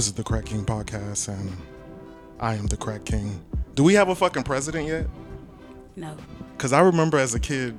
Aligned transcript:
This 0.00 0.06
is 0.06 0.14
the 0.14 0.24
Crack 0.24 0.46
King 0.46 0.64
podcast, 0.64 1.28
and 1.28 1.54
I 2.40 2.54
am 2.54 2.68
the 2.68 2.76
Crack 2.78 3.04
King. 3.04 3.38
Do 3.74 3.84
we 3.84 3.92
have 3.92 4.08
a 4.08 4.14
fucking 4.14 4.44
president 4.44 4.88
yet? 4.88 5.06
No. 5.94 6.16
Because 6.56 6.72
I 6.72 6.80
remember 6.80 7.18
as 7.18 7.34
a 7.34 7.38
kid 7.38 7.76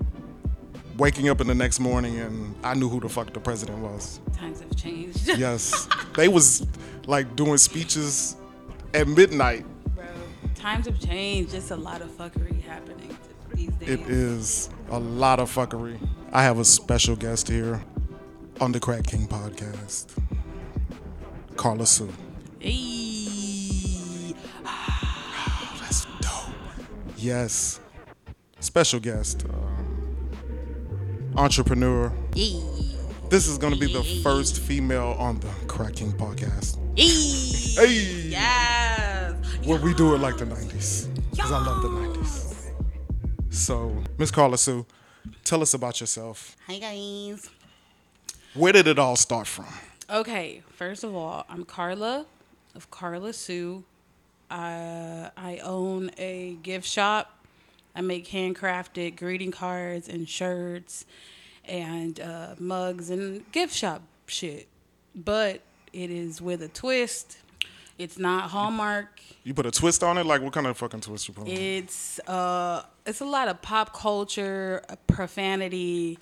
waking 1.00 1.30
up 1.30 1.42
in 1.42 1.48
the 1.48 1.56
next 1.56 1.80
morning 1.80 2.20
and 2.20 2.54
I 2.64 2.76
knew 2.76 2.90
who 2.90 3.00
the 3.00 3.10
fuck 3.10 3.34
the 3.34 3.40
president 3.40 3.80
was. 3.80 4.22
Times 4.38 4.60
have 4.60 4.76
changed. 4.76 5.30
Yes. 5.36 5.90
they 6.16 6.28
was 6.28 6.64
like 7.08 7.36
doing 7.36 7.58
speeches 7.58 8.36
at 8.94 9.08
midnight. 9.08 9.66
Bro, 9.96 10.06
times 10.54 10.86
have 10.86 11.00
changed. 11.00 11.50
Just 11.50 11.72
a 11.72 11.76
lot 11.76 12.04
of 12.04 12.12
fuckery 12.12 12.62
happening 12.62 13.18
these 13.56 13.72
days. 13.72 13.90
It 13.90 14.02
is 14.02 14.70
a 14.92 15.00
lot 15.00 15.40
of 15.40 15.50
fuckery. 15.50 15.98
I 16.32 16.44
have 16.44 16.60
a 16.60 16.66
special 16.66 17.16
guest 17.16 17.48
here 17.48 17.84
on 18.60 18.74
the 18.74 18.80
Crack 18.80 19.08
King 19.08 19.28
podcast. 19.28 20.06
Carla 21.56 21.86
Sue. 21.86 22.10
Hey. 22.60 24.34
That's 25.80 26.06
dope. 26.22 26.54
Yes. 27.18 27.80
Special 28.60 29.00
guest. 29.00 29.46
Uh, 29.50 31.40
entrepreneur. 31.40 32.12
Hey. 32.36 32.62
This 33.30 33.48
is 33.48 33.58
going 33.58 33.74
to 33.74 33.80
be 33.80 33.92
the 33.92 34.04
first 34.24 34.60
female 34.60 35.16
on 35.18 35.40
the 35.40 35.48
Crack 35.68 35.96
King 35.96 36.12
podcast. 36.14 36.78
Hey. 36.98 37.86
Hey. 37.88 38.30
Yes. 38.30 39.36
Well, 39.66 39.80
we 39.82 39.94
do 39.94 40.16
it 40.16 40.20
like 40.20 40.38
the 40.38 40.46
90s. 40.46 41.08
Because 41.32 41.52
I 41.52 41.64
love 41.64 41.82
the 41.82 41.88
90s. 41.88 42.72
So, 43.50 43.96
Miss 44.18 44.32
Carla 44.32 44.58
Sue, 44.58 44.86
tell 45.44 45.62
us 45.62 45.74
about 45.74 46.00
yourself. 46.02 46.56
Hi 46.68 46.80
guys. 46.80 47.50
Where 48.54 48.74
did 48.74 48.88
it 48.88 48.98
all 49.00 49.16
start 49.16 49.48
from? 49.48 49.68
Okay, 50.12 50.62
first 50.74 51.06
of 51.06 51.16
all, 51.16 51.46
I'm 51.48 51.64
Carla 51.64 52.26
of 52.76 52.92
Carla 52.92 53.32
Sue. 53.32 53.86
Uh, 54.50 55.30
I 55.38 55.62
own 55.64 56.12
a 56.18 56.58
gift 56.62 56.86
shop. 56.86 57.40
I 57.96 58.02
make 58.02 58.28
handcrafted 58.28 59.16
greeting 59.16 59.52
cards 59.52 60.10
and 60.10 60.28
shirts 60.28 61.06
and 61.64 62.20
uh, 62.20 62.56
mugs 62.60 63.10
and 63.10 63.50
gift 63.54 63.74
shop 63.74 64.02
shit. 64.26 64.68
But 65.16 65.62
it 65.94 66.12
is 66.12 66.42
with 66.42 66.62
a 66.62 66.68
twist. 66.68 67.38
It's 67.98 68.18
not 68.18 68.50
Hallmark. 68.50 69.22
You 69.46 69.54
put 69.54 69.66
a 69.66 69.72
twist 69.72 70.04
on 70.04 70.18
it? 70.18 70.26
Like, 70.26 70.42
what 70.42 70.52
kind 70.52 70.68
of 70.68 70.76
fucking 70.76 71.00
twist 71.00 71.30
you 71.30 71.34
put 71.34 71.44
on 71.44 71.48
it? 71.48 71.58
It's 71.58 72.20
uh, 72.28 72.84
it's 73.06 73.22
a 73.22 73.26
lot 73.26 73.48
of 73.48 73.62
pop 73.62 73.94
culture, 73.94 74.84
profanity. 75.08 76.20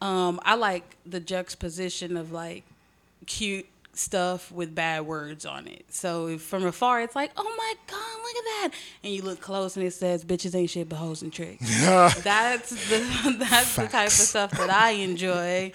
Um, 0.00 0.38
I 0.44 0.54
like 0.54 0.96
the 1.04 1.18
juxtaposition 1.18 2.16
of 2.16 2.30
like 2.30 2.62
cute 3.28 3.66
stuff 3.92 4.50
with 4.50 4.74
bad 4.74 5.06
words 5.06 5.44
on 5.44 5.66
it. 5.66 5.84
So 5.90 6.28
if 6.28 6.42
from 6.42 6.64
afar, 6.64 7.02
it's 7.02 7.14
like, 7.14 7.30
oh 7.36 7.54
my 7.56 7.74
god, 7.86 8.22
look 8.22 8.36
at 8.36 8.44
that, 8.44 8.70
and 9.04 9.12
you 9.12 9.22
look 9.22 9.40
close 9.40 9.76
and 9.76 9.84
it 9.86 9.92
says, 9.92 10.24
"Bitches 10.24 10.54
ain't 10.54 10.70
shit 10.70 10.88
but 10.88 10.96
hoes 10.96 11.22
and 11.22 11.32
tricks." 11.32 11.84
that's 12.24 12.70
the 12.88 13.36
that's 13.38 13.76
the 13.76 13.86
type 13.86 14.08
of 14.08 14.12
stuff 14.12 14.50
that 14.52 14.70
I 14.70 14.90
enjoy. 14.90 15.72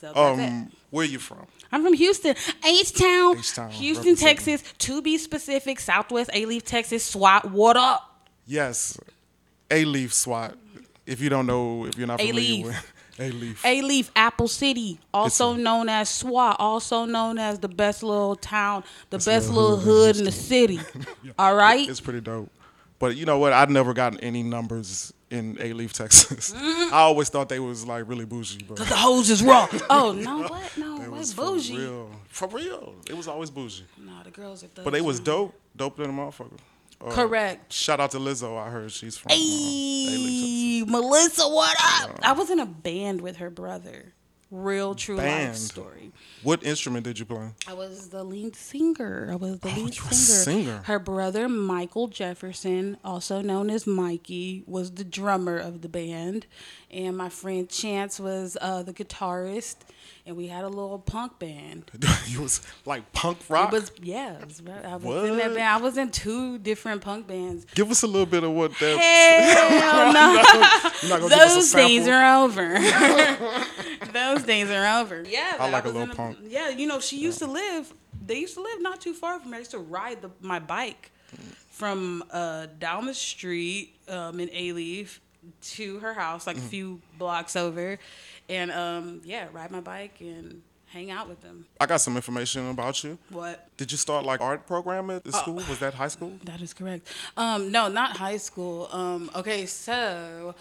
So. 0.00 0.12
Um, 0.14 0.72
where 0.90 1.04
are 1.04 1.08
you 1.08 1.18
from? 1.18 1.46
I'm 1.72 1.82
from 1.82 1.94
Houston, 1.94 2.36
H 2.64 2.92
Town, 2.92 3.36
Houston. 3.70 4.16
Texas. 4.16 4.62
To 4.78 5.02
be 5.02 5.18
specific, 5.18 5.80
Southwest 5.80 6.30
Alief, 6.32 6.62
Texas. 6.62 7.04
SWAT, 7.04 7.50
what 7.50 7.76
up? 7.76 8.26
Yes, 8.46 8.98
Alief 9.70 10.12
SWAT. 10.12 10.56
If 11.06 11.20
you 11.20 11.28
don't 11.28 11.46
know, 11.46 11.84
if 11.86 11.98
you're 11.98 12.06
not 12.06 12.20
familiar 12.20 12.42
Alief. 12.42 12.64
with 12.64 12.93
Alief, 13.18 13.64
A 13.64 13.80
Leaf, 13.82 14.10
Apple 14.16 14.48
City, 14.48 14.98
also 15.12 15.52
It's 15.52 15.58
a- 15.60 15.62
known 15.62 15.88
as 15.88 16.08
SWAT, 16.08 16.56
also 16.58 17.04
known 17.04 17.38
as 17.38 17.58
the 17.60 17.68
best 17.68 18.02
little 18.02 18.34
town, 18.36 18.82
the 19.10 19.18
Best 19.18 19.50
little 19.50 19.76
hood 19.76 20.16
in 20.16 20.16
hood 20.16 20.16
in 20.18 20.24
the 20.24 20.32
city. 20.32 20.80
All 21.38 21.54
right? 21.54 21.88
it's 21.88 22.00
pretty 22.00 22.20
dope. 22.20 22.50
But 22.98 23.16
you 23.16 23.26
know 23.26 23.38
what? 23.38 23.52
I've 23.52 23.70
never 23.70 23.92
gotten 23.92 24.18
any 24.20 24.42
numbers 24.42 25.12
in 25.30 25.56
Alief, 25.56 25.92
Texas. 25.92 26.52
I 26.56 26.90
always 26.92 27.28
thought 27.28 27.48
they 27.48 27.58
was 27.60 27.86
like 27.86 28.08
really 28.08 28.24
bougie, 28.24 28.64
but 28.66 28.76
The 28.78 28.84
hoes 28.86 29.30
is 29.30 29.42
raw. 29.42 29.68
Oh, 29.90 30.12
no, 30.12 30.42
what? 30.48 30.76
No, 30.78 31.02
it 31.02 31.10
what 31.10 31.18
was 31.18 31.34
bougie? 31.34 31.74
for 31.76 31.78
real. 31.80 32.10
For 32.28 32.48
real, 32.48 32.94
it 33.08 33.16
was 33.16 33.28
always 33.28 33.50
bougie. 33.50 33.84
No, 33.98 34.12
the 34.24 34.30
girls 34.30 34.64
are 34.64 34.68
thugs. 34.68 34.84
But 34.84 34.92
they 34.92 35.00
was 35.00 35.20
dope, 35.20 35.54
dope 35.76 35.96
than 35.96 36.10
a 36.10 36.12
motherfucker. 36.12 36.58
Uh, 37.04 37.10
Correct. 37.10 37.72
Shout 37.72 38.00
out 38.00 38.12
to 38.12 38.18
Lizzo. 38.18 38.56
I 38.56 38.70
heard 38.70 38.90
she's 38.90 39.16
from 39.18 39.32
uh, 39.32 39.34
Alief, 39.34 39.38
Hey, 40.08 40.53
Melissa, 40.86 41.48
what 41.48 41.76
up? 42.02 42.20
I 42.22 42.32
was 42.32 42.50
in 42.50 42.60
a 42.60 42.66
band 42.66 43.20
with 43.20 43.36
her 43.36 43.50
brother. 43.50 44.14
Real 44.54 44.94
true 44.94 45.16
Band? 45.16 45.48
life 45.48 45.56
story. 45.56 46.12
What 46.44 46.62
instrument 46.62 47.04
did 47.04 47.18
you 47.18 47.24
play? 47.24 47.48
I 47.66 47.72
was 47.72 48.10
the 48.10 48.22
lead 48.22 48.54
singer. 48.54 49.28
I 49.32 49.34
was 49.34 49.58
the 49.58 49.68
Oh, 49.68 49.80
lead 49.80 49.94
singer. 49.94 50.12
singer. 50.12 50.80
Her 50.84 51.00
brother, 51.00 51.48
Michael 51.48 52.06
Jefferson, 52.06 52.96
also 53.04 53.40
known 53.42 53.68
as 53.68 53.84
Mikey, 53.86 54.62
was 54.66 54.92
the 54.92 55.02
drummer 55.04 55.56
of 55.58 55.80
the 55.82 55.88
band. 55.88 56.46
And 56.90 57.16
my 57.16 57.28
friend 57.30 57.68
Chance 57.68 58.20
was 58.20 58.56
uh, 58.60 58.84
the 58.84 58.92
guitarist. 58.92 59.76
And 60.26 60.36
we 60.36 60.46
had 60.46 60.64
a 60.64 60.68
little 60.68 60.98
punk 60.98 61.38
band. 61.38 61.90
you 62.28 62.42
was 62.42 62.62
like 62.86 63.12
punk 63.12 63.38
rock. 63.48 63.72
It 63.72 63.76
was, 63.76 63.92
yeah, 64.02 64.38
it 64.38 64.46
was, 64.46 64.62
I 64.84 64.96
was 64.96 65.28
in 65.30 65.36
that 65.36 65.54
band. 65.54 65.62
I 65.62 65.76
was 65.78 65.98
in 65.98 66.10
two 66.10 66.58
different 66.58 67.02
punk 67.02 67.26
bands. 67.26 67.66
Give 67.74 67.90
us 67.90 68.02
a 68.04 68.06
little 68.06 68.24
bit 68.24 68.42
of 68.44 68.52
what 68.52 68.70
that. 68.78 68.98
Hell 68.98 70.12
no. 70.14 70.32
You're 71.02 71.10
not 71.10 71.20
gonna 71.20 71.34
give 71.34 71.38
us 71.40 71.52
a 71.52 71.54
Those 71.56 71.72
days 71.72 72.08
are 72.08 72.42
over. 72.44 72.74
Those 74.34 74.44
days 74.44 74.70
are 74.70 75.00
over. 75.00 75.24
Yeah, 75.28 75.56
I 75.58 75.70
like 75.70 75.84
a 75.84 75.88
little 75.88 76.02
in 76.02 76.10
punk. 76.10 76.38
Yeah, 76.48 76.68
you 76.70 76.86
know, 76.86 77.00
she 77.00 77.18
used 77.18 77.38
to 77.40 77.46
live. 77.46 77.92
They 78.26 78.38
used 78.38 78.54
to 78.54 78.62
live 78.62 78.80
not 78.80 79.00
too 79.00 79.12
far 79.14 79.38
from 79.40 79.50
me. 79.50 79.56
I 79.56 79.60
used 79.60 79.70
to 79.72 79.78
ride 79.78 80.22
the, 80.22 80.30
my 80.40 80.58
bike 80.58 81.10
from 81.70 82.22
uh, 82.30 82.66
down 82.78 83.06
the 83.06 83.14
street 83.14 83.94
um, 84.08 84.40
in 84.40 84.48
Alief 84.48 85.18
to 85.62 85.98
her 85.98 86.14
house, 86.14 86.46
like 86.46 86.56
Mm-hmm. 86.56 86.66
a 86.66 86.70
few 86.70 87.00
blocks 87.18 87.56
over, 87.56 87.98
and 88.48 88.70
um, 88.70 89.20
yeah, 89.24 89.46
ride 89.52 89.70
my 89.70 89.80
bike 89.80 90.16
and 90.20 90.62
hang 90.86 91.10
out 91.10 91.28
with 91.28 91.40
them. 91.42 91.66
I 91.80 91.86
got 91.86 92.00
some 92.00 92.14
information 92.16 92.70
about 92.70 93.02
you. 93.02 93.18
What? 93.30 93.68
Did 93.76 93.90
you 93.90 93.98
start 93.98 94.24
like 94.24 94.40
art 94.40 94.66
program 94.66 95.10
at 95.10 95.24
the 95.24 95.30
Uh, 95.36 95.40
school? 95.40 95.54
Was 95.56 95.80
that 95.80 95.94
high 95.94 96.08
school? 96.08 96.32
That 96.44 96.62
is 96.62 96.72
correct. 96.72 97.08
Um, 97.36 97.72
no, 97.72 97.88
not 97.88 98.16
high 98.16 98.36
school. 98.38 98.88
Um, 98.92 99.30
okay, 99.34 99.66
so 99.66 100.54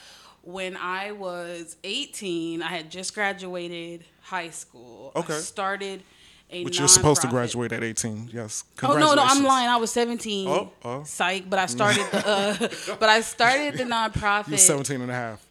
when 0.43 0.75
I 0.77 1.13
was 1.13 1.77
18, 1.83 2.61
I 2.61 2.67
had 2.67 2.91
just 2.91 3.13
graduated 3.15 4.05
high 4.21 4.49
school. 4.49 5.11
Okay. 5.15 5.35
I 5.35 5.37
started 5.37 6.03
a 6.51 6.63
Which 6.63 6.77
you're 6.77 6.87
supposed 6.87 7.21
to 7.21 7.27
graduate 7.27 7.71
at 7.71 7.83
18. 7.83 8.29
Yes. 8.31 8.63
Oh 8.83 8.97
no, 8.97 9.15
no, 9.15 9.23
I'm 9.23 9.43
lying. 9.43 9.69
I 9.69 9.77
was 9.77 9.91
17. 9.91 10.47
Oh, 10.47 10.71
oh. 10.83 11.03
Psych, 11.03 11.49
but 11.49 11.59
I 11.59 11.65
started 11.65 12.05
the 12.11 12.27
uh, 12.91 12.95
but 12.99 13.09
I 13.09 13.21
started 13.21 13.75
the 13.77 13.85
nonprofit. 13.85 14.49
You're 14.49 14.57
17 14.57 15.01
and 15.01 15.09
a 15.09 15.13
half. 15.13 15.42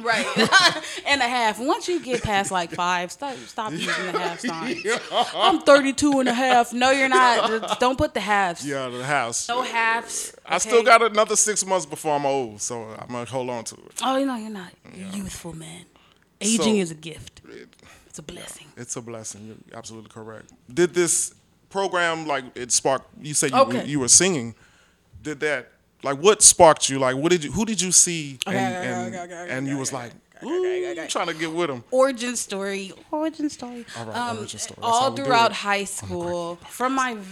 Right. 0.00 0.26
and 1.06 1.20
a 1.20 1.28
half. 1.28 1.60
Once 1.60 1.86
you 1.86 2.00
get 2.00 2.22
past 2.22 2.50
like 2.50 2.72
five, 2.72 3.12
stop 3.12 3.36
stop 3.46 3.70
using 3.72 3.86
the 3.86 4.18
half 4.18 4.40
signs. 4.40 4.84
I'm 5.34 5.60
32 5.60 6.20
and 6.20 6.28
a 6.28 6.34
half. 6.34 6.72
No, 6.72 6.90
you're 6.90 7.08
not. 7.08 7.48
Just 7.62 7.78
don't 7.80 7.96
put 7.96 8.12
the 8.12 8.20
halves. 8.20 8.66
Yeah, 8.66 8.88
the 8.88 9.04
house. 9.04 9.48
No 9.48 9.62
halves. 9.62 10.34
I 10.44 10.58
still 10.58 10.82
got 10.82 11.02
another 11.02 11.36
six 11.36 11.64
months 11.64 11.86
before 11.86 12.16
I'm 12.16 12.26
old, 12.26 12.60
so 12.60 12.82
I'm 12.98 13.06
gonna 13.08 13.24
hold 13.24 13.50
on 13.50 13.64
to 13.64 13.74
it. 13.76 14.00
Oh, 14.02 14.22
no, 14.24 14.34
you're 14.36 14.50
not. 14.50 14.72
You're 14.94 15.08
youthful, 15.10 15.54
man. 15.54 15.84
Aging 16.40 16.58
So- 16.62 16.74
is 16.74 16.90
a 16.90 16.94
gift. 16.96 17.40
It's 18.06 18.18
a 18.18 18.22
blessing. 18.22 18.66
It's 18.76 18.96
a 18.96 19.00
blessing. 19.02 19.46
You're 19.46 19.78
absolutely 19.78 20.10
correct. 20.10 20.52
Did 20.72 20.94
this 20.94 21.34
program 21.70 22.26
like 22.26 22.44
it 22.56 22.72
sparked? 22.72 23.06
You 23.20 23.34
said 23.34 23.50
you, 23.52 23.58
Okay. 23.58 23.84
you 23.86 24.00
were 24.00 24.08
singing. 24.08 24.54
Did 25.22 25.40
that 25.40 25.68
like 26.04 26.18
what 26.18 26.42
sparked 26.42 26.88
you? 26.88 26.98
Like 26.98 27.16
what 27.16 27.30
did 27.30 27.42
you? 27.44 27.50
Who 27.52 27.64
did 27.64 27.80
you 27.80 27.90
see? 27.92 28.38
And, 28.46 28.54
Okay, 28.56 28.64
and, 28.64 29.14
okay, 29.14 29.24
okay, 29.24 29.42
okay, 29.42 29.52
and 29.56 29.66
you 29.66 29.78
was 29.78 29.92
like, 29.92 30.12
ooh, 30.44 30.94
trying 31.08 31.26
to 31.28 31.34
get 31.34 31.52
with 31.52 31.70
him. 31.70 31.82
Origin 31.90 32.36
story. 32.36 32.92
Origin 33.10 33.48
story. 33.50 33.84
All 33.96 34.04
right, 34.06 34.16
Um, 34.16 34.38
origin 34.38 34.58
story. 34.60 34.78
All 34.82 35.16
throughout 35.16 35.52
high 35.52 35.84
school, 35.84 36.56
from 36.68 36.94
my 36.94 37.16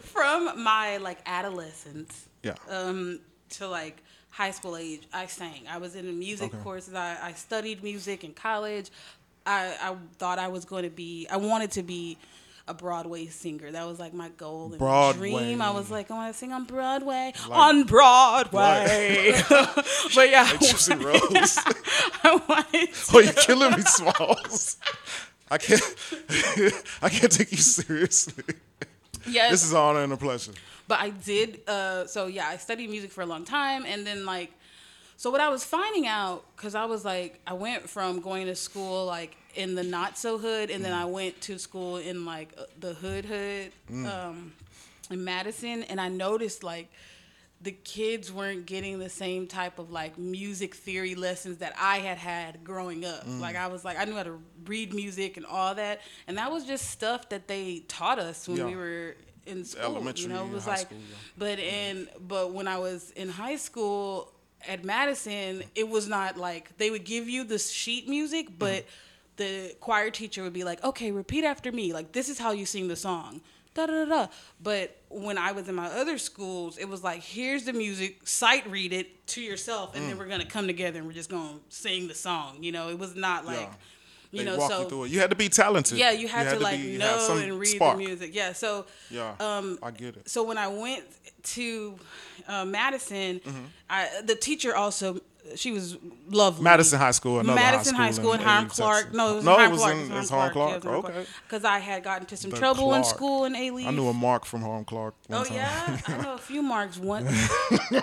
from 0.00 0.62
my 0.62 0.96
like 0.98 1.18
adolescence 1.26 2.28
Yeah. 2.42 2.54
um, 2.68 3.20
to 3.50 3.68
like 3.68 4.02
high 4.30 4.50
school 4.50 4.76
age, 4.76 5.02
I 5.12 5.26
sang. 5.26 5.62
I 5.68 5.78
was 5.78 5.94
in 5.96 6.06
the 6.06 6.12
music 6.12 6.54
Okay. 6.54 6.62
courses. 6.62 6.94
I, 6.94 7.16
I 7.22 7.32
studied 7.32 7.82
music 7.82 8.24
in 8.24 8.32
college. 8.34 8.90
I, 9.46 9.74
I 9.80 9.96
thought 10.18 10.38
I 10.38 10.48
was 10.48 10.64
going 10.64 10.84
to 10.84 10.90
be. 10.90 11.26
I 11.30 11.36
wanted 11.38 11.70
to 11.72 11.82
be 11.82 12.18
a 12.68 12.74
Broadway 12.74 13.26
singer. 13.26 13.70
That 13.72 13.86
was 13.86 13.98
like 13.98 14.12
my 14.14 14.28
goal 14.30 14.66
and 14.70 14.78
Broadway. 14.78 15.30
dream. 15.30 15.62
I 15.62 15.70
was 15.70 15.90
like, 15.90 16.10
I 16.10 16.14
want 16.14 16.32
to 16.32 16.38
sing 16.38 16.52
on 16.52 16.64
Broadway. 16.64 17.32
Like- 17.48 17.58
on 17.58 17.84
Broadway. 17.84 19.32
but 19.48 20.30
yeah, 20.30 20.50
Juicy 20.58 20.94
Rose. 20.96 21.58
I 22.24 22.40
wanted 22.48 22.92
to- 22.94 23.16
oh, 23.16 23.18
you're 23.20 23.32
killing 23.32 23.72
me, 23.72 23.80
Smalls. 23.82 24.76
I 25.50 25.58
can't. 25.58 25.82
I 27.02 27.08
can't 27.08 27.32
take 27.32 27.50
you 27.52 27.56
seriously. 27.58 28.44
yes, 29.26 29.50
This 29.50 29.64
is 29.64 29.72
an 29.72 29.78
honor 29.78 30.00
and 30.02 30.12
a 30.12 30.16
pleasure. 30.16 30.52
But 30.86 31.00
I 31.00 31.10
did. 31.10 31.60
Uh, 31.66 32.06
so 32.06 32.26
yeah, 32.26 32.48
I 32.48 32.56
studied 32.58 32.90
music 32.90 33.12
for 33.12 33.22
a 33.22 33.26
long 33.26 33.44
time, 33.44 33.84
and 33.86 34.06
then 34.06 34.24
like 34.26 34.52
So 35.20 35.30
what 35.30 35.40
I 35.40 35.48
was 35.48 35.64
finding 35.64 36.06
out, 36.06 36.44
because 36.56 36.76
I 36.76 36.84
was 36.84 37.04
like, 37.04 37.40
I 37.44 37.52
went 37.54 37.90
from 37.90 38.20
going 38.20 38.46
to 38.46 38.54
school 38.54 39.04
like 39.04 39.36
in 39.56 39.74
the 39.74 39.82
not 39.82 40.16
so 40.16 40.38
hood, 40.38 40.70
and 40.70 40.84
then 40.84 40.92
Mm. 40.92 41.02
I 41.02 41.04
went 41.06 41.40
to 41.42 41.58
school 41.58 41.96
in 41.96 42.24
like 42.24 42.50
uh, 42.56 42.62
the 42.78 42.94
hood 42.94 43.24
hood 43.24 43.72
Mm. 43.90 44.06
um, 44.06 44.52
in 45.10 45.24
Madison, 45.24 45.82
and 45.82 46.00
I 46.00 46.08
noticed 46.08 46.62
like 46.62 46.88
the 47.60 47.72
kids 47.72 48.32
weren't 48.32 48.66
getting 48.66 49.00
the 49.00 49.08
same 49.08 49.48
type 49.48 49.80
of 49.80 49.90
like 49.90 50.16
music 50.16 50.76
theory 50.76 51.16
lessons 51.16 51.58
that 51.58 51.74
I 51.76 51.98
had 51.98 52.18
had 52.18 52.62
growing 52.62 53.04
up. 53.04 53.26
Mm. 53.26 53.40
Like 53.40 53.56
I 53.56 53.66
was 53.66 53.84
like 53.84 53.98
I 53.98 54.04
knew 54.04 54.14
how 54.14 54.22
to 54.22 54.38
read 54.66 54.94
music 54.94 55.36
and 55.36 55.44
all 55.44 55.74
that, 55.74 56.00
and 56.28 56.38
that 56.38 56.52
was 56.52 56.64
just 56.64 56.92
stuff 56.92 57.28
that 57.30 57.48
they 57.48 57.80
taught 57.88 58.20
us 58.20 58.46
when 58.46 58.58
Yeah. 58.58 58.66
we 58.66 58.76
were 58.76 59.16
in 59.46 59.64
school. 59.64 59.82
Elementary 59.82 60.22
you 60.22 60.28
know, 60.28 60.44
it 60.46 60.52
was 60.52 60.68
like, 60.68 60.86
school, 60.86 60.98
yeah. 60.98 61.16
but 61.36 61.58
in 61.58 62.08
but 62.20 62.52
when 62.52 62.68
I 62.68 62.78
was 62.78 63.10
in 63.16 63.28
high 63.30 63.56
school 63.56 64.32
at 64.66 64.84
Madison, 64.84 65.62
it 65.74 65.88
was 65.88 66.08
not 66.08 66.36
like 66.36 66.76
they 66.78 66.90
would 66.90 67.04
give 67.04 67.28
you 67.28 67.44
the 67.44 67.58
sheet 67.58 68.08
music, 68.08 68.46
Mm-hmm. 68.48 68.58
but 68.58 68.84
the 69.36 69.74
choir 69.80 70.10
teacher 70.10 70.42
would 70.42 70.52
be 70.52 70.64
like, 70.64 70.82
"Okay, 70.82 71.12
repeat 71.12 71.44
after 71.44 71.70
me. 71.70 71.92
Like 71.92 72.12
this 72.12 72.28
is 72.28 72.38
how 72.38 72.50
you 72.52 72.66
sing 72.66 72.88
the 72.88 72.96
song." 72.96 73.40
Da 73.74 73.86
da 73.86 74.04
da 74.04 74.04
da. 74.06 74.26
But 74.60 74.96
when 75.08 75.38
I 75.38 75.52
was 75.52 75.68
in 75.68 75.76
my 75.76 75.86
other 75.86 76.18
schools, 76.18 76.76
it 76.78 76.86
was 76.88 77.04
like, 77.04 77.22
"Here's 77.22 77.64
the 77.64 77.72
music. 77.72 78.26
Sight 78.26 78.68
read 78.68 78.92
it 78.92 79.26
to 79.28 79.40
yourself, 79.40 79.94
and 79.94 80.04
Mm. 80.04 80.08
then 80.08 80.18
we're 80.18 80.26
gonna 80.26 80.44
come 80.46 80.66
together 80.66 80.98
and 80.98 81.06
we're 81.06 81.12
just 81.12 81.30
gonna 81.30 81.60
sing 81.68 82.08
the 82.08 82.14
song." 82.14 82.62
You 82.64 82.72
know, 82.72 82.88
it 82.88 82.98
was 82.98 83.14
not 83.14 83.46
like, 83.46 83.60
Yeah. 83.60 83.74
You 84.30 84.40
They 84.40 84.44
know, 84.44 84.58
walk 84.58 84.70
so 84.70 84.82
you 84.82 84.88
through 84.88 85.04
it. 85.04 85.10
You 85.10 85.20
had 85.20 85.30
to 85.30 85.36
be 85.36 85.48
talented. 85.48 85.96
yeah, 85.98 86.10
you 86.10 86.28
had, 86.28 86.50
to, 86.52 86.60
like 86.60 86.78
be- 86.80 86.98
know 86.98 87.36
and 87.38 87.58
read 87.58 87.66
spark. 87.76 87.96
the 87.98 88.04
music. 88.04 88.34
Yeah, 88.34 88.52
so 88.52 88.84
Yeah, 89.10 89.34
um, 89.40 89.78
I 89.82 89.90
get 89.90 90.16
it. 90.16 90.28
so 90.28 90.42
when 90.42 90.58
I 90.58 90.68
went 90.68 91.04
to 91.54 91.96
uh, 92.46 92.64
Madison, 92.64 93.40
Mm-hmm. 93.40 93.64
I, 93.88 94.08
the 94.24 94.34
teacher 94.34 94.76
also 94.76 95.20
she 95.56 95.72
was 95.72 95.96
lovely. 96.28 96.62
Madison 96.62 96.98
High 96.98 97.12
School, 97.12 97.40
another 97.40 97.54
Madison 97.58 97.94
high 97.94 98.10
school 98.10 98.34
in 98.34 98.40
in 98.40 98.46
Texas. 98.46 98.78
Clark. 98.80 99.14
No, 99.14 99.30
it 99.32 99.36
was 99.36 99.44
No, 99.46 99.58
it 99.60 99.70
was 99.70 99.80
Clark. 99.80 99.94
in- 99.96 100.12
It 100.12 100.14
was 100.14 100.28
Hiram 100.28 100.52
Clark. 100.52 100.84
Yeah, 100.84 100.90
Okay. 100.90 101.26
Because 101.46 101.64
I 101.64 101.78
had 101.78 102.04
gotten 102.04 102.22
into 102.24 102.36
some 102.36 102.50
The 102.50 102.58
trouble 102.58 102.92
in 102.92 103.02
school 103.04 103.46
in 103.46 103.56
A. 103.56 103.70
I 103.86 103.90
knew 103.90 104.08
a 104.08 104.12
Mark 104.12 104.44
from 104.44 104.60
Hiram 104.60 104.84
Clark. 104.84 105.14
Oh 105.30 105.44
time. 105.44 105.54
yeah, 105.56 105.98
I 106.06 106.16
know 106.22 106.34
a 106.34 106.38
few 106.50 106.60
marks. 106.60 106.98
One, 106.98 107.26
so 107.88 108.02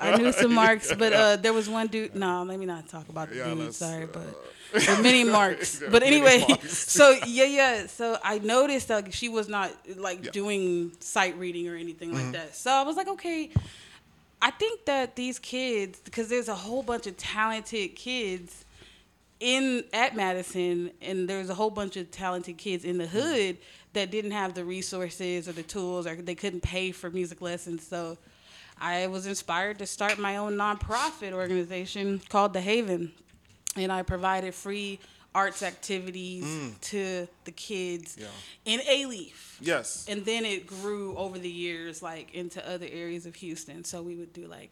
I 0.00 0.16
knew 0.18 0.32
some 0.32 0.54
marks, 0.54 0.94
but 0.94 1.12
uh, 1.12 1.36
there 1.36 1.52
was 1.52 1.68
one 1.68 1.88
dude. 1.88 2.14
No, 2.14 2.42
let 2.44 2.58
me 2.58 2.66
not 2.66 2.88
talk 2.88 3.08
about 3.10 3.28
the 3.28 3.36
Yeah, 3.36 3.54
dude. 3.54 3.74
Sorry, 3.74 4.04
uh, 4.04 4.08
but 4.12 4.22
there 4.22 4.32
were 4.74 5.02
many 5.02 5.24
marks. 5.24 5.82
but 5.90 6.02
anyway, 6.02 6.44
so 6.66 7.10
yeah, 7.26 7.44
yeah. 7.44 7.86
So 7.86 8.18
I 8.22 8.38
noticed 8.38 8.88
that 8.88 9.12
she 9.14 9.28
was 9.28 9.48
not 9.48 9.70
like 9.96 10.18
Yeah. 10.18 10.22
Mm-hmm. 10.24 10.30
doing 10.32 10.92
sight 11.00 11.38
reading 11.38 11.68
or 11.68 11.76
anything 11.76 12.12
like 12.12 12.32
that. 12.32 12.54
So 12.56 12.70
I 12.70 12.82
was 12.82 12.96
like, 12.96 13.08
okay. 13.08 13.50
I 14.42 14.50
think 14.50 14.84
that 14.84 15.16
these 15.16 15.38
kids, 15.38 16.00
because 16.04 16.28
there's 16.28 16.48
a 16.48 16.54
whole 16.54 16.82
bunch 16.82 17.06
of 17.06 17.16
talented 17.16 17.94
kids 17.96 18.64
in 19.40 19.84
at 19.92 20.14
Madison, 20.14 20.90
and 21.00 21.28
there's 21.28 21.48
a 21.48 21.54
whole 21.54 21.70
bunch 21.70 21.96
of 21.96 22.10
talented 22.10 22.58
kids 22.58 22.84
in 22.84 22.98
the 22.98 23.04
Mm-hmm. 23.04 23.18
hood 23.18 23.56
that 23.94 24.10
didn't 24.10 24.32
have 24.32 24.54
the 24.54 24.64
resources 24.64 25.48
or 25.48 25.52
the 25.52 25.62
tools, 25.62 26.06
or 26.06 26.16
they 26.16 26.34
couldn't 26.34 26.62
pay 26.62 26.90
for 26.92 27.10
music 27.10 27.40
lessons. 27.40 27.86
So 27.86 28.18
I 28.80 29.06
was 29.06 29.24
inspired 29.26 29.78
to 29.78 29.86
start 29.86 30.18
my 30.18 30.36
own 30.36 30.54
nonprofit 30.56 31.32
organization 31.32 32.20
called 32.28 32.52
The 32.54 32.60
Haven, 32.60 33.12
and 33.76 33.92
I 33.92 34.02
provided 34.02 34.54
free 34.54 34.98
arts 35.34 35.62
activities 35.62 36.44
to 36.80 37.26
the 37.44 37.50
kids 37.52 38.16
Mm. 38.16 38.20
Yeah. 38.20 38.72
in 38.74 38.80
Alief 38.80 39.56
Yes. 39.60 40.06
and 40.08 40.24
then 40.24 40.44
it 40.44 40.66
grew 40.66 41.16
over 41.16 41.38
the 41.38 41.50
years 41.50 42.02
like 42.02 42.32
into 42.34 42.64
other 42.68 42.86
areas 42.90 43.26
of 43.26 43.34
Houston. 43.36 43.82
So 43.84 44.00
we 44.02 44.14
would 44.14 44.32
do 44.32 44.46
like 44.46 44.70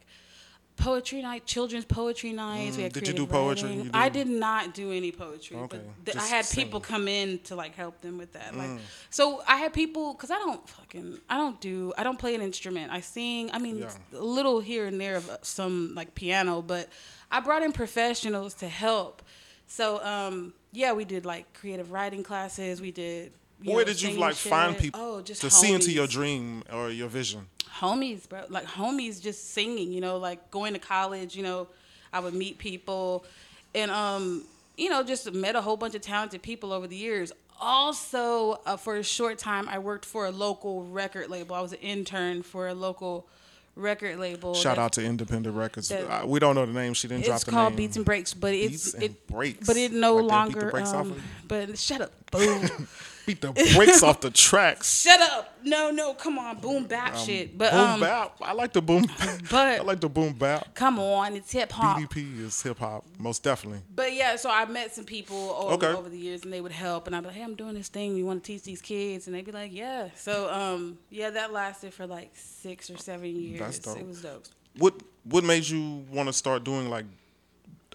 poetry 0.75 1.21
night, 1.21 1.45
children's 1.45 1.85
poetry 1.85 2.31
nights. 2.33 2.77
Mm, 2.77 2.91
did 2.93 3.07
you 3.07 3.13
do 3.13 3.27
poetry? 3.27 3.73
You 3.73 3.89
I 3.93 4.09
did? 4.09 4.27
not 4.27 4.73
do 4.73 4.91
any 4.91 5.11
poetry, 5.11 5.55
Okay, 5.57 5.79
but 6.05 6.05
th- 6.13 6.17
I 6.17 6.25
had 6.27 6.49
people 6.49 6.79
singing. 6.79 6.93
come 6.93 7.07
in 7.07 7.39
to 7.43 7.55
like 7.55 7.75
help 7.75 8.01
them 8.01 8.17
with 8.17 8.33
that. 8.33 8.53
Mm. 8.53 8.57
Like, 8.57 8.81
so 9.11 9.43
I 9.47 9.57
had 9.57 9.71
people 9.73 10.13
because 10.13 10.31
I 10.31 10.35
don't 10.39 10.67
fucking 10.67 11.19
I 11.29 11.35
don't 11.37 11.59
do 11.61 11.93
I 11.97 12.03
don't 12.03 12.17
play 12.17 12.33
an 12.35 12.41
instrument. 12.41 12.91
I 12.91 13.01
sing. 13.01 13.51
I 13.51 13.59
mean, 13.59 13.79
Yeah. 13.79 13.91
a 14.17 14.23
little 14.23 14.61
here 14.61 14.85
and 14.87 14.99
there 14.99 15.17
of 15.17 15.29
uh, 15.29 15.37
some 15.43 15.93
like 15.93 16.15
piano, 16.15 16.61
but 16.61 16.89
I 17.33 17.39
brought 17.39 17.63
in 17.63 17.73
professionals 17.73 18.53
to 18.55 18.67
help. 18.67 19.23
So 19.65 20.01
um, 20.05 20.53
yeah, 20.71 20.93
we 20.93 21.03
did 21.03 21.25
like 21.25 21.51
creative 21.55 21.91
writing 21.91 22.23
classes. 22.23 22.79
We 22.79 22.91
did. 22.91 23.33
Where 23.63 23.77
know, 23.77 23.83
did 23.85 24.01
you 24.01 24.19
like 24.19 24.35
find 24.35 24.77
people 24.77 25.01
Oh, 25.01 25.21
just 25.21 25.41
to 25.41 25.49
see 25.49 25.73
into 25.73 25.91
your 25.91 26.05
dream 26.07 26.63
or 26.71 26.89
your 26.89 27.07
vision? 27.07 27.47
homies, 27.79 28.29
bro. 28.29 28.43
Like 28.49 28.65
homies, 28.65 29.21
just 29.21 29.51
singing. 29.51 29.91
You 29.91 29.99
know, 30.01 30.17
like 30.17 30.51
going 30.51 30.73
to 30.73 30.79
college. 30.79 31.35
You 31.35 31.43
know, 31.43 31.67
I 32.11 32.19
would 32.19 32.35
meet 32.35 32.59
people, 32.59 33.25
and 33.73 33.89
um, 33.89 34.43
you 34.77 34.89
know, 34.89 35.01
just 35.03 35.33
met 35.33 35.55
a 35.55 35.61
whole 35.61 35.77
bunch 35.77 35.95
of 35.95 36.01
talented 36.01 36.43
people 36.43 36.71
over 36.71 36.87
the 36.87 36.95
years. 36.95 37.31
Also, 37.59 38.59
uh, 38.65 38.77
for 38.77 38.97
a 38.97 39.03
short 39.03 39.37
time, 39.37 39.67
I 39.69 39.79
worked 39.79 40.05
for 40.05 40.25
a 40.25 40.31
local 40.31 40.83
record 40.83 41.29
label. 41.29 41.55
I 41.55 41.61
was 41.61 41.71
an 41.71 41.79
intern 41.79 42.43
for 42.43 42.67
a 42.67 42.73
local 42.73 43.27
record 43.75 44.19
label. 44.19 44.53
Shout 44.55 44.75
that- 44.75 44.81
out 44.81 44.93
to 44.93 45.03
Independent 45.03 45.55
Records. 45.55 45.89
that- 45.89 46.27
we 46.27 46.39
don't 46.39 46.55
know 46.55 46.65
the 46.65 46.73
name. 46.73 46.93
She 46.93 47.07
didn't 47.07 47.25
drop 47.25 47.41
the 47.41 47.51
name. 47.51 47.59
It's 47.59 47.63
called. 47.69 47.75
Beats 47.75 47.95
and 47.97 48.05
Breaks, 48.05 48.33
but 48.33 48.53
it's 48.53 48.91
Beats 48.91 49.03
it 49.03 49.27
Breaks. 49.27 49.65
but 49.67 49.77
it 49.77 49.91
no 49.91 50.15
Like 50.15 50.49
they 50.49 50.59
beat 50.59 50.59
the 50.71 50.77
longer. 50.93 51.15
um, 51.15 51.21
but 51.47 51.77
shut 51.77 52.01
up, 52.01 52.11
boom. 52.31 52.87
Beat 53.25 53.39
the 53.41 53.51
brakes 53.75 54.03
off 54.03 54.19
the 54.19 54.29
tracks. 54.29 55.01
Shut 55.03 55.19
up! 55.21 55.57
No, 55.63 55.91
no, 55.91 56.13
come 56.13 56.37
on, 56.37 56.59
boom 56.59 56.85
bap 56.85 57.15
shit. 57.15 57.57
But 57.57 57.71
boom 57.71 57.79
um, 57.79 57.99
bap. 58.01 58.35
I 58.41 58.51
like 58.53 58.73
the 58.73 58.81
boom. 58.81 59.05
but- 59.49 59.79
I 59.79 59.81
like 59.81 60.01
the 60.01 60.09
boom 60.09 60.33
bap. 60.33 60.73
come 60.75 60.99
on, 60.99 61.35
it's 61.35 61.51
hip 61.51 61.71
hop. 61.71 61.97
BDP 61.99 62.41
is 62.41 62.61
hip 62.61 62.79
hop, 62.79 63.05
most 63.17 63.41
definitely. 63.43 63.81
But 63.95 64.13
yeah, 64.13 64.35
so 64.35 64.49
I 64.49 64.65
met 64.65 64.93
some 64.93 65.05
people 65.05 65.37
over, 65.51 65.73
Okay. 65.75 65.87
over 65.97 66.09
the 66.09 66.17
years, 66.17 66.43
and 66.43 66.51
they 66.51 66.59
would 66.59 66.71
help, 66.73 67.07
and 67.07 67.15
I'd 67.15 67.21
be 67.21 67.27
like, 67.27 67.35
"Hey, 67.37 67.43
I'm 67.43 67.55
doing 67.55 67.75
this 67.75 67.87
thing. 67.87 68.17
You 68.17 68.25
want 68.25 68.43
to 68.43 68.51
teach 68.51 68.63
these 68.63 68.81
kids?" 68.81 69.27
And 69.27 69.35
they'd 69.35 69.45
be 69.45 69.51
like, 69.53 69.71
"Yeah." 69.73 70.09
So 70.15 70.51
um, 70.51 70.97
yeah, 71.09 71.29
that 71.29 71.53
lasted 71.53 71.93
for 71.93 72.05
like 72.05 72.31
six 72.35 72.89
or 72.89 72.97
seven 72.97 73.35
years. 73.35 73.59
That's 73.59 73.79
dope. 73.79 73.97
It 73.99 74.07
was 74.07 74.21
dope. 74.21 74.45
What 74.77 74.95
What 75.23 75.43
made 75.45 75.67
you 75.67 76.03
want 76.11 76.27
to 76.27 76.33
start 76.33 76.63
doing 76.63 76.89
like? 76.89 77.05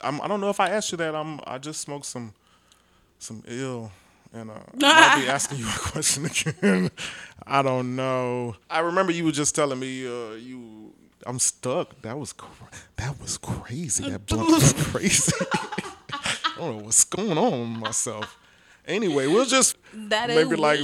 I'm, 0.01 0.21
I 0.21 0.29
don't 0.29 0.41
know 0.41 0.49
if 0.49 0.61
I 0.61 0.71
asked 0.71 0.93
you 0.93 0.99
that. 0.99 1.15
I'm. 1.15 1.41
I 1.47 1.59
just 1.59 1.81
smoked 1.81 2.07
some, 2.07 2.33
some 3.19 3.43
ill, 3.47 3.91
and 4.33 4.51
uh, 4.51 4.55
I'll 4.83 5.21
be 5.21 5.29
asking 5.29 5.59
you 5.59 5.67
a 5.69 5.79
question 5.79 6.27
again. 6.27 6.91
I 7.47 7.63
don't 7.63 7.97
know. 7.97 8.57
I 8.69 8.81
remember 8.81 9.13
you 9.13 9.25
were 9.25 9.33
just 9.33 9.55
telling 9.55 9.79
me 9.79 10.07
uh, 10.07 10.33
you. 10.35 10.93
I'm 11.27 11.39
stuck. 11.39 12.01
That 12.03 12.19
was 12.19 12.33
cra- 12.33 12.71
that 12.97 13.21
was 13.21 13.39
crazy. 13.39 14.09
That 14.11 14.27
blunt 14.27 14.49
was 14.51 14.73
crazy. 14.93 15.33
I 16.13 16.55
don't 16.59 16.79
know 16.79 16.85
what's 16.85 17.05
going 17.05 17.37
on 17.37 17.73
with 17.73 17.81
myself. 17.81 18.37
Anyway, 18.87 19.27
we'll 19.27 19.45
just 19.45 19.77
That 19.93 20.29
maybe 20.29 20.57
like 20.57 20.81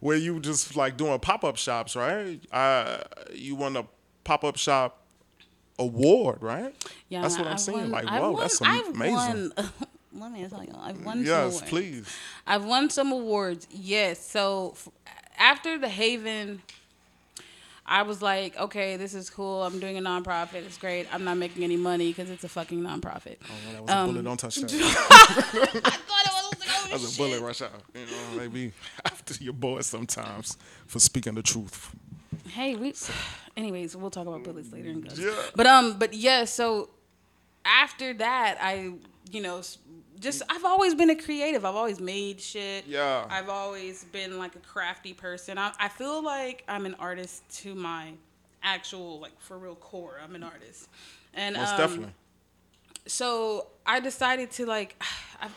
where 0.00 0.16
you 0.16 0.40
just 0.40 0.76
like 0.76 0.96
doing 0.96 1.18
pop 1.20 1.44
up 1.44 1.56
shops, 1.56 1.94
right? 1.96 2.40
Uh, 2.52 2.98
you 3.34 3.54
won 3.54 3.76
a 3.76 3.84
pop 4.24 4.44
up 4.44 4.56
shop 4.56 5.02
award, 5.78 6.42
right? 6.42 6.74
Yeah, 7.08 7.22
that's 7.22 7.36
what 7.36 7.46
I'm 7.46 7.54
I've 7.54 7.60
saying. 7.60 7.78
won- 7.78 7.90
like, 7.90 8.08
whoa, 8.08 8.30
won- 8.32 8.40
that's 8.40 8.60
amazing. 8.60 9.52
Let 10.14 10.32
me 10.32 10.46
tell 10.48 10.62
you, 10.64 10.74
I've 10.80 11.04
won. 11.04 11.18
some 11.18 11.24
Yes, 11.26 11.52
awards. 11.56 11.68
please. 11.70 12.16
I've 12.46 12.64
won 12.64 12.90
some 12.90 13.12
awards. 13.12 13.66
Yes. 13.70 14.24
So 14.26 14.72
f- 14.76 14.88
after 15.38 15.78
the 15.78 15.88
Haven, 15.88 16.62
I 17.86 18.02
was 18.02 18.22
like, 18.22 18.56
okay, 18.58 18.96
this 18.96 19.14
is 19.14 19.28
cool. 19.30 19.62
I'm 19.64 19.80
doing 19.80 19.96
a 19.98 20.00
nonprofit. 20.00 20.64
It's 20.66 20.78
great. 20.78 21.12
I'm 21.12 21.24
not 21.24 21.36
making 21.36 21.64
any 21.64 21.76
money 21.76 22.08
because 22.12 22.30
it's 22.30 22.44
a 22.44 22.48
fucking 22.48 22.80
nonprofit. 22.80 23.36
Oh, 23.42 23.48
no, 23.66 23.72
that 23.72 23.82
was 23.82 23.90
a 23.90 23.96
Um, 23.96 24.10
bullet. 24.10 24.24
Don't 24.24 24.36
touch 24.38 24.54
that. 24.56 24.72
I 24.72 24.76
thought 24.80 25.54
it 25.54 26.32
was 26.32 26.60
like, 26.60 26.68
oh, 26.68 26.88
That's 26.90 27.04
a 27.04 27.08
shit. 27.08 27.16
bullet 27.18 27.40
rush 27.40 27.62
out. 27.62 27.70
You 27.94 28.00
know, 28.02 28.36
maybe 28.38 28.72
after 29.04 29.34
your 29.42 29.52
boy 29.54 29.80
sometimes 29.80 30.56
for 30.86 31.00
speaking 31.00 31.34
the 31.34 31.42
truth. 31.42 31.90
Hey, 32.48 32.76
we. 32.76 32.94
Anyways, 33.56 33.96
we'll 33.96 34.10
talk 34.10 34.26
about 34.26 34.44
bullets 34.44 34.70
later. 34.72 34.90
And 34.90 35.04
guns. 35.04 35.18
Yeah. 35.18 35.34
But 35.56 35.66
um, 35.66 35.98
but 35.98 36.14
yeah. 36.14 36.44
So 36.44 36.90
after 37.64 38.14
that, 38.14 38.58
I 38.60 38.92
you 39.30 39.40
know 39.40 39.62
just 40.20 40.42
I've 40.48 40.64
always 40.64 40.94
been 40.94 41.10
a 41.10 41.16
creative. 41.16 41.64
I've 41.64 41.74
always 41.74 42.00
made 42.00 42.40
shit. 42.40 42.86
Yeah. 42.86 43.26
I've 43.28 43.48
always 43.48 44.04
been 44.04 44.38
like 44.38 44.54
a 44.54 44.60
crafty 44.60 45.12
person. 45.12 45.58
I 45.58 45.72
I 45.78 45.88
feel 45.88 46.22
like 46.22 46.64
I'm 46.68 46.86
an 46.86 46.94
artist 46.98 47.42
to 47.62 47.74
my 47.74 48.12
actual 48.62 49.20
like 49.20 49.38
for 49.40 49.58
real 49.58 49.74
core. 49.74 50.18
I'm 50.22 50.34
an 50.34 50.42
artist. 50.42 50.88
And 51.34 51.56
Most 51.56 51.72
um, 51.72 51.78
definitely. 51.78 52.14
so 53.06 53.66
I 53.86 54.00
decided 54.00 54.50
to 54.52 54.66
like, 54.66 55.02
I, 55.40 55.48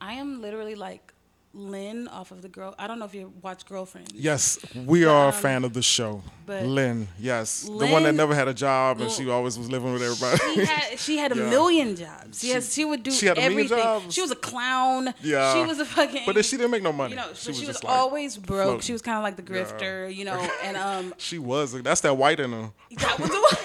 I 0.00 0.12
am 0.14 0.40
literally 0.40 0.74
like 0.74 1.09
Lynn 1.52 2.06
off 2.08 2.30
of 2.30 2.42
the 2.42 2.48
girl. 2.48 2.74
I 2.78 2.86
don't 2.86 2.98
know 3.00 3.04
if 3.06 3.14
you 3.14 3.32
watch 3.42 3.66
Girlfriend. 3.66 4.12
Yes, 4.14 4.58
we 4.86 5.04
are 5.04 5.28
a 5.30 5.32
fan 5.32 5.64
of 5.64 5.72
the 5.72 5.82
show. 5.82 6.10
um, 6.16 6.22
but 6.46 6.64
Lynn, 6.64 7.08
yes, 7.18 7.62
the 7.62 7.86
one 7.88 8.04
that 8.04 8.14
never 8.14 8.34
had 8.34 8.46
a 8.48 8.54
job 8.54 9.00
and 9.00 9.10
she 9.10 9.28
always 9.28 9.58
was 9.58 9.68
living 9.68 9.92
with 9.92 10.02
everybody. 10.02 10.38
She 10.54 10.64
had 10.64 10.98
she 10.98 11.16
had 11.18 11.32
a 11.32 11.36
Yeah. 11.40 11.50
million 11.50 11.96
jobs. 11.96 12.44
Yes, 12.44 12.72
she 12.72 12.84
would 12.84 13.02
do 13.02 13.10
she 13.10 13.26
had 13.26 13.36
a 13.36 13.40
million 13.40 13.58
everything. 13.66 13.78
jobs? 13.78 14.14
She 14.14 14.20
was 14.22 14.30
a 14.30 14.36
clown. 14.36 15.12
Yeah. 15.22 15.54
she 15.54 15.64
was 15.66 15.80
a 15.80 15.84
fucking. 15.84 16.22
but 16.26 16.34
then 16.34 16.44
she 16.44 16.56
didn't 16.56 16.70
make 16.70 16.82
no 16.84 16.92
money. 16.92 17.10
you 17.12 17.16
know, 17.16 17.32
she 17.34 17.50
was 17.50 17.66
was 17.66 17.82
like, 17.84 17.92
always 17.92 18.36
broke. 18.36 18.62
floating. 18.64 18.80
She 18.82 18.92
was 18.92 19.02
kind 19.02 19.16
of 19.18 19.22
like 19.24 19.36
the 19.36 19.42
grifter, 19.42 20.14
you 20.14 20.24
know, 20.24 20.38
and 20.64 20.76
um, 20.76 21.14
She 21.18 21.38
was. 21.40 21.72
That's 21.82 22.00
that 22.02 22.16
white 22.16 22.38
in 22.40 22.52
her. 22.52 22.70
that 22.98 23.18
was 23.18 23.28
the 23.28 23.58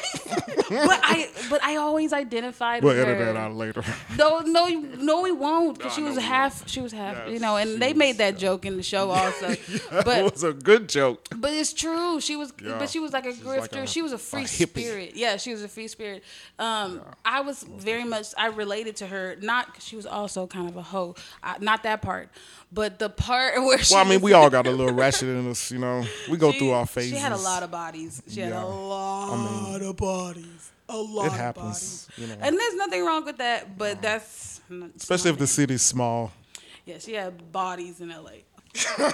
but 0.69 0.99
I 1.03 1.29
but 1.49 1.63
I 1.63 1.75
always 1.77 2.13
identified 2.13 2.83
We'll 2.83 2.93
with 2.95 3.03
edit 3.07 3.17
her. 3.19 3.25
that 3.33 3.35
out 3.37 3.53
later. 3.53 3.83
No, 4.17 4.39
no, 4.39 4.67
no, 4.69 5.21
we 5.21 5.31
won't. 5.31 5.77
Because 5.77 5.97
No, 5.97 6.03
she 6.03 6.09
was 6.09 6.17
half. 6.23 6.67
She 6.69 6.79
was 6.81 6.91
half. 6.93 7.29
You 7.29 7.39
know, 7.39 7.57
and 7.57 7.81
they 7.81 7.89
was, 7.89 7.97
made 7.97 8.17
that 8.19 8.37
joke 8.37 8.65
in 8.65 8.77
the 8.77 8.83
show 8.83 9.09
also. 9.11 9.49
that 9.91 10.05
but 10.05 10.31
was 10.31 10.43
a 10.43 10.53
good 10.53 10.87
joke. 10.89 11.27
but 11.35 11.51
it's 11.53 11.73
true. 11.73 12.19
She 12.21 12.35
was, 12.35 12.53
Yeah. 12.63 12.77
but 12.79 12.89
she 12.89 12.99
was 12.99 13.11
like 13.13 13.25
a 13.25 13.33
She's 13.33 13.43
grifter. 13.43 13.59
like 13.61 13.75
a- 13.75 13.87
she 13.87 14.01
was 14.01 14.11
a 14.11 14.15
a 14.15 14.17
free 14.19 14.43
hippie. 14.43 14.81
spirit. 14.81 15.11
Yeah, 15.15 15.37
she 15.37 15.51
was 15.51 15.61
a 15.63 15.67
free 15.67 15.87
spirit. 15.89 16.23
Um, 16.59 17.01
I 17.25 17.41
was 17.41 17.63
very 17.63 18.03
much. 18.05 18.27
I 18.37 18.47
related 18.47 18.95
to 18.97 19.07
her, 19.07 19.35
not 19.41 19.67
she 19.81 19.95
was 19.95 20.05
also 20.05 20.47
kind 20.47 20.69
of 20.69 20.77
a 20.77 20.81
hoe. 20.81 21.15
I, 21.43 21.57
not 21.59 21.83
that 21.83 22.01
part, 22.01 22.29
but 22.75 22.99
the 22.99 23.09
part 23.09 23.55
where 23.63 23.79
she. 23.79 23.95
Well, 23.95 24.05
I 24.05 24.09
mean, 24.09 24.21
we 24.21 24.33
all 24.33 24.49
got 24.51 24.67
a 24.67 24.71
little 24.79 24.93
ratchet 24.93 25.29
in 25.29 25.49
us, 25.49 25.71
you 25.71 25.79
know. 25.79 26.03
We 26.29 26.37
go 26.37 26.51
she- 26.51 26.59
through 26.59 26.71
our 26.71 26.85
phases. 26.85 27.11
She 27.13 27.17
had 27.17 27.31
a 27.31 27.37
lot 27.37 27.63
of 27.63 27.71
bodies. 27.71 28.21
She 28.29 28.41
had 28.41 28.53
a 28.53 28.65
lot 28.65 29.81
of 29.81 29.95
bodies. 29.97 30.71
A 30.87 30.95
lot 30.97 31.25
It 31.25 31.31
of 31.31 31.37
happens, 31.37 32.05
bodies. 32.05 32.09
you 32.17 32.27
know. 32.27 32.35
And 32.41 32.55
there's 32.59 32.75
nothing 32.75 33.03
wrong 33.03 33.25
with 33.25 33.37
that, 33.37 33.75
but 33.75 34.03
that's 34.03 34.61
Especially 34.95 35.31
if 35.31 35.39
the 35.39 35.47
city's 35.47 35.81
small. 35.81 36.31
Yeah, 36.85 36.99
she 36.99 37.13
had 37.13 37.51
bodies 37.51 38.01
in 38.01 38.09
LA. 38.09 38.43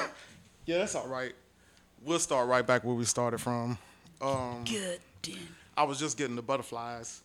Yeah, 0.65 0.77
that's 0.77 0.95
all 0.95 1.07
right. 1.07 1.33
We'll 2.03 2.19
start 2.19 2.47
right 2.47 2.65
back 2.65 2.83
where 2.83 2.93
we 2.95 3.03
started 3.05 3.39
from. 3.39 3.77
Um, 4.21 4.63
Good. 4.63 4.99
damn. 5.21 5.37
I 5.75 5.83
was 5.83 5.97
just 5.99 6.17
getting 6.17 6.35
the 6.35 6.41
butterflies 6.41 7.21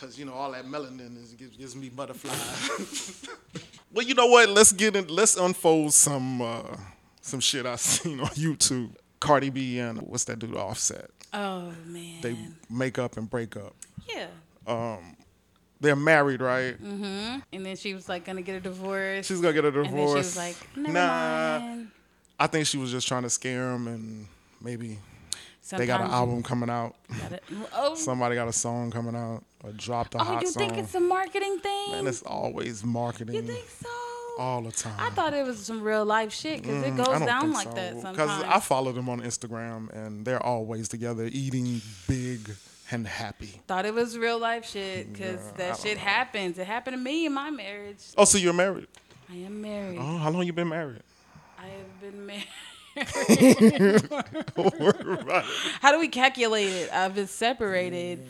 because 0.00 0.18
you 0.18 0.24
know 0.24 0.32
all 0.32 0.52
that 0.52 0.64
melanin 0.64 1.22
is, 1.22 1.32
gives, 1.34 1.56
gives 1.56 1.76
me 1.76 1.88
butterflies. 1.88 3.28
well, 3.92 4.06
you 4.06 4.14
know 4.14 4.26
what? 4.26 4.48
Let's 4.48 4.72
get 4.72 4.96
in. 4.96 5.08
Let's 5.08 5.36
unfold 5.36 5.92
some 5.92 6.40
uh, 6.40 6.76
some 7.20 7.40
shit 7.40 7.66
I 7.66 7.76
seen 7.76 8.20
on 8.20 8.28
YouTube. 8.28 8.94
Cardi 9.20 9.50
B 9.50 9.78
and 9.78 10.00
what's 10.00 10.24
that 10.24 10.38
dude 10.38 10.56
Offset? 10.56 11.10
Oh 11.34 11.72
man. 11.86 12.22
They 12.22 12.36
make 12.70 12.98
up 12.98 13.18
and 13.18 13.28
break 13.28 13.54
up. 13.54 13.74
yeah. 14.08 14.28
Um, 14.66 15.16
they're 15.78 15.96
married, 15.96 16.40
right? 16.40 16.82
Mm-hmm. 16.82 17.40
And 17.52 17.66
then 17.66 17.76
she 17.76 17.92
was 17.92 18.08
like 18.08 18.24
gonna 18.24 18.40
get 18.40 18.56
a 18.56 18.60
divorce. 18.60 19.26
She's 19.26 19.42
gonna 19.42 19.52
get 19.52 19.64
a 19.64 19.68
and 19.68 19.84
divorce. 19.84 19.92
then 19.92 20.06
she 20.08 20.16
was 20.16 20.36
like, 20.36 20.76
Never 20.76 20.92
nah. 20.92 21.58
mind. 21.58 21.90
I 22.38 22.46
think 22.46 22.66
she 22.66 22.78
was 22.78 22.90
just 22.90 23.06
trying 23.06 23.24
to 23.24 23.30
scare 23.30 23.72
him, 23.72 23.86
and 23.86 24.26
maybe 24.62 24.98
they 25.78 25.86
got 25.86 26.00
an 26.00 26.10
album 26.10 26.42
coming 26.42 26.70
out. 26.70 26.94
gotta- 27.20 27.40
oh, 27.74 27.94
Somebody 27.94 28.34
got 28.34 28.48
a 28.48 28.52
song 28.52 28.90
coming 28.90 29.14
out 29.16 29.42
or 29.62 29.72
dropped 29.72 30.14
a 30.14 30.18
oh, 30.18 30.24
hot 30.24 30.42
you 30.42 30.50
think 30.50 30.76
it's 30.78 30.94
a 30.94 31.00
marketing 31.00 31.58
thing? 31.60 31.92
Man, 31.92 32.06
it's 32.06 32.22
always 32.22 32.82
marketing 32.84 33.34
you 33.34 33.42
think 33.42 33.68
so? 33.68 33.88
all 34.38 34.62
the 34.62 34.72
time. 34.72 34.94
I 34.98 35.10
thought 35.10 35.34
it 35.34 35.44
was 35.44 35.58
some 35.64 35.82
real 35.82 36.04
life 36.04 36.32
shit 36.32 36.62
because 36.62 36.82
it 36.84 36.94
Mm, 36.94 37.04
goes 37.04 37.26
down 37.26 37.52
like 37.52 37.68
so. 37.68 37.74
that 37.74 37.94
Because. 37.96 38.42
I 38.44 38.58
follow 38.60 38.92
them 38.92 39.08
on 39.08 39.20
Instagram 39.20 39.90
and 39.92 40.24
they're 40.24 40.42
always 40.42 40.88
together 40.88 41.28
eating 41.30 41.82
big 42.08 42.50
and 42.90 43.06
happy. 43.06 43.60
thought 43.66 43.84
it 43.86 43.92
was 43.94 44.16
real 44.18 44.38
life 44.38 44.64
shit 44.68 45.12
because 45.12 45.40
I 45.54 45.56
that 45.58 45.76
shit 45.78 45.98
know. 45.98 46.04
happens. 46.04 46.58
It 46.58 46.66
happened 46.66 46.94
to 46.96 47.02
me 47.02 47.26
in 47.26 47.32
my 47.34 47.50
marriage. 47.50 48.02
Oh, 48.16 48.24
so 48.24 48.38
you're 48.38 48.52
married? 48.52 48.86
I 49.30 49.34
am 49.36 49.60
married. 49.60 49.98
Oh, 50.00 50.16
how 50.16 50.30
long 50.30 50.44
you 50.46 50.52
been 50.52 50.68
married? 50.68 51.02
I 51.58 51.66
have 51.66 52.00
been 52.00 52.24
married. 52.26 52.46
Right. 53.00 54.02
How 55.80 55.92
do 55.92 55.98
we 55.98 56.08
calculate 56.08 56.68
it? 56.72 56.92
I've 56.92 57.14
been 57.14 57.26
separated 57.26 58.20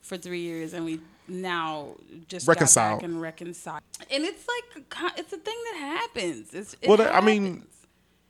for 0.00 0.16
three 0.16 0.40
years, 0.40 0.72
and 0.72 0.84
we 0.84 1.00
now 1.28 1.94
just 2.28 2.48
reconcile 2.48 3.00
and 3.02 3.20
reconciled. 3.20 3.82
And 4.10 4.24
it's 4.24 4.46
like 4.48 4.84
it's 5.18 5.32
a 5.32 5.36
thing 5.38 5.56
that 5.72 5.76
happens. 5.78 6.54
It's, 6.54 6.74
it 6.80 6.88
Well, 6.88 6.96
that- 6.98 7.14
I 7.14 7.20
mean. 7.20 7.64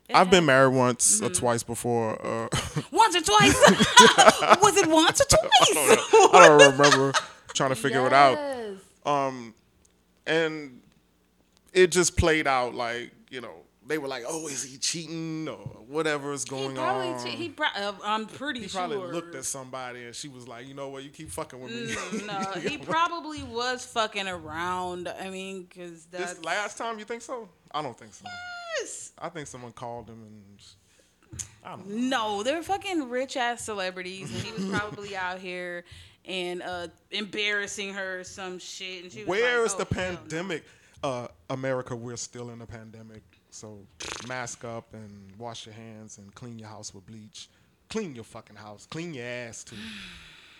It 0.09 0.17
I've 0.17 0.31
been 0.31 0.45
married 0.45 0.75
once 0.75 1.19
Mm-hmm. 1.21 1.27
or 1.27 1.31
twice 1.31 1.63
before. 1.63 2.21
Uh, 2.21 2.49
once 2.91 3.15
or 3.15 3.21
twice. 3.21 3.55
Was 4.61 4.77
it 4.77 4.89
once 4.89 5.21
or 5.21 5.25
twice? 5.31 6.01
I 6.35 6.49
don't 6.49 6.73
remember 6.73 7.13
trying 7.55 7.71
to 7.71 7.77
figure 7.77 8.05
it 8.09 8.13
out. 8.13 8.37
Yes. 8.37 9.53
and 10.27 10.81
it 11.73 11.93
just 11.93 12.17
played 12.17 12.49
out 12.49 12.75
like 12.75 13.13
you 13.31 13.41
know 13.41 13.62
they 13.93 13.99
were 13.99 14.09
like, 14.09 14.25
"Oh, 14.27 14.47
is 14.49 14.63
he 14.65 14.79
cheating 14.79 15.47
or 15.47 15.59
whatever 15.87 16.33
is 16.33 16.45
He 16.45 16.49
going 16.51 16.75
probably. 16.75 17.09
on?" 17.09 17.23
che- 17.23 17.37
he 17.37 17.51
pro- 17.51 17.67
uh, 17.77 17.93
I'm 18.03 18.25
pretty 18.27 18.61
He 18.61 18.69
sure. 18.69 18.81
probably 18.89 19.13
looked 19.13 19.35
at 19.35 19.45
somebody 19.45 20.05
and 20.05 20.15
she 20.15 20.29
was 20.29 20.49
like, 20.49 20.67
"You 20.67 20.73
know 20.73 20.89
what? 20.89 21.05
You 21.05 21.11
keep 21.11 21.31
fucking 21.31 21.61
with 21.61 21.71
me." 21.71 21.95
Mm, 21.95 22.27
no, 22.55 22.61
he 22.61 22.79
probably 22.79 23.43
was 23.43 23.85
fucking 23.85 24.29
around. 24.29 25.09
I 25.09 25.29
mean, 25.29 25.65
because 25.65 26.07
that's 26.07 26.35
this 26.35 26.45
last 26.45 26.79
time, 26.79 26.99
you 26.99 27.05
think 27.05 27.21
so? 27.21 27.51
I 27.71 27.83
don't 27.83 27.99
think 27.99 28.15
so. 28.15 28.25
Yes. 28.81 29.13
I 29.19 29.29
think 29.29 29.47
someone 29.47 29.73
called 29.73 30.09
him 30.09 30.23
and 30.23 30.59
just- 30.59 30.77
I 31.65 31.77
don't 31.77 31.87
know. 31.87 32.37
No, 32.37 32.43
they're 32.43 32.63
fucking 32.63 33.09
rich 33.11 33.37
ass 33.37 33.63
celebrities, 33.65 34.31
and 34.33 34.43
he 34.43 34.53
was 34.53 34.79
probably 34.81 35.15
out 35.27 35.39
here 35.39 35.85
and 36.25 36.63
uh, 36.63 36.89
embarrassing 37.11 37.95
her 37.95 38.21
or 38.21 38.25
some 38.25 38.59
shit. 38.59 39.03
And 39.05 39.13
she 39.13 39.21
was 39.21 39.29
Where 39.29 39.59
like, 39.59 39.67
is 39.67 39.75
"Oh, 39.79 39.85
the 39.85 39.95
hell 39.95 40.13
no." 40.13 40.19
pandemic? 40.19 40.65
Uh, 41.05 41.27
America, 41.51 41.97
we're 41.97 42.17
still 42.17 42.51
in 42.51 42.61
a 42.63 42.67
pandemic. 42.67 43.23
So 43.53 43.79
mask 44.27 44.65
up 44.65 44.95
and 44.95 45.31
wash 45.39 45.67
your 45.67 45.75
hands 45.75 46.17
and 46.17 46.35
clean 46.35 46.59
your 46.59 46.69
house 46.69 46.95
with 46.95 47.07
bleach. 47.07 47.49
Clean 47.91 48.15
your 48.15 48.25
fucking 48.25 48.57
house. 48.57 48.87
Clean 48.91 49.13
your 49.15 49.27
ass 49.27 49.63
too. 49.63 49.77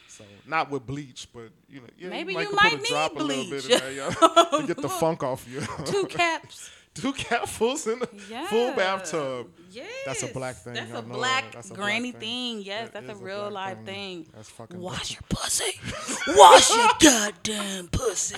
So 0.09 0.25
not 0.47 0.71
with 0.71 0.87
bleach, 0.87 1.27
but 1.33 1.49
you 1.71 1.81
know, 1.81 1.87
yeah, 1.99 2.11
Maybe 2.11 2.35
you 2.35 2.37
might, 2.37 2.43
you 2.43 2.49
could 2.49 2.57
might 2.57 2.73
put 2.73 2.83
a 2.83 2.87
drop 2.87 3.13
need 3.15 3.21
a 3.23 3.25
little 3.25 3.45
bit 3.45 3.65
in 3.65 3.69
bleach. 3.69 3.81
there, 3.81 3.93
yeah, 3.93 4.11
to 4.61 4.65
get 4.67 4.77
the 4.77 4.89
funk 5.01 5.23
off 5.23 5.49
you. 5.49 5.63
Two 5.87 6.05
caps. 6.05 6.71
Two 6.95 7.15
capfuls 7.15 7.91
in 7.91 8.03
a 8.03 8.07
Yeah. 8.31 8.47
full 8.49 8.73
bathtub. 8.75 9.49
Yes. 9.71 9.91
That's 10.05 10.23
a 10.25 10.27
black 10.27 10.57
thing, 10.57 10.75
That's 10.75 10.93
a 10.93 11.01
black 11.01 11.45
that. 11.45 11.53
That's 11.55 11.71
a 11.71 11.75
granny 11.75 12.11
black 12.11 12.21
thing. 12.21 12.57
thing. 12.59 12.67
Yes, 12.67 12.91
That 12.93 13.07
that's 13.07 13.19
a 13.19 13.23
a 13.23 13.25
real 13.25 13.49
black 13.49 13.77
life 13.79 13.87
thing. 13.87 14.25
thing. 14.25 14.33
That's 14.35 14.51
fucking 14.51 14.79
Wash 14.79 15.13
your 15.13 15.23
pussy. 15.31 15.81
Wash 16.37 16.69
your 16.75 16.89
goddamn 17.01 17.89
pussy. 17.89 18.37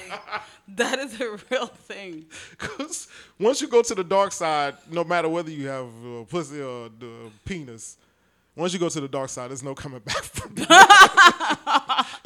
That 0.68 1.00
is 1.00 1.20
a 1.20 1.36
real 1.50 1.66
thing. 1.66 2.26
Because 2.58 3.08
once 3.40 3.60
you 3.60 3.66
go 3.66 3.82
to 3.82 3.94
the 3.94 4.04
dark 4.04 4.30
side, 4.30 4.76
no 4.88 5.02
matter 5.02 5.28
whether 5.28 5.50
you 5.50 5.66
have 5.66 5.88
a 6.04 6.24
pussy 6.24 6.60
or 6.62 6.90
the 6.96 7.30
penis, 7.44 7.96
once 8.54 8.72
you 8.72 8.78
go 8.78 8.88
to 8.88 9.00
the 9.00 9.08
dark 9.08 9.30
side, 9.30 9.50
there's 9.50 9.64
no 9.64 9.74
coming 9.74 9.98
back 10.04 10.22
from 10.22 10.52
it. 10.56 10.68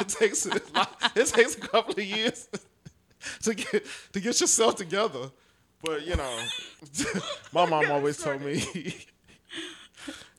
it 0.00 0.08
takes 0.08 0.44
it 0.44 1.26
takes 1.26 1.54
a 1.56 1.60
couple 1.60 1.92
of 1.92 2.04
years 2.04 2.48
to 3.42 3.54
get 3.54 3.86
to 4.12 4.20
get 4.20 4.38
yourself 4.38 4.76
together. 4.76 5.30
But 5.82 6.06
you 6.06 6.16
know, 6.16 6.38
my 7.52 7.64
mom 7.66 7.90
always 7.90 8.16
told 8.16 8.42
me 8.42 8.54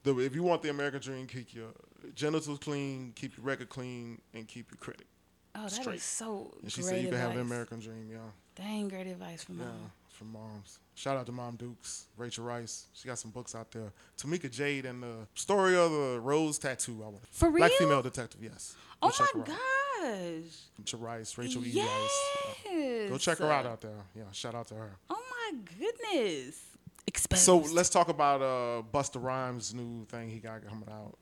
if 0.06 0.36
you 0.36 0.44
want 0.44 0.62
the 0.62 0.70
American 0.70 1.00
dream, 1.02 1.28
keep 1.28 1.54
your 1.54 1.68
genitals 2.16 2.60
clean, 2.60 3.14
keep 3.16 3.38
your 3.38 3.46
record 3.46 3.70
clean, 3.70 4.20
and 4.34 4.48
keep 4.48 4.72
your 4.72 4.78
credit. 4.78 5.08
Oh, 5.56 5.62
that 5.64 5.72
is 5.72 5.78
Straight. 5.80 6.02
so 6.02 6.54
And 6.62 6.72
she 6.72 6.82
said 6.82 7.02
you 7.02 7.10
can 7.10 7.18
have 7.18 7.34
the. 7.34 7.42
American 7.42 7.80
dream, 7.80 8.10
yeah. 8.12 8.18
Dang, 8.56 8.88
great 8.88 9.08
advice 9.08 9.44
from 9.44 9.60
Yeah, 9.60 9.66
mom. 9.66 9.92
from 10.12 10.32
moms. 10.32 10.80
Shout 10.96 11.16
out 11.18 11.26
to 11.28 11.32
Mom 11.32 11.56
Dukes, 11.56 12.06
Rachel 12.18 12.44
Rice. 12.44 12.88
She 12.94 13.08
got 13.08 13.18
some 13.18 13.32
books 13.32 13.56
out 13.56 13.72
there. 13.72 13.94
Tamika 14.18 14.52
Jade 14.52 14.86
and 14.86 15.02
the 15.02 15.28
story 15.34 15.78
of 15.78 15.92
the 15.92 16.20
rose 16.22 16.60
tattoo. 16.60 17.02
I 17.04 17.08
want 17.08 17.20
For 17.32 17.50
real. 17.50 17.58
Black 17.60 17.72
female 17.74 18.02
detective. 18.02 18.44
Yes. 18.44 18.76
Oh 19.02 19.10
Go 19.34 19.40
my 19.40 19.46
gosh. 19.46 20.60
Rachel 20.78 21.00
Rice, 21.00 21.38
Rachel 21.38 21.66
E. 21.66 21.68
Rice. 21.68 21.76
Yeah. 22.66 22.72
Yes. 22.72 23.10
Go 23.10 23.18
check 23.18 23.38
her 23.40 23.52
out 23.52 23.66
out 23.66 23.82
there. 23.82 23.92
Yeah, 24.16 24.24
shout 24.34 24.56
out 24.56 24.68
to 24.68 24.76
her. 24.76 24.92
Oh 25.10 25.22
my 25.52 25.58
goodness. 25.80 26.66
Exposed. 27.08 27.44
So 27.44 27.58
let's 27.74 27.90
talk 27.90 28.10
about 28.10 28.42
uh, 28.42 28.84
Busta 28.94 29.22
Rhymes' 29.22 29.74
new 29.74 30.06
thing 30.06 30.30
he 30.30 30.40
got 30.40 30.66
coming 30.68 30.88
out. 30.92 31.18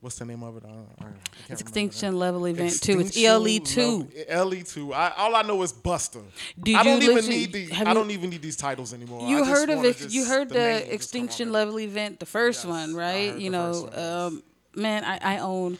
What's 0.00 0.18
the 0.18 0.24
name 0.24 0.42
of 0.42 0.56
it? 0.56 0.62
I, 0.66 1.04
I, 1.04 1.08
I 1.08 1.10
It's 1.50 1.60
Extinction. 1.60 2.18
Level 2.18 2.46
Event 2.46 2.80
2. 2.80 3.00
It's 3.00 3.08
Extinction 3.10 3.26
ELE 3.26 3.58
2. 3.60 4.08
Level- 4.26 4.48
LE 4.48 4.62
two. 4.62 4.94
I, 4.94 5.12
all 5.14 5.36
I 5.36 5.42
know 5.42 5.60
is 5.62 5.74
Buster. 5.74 6.22
Did 6.58 6.76
I 6.76 6.84
don't 6.84 7.02
even 7.02 7.26
need 7.26 7.52
the. 7.52 7.66
have 7.66 7.86
I 7.86 7.92
don't 7.92 8.10
even 8.10 8.30
need 8.30 8.40
these 8.40 8.56
titles 8.56 8.94
anymore. 8.94 9.26
I 9.26 9.28
You 9.28 9.38
just 9.40 9.50
heard 9.50 9.68
of 9.68 9.84
it. 9.84 9.98
just- 9.98 10.14
You 10.14 10.24
heard 10.24 10.48
the 10.48 10.54
the, 10.54 10.60
name 10.60 10.74
just 10.78 10.86
come 10.86 10.94
Extinction 10.94 11.52
Level 11.52 11.78
Event, 11.80 12.18
the 12.18 12.24
first 12.24 12.64
Yes, 12.64 12.70
one, 12.70 12.94
I 12.94 12.98
right? 12.98 13.36
You 13.38 13.50
know, 13.50 13.90
um, 13.92 14.42
man, 14.74 15.04
I, 15.04 15.34
I 15.34 15.38
own 15.40 15.78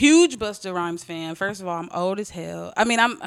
huge 0.00 0.38
Busta 0.38 0.72
Rhymes 0.74 1.04
fan. 1.04 1.34
First 1.34 1.60
of 1.60 1.68
all, 1.68 1.76
I'm 1.78 1.90
old 1.92 2.18
as 2.18 2.30
hell. 2.30 2.72
I 2.76 2.84
mean, 2.84 2.98
I'm 2.98 3.20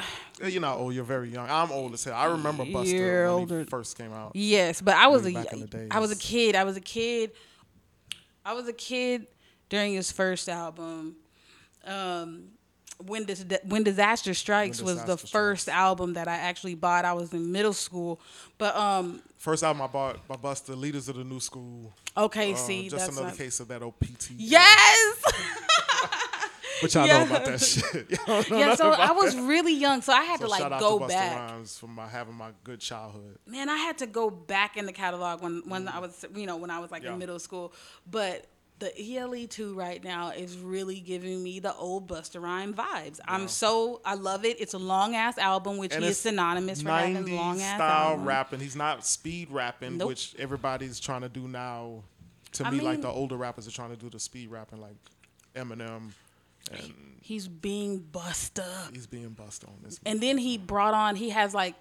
You're 0.44 0.60
not 0.60 0.78
old. 0.78 0.94
You're 0.94 1.04
very 1.04 1.30
young. 1.30 1.48
I'm 1.48 1.70
old 1.70 1.94
as 1.94 2.04
hell. 2.04 2.14
I 2.14 2.26
remember 2.26 2.64
Busta 2.64 2.92
when 2.92 3.26
older. 3.28 3.58
he 3.60 3.64
first 3.66 3.96
came 3.96 4.12
out. 4.12 4.32
yes, 4.34 4.80
but 4.80 4.94
I 4.96 5.06
was 5.06 5.24
a 5.26 5.32
back 5.32 5.52
in 5.52 5.60
the 5.60 5.88
I 5.90 5.98
was 6.00 6.10
a 6.10 6.16
kid. 6.16 6.56
I 6.56 6.64
was 6.64 6.76
a 6.76 6.80
kid. 6.80 7.30
I 8.44 8.52
was 8.54 8.68
a 8.68 8.72
kid 8.72 9.26
during 9.68 9.94
his 9.94 10.10
first 10.12 10.48
album. 10.48 11.16
Um, 11.84 12.48
when 12.98 13.26
this 13.26 13.44
when 13.64 13.82
disaster 13.82 14.34
strikes 14.34 14.80
When 14.80 14.94
was 14.94 15.04
the 15.04 15.14
Disaster 15.16 15.26
first 15.38 15.68
album 15.68 16.14
that 16.14 16.28
I 16.28 16.36
actually 16.36 16.74
bought. 16.74 17.04
I 17.04 17.12
was 17.12 17.32
in 17.32 17.52
middle 17.52 17.72
school, 17.72 18.20
but 18.58 18.74
um, 18.76 19.20
First 19.38 19.62
album 19.62 19.82
I 19.82 19.86
bought 19.88 20.26
by 20.28 20.36
Busta, 20.36 20.76
Leaders 20.76 21.08
of 21.08 21.16
the 21.16 21.24
New 21.24 21.40
School. 21.40 21.92
okay, 22.16 22.52
Uh, 22.52 22.56
see, 22.56 22.88
just 22.88 22.96
that's 22.96 23.16
another 23.16 23.28
not, 23.28 23.36
case 23.38 23.60
of 23.60 23.68
that 23.68 23.82
OPT. 23.82 24.30
yes. 24.36 25.22
Which 26.84 26.96
I 26.96 27.06
know 27.06 27.12
Yeah. 27.14 27.24
about 27.24 27.44
that 27.46 27.60
shit. 27.60 28.18
Yeah, 28.50 28.74
so 28.76 28.90
I 28.90 29.12
was 29.12 29.34
that. 29.34 29.42
really 29.42 29.74
young, 29.74 30.00
so 30.02 30.12
I 30.12 30.22
had 30.24 30.38
So 30.40 30.46
to 30.46 30.50
like 30.50 30.80
go 30.80 30.98
to 31.00 31.06
back. 31.08 31.50
Rhymes 31.50 31.76
for 31.78 31.86
my 31.88 32.06
having 32.08 32.34
my 32.34 32.50
good 32.62 32.80
childhood. 32.80 33.38
Man, 33.46 33.68
I 33.68 33.76
had 33.76 33.98
to 33.98 34.06
go 34.06 34.30
back 34.30 34.76
in 34.76 34.86
the 34.86 34.92
catalog 34.92 35.42
when 35.42 35.62
when 35.66 35.88
I 35.88 35.98
was 35.98 36.24
you 36.34 36.46
know 36.46 36.56
when 36.56 36.70
I 36.70 36.78
was 36.78 36.90
like 36.90 37.02
Yeah. 37.02 37.12
in 37.12 37.18
middle 37.18 37.38
school. 37.38 37.72
But 38.10 38.46
the 38.80 38.90
ELE 39.16 39.46
two 39.46 39.72
right 39.74 40.02
now 40.02 40.30
is 40.30 40.58
really 40.58 40.98
giving 41.00 41.40
me 41.42 41.60
the 41.60 41.72
old 41.74 42.08
Busta 42.08 42.42
Rhyme 42.42 42.74
vibes. 42.74 43.20
I'm 43.26 43.46
so 43.48 44.00
I 44.04 44.14
love 44.14 44.44
it. 44.44 44.60
It's 44.60 44.74
a 44.74 44.78
long 44.78 45.14
ass 45.14 45.38
album, 45.38 45.76
which 45.78 45.94
And 45.94 46.02
he 46.02 46.10
is 46.10 46.18
synonymous 46.18 46.82
for 46.82 46.90
having 46.90 47.14
90s 47.24 47.36
long 47.36 47.60
ass 47.62 47.76
style 47.76 48.16
rapping. 48.18 48.58
He's 48.60 48.74
not 48.76 49.06
speed 49.06 49.50
rapping, 49.50 49.98
Nope. 49.98 50.08
which 50.08 50.34
everybody's 50.38 50.98
trying 50.98 51.22
to 51.22 51.28
do 51.28 51.46
now. 51.46 52.02
To 52.54 52.66
I 52.66 52.70
me, 52.70 52.80
like 52.80 53.00
the 53.00 53.08
older 53.08 53.36
rappers 53.36 53.66
are 53.68 53.72
trying 53.72 53.90
to 53.90 53.96
do 53.96 54.10
the 54.10 54.18
speed 54.20 54.48
rapping, 54.50 54.80
like 54.80 54.96
Eminem, 55.54 56.10
and 56.72 56.92
He's 57.20 57.48
being 57.48 58.00
Busta. 58.12 58.92
he's 58.92 59.06
being 59.06 59.30
bust 59.30 59.64
on 59.64 59.72
this. 59.82 59.98
And 60.04 60.20
then 60.20 60.36
he 60.36 60.58
brought 60.58 60.92
on. 60.92 61.16
He 61.16 61.30
has 61.30 61.54
like. 61.54 61.74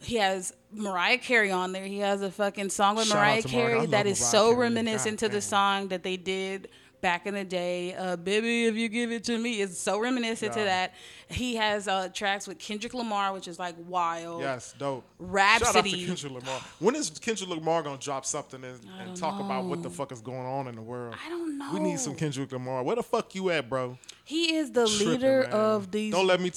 He 0.00 0.16
has 0.16 0.52
Mariah 0.72 1.18
Carey 1.18 1.50
on 1.50 1.72
there. 1.72 1.84
He 1.84 1.98
has 1.98 2.22
a 2.22 2.30
fucking 2.30 2.70
song 2.70 2.96
with 2.96 3.06
Shout 3.06 3.16
Mariah 3.16 3.42
to 3.42 3.48
Mariah. 3.48 3.66
Carey 3.68 3.86
that 3.86 4.06
is 4.06 4.20
Mariah 4.20 4.30
so 4.30 4.50
Carey. 4.50 4.60
reminiscent 4.60 5.20
God 5.20 5.26
to 5.26 5.32
the 5.32 5.40
song 5.40 5.88
that 5.88 6.02
they 6.04 6.16
did 6.16 6.68
back 7.00 7.26
in 7.26 7.34
the 7.34 7.44
day. 7.44 7.94
Uh, 7.94 8.16
Baby, 8.16 8.66
if 8.66 8.74
you 8.76 8.88
give 8.88 9.12
it 9.12 9.24
to 9.24 9.38
me, 9.38 9.60
is 9.60 9.78
so 9.78 9.98
reminiscent 9.98 10.52
to 10.54 10.60
that. 10.60 10.94
He 11.28 11.56
has 11.56 11.86
uh, 11.88 12.08
tracks 12.08 12.46
with 12.48 12.58
Kendrick 12.58 12.94
Lamar, 12.94 13.32
which 13.32 13.48
is 13.48 13.58
like 13.58 13.74
wild. 13.86 14.40
Yes, 14.40 14.74
dope. 14.78 15.04
Rapsody. 15.18 15.90
Shout 15.90 16.00
out 16.00 16.00
to 16.00 16.06
Kendrick 16.06 16.32
Lamar. 16.44 16.60
When 16.78 16.94
is 16.94 17.10
Kendrick 17.10 17.50
Lamar 17.50 17.82
gonna 17.82 17.98
drop 17.98 18.24
something 18.24 18.64
and, 18.64 18.78
and 19.00 19.16
talk 19.16 19.40
about 19.40 19.64
what 19.64 19.82
the 19.82 19.90
fuck 19.90 20.10
is 20.12 20.20
going 20.20 20.46
on 20.46 20.68
in 20.68 20.74
the 20.74 20.82
world? 20.82 21.14
I 21.24 21.28
don't 21.28 21.58
know. 21.58 21.70
We 21.74 21.80
need 21.80 22.00
some 22.00 22.14
Kendrick 22.14 22.50
Lamar. 22.52 22.82
Where 22.82 22.96
the 22.96 23.02
fuck 23.02 23.34
you 23.34 23.50
at, 23.50 23.68
bro? 23.68 23.98
He 24.24 24.56
is 24.56 24.72
the 24.72 24.86
Tripping, 24.86 25.08
leader 25.08 25.42
man. 25.42 25.50
of 25.52 25.90
these. 25.90 26.12
Don't 26.12 26.26
let 26.26 26.40
me. 26.40 26.50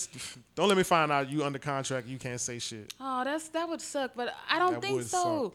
Don't 0.56 0.68
let 0.68 0.78
me 0.78 0.84
find 0.84 1.12
out 1.12 1.30
you 1.30 1.44
under 1.44 1.60
contract. 1.60 2.08
You 2.08 2.18
can't 2.18 2.40
say 2.40 2.60
shit. 2.60 2.94
Oh, 3.00 3.24
that's 3.24 3.50
that 3.50 3.68
would 3.68 3.82
suck, 3.82 4.12
but 4.16 4.34
I 4.50 4.60
don't 4.60 4.74
That 4.74 4.82
think 4.82 5.04
so. 5.04 5.54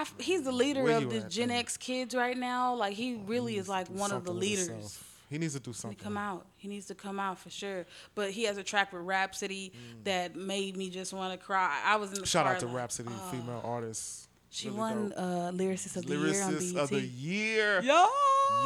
I 0.00 0.06
he's 0.22 0.42
the 0.42 0.52
leader 0.52 0.82
Where 0.82 0.98
of 0.98 1.10
the 1.10 1.18
at, 1.18 1.30
Gen? 1.30 1.50
X 1.50 1.76
kids 1.76 2.14
right 2.14 2.36
now. 2.36 2.74
Like 2.74 2.94
he 2.94 3.20
really 3.26 3.56
is 3.56 3.68
like 3.68 3.88
one 3.88 4.12
of 4.12 4.24
the 4.24 4.32
leaders. 4.32 5.02
He 5.30 5.36
needs 5.36 5.52
to 5.54 5.60
do 5.60 5.70
He 5.70 5.74
something. 5.76 5.98
come 5.98 6.16
out. 6.16 6.46
He 6.56 6.68
needs 6.68 6.86
to 6.86 6.94
come 6.94 7.20
out 7.20 7.38
for 7.38 7.50
sure. 7.50 7.84
But 8.14 8.30
he 8.30 8.44
has 8.44 8.56
a 8.56 8.62
track 8.62 8.92
with 8.92 9.02
Rapsody 9.02 9.72
that 10.04 10.36
made 10.36 10.76
me 10.76 10.88
just 10.88 11.12
want 11.12 11.38
to 11.38 11.44
cry. 11.44 11.76
I 11.84 11.96
was 11.96 12.10
in 12.10 12.16
the 12.16 12.22
Mm. 12.22 12.26
Shout 12.26 12.46
out 12.46 12.60
to 12.60 12.66
like, 12.66 12.74
Rapsody, 12.76 13.10
oh. 13.12 13.30
female 13.30 13.60
artist. 13.64 14.28
She 14.50 14.68
Really 14.68 14.78
won 14.78 15.08
dope. 15.10 15.18
uh, 15.18 15.22
lyricist 15.52 15.96
of 15.98 16.06
the 16.06 16.16
year 16.16 16.42
on 16.42 16.54
Lyricist 16.54 16.74
BET. 16.74 16.82
of 16.84 16.88
the 16.90 17.00
year. 17.02 17.80
Yo, 17.82 18.06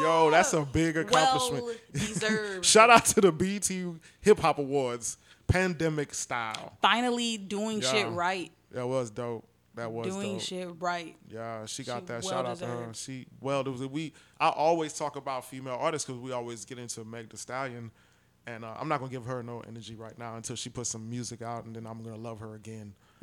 Yo, 0.00 0.30
that's 0.30 0.52
a 0.52 0.62
big 0.64 0.96
accomplishment. 0.96 1.64
Well 1.64 1.74
deserved. 1.92 2.64
Shout 2.72 2.90
out 2.90 3.04
to 3.06 3.20
the 3.20 3.32
BET 3.32 3.68
Hip 4.20 4.38
Hop 4.38 4.58
Awards, 4.60 5.16
pandemic 5.48 6.14
style. 6.14 6.74
Finally 6.80 7.38
doing 7.38 7.80
shit 7.80 8.06
right. 8.10 8.52
That 8.70 8.86
was 8.86 9.10
dope. 9.10 9.44
That 9.74 9.90
was 9.90 10.08
Doing 10.14 10.32
dope. 10.34 10.42
shit 10.42 10.68
right. 10.80 11.16
Yeah, 11.30 11.64
she 11.66 11.82
got 11.84 12.00
She 12.02 12.06
that. 12.06 12.22
well 12.22 12.30
Shout 12.30 12.46
out 12.46 12.58
to 12.58 12.66
her. 12.66 12.88
She 12.92 13.26
well, 13.40 13.62
there 13.64 13.72
was 13.72 13.80
a, 13.80 13.88
we. 13.88 14.12
I 14.38 14.48
always 14.50 14.92
talk 14.92 15.16
about 15.16 15.44
female 15.46 15.78
artists 15.80 16.06
because 16.06 16.20
we 16.20 16.30
always 16.32 16.64
get 16.66 16.78
into 16.78 17.04
Meg 17.04 17.30
The 17.30 17.38
Stallion, 17.38 17.90
and 18.46 18.64
uh, 18.66 18.74
I'm 18.78 18.88
not 18.88 18.98
gonna 19.00 19.10
give 19.10 19.24
her 19.24 19.42
no 19.42 19.60
energy 19.66 19.94
right 19.94 20.16
now 20.18 20.36
until 20.36 20.56
she 20.56 20.68
puts 20.68 20.90
some 20.90 21.08
music 21.08 21.40
out, 21.40 21.64
and 21.64 21.74
then 21.74 21.86
I'm 21.86 22.02
gonna 22.02 22.16
love 22.16 22.40
her 22.40 22.54
again. 22.54 22.92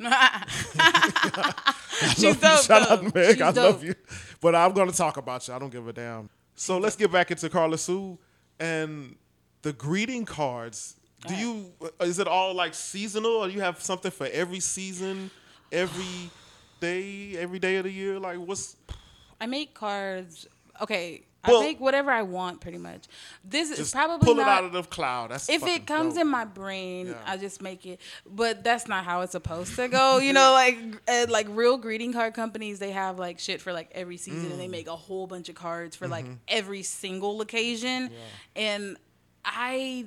She's 2.16 2.36
dope. 2.36 2.62
Shout 2.62 2.90
out 2.90 3.00
to 3.02 3.12
Meg. 3.14 3.34
She's 3.34 3.42
I 3.42 3.52
dope. 3.52 3.56
love 3.74 3.84
you, 3.84 3.94
but 4.40 4.54
I'm 4.54 4.72
gonna 4.72 4.92
talk 4.92 5.16
about 5.16 5.46
you. 5.46 5.54
I 5.54 5.58
don't 5.58 5.70
give 5.70 5.86
a 5.86 5.92
damn. 5.92 6.28
So 6.54 6.78
let's 6.78 6.96
get 6.96 7.12
back 7.12 7.30
into 7.30 7.48
Carla 7.48 7.78
Sue 7.78 8.18
and 8.58 9.16
the 9.62 9.72
greeting 9.72 10.24
cards. 10.24 10.96
Do 11.26 11.34
you 11.34 11.66
is 12.00 12.18
it 12.18 12.26
all 12.26 12.54
like 12.54 12.74
seasonal, 12.74 13.30
or 13.44 13.48
you 13.48 13.60
have 13.60 13.82
something 13.82 14.10
for 14.10 14.26
every 14.32 14.60
season, 14.60 15.30
every 15.72 16.30
day, 16.80 17.36
every 17.36 17.58
day 17.58 17.76
of 17.76 17.84
the 17.84 17.90
year? 17.92 18.18
Like 18.18 18.38
what's 18.38 18.76
I 19.40 19.46
make 19.46 19.74
cards. 19.74 20.46
Okay, 20.80 21.22
Well- 21.46 21.60
I 21.60 21.64
make 21.64 21.80
whatever 21.80 22.10
I 22.10 22.22
want, 22.22 22.60
pretty 22.60 22.78
much. 22.78 23.04
This 23.44 23.70
is 23.70 23.90
probably 23.92 24.24
pull 24.24 24.34
not. 24.34 24.42
it 24.46 24.48
out 24.50 24.64
of 24.64 24.72
the 24.72 24.82
cloud? 24.82 25.30
That's 25.30 25.48
if 25.48 25.62
it 25.66 25.86
comes 25.86 26.14
dope. 26.14 26.22
in 26.22 26.28
my 26.28 26.44
brain, 26.44 27.08
Yeah. 27.08 27.14
I 27.26 27.36
just 27.36 27.60
make 27.62 27.84
it. 27.86 28.00
But 28.26 28.62
that's 28.64 28.86
not 28.88 29.04
how 29.04 29.20
it's 29.22 29.32
supposed 29.32 29.76
to 29.76 29.88
go. 29.88 30.18
You 30.18 30.32
know, 30.32 30.52
like 30.62 30.78
uh, 31.08 31.26
like 31.28 31.46
real 31.50 31.76
greeting 31.78 32.12
card 32.12 32.34
companies, 32.34 32.78
they 32.78 32.90
have 32.92 33.18
like 33.18 33.38
shit 33.38 33.60
for 33.62 33.72
like 33.72 33.90
every 33.92 34.16
season, 34.16 34.48
Mm. 34.48 34.52
and 34.52 34.60
they 34.60 34.68
make 34.68 34.86
a 34.88 34.96
whole 34.96 35.26
bunch 35.26 35.48
of 35.48 35.54
cards 35.54 35.96
for 35.96 36.08
like 36.08 36.24
Mm-hmm. 36.24 36.34
every 36.48 36.82
single 36.82 37.40
occasion. 37.40 38.10
And 38.56 38.96
I, 39.44 40.06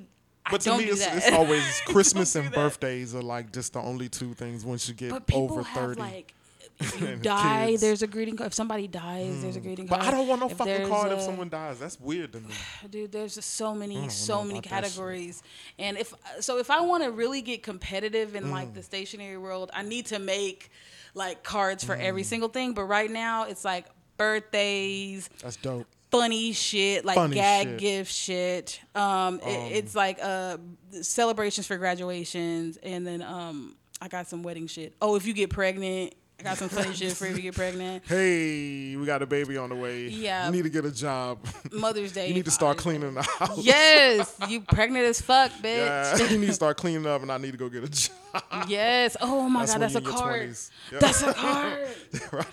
But 0.50 0.60
to 0.62 0.76
me, 0.76 0.84
it's, 0.84 1.06
it's 1.06 1.30
always 1.32 1.80
Christmas 1.86 2.34
and 2.36 2.52
birthdays 2.52 3.14
are 3.14 3.22
like 3.22 3.52
just 3.52 3.72
the 3.72 3.80
only 3.80 4.08
two 4.08 4.34
things 4.34 4.64
once 4.64 4.88
you 4.88 4.94
get 4.94 5.10
But 5.10 5.26
people 5.26 5.44
over 5.52 5.62
have 5.62 5.76
thirty. 5.76 6.00
like. 6.00 6.34
If 6.80 7.00
you 7.00 7.14
die, 7.16 7.66
kids. 7.68 7.82
there's 7.82 8.02
a 8.02 8.08
greeting 8.08 8.36
card. 8.36 8.48
If 8.48 8.54
somebody 8.54 8.88
dies, 8.88 9.42
there's 9.42 9.54
a 9.54 9.60
greeting 9.60 9.86
Mm. 9.86 9.90
but. 9.90 10.00
I 10.02 10.10
don't 10.10 10.26
want 10.26 10.40
no 10.40 10.48
If 10.50 10.56
fucking 10.56 10.88
card 10.88 11.12
if 11.12 11.20
someone 11.20 11.48
dies. 11.48 11.78
That's 11.78 12.00
weird 12.00 12.32
to 12.32 12.40
me. 12.40 12.48
dude 12.90 13.12
there's 13.12 13.36
just 13.36 13.54
so 13.54 13.74
many 13.76 14.08
so 14.08 14.42
many 14.42 14.58
about 14.58 14.62
that 14.70 14.84
shit. 14.84 14.84
categories 14.84 15.42
and 15.78 15.96
if 15.96 16.12
so 16.40 16.58
if 16.58 16.70
i 16.70 16.80
want 16.80 17.04
to 17.04 17.12
really 17.12 17.42
get 17.42 17.62
competitive 17.62 18.34
in 18.34 18.44
Mm. 18.44 18.50
like 18.50 18.74
the 18.74 18.82
stationary 18.82 19.38
world 19.38 19.70
i 19.72 19.82
need 19.82 20.06
to 20.06 20.18
make 20.18 20.70
like 21.14 21.44
cards 21.44 21.84
for 21.84 21.94
every 21.94 22.22
Mm. 22.22 22.26
single 22.26 22.48
thing 22.48 22.74
but 22.74 22.84
right 22.84 23.10
now 23.10 23.44
it's 23.44 23.64
like 23.64 23.86
birthdays 24.16 25.30
That's 25.42 25.56
dope. 25.56 25.86
Funny 26.18 26.52
shit 26.52 27.04
like 27.04 27.16
Funny 27.16 27.34
gag 27.34 27.66
shit. 27.66 27.78
gift 27.78 28.12
shit 28.12 28.80
um, 28.94 29.40
it- 29.40 29.72
it's 29.76 29.94
like 29.94 30.18
uh 30.22 30.56
celebrations 31.02 31.66
for 31.66 31.76
graduations 31.76 32.76
and 32.82 33.06
then 33.06 33.20
um 33.22 33.74
i 34.00 34.08
got 34.08 34.26
some 34.28 34.42
wedding 34.42 34.66
shit 34.66 34.94
oh 35.02 35.16
if 35.16 35.26
you 35.26 35.32
get 35.32 35.50
pregnant 35.50 36.14
i 36.38 36.42
got 36.42 36.56
some 36.56 36.68
funny 36.68 36.92
shit 36.94 37.12
for 37.12 37.26
if 37.26 37.36
you 37.36 37.42
get 37.42 37.54
pregnant 37.54 38.02
Hey, 38.08 38.94
we 38.96 39.04
got 39.06 39.22
a 39.22 39.26
baby 39.26 39.56
on 39.56 39.70
the 39.70 39.76
way. 39.76 40.08
Yeah. 40.08 40.46
you 40.46 40.52
need 40.52 40.62
to 40.64 40.68
get 40.70 40.84
a 40.84 40.90
job. 40.92 41.38
mother's 41.72 42.12
day 42.12 42.28
you 42.28 42.34
need 42.34 42.44
to 42.44 42.50
start 42.50 42.76
cleaning 42.76 43.14
the 43.14 43.22
house. 43.22 43.58
yes 43.64 44.34
you 44.48 44.60
pregnant 44.60 45.04
as 45.06 45.20
fuck 45.20 45.50
bitch 45.62 46.18
Yeah, 46.18 46.28
you 46.28 46.38
need 46.38 46.46
to 46.46 46.52
start 46.52 46.76
cleaning 46.76 47.06
up, 47.06 47.22
and 47.22 47.30
I 47.32 47.38
need 47.38 47.52
to 47.52 47.56
go 47.58 47.68
get 47.68 47.84
a 47.84 47.88
job. 47.88 48.12
Yes. 48.68 49.16
Oh 49.20 49.48
my 49.48 49.60
That's 49.60 49.72
god, 49.72 49.80
that's 49.82 49.94
a 49.94 50.00
you're 50.00 50.10
in 50.10 50.16
your 50.16 50.22
card. 50.22 50.56
That's 51.00 51.22
a 51.22 51.34
card. 51.34 52.46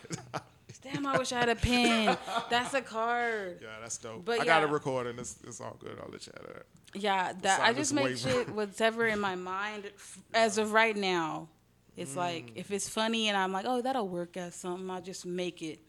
Damn, 0.82 1.06
I 1.06 1.18
wish 1.18 1.32
I 1.32 1.40
had 1.40 1.50
a 1.50 1.56
pen. 1.56 2.18
That's 2.50 2.74
a 2.74 2.82
card. 2.82 3.60
Yeah, 3.62 3.70
that's 3.82 3.98
dope. 3.98 4.26
But 4.26 4.42
I 4.42 4.46
got 4.46 4.64
it 4.64 4.68
yeah. 4.68 4.74
recorded. 4.74 5.20
It's, 5.20 5.38
it's 5.48 5.62
all 5.62 5.78
good. 5.80 5.98
I'll 6.04 6.10
let 6.12 6.26
you 6.26 6.34
have 6.36 6.48
that. 6.56 6.66
Yeah, 6.94 7.34
that 7.42 7.62
I 7.62 7.72
just 7.74 7.94
make 7.94 8.18
shit 8.18 8.50
whatever 8.50 9.06
in 9.08 9.20
my 9.20 9.36
mind 9.36 9.92
as 10.34 10.58
of 10.58 10.74
right 10.74 10.96
now. 10.96 11.48
It's 11.96 12.14
Mm. 12.14 12.18
like 12.18 12.52
if 12.56 12.72
it's 12.72 12.90
funny 12.90 13.28
and 13.28 13.38
I'm 13.38 13.52
like, 13.52 13.66
oh, 13.68 13.82
that'll 13.82 14.08
work 14.08 14.38
as 14.38 14.56
something. 14.56 14.90
I'll 14.90 15.02
just 15.02 15.26
make 15.26 15.62
it, 15.62 15.80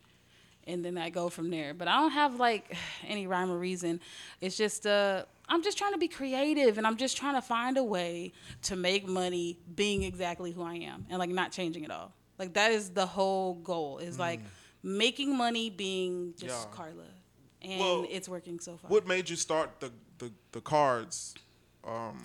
and 0.67 0.85
then 0.85 0.99
I 0.99 1.11
go 1.11 1.29
from 1.29 1.49
there. 1.51 1.75
But 1.75 1.89
I 1.89 1.97
don't 2.01 2.11
have 2.11 2.39
like 2.39 2.77
any 3.07 3.27
rhyme 3.27 3.51
or 3.51 3.59
reason. 3.59 4.01
It's 4.41 4.57
just 4.57 4.87
uh, 4.87 5.25
I'm 5.49 5.63
just 5.63 5.79
trying 5.79 5.93
to 5.93 5.99
be 5.99 6.09
creative, 6.09 6.77
and 6.79 6.87
I'm 6.87 6.97
just 6.97 7.17
trying 7.17 7.35
to 7.35 7.43
find 7.43 7.79
a 7.79 7.85
way 7.85 8.33
to 8.63 8.77
make 8.77 9.09
money 9.09 9.59
being 9.75 10.03
exactly 10.03 10.51
who 10.53 10.63
I 10.63 10.75
am, 10.75 11.07
and 11.09 11.19
like 11.19 11.31
not 11.31 11.51
changing 11.53 11.85
at 11.85 11.91
all. 11.91 12.13
Like 12.39 12.53
that 12.55 12.73
is 12.73 12.91
the 12.91 13.07
whole 13.07 13.55
goal. 13.55 13.99
Is 13.99 14.19
like 14.19 14.41
making 14.83 15.37
money 15.37 15.71
being 15.71 16.35
just. 16.39 16.69
Yeah. 16.69 16.75
Carla, 16.75 17.05
and 17.63 17.81
Well, 17.81 18.07
it's 18.11 18.29
working 18.29 18.59
so 18.61 18.77
far. 18.77 18.91
What 18.91 19.07
made 19.07 19.29
you 19.29 19.37
start 19.37 19.81
the 19.81 19.93
the, 20.19 20.33
the 20.53 20.61
cards? 20.61 21.35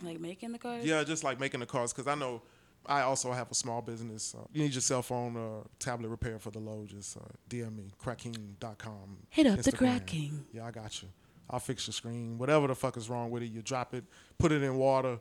like 0.04 0.20
making 0.20 0.52
the 0.52 0.60
cards. 0.60 0.86
Yeah, 0.86 1.04
just 1.04 1.24
like 1.24 1.40
making 1.40 1.60
the 1.62 1.66
cards 1.66 1.92
because 1.92 2.08
I 2.08 2.16
know 2.16 2.44
I 2.86 3.02
also 3.02 3.32
have 3.32 3.52
a 3.52 3.56
small 3.56 3.82
business. 3.82 4.36
Uh, 4.38 4.44
you 4.54 4.64
need 4.64 4.74
your 4.74 4.82
cell 4.82 5.02
phone 5.02 5.36
uh, 5.36 5.68
tablet 5.80 6.10
repair 6.10 6.40
for 6.40 6.52
the 6.52 6.60
low. 6.60 6.86
Just 6.88 7.18
uh, 7.18 7.22
DM 7.50 7.76
me, 7.76 7.92
crackking.com. 8.00 9.18
Hit 9.30 9.48
up 9.48 9.60
the 9.60 9.72
Instagram. 9.72 9.78
Crack 9.78 10.06
King. 10.06 10.46
Yeah, 10.54 10.66
I 10.66 10.72
got 10.72 11.02
you. 11.02 11.10
I'll 11.50 11.60
fix 11.60 11.88
your 11.88 11.94
screen. 11.94 12.38
Whatever 12.38 12.68
the 12.68 12.76
fuck 12.76 12.98
is 12.98 13.10
wrong 13.10 13.32
with 13.32 13.42
it, 13.44 13.48
you 13.48 13.62
drop 13.62 13.94
it, 13.94 14.04
put 14.38 14.52
it 14.52 14.62
in 14.64 14.76
water. 14.76 15.20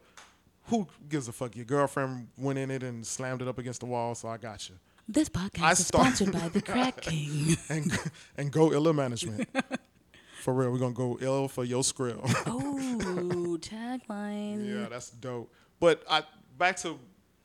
Who 0.64 0.88
gives 1.09 1.29
a 1.29 1.33
fuck? 1.33 1.55
Your 1.55 1.64
girlfriend 1.64 2.29
went 2.37 2.59
in 2.59 2.70
it 2.72 2.83
and 2.83 3.07
slammed 3.07 3.42
it 3.42 3.49
up 3.49 3.59
against 3.59 3.81
the 3.81 3.87
wall, 3.87 4.14
so 4.16 4.29
I 4.29 4.37
got 4.37 4.68
you. 4.68 4.75
This 5.09 5.29
podcast 5.29 5.62
I 5.62 5.73
is 5.73 5.87
start- 5.87 6.14
sponsored 6.16 6.33
by 6.33 6.49
the 6.49 6.61
Crack 6.62 7.01
King. 7.01 7.57
And 7.69 7.99
and 8.37 8.51
go 8.53 8.73
Illa 8.73 8.92
Management. 8.92 9.49
for 10.42 10.53
real, 10.55 10.73
we're 10.73 10.79
gonna 10.79 10.95
go 10.95 11.16
ill 11.21 11.49
for 11.49 11.64
your 11.64 11.83
skrill. 11.83 12.21
Oh, 12.47 13.57
tagline. 13.61 14.66
Yeah, 14.69 14.88
that's 14.88 15.11
dope. 15.11 15.53
But 15.79 16.03
I 16.11 16.23
back 16.59 16.77
to 16.79 16.99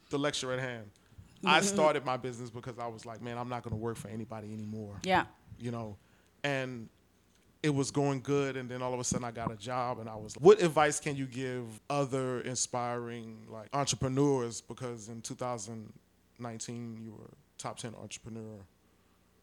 the 0.09 0.17
lecture 0.17 0.51
at 0.53 0.59
hand. 0.59 0.87
I 1.43 1.61
started 1.61 2.05
my 2.05 2.17
business 2.17 2.51
because 2.51 2.77
I 2.77 2.85
was 2.87 3.03
like, 3.05 3.19
man, 3.21 3.35
I'm 3.37 3.49
not 3.49 3.63
going 3.63 3.71
to 3.71 3.81
work 3.81 3.97
for 3.97 4.09
anybody 4.09 4.53
anymore. 4.53 4.99
Yeah. 5.01 5.25
You 5.57 5.71
know, 5.71 5.97
and 6.43 6.87
it 7.63 7.71
was 7.73 7.89
going 7.89 8.21
good, 8.21 8.57
and 8.57 8.69
then 8.69 8.83
all 8.83 8.93
of 8.93 8.99
a 8.99 9.03
sudden 9.03 9.25
I 9.25 9.31
got 9.31 9.51
a 9.51 9.55
job, 9.55 9.97
and 9.97 10.07
I 10.07 10.15
was. 10.15 10.35
like, 10.37 10.45
What 10.45 10.61
advice 10.61 10.99
can 10.99 11.15
you 11.15 11.25
give 11.25 11.63
other 11.89 12.41
inspiring 12.41 13.47
like 13.49 13.69
entrepreneurs? 13.73 14.61
Because 14.61 15.09
in 15.09 15.21
2019 15.21 16.99
you 17.01 17.11
were 17.13 17.31
top 17.61 17.77
10 17.77 17.93
entrepreneur 17.95 18.65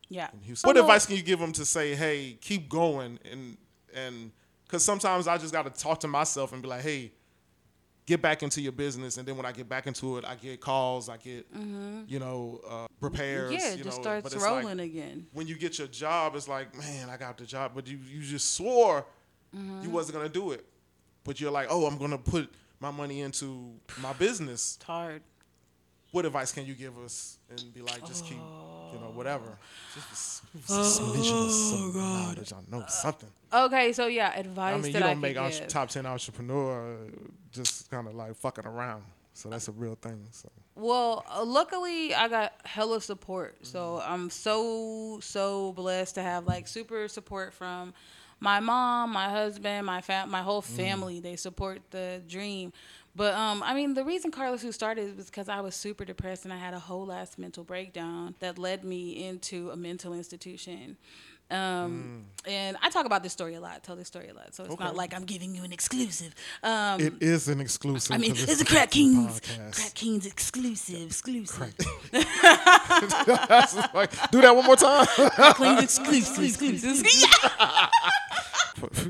Yeah. 0.09 0.29
in 0.33 0.41
Houston. 0.41 0.69
What 0.69 0.77
advice 0.77 1.07
can 1.07 1.17
you 1.17 1.23
give 1.23 1.39
them 1.39 1.53
to 1.53 1.65
say, 1.65 1.95
hey, 1.95 2.37
keep 2.41 2.69
going 2.69 3.19
and 3.31 3.57
and 3.95 4.33
because 4.65 4.85
sometimes 4.85 5.27
I 5.27 5.39
just 5.39 5.53
got 5.53 5.65
to 5.73 5.83
talk 5.83 6.01
to 6.01 6.09
myself 6.09 6.53
and 6.53 6.61
be 6.61 6.69
like, 6.69 6.83
hey, 6.83 7.13
get 8.05 8.21
back 8.23 8.43
into 8.43 8.61
your 8.61 8.73
business, 8.73 9.17
and 9.19 9.27
then 9.27 9.37
when 9.37 9.47
I 9.47 9.53
get 9.53 9.67
back 9.69 9.87
into 9.87 10.19
it, 10.19 10.25
I 10.27 10.35
get 10.35 10.61
calls, 10.61 11.09
I 11.09 11.17
get 11.17 11.47
you 12.07 12.19
know 12.19 12.61
uh, 12.69 12.87
repairs. 13.01 13.51
Mm-hmm. 13.53 13.61
Yeah, 13.61 13.69
you 13.75 13.81
it 13.81 13.85
just 13.85 13.97
know, 13.99 14.03
starts 14.03 14.23
but 14.25 14.33
it's 14.35 14.43
like, 14.43 14.63
rolling 14.63 14.81
again. 14.81 15.27
when 15.33 15.47
you 15.47 15.57
get 15.57 15.79
your 15.79 15.89
job, 15.89 16.35
it's 16.37 16.49
like, 16.49 16.77
man, 16.77 17.09
I 17.09 17.17
got 17.17 17.39
the 17.39 17.45
job, 17.47 17.73
but 17.75 17.87
you, 17.87 17.99
you 18.11 18.21
just 18.23 18.55
swore 18.55 19.07
Mm-hmm. 19.57 19.81
you 19.83 19.89
wasn't 19.89 20.15
gonna 20.19 20.29
do 20.29 20.51
it. 20.53 20.67
But 21.25 21.41
you're 21.41 21.51
like, 21.51 21.69
oh, 21.71 21.87
I'm 21.87 21.97
gonna 21.97 22.19
put 22.19 22.53
my 22.81 22.91
money 22.91 23.23
into 23.23 23.73
my 24.03 24.13
business. 24.13 24.75
It's 24.77 24.85
hard. 24.85 25.23
What 26.11 26.25
advice 26.25 26.53
can 26.53 26.65
you 26.67 26.75
give 26.75 26.99
us? 26.99 27.39
And 27.51 27.73
be 27.75 27.81
like, 27.83 28.07
just 28.07 28.25
keep, 28.25 28.37
you 28.39 28.99
know, 28.99 29.11
whatever. 29.15 29.59
Just, 29.95 30.43
just 30.55 30.71
a 30.71 30.75
Oh, 30.75 31.13
smidgen 31.15 31.45
of 31.47 31.51
some 31.53 31.93
knowledge. 31.95 32.53
I 32.53 32.57
know 32.71 32.85
something. 32.89 33.29
Okay, 33.53 33.93
so 33.93 34.07
yeah, 34.07 34.39
advice 34.39 34.75
I 34.75 34.77
mean, 34.79 34.87
you 34.87 34.93
that 34.95 34.99
don't 35.01 35.11
could 35.21 35.37
make 35.37 35.59
give. 35.59 35.69
top 35.69 35.89
ten 35.91 36.07
entrepreneur 36.07 36.97
just 37.53 37.91
kind 37.91 38.07
of 38.07 38.15
like 38.15 38.35
fucking 38.37 38.67
around. 38.67 39.03
So 39.35 39.49
that's 39.49 39.69
a 39.69 39.73
real 39.73 39.95
thing. 40.01 40.27
So 40.33 40.49
Well, 40.75 41.25
uh, 41.31 41.45
luckily 41.45 42.13
I 42.15 42.27
got 42.29 42.53
hella 42.65 43.01
support. 43.01 43.57
So 43.67 44.03
I'm 44.05 44.31
so 44.31 45.21
so 45.23 45.73
blessed 45.75 46.17
to 46.17 46.23
have 46.23 46.47
like 46.47 46.67
super 46.67 47.07
support 47.09 47.55
from 47.55 47.95
my 48.41 48.61
mom, 48.61 49.13
my 49.13 49.29
husband, 49.29 49.87
my 49.87 50.01
fam, 50.01 50.31
my 50.31 50.43
whole 50.43 50.63
family. 50.63 51.21
They 51.21 51.37
support 51.37 51.81
the 51.91 52.21
dream. 52.29 52.73
But 53.15 53.35
um, 53.35 53.63
I 53.63 53.75
mean, 53.75 53.95
the 53.95 54.05
reason 54.05 54.31
Carla 54.31 54.59
Sue 54.59 54.73
started 54.73 55.17
was 55.17 55.27
because 55.27 55.49
I 55.49 55.61
was 55.61 55.75
super 55.75 56.05
depressed 56.05 56.45
and 56.45 56.53
I 56.53 56.57
had 56.59 56.75
a 56.75 56.79
whole 56.79 57.07
last 57.07 57.39
mental 57.39 57.65
breakdown 57.65 58.35
that 58.41 58.59
led 58.59 58.85
me 58.85 59.27
into 59.27 59.71
a 59.71 59.77
mental 59.77 60.13
institution. 60.13 60.97
Um, 61.51 62.27
and 62.47 62.77
I 62.83 62.91
talk 62.91 63.07
about 63.07 63.23
this 63.23 63.33
story 63.33 63.55
a 63.55 63.61
lot. 63.61 63.83
Tell 63.83 63.97
this 63.97 64.07
story 64.07 64.29
a 64.29 64.35
lot. 64.35 64.55
So 64.55 64.65
it's 64.65 64.79
not 64.79 64.95
like 64.97 65.15
I'm 65.15 65.25
giving 65.25 65.55
you 65.55 65.65
an 65.65 65.73
exclusive. 65.73 66.35
Um, 66.63 67.01
it 67.01 67.15
is 67.23 67.49
an 67.49 67.61
exclusive. 67.61 68.15
I 68.15 68.19
mean, 68.19 68.33
it's 68.33 68.61
a 68.61 68.65
Crack 68.67 68.91
Kings, 68.91 69.41
podcast. 69.41 69.77
Crack 69.77 69.95
Kings 69.95 70.27
exclusive, 70.27 71.07
exclusive. 71.07 71.75
Like, 73.95 74.31
do 74.31 74.41
that 74.43 74.55
one 74.55 74.67
more 74.67 74.77
time. 74.77 75.07
Kings 75.55 75.83
exclusive, 75.83 76.45
exclusive. 76.45 77.07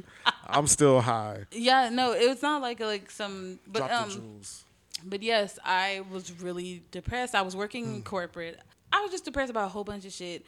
I'm 0.49 0.67
still 0.67 1.01
high. 1.01 1.45
yeah, 1.53 1.89
no, 1.91 2.13
it 2.13 2.29
was 2.29 2.43
not 2.43 2.63
like 2.63 2.81
like 2.81 3.11
some, 3.11 3.59
but 3.67 3.81
Drop 3.81 3.91
the 3.91 3.97
um, 3.97 4.11
jewels. 4.11 4.65
but 5.05 5.23
yes, 5.23 5.59
I 5.65 6.03
was 6.11 6.33
really 6.41 6.83
depressed. 6.91 7.35
I 7.35 7.43
was 7.43 7.55
working 7.55 7.85
Hmm. 7.87 7.95
in 7.97 8.03
corporate. 8.03 8.59
I 8.93 9.03
was 9.03 9.11
just 9.11 9.25
depressed 9.27 9.51
about 9.51 9.67
a 9.67 9.69
whole 9.69 9.85
bunch 9.85 10.07
of 10.07 10.13
shit. 10.13 10.47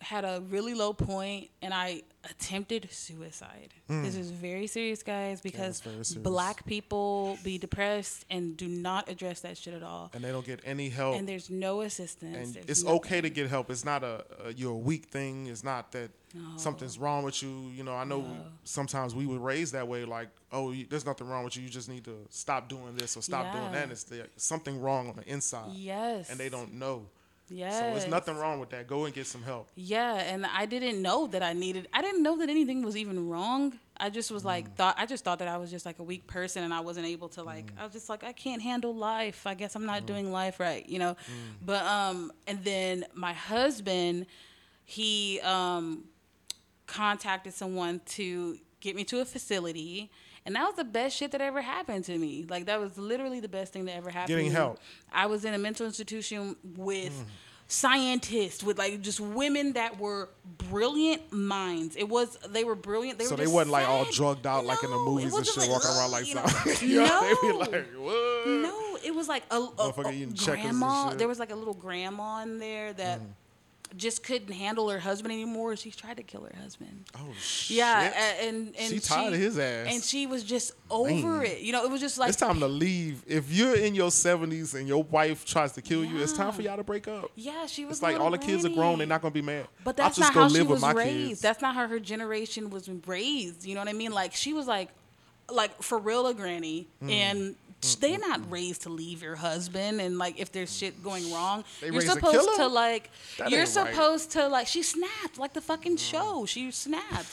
Had 0.00 0.24
a 0.24 0.42
really 0.50 0.74
low 0.74 0.92
point, 0.92 1.48
and 1.62 1.72
I 1.72 2.02
attempted 2.28 2.88
suicide. 2.90 3.72
Hmm. 3.88 4.02
This 4.02 4.14
is 4.16 4.30
very 4.30 4.66
serious, 4.66 5.02
guys, 5.02 5.40
because 5.40 5.80
very 5.80 6.04
serious. 6.04 6.22
black 6.22 6.66
people 6.66 7.38
be 7.42 7.56
depressed 7.56 8.24
and 8.28 8.56
do 8.56 8.68
not 8.68 9.08
address 9.08 9.40
that 9.40 9.56
shit 9.56 9.74
at 9.74 9.82
all. 9.82 10.10
And 10.12 10.22
they 10.22 10.30
don't 10.32 10.44
get 10.44 10.60
any 10.64 10.90
help. 10.90 11.16
And 11.16 11.26
there's 11.28 11.48
no 11.50 11.80
assistance. 11.80 12.36
and 12.36 12.54
there's 12.54 12.66
it's 12.66 12.82
nothing. 12.84 12.96
okay 12.98 13.20
to 13.20 13.30
get 13.30 13.48
help. 13.48 13.70
It's 13.70 13.84
not 13.84 14.04
a, 14.04 14.24
a 14.44 14.52
you're 14.52 14.72
a 14.72 14.76
weak 14.76 15.06
thing. 15.06 15.46
It's 15.46 15.64
not 15.64 15.92
that 15.92 16.10
something's 16.56 16.98
wrong 16.98 17.24
with 17.24 17.42
you. 17.42 17.70
You 17.74 17.82
know, 17.82 17.94
I 17.94 18.04
know 18.04 18.24
sometimes 18.64 19.14
we 19.14 19.26
were 19.26 19.38
raised 19.38 19.72
that 19.72 19.88
way. 19.88 20.04
Like, 20.04 20.28
oh, 20.52 20.72
you, 20.72 20.86
there's 20.88 21.06
nothing 21.06 21.26
wrong 21.28 21.44
with 21.44 21.56
you. 21.56 21.62
You 21.62 21.70
just 21.70 21.88
need 21.88 22.04
to 22.04 22.16
stop 22.28 22.68
doing 22.68 22.96
this 22.96 23.16
or 23.16 23.22
stop 23.22 23.52
doing 23.52 23.72
that. 23.72 23.84
And 23.84 23.92
it's 23.92 24.04
there, 24.04 24.26
something 24.36 24.80
wrong 24.80 25.08
on 25.08 25.16
the 25.16 25.26
inside, 25.28 25.70
Yes. 25.74 26.28
and 26.28 26.38
they 26.38 26.48
don't 26.48 26.74
know. 26.74 27.06
Yes. 27.48 27.74
So 27.74 27.80
there's 27.82 28.08
nothing 28.08 28.36
wrong 28.36 28.58
with 28.58 28.70
that. 28.70 28.86
Go 28.88 29.04
and 29.04 29.14
get 29.14 29.26
some 29.26 29.42
help. 29.42 29.68
Yeah, 29.76 30.14
and 30.16 30.44
I 30.46 30.66
didn't 30.66 31.00
know 31.00 31.26
that 31.28 31.42
I 31.42 31.52
needed. 31.52 31.86
I 31.92 32.02
didn't 32.02 32.22
know 32.22 32.36
that 32.38 32.48
anything 32.50 32.82
was 32.82 32.96
even 32.96 33.28
wrong. 33.28 33.78
I 33.98 34.10
just 34.10 34.30
was 34.30 34.42
Mm. 34.42 34.46
like 34.46 34.74
thought. 34.76 34.96
I 34.98 35.06
just 35.06 35.22
thought 35.24 35.38
that 35.38 35.48
I 35.48 35.56
was 35.56 35.70
just 35.70 35.86
like 35.86 35.98
a 36.00 36.02
weak 36.02 36.26
person, 36.26 36.64
and 36.64 36.74
I 36.74 36.80
wasn't 36.80 37.06
able 37.06 37.28
to 37.30 37.42
like. 37.44 37.66
Mm. 37.74 37.80
I 37.80 37.84
was 37.84 37.92
just 37.92 38.08
like 38.08 38.24
I 38.24 38.32
can't 38.32 38.60
handle 38.60 38.94
life. 38.94 39.46
I 39.46 39.54
guess 39.54 39.76
I'm 39.76 39.86
not 39.86 40.06
doing 40.06 40.32
life 40.32 40.58
right, 40.58 40.86
you 40.88 40.98
know. 40.98 41.16
But 41.64 41.84
um, 41.84 42.32
and 42.48 42.62
then 42.64 43.04
my 43.14 43.32
husband, 43.32 44.26
he 44.84 45.40
um, 45.40 46.04
contacted 46.86 47.54
someone 47.54 48.00
to 48.06 48.58
get 48.80 48.96
me 48.96 49.04
to 49.04 49.20
a 49.20 49.24
facility. 49.24 50.10
And 50.46 50.54
that 50.54 50.64
was 50.64 50.76
the 50.76 50.84
best 50.84 51.16
shit 51.16 51.32
that 51.32 51.40
ever 51.40 51.60
happened 51.60 52.04
to 52.04 52.16
me. 52.16 52.46
Like 52.48 52.66
that 52.66 52.80
was 52.80 52.96
literally 52.96 53.40
the 53.40 53.48
best 53.48 53.72
thing 53.72 53.84
that 53.86 53.96
ever 53.96 54.08
happened. 54.10 54.28
Getting 54.28 54.44
to 54.46 54.50
me. 54.50 54.54
help. 54.54 54.78
I 55.12 55.26
was 55.26 55.44
in 55.44 55.52
a 55.54 55.58
mental 55.58 55.84
institution 55.86 56.56
with 56.76 57.12
Mm. 57.12 57.24
scientists, 57.68 58.62
with 58.62 58.78
like 58.78 59.00
just 59.02 59.20
women 59.20 59.72
that 59.74 59.98
were 59.98 60.30
brilliant 60.70 61.32
minds. 61.32 61.96
It 61.96 62.08
was 62.08 62.38
they 62.48 62.64
were 62.64 62.74
brilliant. 62.76 63.18
They 63.18 63.24
So 63.24 63.32
were 63.32 63.36
they 63.38 63.46
wasn't 63.46 63.72
like 63.72 63.88
all 63.88 64.04
drugged 64.04 64.46
out 64.46 64.64
like 64.64 64.82
in 64.84 64.90
the 64.90 64.96
No, 64.96 65.04
movies 65.04 65.34
and 65.34 65.44
shit, 65.46 65.56
like, 65.56 65.70
walking 65.70 65.90
around 65.90 66.10
like 66.12 66.26
you 66.28 66.34
know? 66.36 66.46
something. 66.46 66.88
You 66.88 66.96
know, 67.04 67.36
No. 67.42 67.58
like, 67.58 67.70
what? 67.96 68.46
No, 68.46 68.98
it 69.04 69.14
was 69.14 69.28
like 69.28 69.42
a, 69.50 69.56
a, 69.56 69.92
a 70.04 70.12
eating 70.12 70.32
checkers 70.34 70.64
and 70.64 70.78
grandma. 70.78 71.14
There 71.14 71.28
was 71.28 71.38
like 71.38 71.50
a 71.50 71.56
little 71.56 71.74
grandma 71.74 72.42
in 72.42 72.58
there 72.58 72.92
that 72.94 73.20
Mm. 73.20 73.26
Just 73.96 74.22
couldn't 74.22 74.52
handle 74.52 74.88
her 74.90 74.98
husband 74.98 75.32
anymore. 75.32 75.74
She 75.76 75.90
tried 75.90 76.16
to 76.18 76.22
kill 76.22 76.42
her 76.42 76.54
husband. 76.60 77.04
Oh 77.16 77.32
shit. 77.38 77.78
Yeah, 77.78 78.34
and 78.42 78.74
and 78.78 78.88
She 78.92 79.00
tired 79.00 79.32
of 79.32 79.38
his 79.38 79.58
ass. 79.58 79.86
and 79.90 80.02
she 80.02 80.26
was 80.26 80.44
just 80.44 80.72
over 80.90 81.10
Man. 81.38 81.46
it. 81.46 81.60
You 81.60 81.72
know, 81.72 81.84
it 81.84 81.90
was 81.90 82.00
just 82.00 82.18
like 82.18 82.28
it's 82.28 82.38
time 82.38 82.60
to 82.60 82.68
leave. 82.68 83.22
If 83.26 83.50
you're 83.52 83.74
in 83.76 83.94
your 83.94 84.10
70s 84.10 84.74
and 84.74 84.86
your 84.86 85.02
wife 85.04 85.44
tries 85.44 85.72
to 85.72 85.82
kill 85.82 86.04
you, 86.04 86.18
it's 86.18 86.32
time 86.32 86.52
for 86.52 86.62
y'all 86.62 86.76
to 86.76 86.84
break 86.84 87.08
up. 87.08 87.30
yeah, 87.34 87.66
she 87.66 87.84
was. 87.84 87.98
It's 87.98 88.02
like 88.02 88.18
all 88.20 88.30
the 88.30 88.38
kids 88.38 88.64
are 88.64 88.68
grown, 88.70 88.98
they're 88.98 89.06
not 89.06 89.22
gonna 89.22 89.32
be 89.32 89.42
mad. 89.42 89.66
But 89.84 89.96
that's 89.96 90.18
not 90.18 90.34
how 90.34 90.48
she 90.48 90.62
was 90.62 90.82
raised. 90.82 91.28
kids. 91.28 91.40
That's 91.40 91.62
not 91.62 91.74
how 91.74 91.88
her 91.88 91.98
generation 91.98 92.70
was 92.70 92.88
raised. 93.06 93.64
You 93.66 93.74
know 93.74 93.80
what 93.80 93.88
I 93.88 93.92
mean? 93.94 94.12
Like 94.12 94.34
she 94.34 94.52
was 94.52 94.66
like, 94.66 94.90
like 95.50 95.82
for 95.82 95.98
real 95.98 96.26
a 96.26 96.34
granny, 96.34 96.88
Mm. 97.02 97.10
and 97.10 97.56
sh 97.86 97.94
they're 97.96 98.18
not 98.18 98.50
raised 98.50 98.82
to 98.82 98.88
leave 98.90 99.22
your 99.22 99.36
husband. 99.36 100.00
And 100.00 100.18
like 100.18 100.38
if 100.38 100.52
there's 100.52 100.76
shit 100.76 101.02
going 101.02 101.32
wrong, 101.32 101.64
They 101.80 101.88
you're 101.90 102.02
to 102.02 102.08
supposed 102.08 102.48
to 102.56 102.66
like, 102.66 103.10
That 103.38 103.50
you're 103.50 103.60
ain't 103.60 103.76
right. 103.76 103.86
supposed 103.94 104.32
to 104.32 104.48
like. 104.48 104.66
She 104.66 104.82
snapped 104.82 105.38
like 105.38 105.52
the 105.54 105.60
fucking 105.60 105.96
show. 105.96 106.46
She 106.46 106.70
snapped. 106.70 107.28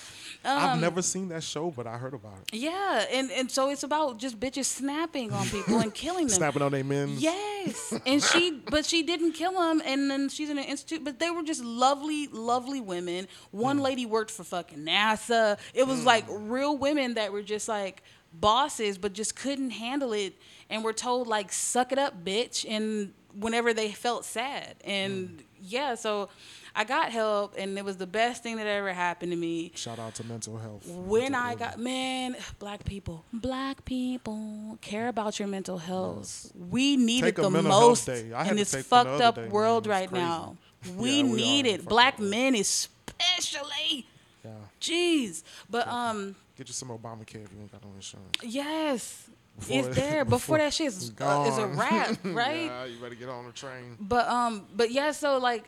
Um, 0.45 0.57
I've 0.57 0.81
never 0.81 1.01
seen 1.01 1.29
that 1.29 1.41
show, 1.41 1.71
but 1.71 1.87
I 1.87 1.97
heard 1.97 2.13
about 2.13 2.33
it. 2.41 2.53
Yeah, 2.57 3.05
and 3.13 3.31
and 3.31 3.49
so 3.49 3.69
it's 3.69 3.83
about 3.83 4.17
just 4.17 4.37
bitches 4.41 4.65
snapping 4.65 5.31
on 5.31 5.47
people 5.47 5.79
and 5.79 5.93
killing 5.93 6.27
them. 6.27 6.35
Snapping 6.35 6.61
on 6.61 6.73
their 6.73 6.83
men. 6.83 7.15
Yes, 7.17 7.93
and 8.05 8.21
she, 8.21 8.51
but 8.69 8.85
she 8.85 9.03
didn't 9.03 9.33
kill 9.33 9.55
him, 9.71 9.81
and 9.85 10.11
then 10.11 10.27
she's 10.27 10.49
in 10.49 10.57
an 10.57 10.65
institute. 10.65 11.01
But 11.05 11.17
they 11.19 11.31
were 11.31 11.43
just 11.43 11.63
lovely, 11.63 12.27
lovely 12.27 12.81
women. 12.81 13.29
One 13.51 13.77
Hmm. 13.77 13.83
lady 13.83 14.05
worked 14.05 14.31
for 14.31 14.43
fucking 14.43 14.79
NASA. 14.79 15.57
It 15.73 15.87
was 15.87 16.03
like 16.03 16.25
real 16.27 16.77
women 16.77 17.13
that 17.13 17.31
were 17.31 17.41
just 17.43 17.69
like 17.69 18.03
bosses, 18.33 18.97
but 18.97 19.13
just 19.13 19.35
couldn't 19.35 19.71
handle 19.71 20.13
it, 20.13 20.35
and 20.69 20.83
were 20.83 20.93
told 20.93 21.27
like, 21.27 21.51
"Suck 21.51 21.91
it 21.91 21.99
up, 21.99 22.23
bitch," 22.25 22.65
and 22.69 23.13
whenever 23.33 23.73
they 23.73 23.91
felt 23.91 24.25
sad, 24.25 24.75
and 24.83 25.27
Hmm. 25.29 25.45
yeah, 25.61 25.95
so. 25.95 26.29
I 26.75 26.85
got 26.85 27.11
help, 27.11 27.53
and 27.55 27.77
it 27.77 27.85
was 27.85 27.97
the 27.97 28.07
best 28.07 28.41
thing 28.41 28.55
that 28.55 28.65
ever 28.65 28.93
happened 28.93 29.31
to 29.31 29.35
me 29.35 29.71
Shout 29.75 29.99
out 29.99 30.15
to 30.15 30.23
mental 30.23 30.57
health. 30.57 30.87
when 30.87 31.33
Mental 31.33 31.41
I 31.51 31.53
got 31.53 31.77
man, 31.77 32.35
black 32.57 32.83
people, 32.83 33.25
black 33.31 33.85
people 33.85 34.79
care 34.81 35.07
about 35.07 35.37
your 35.37 35.47
mental 35.47 35.77
health. 35.77 36.51
We 36.55 36.97
need 36.97 37.21
Take 37.21 37.37
it 37.37 37.41
the 37.43 37.51
most 37.61 38.07
day. 38.07 38.33
I 38.33 38.41
had 38.45 38.53
in 38.53 38.57
this 38.57 38.71
take 38.71 38.91
one 38.91 39.05
the 39.05 39.11
fucked 39.11 39.21
up 39.21 39.35
day, 39.35 39.47
world 39.49 39.85
right 39.85 40.09
crazy. 40.09 40.23
now. 40.25 40.57
We 40.97 41.21
we 41.21 41.21
need 41.21 41.67
it. 41.67 41.85
Black 41.85 42.17
men 42.17 42.55
especially. 42.55 44.07
Yeah. 44.43 44.51
Jeez. 44.81 45.43
But 45.69 45.87
um 45.87 46.35
Get 46.57 46.67
you 46.67 46.73
some 46.73 46.89
Obamacare 46.89 47.43
if 47.45 47.51
you 47.53 47.59
ain't 47.61 47.71
got 47.71 47.83
no 47.83 47.89
insurance. 47.95 48.29
yes. 48.43 49.29
Before- 49.57 49.77
it's 49.79 49.95
there 49.95 50.25
before, 50.25 50.37
before 50.39 50.57
that 50.57 50.73
shit 50.73 50.87
is, 50.87 51.11
uh, 51.21 51.45
is 51.47 51.57
a 51.59 51.67
wrap, 51.67 52.17
right? 52.23 52.63
yeah, 52.65 52.85
you 52.85 52.97
better 52.99 53.13
get 53.15 53.29
on 53.29 53.45
the 53.45 53.51
train. 53.51 53.97
But 53.99 54.27
um, 54.27 54.65
but 54.75 54.89
yeah, 54.91 55.11
so 55.11 55.37
like, 55.37 55.65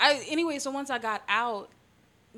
I 0.00 0.24
anyway. 0.28 0.58
So 0.60 0.70
once 0.70 0.88
I 0.90 0.98
got 0.98 1.22
out, 1.28 1.70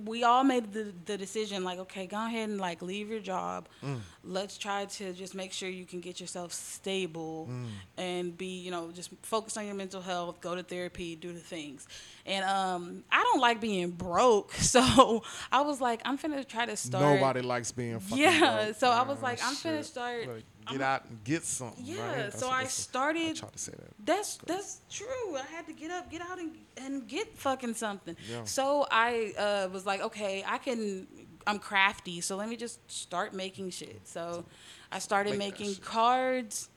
we 0.04 0.24
all 0.24 0.44
made 0.44 0.72
the 0.72 0.92
the 1.06 1.16
decision 1.18 1.64
like, 1.64 1.78
okay, 1.80 2.06
go 2.06 2.16
ahead 2.24 2.48
and 2.48 2.58
like 2.60 2.82
leave 2.82 3.08
your 3.08 3.20
job. 3.20 3.68
Mm. 3.82 4.00
Let's 4.24 4.58
try 4.58 4.84
to 4.84 5.12
just 5.12 5.34
make 5.34 5.52
sure 5.52 5.68
you 5.68 5.84
can 5.86 6.00
get 6.00 6.20
yourself 6.20 6.52
stable 6.52 7.48
Mm. 7.50 7.66
and 7.98 8.36
be, 8.36 8.60
you 8.60 8.70
know, 8.70 8.90
just 8.92 9.10
focus 9.22 9.56
on 9.56 9.66
your 9.66 9.74
mental 9.74 10.00
health, 10.02 10.40
go 10.40 10.54
to 10.54 10.62
therapy, 10.62 11.16
do 11.16 11.32
the 11.32 11.40
things. 11.40 11.86
And 12.26 12.44
um, 12.44 13.04
I 13.10 13.22
don't 13.22 13.40
like 13.40 13.60
being 13.60 13.90
broke, 13.90 14.52
so 14.74 15.22
I 15.50 15.62
was 15.62 15.80
like, 15.80 16.00
I'm 16.04 16.18
finna 16.18 16.46
try 16.46 16.66
to 16.66 16.76
start. 16.76 17.02
Nobody 17.02 17.40
likes 17.42 17.72
being 17.72 17.98
fucking 17.98 18.22
Yeah, 18.22 18.64
broke, 18.66 18.76
so 18.76 18.90
I 18.90 19.02
was 19.02 19.22
like, 19.22 19.40
I'm 19.44 19.54
Shit. 19.54 19.84
start- 19.86 20.26
Better 20.70 20.72
I'm- 20.72 20.78
Get 20.78 20.82
out 20.82 21.04
and 21.10 21.24
get 21.24 21.44
something. 21.44 21.84
Yeah, 21.84 22.22
right? 22.24 22.32
So 22.32 22.48
I 22.48 22.64
started- 22.64 23.30
I 23.30 23.40
try 23.40 23.48
to 23.50 23.58
say 23.58 23.72
that. 23.72 23.94
That's 24.04 24.36
that's 24.46 24.80
true. 24.90 25.36
I 25.36 25.42
had 25.54 25.66
to 25.66 25.72
get 25.72 25.90
up, 25.90 26.10
get 26.10 26.20
out, 26.22 26.38
and, 26.38 26.56
and 26.76 27.06
get 27.08 27.36
fucking 27.36 27.74
something. 27.74 28.16
Yeah. 28.30 28.44
So 28.44 28.86
I 28.90 29.32
uh, 29.38 29.68
was 29.72 29.86
like, 29.86 30.00
okay, 30.02 30.44
I 30.46 30.58
can. 30.58 31.06
I'm 31.46 31.58
crafty, 31.58 32.20
so 32.20 32.36
let 32.36 32.48
me 32.48 32.56
just 32.56 32.78
start 32.90 33.32
making 33.32 33.70
shit. 33.70 34.02
So 34.04 34.44
I 34.92 34.98
started 34.98 35.38
Make 35.38 35.58
making 35.58 35.76
cards, 35.76 36.68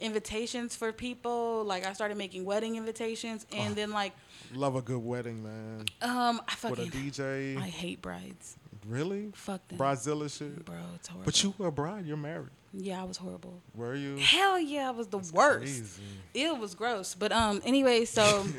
invitations 0.00 0.76
for 0.76 0.92
people. 0.92 1.64
Like 1.64 1.86
I 1.86 1.92
started 1.92 2.16
making 2.16 2.44
wedding 2.44 2.76
invitations, 2.76 3.46
and 3.52 3.74
then 3.74 3.90
like, 3.90 4.12
Love 4.54 4.76
a 4.76 4.82
good 4.82 4.98
wedding, 5.02 5.42
man. 5.42 5.84
um, 6.02 6.40
I 6.46 6.54
fucking 6.54 6.84
With 6.84 6.94
a 6.94 6.96
DJ. 6.98 7.56
I 7.56 7.68
hate 7.68 8.02
brides. 8.02 8.56
really? 8.86 9.30
Fuck 9.34 9.66
them, 9.68 9.78
Bridezilla 9.78 10.36
shit. 10.36 10.64
bro. 10.64 10.76
It's 10.96 11.08
horrible. 11.08 11.24
But 11.24 11.42
you 11.42 11.54
were 11.58 11.68
a 11.68 11.72
bride. 11.72 12.06
You're 12.06 12.16
married. 12.16 12.50
Yeah, 12.74 13.02
I 13.02 13.04
was 13.04 13.18
horrible. 13.18 13.62
Were 13.74 13.94
you? 13.94 14.16
Hell 14.16 14.58
yeah, 14.58 14.88
I 14.88 14.92
was 14.92 15.06
the 15.08 15.18
worst. 15.18 15.58
Crazy. 15.58 16.02
It 16.34 16.58
was 16.58 16.74
gross. 16.74 17.14
But 17.14 17.30
um, 17.32 17.60
anyway, 17.64 18.04
so 18.06 18.44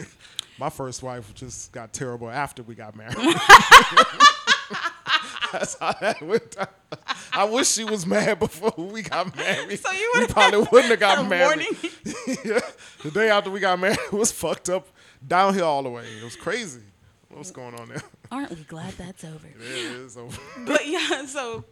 My 0.60 0.69
first 0.69 1.02
wife 1.02 1.34
just 1.34 1.71
got 1.71 1.93
terrible 1.93 2.30
after 2.30 2.62
we 2.63 2.76
got 2.76 2.95
married. 2.95 3.15
That's 5.52 5.78
how 5.80 5.93
that 5.93 6.21
went 6.21 6.52
down. 6.52 6.67
I 7.32 7.45
wish 7.45 7.69
she 7.69 7.84
was 7.84 8.06
mad 8.06 8.39
before 8.39 8.73
we 8.78 9.02
got 9.02 9.36
married. 9.36 9.80
So 9.80 9.91
you 9.91 10.12
we 10.17 10.28
probably 10.28 10.60
wouldn't 10.71 10.91
have 10.91 10.99
got 10.99 11.28
married. 11.28 11.65
yeah. 12.45 12.60
The 13.04 13.12
day 13.12 13.30
after 13.30 13.49
we 13.52 13.60
got 13.60 13.80
married, 13.80 13.97
was 14.12 14.32
fucked 14.32 14.69
up 14.69 14.88
downhill 15.28 15.65
all 15.65 15.84
the 15.84 15.89
way. 15.89 16.06
It 16.19 16.23
was 16.23 16.36
crazy. 16.36 16.82
What's 17.30 17.52
going 17.52 17.73
on 17.76 17.89
there? 17.89 18.04
aren't 18.32 18.52
we 18.52 18.63
glad 18.63 18.93
that's 18.93 19.23
over? 19.23 19.47
It 19.47 19.62
is 19.62 20.17
over. 20.17 20.38
but 20.65 20.88
yeah, 20.88 21.26
so 21.26 21.65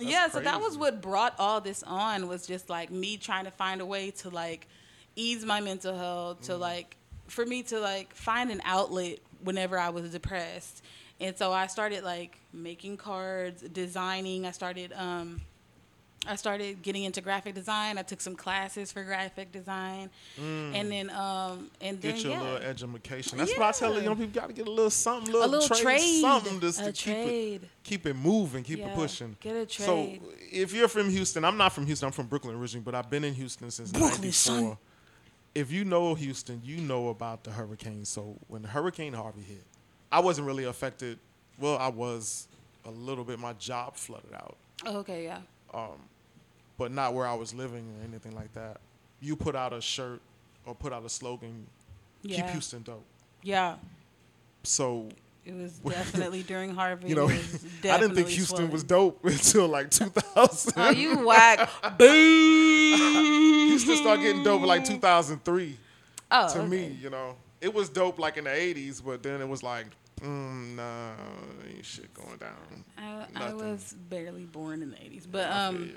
yeah, 0.00 0.28
so 0.28 0.40
that 0.40 0.60
was 0.60 0.76
what 0.76 1.00
brought 1.00 1.34
all 1.38 1.60
this 1.60 1.82
on 1.84 2.28
was 2.28 2.46
just 2.46 2.68
like 2.68 2.90
me 2.90 3.16
trying 3.16 3.44
to 3.44 3.50
find 3.50 3.80
a 3.80 3.86
way 3.86 4.10
to 4.12 4.28
like 4.30 4.66
ease 5.16 5.44
my 5.44 5.60
mental 5.60 5.96
health, 5.96 6.40
Mm. 6.42 6.46
to 6.46 6.56
like 6.56 6.96
for 7.28 7.46
me 7.46 7.62
to 7.64 7.78
like 7.80 8.14
find 8.14 8.50
an 8.50 8.60
outlet 8.64 9.18
whenever 9.42 9.78
I 9.78 9.90
was 9.90 10.10
depressed. 10.10 10.82
And 11.20 11.36
so 11.38 11.52
I 11.52 11.68
started 11.68 12.02
like 12.04 12.36
making 12.52 12.96
cards, 12.96 13.62
designing. 13.62 14.46
I 14.46 14.50
started 14.50 14.92
um 14.96 15.40
I 16.26 16.36
started 16.36 16.80
getting 16.82 17.04
into 17.04 17.20
graphic 17.20 17.54
design. 17.54 17.98
I 17.98 18.02
took 18.02 18.20
some 18.20 18.34
classes 18.36 18.90
for 18.92 19.04
graphic 19.04 19.52
design. 19.52 20.10
And 20.38 20.90
then 20.90 21.10
um 21.10 21.70
and 21.80 22.00
then 22.00 22.12
Mm. 22.14 22.16
Get 22.16 22.22
your 22.24 22.32
yeah. 22.32 22.40
little 22.42 22.56
education. 22.58 23.38
That's 23.38 23.52
what 23.56 23.62
I 23.62 23.72
tell 23.72 23.90
you. 23.90 23.96
Yeah. 23.96 24.02
You 24.02 24.08
know, 24.10 24.14
people 24.16 24.40
got 24.40 24.46
to 24.48 24.52
get 24.52 24.66
a 24.66 24.70
little 24.70 24.90
something, 24.90 25.32
little, 25.32 25.48
little 25.48 25.68
trade, 25.68 25.82
trade. 25.98 26.20
something 26.20 26.60
just 26.60 26.80
A 26.80 26.84
to 26.86 26.92
keep 26.92 27.62
it, 27.62 27.68
keep 27.82 28.06
it 28.06 28.14
moving, 28.14 28.62
keep 28.64 28.78
Yeah, 28.78 28.88
it 28.92 28.94
pushing. 28.94 29.36
get 29.40 29.54
a 29.56 29.66
trade. 29.66 29.86
So 29.86 30.08
if 30.52 30.72
you're 30.72 30.88
from 30.88 31.10
Houston, 31.10 31.44
I'm 31.44 31.56
not 31.56 31.72
from 31.72 31.86
Houston. 31.86 32.06
I'm 32.06 32.12
from 32.12 32.26
Brooklyn 32.26 32.56
originally, 32.56 32.84
but 32.84 32.94
I've 32.94 33.10
been 33.10 33.24
in 33.24 33.34
Houston 33.34 33.70
since 33.70 33.90
Brooklyn, 33.92 34.10
'94. 34.22 34.32
son. 34.32 34.76
If 35.54 35.70
you 35.70 35.84
know 35.84 36.14
Houston, 36.14 36.60
you 36.64 36.78
know 36.78 37.10
about 37.10 37.44
the 37.44 37.50
hurricane. 37.52 38.04
So 38.04 38.36
when 38.48 38.64
Hurricane 38.64 39.12
Harvey 39.12 39.42
hit, 39.42 39.62
I 40.10 40.18
wasn't 40.20 40.46
really 40.48 40.64
affected. 40.64 41.18
Well, 41.60 41.78
I 41.78 41.88
was 41.88 42.48
a 42.84 42.90
little 42.90 43.22
bit. 43.24 43.38
My 43.38 43.52
job 43.52 43.94
flooded 43.96 44.32
out, 44.34 44.56
Oh, 44.84 44.96
okay, 44.98 45.22
yeah. 45.24 45.38
But 46.78 46.90
not 46.92 47.14
where 47.14 47.26
I 47.26 47.34
was 47.34 47.54
living 47.54 47.84
or 48.00 48.04
anything 48.08 48.34
like 48.34 48.52
that. 48.54 48.78
You 49.20 49.36
put 49.36 49.54
out 49.54 49.72
a 49.72 49.80
shirt 49.80 50.20
or 50.66 50.74
put 50.74 50.92
out 50.92 51.04
a 51.04 51.08
slogan, 51.08 51.66
"Keep 52.26 52.46
Houston 52.46 52.82
dope." 52.82 53.04
Yeah. 53.42 53.76
So 54.62 55.08
It 55.44 55.54
was 55.54 55.72
definitely 55.78 56.42
during 56.42 56.74
Harvey. 56.74 57.08
you 57.08 57.14
know, 57.14 57.28
I 57.84 57.98
didn't 57.98 58.14
think 58.14 58.28
Houston 58.28 58.70
was 58.70 58.82
dope 58.82 59.18
until 59.24 59.68
like 59.68 59.90
2000. 59.90 60.72
Oh, 60.76 60.90
you 60.90 61.26
whack. 61.26 61.68
Boo. 61.98 63.66
Houston 63.68 63.96
started 63.96 64.22
getting 64.22 64.42
dope 64.42 64.62
in 64.62 64.68
like 64.68 64.84
2003. 64.84 65.76
Oh, 66.30 66.52
to 66.52 66.58
okay. 66.60 66.68
me, 66.68 66.98
you 67.00 67.10
know, 67.10 67.36
it 67.60 67.72
was 67.72 67.88
dope 67.88 68.18
like 68.18 68.36
in 68.38 68.44
the 68.44 68.50
80s, 68.50 69.02
but 69.04 69.22
then 69.22 69.40
it 69.40 69.48
was 69.48 69.62
like, 69.62 69.86
mm, 70.20 70.74
nah, 70.76 71.10
ain't 71.68 71.84
shit 71.84 72.12
going 72.14 72.38
down. 72.38 72.84
I, 72.96 73.26
I 73.50 73.52
was 73.52 73.94
barely 74.08 74.44
born 74.44 74.82
in 74.82 74.90
the 74.90 74.96
80s. 74.96 75.26
But 75.30 75.50
um. 75.50 75.92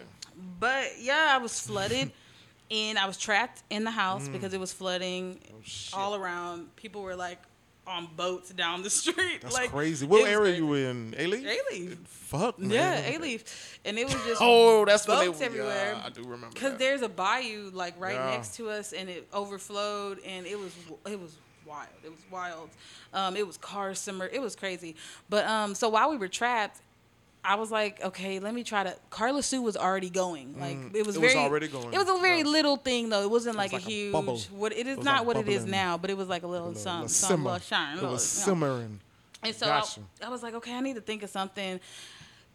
But 0.59 0.99
yeah, 0.99 1.29
I 1.31 1.37
was 1.37 1.59
flooded 1.59 2.11
and 2.71 2.97
I 2.99 3.05
was 3.07 3.17
trapped 3.17 3.63
in 3.69 3.83
the 3.83 3.91
house 3.91 4.27
because 4.27 4.53
it 4.53 4.59
was 4.59 4.71
flooding 4.73 5.39
Mm. 5.67 5.89
Oh, 5.93 5.97
all 5.99 6.15
around. 6.15 6.75
People 6.75 7.01
were 7.01 7.15
like 7.15 7.39
on 7.85 8.07
boats 8.15 8.49
down 8.51 8.83
the 8.83 8.89
street. 9.01 9.41
That's 9.41 9.53
like 9.53 9.71
crazy. 9.71 10.05
What 10.05 10.27
area 10.27 10.37
crazy. 10.39 10.57
you 10.57 10.73
in? 10.73 11.11
Alief? 11.17 11.55
Alief. 11.71 11.97
Fuck, 12.07 12.59
man. 12.59 12.69
Yeah, 12.71 13.11
Alief. 13.17 13.77
And 13.85 13.97
it 13.97 14.05
was 14.05 14.13
just 14.25 14.37
Oh, 14.43 14.85
that's 14.85 15.07
what 15.07 15.25
boats 15.25 15.39
they 15.39 15.45
everywhere. 15.45 15.93
Yeah, 15.95 16.03
I 16.05 16.09
do 16.09 16.21
remember 16.23 16.49
Because 16.53 16.77
there's 16.77 17.01
a 17.01 17.09
bayou 17.09 17.69
like 17.73 17.99
right 17.99 18.15
Yeah. 18.15 18.31
next 18.31 18.55
to 18.57 18.69
us, 18.69 18.93
and 18.93 19.09
it 19.09 19.27
overflowed, 19.33 20.19
and 20.25 20.45
it 20.45 20.59
was 20.59 20.73
it 21.09 21.19
was 21.19 21.35
wild. 21.65 21.87
It 22.03 22.11
was 22.11 22.21
wild. 22.31 22.69
Um, 23.13 23.35
it 23.37 23.45
was 23.47 23.57
cars 23.57 23.99
submerged. 23.99 24.33
It 24.35 24.41
was 24.41 24.55
crazy. 24.55 24.95
But 25.29 25.45
um, 25.45 25.73
so 25.75 25.89
while 25.89 26.09
we 26.09 26.17
were 26.17 26.27
trapped, 26.29 26.81
I 27.49 27.55
was 27.55 27.71
like, 27.71 28.03
okay, 28.03 28.39
let 28.39 28.53
me 28.53 28.63
try 28.63 28.83
to. 28.83 28.93
Carla 29.09 29.41
Sue 29.41 29.61
was 29.61 29.77
already 29.77 30.09
going. 30.09 30.59
Like 30.59 30.77
it 30.93 31.05
was 31.05 31.15
Mm. 31.15 31.23
It 31.23 31.25
was 31.27 31.35
already 31.35 31.67
going, 31.69 31.93
It 31.93 31.97
was 31.97 32.09
a 32.09 32.17
very 32.21 32.39
yeah. 32.39 32.43
little 32.45 32.75
thing 32.75 33.07
though. 33.09 33.21
It 33.23 33.29
wasn't 33.31 33.55
like, 33.55 33.71
like 33.71 33.81
a 33.81 33.85
huge. 33.85 34.11
bubble. 34.11 34.37
What 34.51 34.73
it 34.73 34.85
is 34.85 34.97
It 34.97 35.03
not 35.05 35.19
like 35.19 35.27
what 35.27 35.37
it 35.37 35.47
is 35.47 35.65
now, 35.65 35.97
but 35.97 36.09
it 36.09 36.17
was 36.17 36.27
like 36.27 36.43
a 36.43 36.47
little 36.47 36.67
A 36.67 36.69
little- 36.69 36.81
some 36.81 37.03
a 37.05 37.09
some 37.09 37.29
simmer. 37.29 37.43
little 37.45 37.59
shine. 37.59 37.93
It 37.93 37.95
little, 38.01 38.11
was 38.11 38.45
you 38.45 38.53
know. 38.53 38.59
simmering. 38.59 38.99
And 39.43 39.55
so 39.55 39.65
Gotcha. 39.67 40.01
I, 40.21 40.25
I 40.25 40.29
was 40.29 40.43
like, 40.43 40.55
okay, 40.55 40.73
I 40.73 40.81
need 40.81 40.95
to 40.95 41.01
think 41.01 41.23
of 41.23 41.29
something 41.29 41.79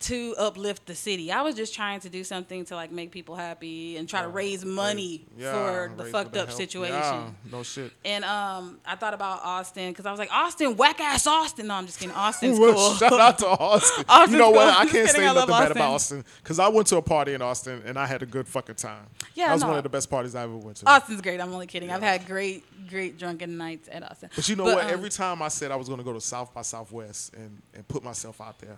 to 0.02 0.34
uplift 0.38 0.86
the 0.86 0.94
city. 0.94 1.32
I 1.32 1.42
was 1.42 1.54
just 1.54 1.74
trying 1.74 2.00
to 2.00 2.08
do 2.08 2.22
something 2.24 2.64
to 2.66 2.74
like 2.74 2.90
make 2.92 3.10
people 3.10 3.34
happy 3.36 3.96
and 3.96 4.08
try 4.08 4.22
to 4.22 4.28
raise 4.28 4.64
money 4.64 5.24
Yeah, 5.36 5.52
for 5.52 5.92
the 5.96 6.04
raise 6.04 6.12
fucked 6.12 6.32
the 6.34 6.42
up 6.42 6.48
help. 6.48 6.58
situation. 6.58 6.94
Yeah, 6.94 7.30
no 7.50 7.62
shit. 7.62 7.92
And 8.04 8.24
um, 8.24 8.78
I 8.86 8.96
thought 8.96 9.14
about 9.14 9.40
Austin 9.42 9.90
because 9.90 10.06
I 10.06 10.10
was 10.10 10.18
like, 10.18 10.32
Austin, 10.32 10.76
whack 10.76 11.00
ass 11.00 11.26
Austin. 11.26 11.66
No, 11.68 11.74
I'm 11.74 11.86
just 11.86 11.98
kidding. 11.98 12.14
Austin's 12.14 12.58
Well, 12.58 12.74
cool. 12.74 12.94
Shout 12.96 13.12
out 13.20 13.38
to 13.38 13.46
Austin. 13.58 14.04
Austin's 14.08 14.32
you 14.32 14.38
know 14.38 14.50
what? 14.50 14.68
I 14.68 14.86
can't 14.86 15.08
say 15.08 15.26
I 15.26 15.32
nothing 15.32 15.48
bad 15.48 15.70
about 15.72 15.92
Austin 15.94 16.24
because 16.42 16.58
I 16.58 16.68
went 16.68 16.86
to 16.88 16.96
a 16.96 17.02
party 17.02 17.34
in 17.34 17.42
Austin 17.42 17.82
and 17.86 17.98
I 17.98 18.06
had 18.06 18.22
a 18.22 18.26
good 18.26 18.46
fucking 18.48 18.76
time. 18.76 19.06
Yeah, 19.34 19.48
that 19.48 19.54
was 19.54 19.62
no. 19.62 19.68
one 19.68 19.76
of 19.78 19.82
the 19.82 19.88
best 19.88 20.10
parties 20.10 20.34
I 20.34 20.42
ever 20.42 20.56
went 20.56 20.76
to. 20.78 20.90
Austin's 20.90 21.20
great. 21.20 21.40
I'm 21.40 21.52
only 21.52 21.66
kidding. 21.66 21.90
I've 21.90 22.02
had 22.02 22.26
great, 22.26 22.64
great 22.88 23.18
drunken 23.18 23.56
nights 23.56 23.88
at 23.90 24.02
Austin. 24.02 24.30
But 24.34 24.48
you 24.48 24.56
know 24.56 24.64
what? 24.64 24.84
um, 24.84 24.90
Every 24.90 25.10
time 25.10 25.42
I 25.42 25.48
said 25.48 25.70
I 25.70 25.76
was 25.76 25.88
going 25.88 25.98
to 25.98 26.04
go 26.04 26.12
to 26.12 26.20
South 26.20 26.52
by 26.52 26.62
Southwest 26.62 27.34
and, 27.34 27.62
and 27.74 27.86
put 27.88 28.02
myself 28.02 28.40
out 28.40 28.58
there, 28.58 28.76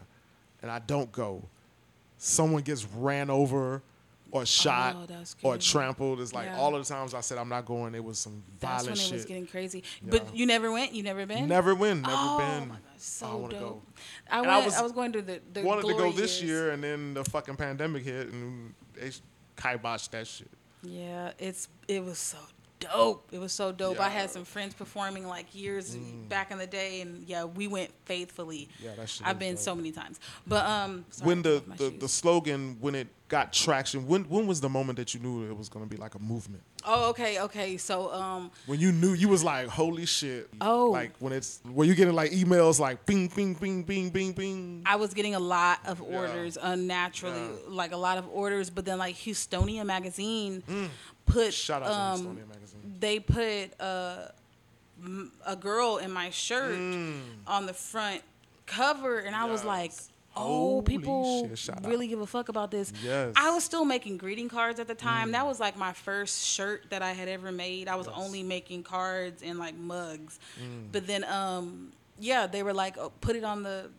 and 0.65 0.71
I 0.73 0.79
don't 0.79 1.13
go, 1.13 1.43
someone 2.17 2.63
gets 2.63 2.87
ran 2.87 3.29
over 3.29 3.83
or 4.31 4.41
oh, 4.41 4.45
shot 4.47 4.97
Oh, 5.11 5.51
or 5.51 5.59
trampled. 5.59 6.23
It's 6.23 6.33
like 6.33 6.47
Yeah. 6.47 6.57
all 6.59 6.75
of 6.75 6.83
the 6.89 6.93
times 6.93 7.13
I 7.13 7.21
said 7.21 7.37
I'm 7.37 7.51
not 7.51 7.67
going, 7.67 7.95
it 7.95 8.03
was 8.03 8.19
some 8.19 8.43
violent 8.59 8.87
that's 8.87 8.87
when 8.87 8.93
it 8.95 8.99
shit. 8.99 9.13
was 9.13 9.25
getting 9.27 9.47
crazy. 9.47 9.85
Yeah. 10.03 10.09
But 10.13 10.35
you 10.35 10.47
never 10.47 10.73
went. 10.73 10.95
You 10.95 11.03
never 11.03 11.27
been. 11.27 11.47
Never 11.47 11.75
went. 11.75 12.01
never 12.01 12.15
oh, 12.17 12.39
been. 12.39 12.69
my 12.71 12.75
God, 12.77 12.81
so 12.97 13.27
I 13.27 13.51
dope. 13.51 13.61
go. 13.61 13.83
I 14.31 14.41
went. 14.41 14.53
I 14.53 14.61
I 14.61 14.65
was- 14.65 14.81
was, 14.81 14.93
going 14.93 15.13
to 15.13 15.21
the, 15.21 15.43
the 15.53 15.63
Wanted 15.63 15.83
to 15.83 15.93
go 15.99 16.13
this 16.13 16.41
years. 16.41 16.51
year, 16.51 16.71
and 16.71 16.83
then 16.83 17.13
the 17.13 17.25
fucking 17.25 17.57
pandemic 17.57 18.05
hit, 18.05 18.29
and 18.29 18.73
they 18.95 19.11
kiboshed 19.59 20.09
that 20.13 20.27
shit. 20.27 20.51
Yeah, 20.83 21.33
it's 21.39 21.69
it 21.89 22.03
was 22.03 22.19
so 22.19 22.39
dope. 22.81 23.29
It 23.33 23.39
was 23.39 23.53
so 23.53 23.73
dope. 23.73 23.99
I 24.01 24.05
Yeah. 24.05 24.09
Mm. 24.11 24.13
had 24.13 24.31
some 24.31 24.45
friends 24.45 24.75
performing 24.75 25.27
like 25.27 25.55
years 25.55 25.97
back 26.29 26.51
in 26.51 26.59
the 26.59 26.67
day, 26.67 27.01
and 27.01 27.27
yeah, 27.27 27.45
we 27.45 27.67
went 27.69 27.91
faithfully. 28.05 28.69
Yeah, 28.83 28.95
that 28.97 29.09
shit 29.09 29.27
I've 29.27 29.39
been 29.39 29.55
dope. 29.55 29.63
so 29.65 29.75
many 29.75 29.93
times. 29.93 30.21
But 30.47 30.65
um, 30.67 31.05
sorry, 31.11 31.27
when 31.29 31.43
the, 31.43 31.63
the, 31.77 31.91
shoes. 31.91 32.01
the 32.01 32.09
slogan 32.09 32.77
when 32.81 32.95
it 32.95 33.09
got 33.29 33.55
traction 33.55 34.07
when 34.07 34.23
when 34.25 34.47
was 34.47 34.61
the 34.61 34.69
moment 34.69 34.99
that 34.99 35.15
you 35.15 35.19
knew 35.19 35.51
it 35.51 35.57
was 35.57 35.71
going 35.71 35.85
to 35.85 35.89
be 35.89 35.97
like 35.97 36.15
a 36.15 36.19
movement 36.19 36.63
oh 36.85 37.09
okay 37.09 37.41
okay 37.41 37.79
so 37.79 38.13
um 38.13 38.51
when 38.67 38.79
you 38.79 38.93
knew 38.93 39.15
you 39.15 39.29
was 39.31 39.43
like 39.43 39.67
holy 39.67 40.05
shit 40.05 40.49
Oh. 40.61 40.91
like 40.91 41.11
when 41.21 41.33
it's 41.33 41.59
were 41.65 41.85
you 41.87 41.95
getting 41.95 42.15
like 42.15 42.33
emails 42.33 42.79
like 42.79 43.05
bing 43.07 43.29
bing 43.35 43.55
bing 43.55 43.83
bing 43.83 44.11
bing 44.11 44.33
bing 44.33 44.83
I 44.85 44.97
was 44.97 45.15
getting 45.15 45.35
a 45.35 45.41
lot 45.41 45.79
of 45.87 46.01
Yeah. 46.07 46.19
orders 46.19 46.59
unnaturally, 46.61 47.41
Yeah. 47.41 47.57
like 47.69 47.93
a 47.93 47.97
lot 47.97 48.19
of 48.19 48.29
orders. 48.29 48.69
But 48.69 48.85
then 48.85 48.99
like 48.99 49.17
Houstonia 49.17 49.85
magazine 49.87 50.63
put 51.27 51.49
Mm. 51.49 51.53
shout 51.53 51.83
out 51.83 51.89
to 51.89 51.95
um, 51.95 52.21
Houstonia 52.37 52.49
magazine 52.49 52.97
they 53.01 53.19
put 53.21 53.81
uh, 53.81 54.29
m- 55.03 55.33
a 55.47 55.57
girl 55.57 55.97
in 55.99 56.11
my 56.11 56.31
shirt 56.31 56.75
on 57.47 57.67
the 57.67 57.75
front 57.75 58.23
cover, 58.67 59.19
and 59.19 59.35
I 59.37 59.45
was 59.47 59.65
like, 59.65 59.91
Mm. 59.93 60.09
"Oh, 60.37 60.43
Holy 60.43 60.83
people 60.85 61.49
shit, 61.49 61.59
shout 61.59 61.77
out. 61.85 61.87
really 61.91 62.07
give 62.09 62.21
a 62.21 62.27
fuck 62.27 62.49
about 62.49 62.71
this." 62.71 62.93
Yes. 63.03 63.33
I 63.37 63.51
was 63.51 63.63
still 63.65 63.85
making 63.85 64.17
greeting 64.19 64.49
cards 64.49 64.81
at 64.81 64.87
the 64.89 64.95
time. 64.95 65.33
That 65.33 65.47
was 65.47 65.61
like 65.61 65.77
my 65.77 65.93
first 65.93 66.47
shirt 66.47 66.87
that 66.91 67.03
I 67.03 67.13
had 67.13 67.29
ever 67.29 67.53
made. 67.53 67.89
I 67.89 67.97
was 67.97 68.07
Yes. 68.07 68.17
only 68.19 68.43
making 68.43 68.83
cards 68.85 69.43
and 69.43 69.59
like 69.59 69.75
mugs, 69.77 70.39
Mm. 70.61 70.93
but 70.93 71.07
then 71.07 71.25
um, 71.25 71.93
yeah, 72.19 72.47
they 72.47 72.63
were 72.63 72.75
like, 72.75 72.97
oh, 72.99 73.11
"Put 73.21 73.37
it 73.37 73.45
on 73.45 73.63
the 73.63 73.91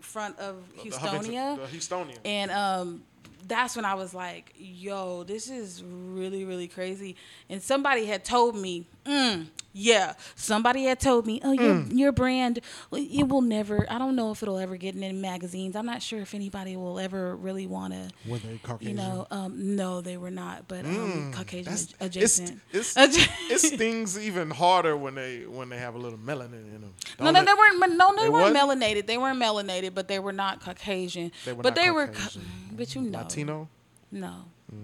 front 0.00 0.38
of 0.38 0.56
Houstonia." 0.78 1.56
the 1.56 1.76
Houstonia 1.76 2.18
And 2.24 2.50
um, 2.50 3.02
that's 3.46 3.76
when 3.76 3.84
I 3.84 3.94
was 3.94 4.14
like, 4.14 4.54
yo, 4.56 5.24
this 5.24 5.48
is 5.50 5.82
really, 5.84 6.44
really 6.44 6.68
crazy. 6.68 7.16
And 7.48 7.62
somebody 7.62 8.06
had 8.06 8.24
told 8.24 8.56
me, 8.56 8.86
mm, 9.04 9.46
yeah, 9.72 10.14
somebody 10.36 10.84
had 10.84 11.00
told 11.00 11.26
me, 11.26 11.40
oh, 11.44 11.52
your, 11.52 11.74
Mm. 11.74 11.96
your 11.98 12.12
brand, 12.12 12.60
it 12.92 13.28
will 13.28 13.40
never, 13.40 13.86
I 13.90 13.98
don't 13.98 14.14
know 14.16 14.30
if 14.30 14.42
it'll 14.42 14.58
ever 14.58 14.76
get 14.76 14.94
in 14.94 15.02
any 15.02 15.14
magazines. 15.18 15.74
I'm 15.76 15.86
not 15.86 16.02
sure 16.02 16.20
if 16.20 16.34
anybody 16.34 16.76
will 16.76 16.98
ever 16.98 17.34
really 17.36 17.66
want 17.66 17.94
to, 17.94 18.10
were 18.28 18.38
they 18.38 18.52
you 18.52 18.58
Caucasian 18.62 18.96
know, 18.96 19.26
um, 19.30 19.76
no, 19.76 20.00
they 20.00 20.16
were 20.16 20.30
not, 20.30 20.68
but 20.68 20.84
um, 20.84 21.32
Caucasian 21.34 21.72
Mm. 21.72 21.88
That's- 21.88 21.94
ad- 22.00 22.16
it's, 22.16 22.38
adjacent. 22.38 22.60
it's, 22.72 22.94
Adja- 23.02 23.30
it's 23.50 23.70
things 23.70 24.18
even 24.18 24.50
harder 24.50 24.96
when 24.96 25.14
they 25.14 25.46
when 25.46 25.68
they 25.68 25.78
have 25.78 25.94
a 25.94 25.98
little 25.98 26.18
melanin 26.18 26.74
in 26.74 26.80
them. 26.82 26.94
No, 27.18 27.30
no, 27.30 27.44
they 27.44 27.52
weren't. 27.54 27.96
No, 27.96 28.14
they, 28.16 28.22
They 28.24 28.28
weren't 28.28 28.54
what? 28.54 28.78
melanated. 28.78 29.06
They 29.06 29.18
weren't 29.18 29.40
melanated, 29.40 29.94
but 29.94 30.08
they 30.08 30.18
were 30.18 30.32
not 30.32 30.60
Caucasian. 30.60 31.32
They 31.44 31.52
were 31.52 31.62
but 31.62 31.74
not 31.76 31.82
they 31.82 31.90
were, 31.90 32.06
Caucasian. 32.08 32.42
but 32.72 32.94
you 32.94 33.02
know, 33.02 33.18
Latino. 33.18 33.68
No, 34.10 34.34
was 34.70 34.78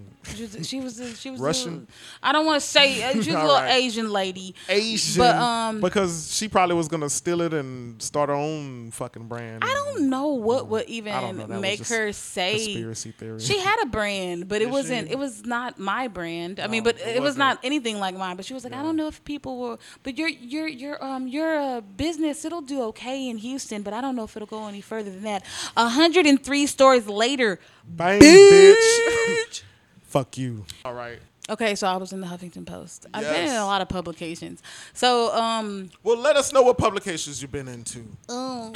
she 0.63 0.79
was 0.81 0.99
a- 0.99 1.15
she 1.15 1.29
was 1.31 1.39
Russian? 1.39 1.87
I 2.21 2.31
don't 2.33 2.45
want 2.45 2.61
to 2.61 2.67
say 2.67 2.93
she 3.13 3.17
was 3.19 3.27
a 3.27 3.31
little 3.33 3.55
right. 3.55 3.75
Asian 3.83 4.11
lady. 4.11 4.53
Asian, 4.67 5.19
But, 5.19 5.35
um, 5.35 5.81
because 5.81 6.35
she 6.35 6.47
probably 6.49 6.75
was 6.75 6.87
gonna 6.87 7.09
steal 7.09 7.41
it 7.41 7.53
and 7.53 8.01
start 8.01 8.29
her 8.29 8.35
own 8.35 8.91
fucking 8.91 9.27
brand. 9.27 9.63
I 9.63 9.73
don't 9.73 10.09
know 10.09 10.27
what 10.27 10.67
would 10.67 10.87
even 10.89 11.13
I 11.13 11.21
don't 11.21 11.37
know. 11.37 11.47
That 11.47 11.53
was 11.55 11.61
make 11.61 11.87
her 11.87 12.11
say 12.11 12.55
conspiracy 12.65 13.11
theory. 13.11 13.39
She 13.39 13.59
had 13.59 13.77
a 13.81 13.85
brand, 13.85 14.47
but 14.47 14.57
it 14.61 14.65
Did 14.65 14.71
wasn't. 14.71 15.07
she? 15.07 15.13
It 15.13 15.17
was 15.19 15.45
not 15.45 15.79
my 15.79 16.07
brand. 16.07 16.59
I 16.59 16.67
mean, 16.67 16.83
but 16.83 16.99
it 16.99 17.15
it, 17.17 17.21
was 17.21 17.37
wasn't. 17.37 17.59
anything 17.63 17.99
like 17.99 18.15
mine. 18.15 18.35
But 18.35 18.45
she 18.45 18.53
was 18.53 18.63
like, 18.63 18.73
I 18.73 18.83
don't 18.83 18.95
know 18.97 19.07
if 19.07 19.23
people 19.23 19.57
will. 19.59 19.79
But 20.03 20.17
your 20.17 20.27
your 20.29 20.67
your 20.67 21.03
um 21.03 21.27
your 21.27 21.81
business 21.81 22.43
it'll 22.45 22.61
do 22.61 22.83
okay 22.83 23.29
in 23.29 23.37
Houston, 23.37 23.81
but 23.83 23.93
I 23.93 24.01
don't 24.01 24.15
know 24.15 24.25
if 24.25 24.35
it'll 24.35 24.47
go 24.47 24.67
any 24.67 24.81
further 24.81 25.09
than 25.11 25.23
that. 25.23 25.45
hundred 25.77 26.25
and 26.25 26.43
three 26.43 26.67
stores 26.67 27.07
later. 27.07 27.59
Bang, 27.87 28.19
bitch. 28.21 29.63
Fuck 30.09 30.37
you. 30.37 30.65
All 30.83 30.93
right. 30.93 31.19
Okay, 31.49 31.73
so 31.73 31.87
I 31.87 31.97
was 31.97 32.13
in 32.13 32.21
the 32.21 32.27
Huffington 32.27 32.63
Post. 32.63 33.07
I've 33.11 33.23
been 33.23 33.47
in 33.49 33.55
a 33.55 33.65
lot 33.65 33.81
of 33.81 33.89
publications. 33.89 34.61
So 34.93 35.33
um 35.35 35.89
Well, 36.03 36.17
let 36.17 36.35
us 36.35 36.53
know 36.53 36.61
what 36.61 36.77
publications 36.77 37.41
you've 37.41 37.51
been 37.51 37.67
into. 37.67 38.03
Oh, 38.27 38.71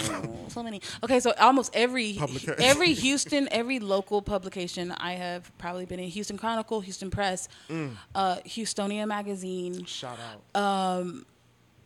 so 0.48 0.64
many. 0.64 0.82
Okay, 1.04 1.20
so 1.20 1.34
almost 1.40 1.72
every 1.76 2.14
Publica- 2.14 2.56
every 2.60 2.94
Houston, 3.06 3.48
every 3.52 3.78
local 3.80 4.24
publication 4.24 4.92
I 4.92 5.14
have 5.14 5.56
probably 5.60 5.86
been 5.86 6.00
in 6.00 6.10
Houston 6.10 6.36
Chronicle, 6.38 6.82
Houston 6.82 7.12
Press, 7.12 7.48
Mm. 7.70 7.92
uh, 8.16 8.38
Houstonia 8.48 9.08
Magazine, 9.08 9.86
Shout 9.86 10.18
out. 10.56 10.60
Um, 10.60 11.28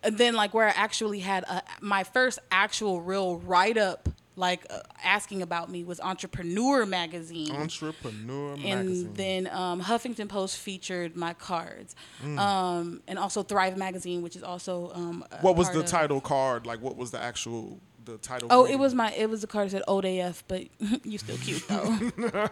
and 0.03 0.17
then 0.17 0.35
like 0.35 0.53
where 0.53 0.67
I 0.67 0.71
actually 0.71 1.19
had 1.19 1.43
a, 1.43 1.63
my 1.81 2.05
first 2.05 2.39
actual 2.49 3.01
real 3.01 3.37
write 3.39 3.77
up, 3.77 4.07
like 4.37 4.65
uh, 4.69 4.79
asking 5.03 5.41
about 5.41 5.69
me, 5.69 5.83
was 5.83 5.99
Entrepreneur 5.99 6.85
Magazine. 6.85 7.51
Entrepreneur 7.51 8.51
magazine. 8.55 8.71
and 8.71 8.87
magazine. 8.87 9.13
then 9.15 9.47
um, 9.51 9.81
Huffington 9.81 10.29
Post 10.29 10.57
featured 10.57 11.17
my 11.17 11.33
cards, 11.33 11.95
Mm. 12.23 12.37
um, 12.39 13.01
and 13.07 13.19
also 13.19 13.43
Thrive 13.43 13.75
Magazine, 13.77 14.21
which 14.21 14.35
is 14.35 14.43
also 14.43 14.91
um, 14.93 15.25
what 15.41 15.55
was 15.55 15.69
the 15.71 15.83
title 15.83 16.21
card? 16.21 16.65
Like, 16.65 16.81
what 16.81 16.95
was 16.95 17.11
the 17.11 17.19
actual 17.19 17.79
the 18.05 18.17
title? 18.19 18.47
Oh, 18.51 18.63
grade? 18.63 18.75
it 18.75 18.79
was 18.79 18.93
my 18.93 19.11
it 19.13 19.29
was 19.29 19.41
the 19.41 19.47
card 19.47 19.67
that 19.67 19.71
said 19.71 19.83
ODF, 19.87 20.43
but 20.47 20.63
you 21.03 21.17
still 21.17 21.37
cute 21.37 21.67
though. 21.67 21.97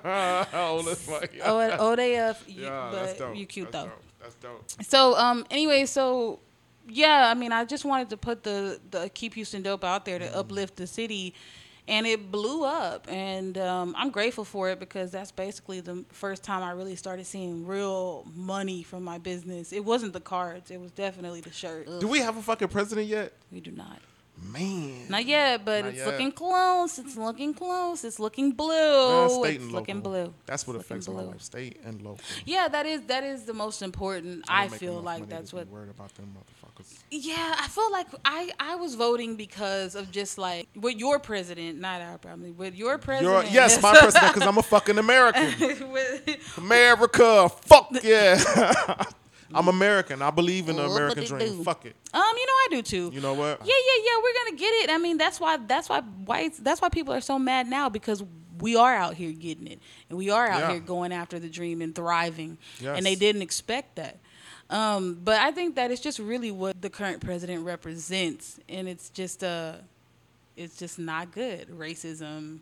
oh, 0.54 0.82
that's 0.86 1.08
my, 1.08 1.22
yeah, 1.34 1.58
at 1.58 1.80
ODF, 1.80 2.38
you, 2.48 2.64
yeah, 2.64 2.90
but 2.92 3.06
that's 3.06 3.20
dope. 3.20 3.36
you 3.36 3.46
cute 3.46 3.72
that's 3.72 3.86
though. 3.86 3.90
Dope. 3.92 4.04
That's 4.22 4.36
dope. 4.36 4.86
So 4.90 5.16
um, 5.18 5.46
anyway, 5.52 5.86
so 5.86 6.40
yeah, 6.88 7.30
I 7.30 7.34
mean, 7.36 7.52
I 7.52 7.64
just 7.66 7.86
wanted 7.86 8.10
to 8.10 8.18
put 8.18 8.44
the 8.44 8.80
the 8.92 9.10
keep 9.14 9.34
Houston 9.36 9.62
dope 9.62 9.84
out 9.84 10.06
there 10.06 10.20
to 10.20 10.36
uplift 10.38 10.76
the 10.78 10.88
city. 10.88 11.34
And 11.88 12.08
it 12.08 12.32
blew 12.32 12.64
up, 12.66 13.06
and 13.12 13.58
um, 13.60 13.94
I'm 13.96 14.10
grateful 14.10 14.44
for 14.44 14.70
it 14.72 14.80
because 14.80 15.12
that's 15.12 15.32
basically 15.32 15.82
the 15.82 16.04
first 16.12 16.42
time 16.44 16.64
I 16.64 16.72
really 16.72 16.96
started 16.96 17.28
seeing 17.28 17.64
real 17.68 18.26
money 18.34 18.82
from 18.82 19.04
my 19.04 19.20
business. 19.20 19.72
It 19.72 19.86
wasn't 19.86 20.14
the 20.14 20.20
cards; 20.20 20.72
it 20.72 20.82
was 20.82 20.90
definitely 20.92 21.42
the 21.42 21.52
shirt. 21.52 21.88
Do 22.00 22.08
we 22.08 22.20
have 22.20 22.38
a 22.38 22.42
fucking 22.42 22.70
president 22.70 23.06
yet? 23.08 23.34
We 23.52 23.60
do 23.60 23.70
not. 23.70 24.00
Man. 24.52 25.08
Not 25.10 25.26
yet, 25.26 25.64
but 25.64 25.86
Not 25.86 25.90
it's 25.90 25.98
yet. 26.00 26.08
looking 26.08 26.32
close. 26.32 27.00
It's 27.00 27.16
looking 27.16 27.54
close. 27.54 28.04
It's 28.04 28.20
looking 28.20 28.52
blue. 28.52 28.74
Uh, 28.74 29.30
state 29.30 29.56
it's 29.56 29.64
and 29.64 29.72
looking 29.72 29.96
local. 29.98 30.12
blue. 30.12 30.34
That's 30.46 30.68
what 30.68 30.76
It's 30.76 30.84
affects 30.86 31.08
my 31.08 31.14
blue. 31.14 31.24
life. 31.28 31.42
State 31.42 31.80
and 31.86 32.02
local. 32.02 32.20
Yeah, 32.46 32.68
that 32.68 32.86
is 32.86 33.04
that 33.04 33.24
is 33.24 33.44
the 33.46 33.54
most 33.54 33.82
important. 33.82 34.44
I 34.50 34.64
I 34.66 34.68
feel 34.68 35.00
like 35.02 35.30
that's 35.30 35.52
to 35.52 35.56
be 35.56 35.60
what. 35.62 35.68
Worried 35.70 35.90
about 35.90 36.14
them 36.16 36.36
motherfuckers. 36.38 36.55
Yeah, 37.18 37.56
I 37.60 37.68
feel 37.68 37.92
like 37.92 38.08
I 38.26 38.52
I 38.60 38.76
was 38.76 38.96
voting 38.96 39.36
because 39.38 39.96
of 39.96 40.12
just 40.12 40.38
like 40.38 40.68
with 40.76 40.98
your 40.98 41.18
president, 41.20 41.80
not 41.80 42.02
our 42.02 42.18
probably 42.18 42.52
with 42.52 42.76
your 42.76 42.98
president. 42.98 43.52
yes, 43.52 43.82
my 43.82 43.92
president, 43.98 44.34
because 44.34 44.48
I'm 44.48 44.58
a 44.58 44.64
fucking 44.64 44.98
American. 44.98 45.54
With- 45.92 46.58
America, 46.58 47.50
fuck 47.50 47.90
yeah. 48.04 48.38
I'm 49.54 49.68
American. 49.68 50.22
I 50.22 50.32
believe 50.32 50.68
in 50.70 50.76
the 50.76 50.84
American 50.86 51.24
dream. 51.24 51.58
do? 51.58 51.64
Fuck 51.64 51.86
it. 51.86 51.96
um, 52.14 52.22
you 52.36 52.46
know 52.46 52.54
I 52.54 52.68
do 52.72 52.82
too. 52.82 53.12
You 53.14 53.22
know 53.22 53.34
what? 53.34 53.60
Yeah, 53.64 53.74
yeah, 53.88 54.04
yeah. 54.04 54.22
We're 54.22 54.34
gonna 54.46 54.58
get 54.58 54.74
it. 54.84 54.90
I 54.90 54.98
mean, 54.98 55.18
that's 55.18 55.40
why 55.40 55.58
that's 55.58 55.88
why 55.88 56.02
whites 56.02 56.58
that's 56.60 56.82
why 56.82 56.90
people 56.90 57.14
are 57.14 57.22
so 57.22 57.40
mad 57.40 57.68
now 57.68 57.88
because 57.88 58.24
we 58.60 58.76
are 58.76 58.96
out 58.96 59.14
here 59.16 59.32
getting 59.34 59.68
it 59.68 59.80
and 60.10 60.18
we 60.18 60.30
are 60.30 60.48
out 60.48 60.60
Yeah. 60.62 60.72
here 60.72 60.80
going 60.80 61.12
after 61.14 61.40
the 61.40 61.50
dream 61.50 61.82
and 61.82 61.94
thriving. 61.94 62.58
Yes. 62.80 62.98
And 62.98 63.06
they 63.06 63.16
didn't 63.16 63.42
expect 63.44 63.98
that. 63.98 64.20
Um, 64.70 65.20
but 65.24 65.40
I 65.40 65.52
think 65.52 65.76
that 65.76 65.92
it's 65.92 66.02
just 66.02 66.20
really 66.20 66.52
what 66.52 66.82
the 66.82 66.90
current 66.90 67.22
president 67.24 67.64
represents, 67.64 68.60
and 68.68 68.88
it's 68.88 69.10
just 69.10 69.44
uh, 69.44 69.74
it's 70.58 70.78
just 70.78 70.98
not 70.98 71.32
good. 71.32 71.68
Racism, 71.70 72.60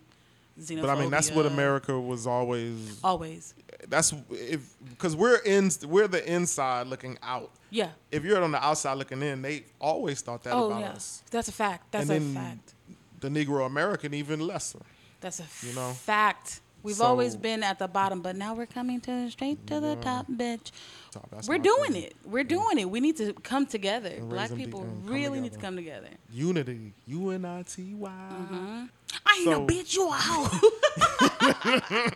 xenophobia. 0.59 0.81
But 0.81 0.89
I 0.89 0.99
mean, 0.99 1.09
that's 1.09 1.31
what 1.31 1.45
America 1.45 1.97
was 1.97 2.27
always. 2.27 2.99
always. 3.03 3.53
That's 3.87 4.13
if 4.31 4.73
because 4.89 5.15
we're 5.15 5.37
in, 5.45 5.69
we're 5.87 6.07
the 6.09 6.29
inside 6.31 6.87
looking 6.87 7.17
out. 7.23 7.51
Yeah. 7.69 7.89
If 8.11 8.23
you're 8.23 8.41
on 8.43 8.51
the 8.51 8.63
outside 8.63 8.97
looking 8.97 9.21
in, 9.21 9.41
they 9.41 9.63
always 9.79 10.21
thought 10.21 10.43
that 10.43 10.53
Oh 10.53 10.67
about 10.67 10.81
yeah. 10.81 10.89
us. 10.91 11.23
That's 11.31 11.47
a 11.47 11.51
fact. 11.53 11.91
That's 11.91 12.09
And 12.09 12.17
a 12.17 12.19
then 12.19 12.33
fact. 12.35 12.73
The 13.21 13.29
Negro 13.29 13.65
American 13.65 14.13
even 14.13 14.41
lesser. 14.41 14.79
That's 15.21 15.39
a 15.39 15.45
You 15.65 15.73
know? 15.73 15.91
fact. 15.91 16.59
We've 16.83 16.99
always 16.99 17.37
been 17.37 17.63
at 17.63 17.79
the 17.79 17.87
bottom, 17.87 18.19
but 18.21 18.35
now 18.35 18.53
we're 18.53 18.65
coming 18.65 18.99
to 19.01 19.31
straight 19.31 19.65
to 19.67 19.79
the 19.79 19.95
top, 19.95 20.27
bitch. 20.29 20.71
Top, 21.13 21.29
that's 21.31 21.47
We're 21.47 21.57
doing 21.59 21.93
thing. 21.93 22.03
it. 22.03 22.15
We're 22.25 22.43
doing 22.43 22.79
it. 22.79 22.89
We 22.89 22.99
need 22.99 23.17
to 23.17 23.33
come 23.33 23.65
together. 23.67 24.09
And 24.09 24.29
Black 24.29 24.49
people 24.55 24.81
deep 24.81 24.89
and 24.89 25.05
come 25.05 25.13
really 25.13 25.39
need 25.41 25.53
to 25.53 25.59
come 25.59 25.75
together. 25.75 26.07
Unity. 26.31 26.93
U 27.07 27.29
N 27.29 27.45
I 27.45 27.61
T 27.63 27.93
Y. 27.93 28.09
I 28.09 29.35
ain't 29.37 29.45
no 29.45 29.51
So- 29.53 29.67
bitch. 29.67 29.93
You 29.95 30.07
a 30.09 30.11
hoe. 30.11 30.49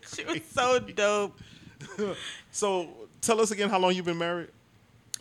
she 0.14 0.24
was 0.24 0.40
so 0.52 0.78
dope. 0.80 1.38
So 2.50 2.88
tell 3.20 3.40
us 3.40 3.50
again 3.52 3.70
how 3.70 3.78
long 3.78 3.94
you've 3.94 4.04
been 4.04 4.18
married. 4.18 4.48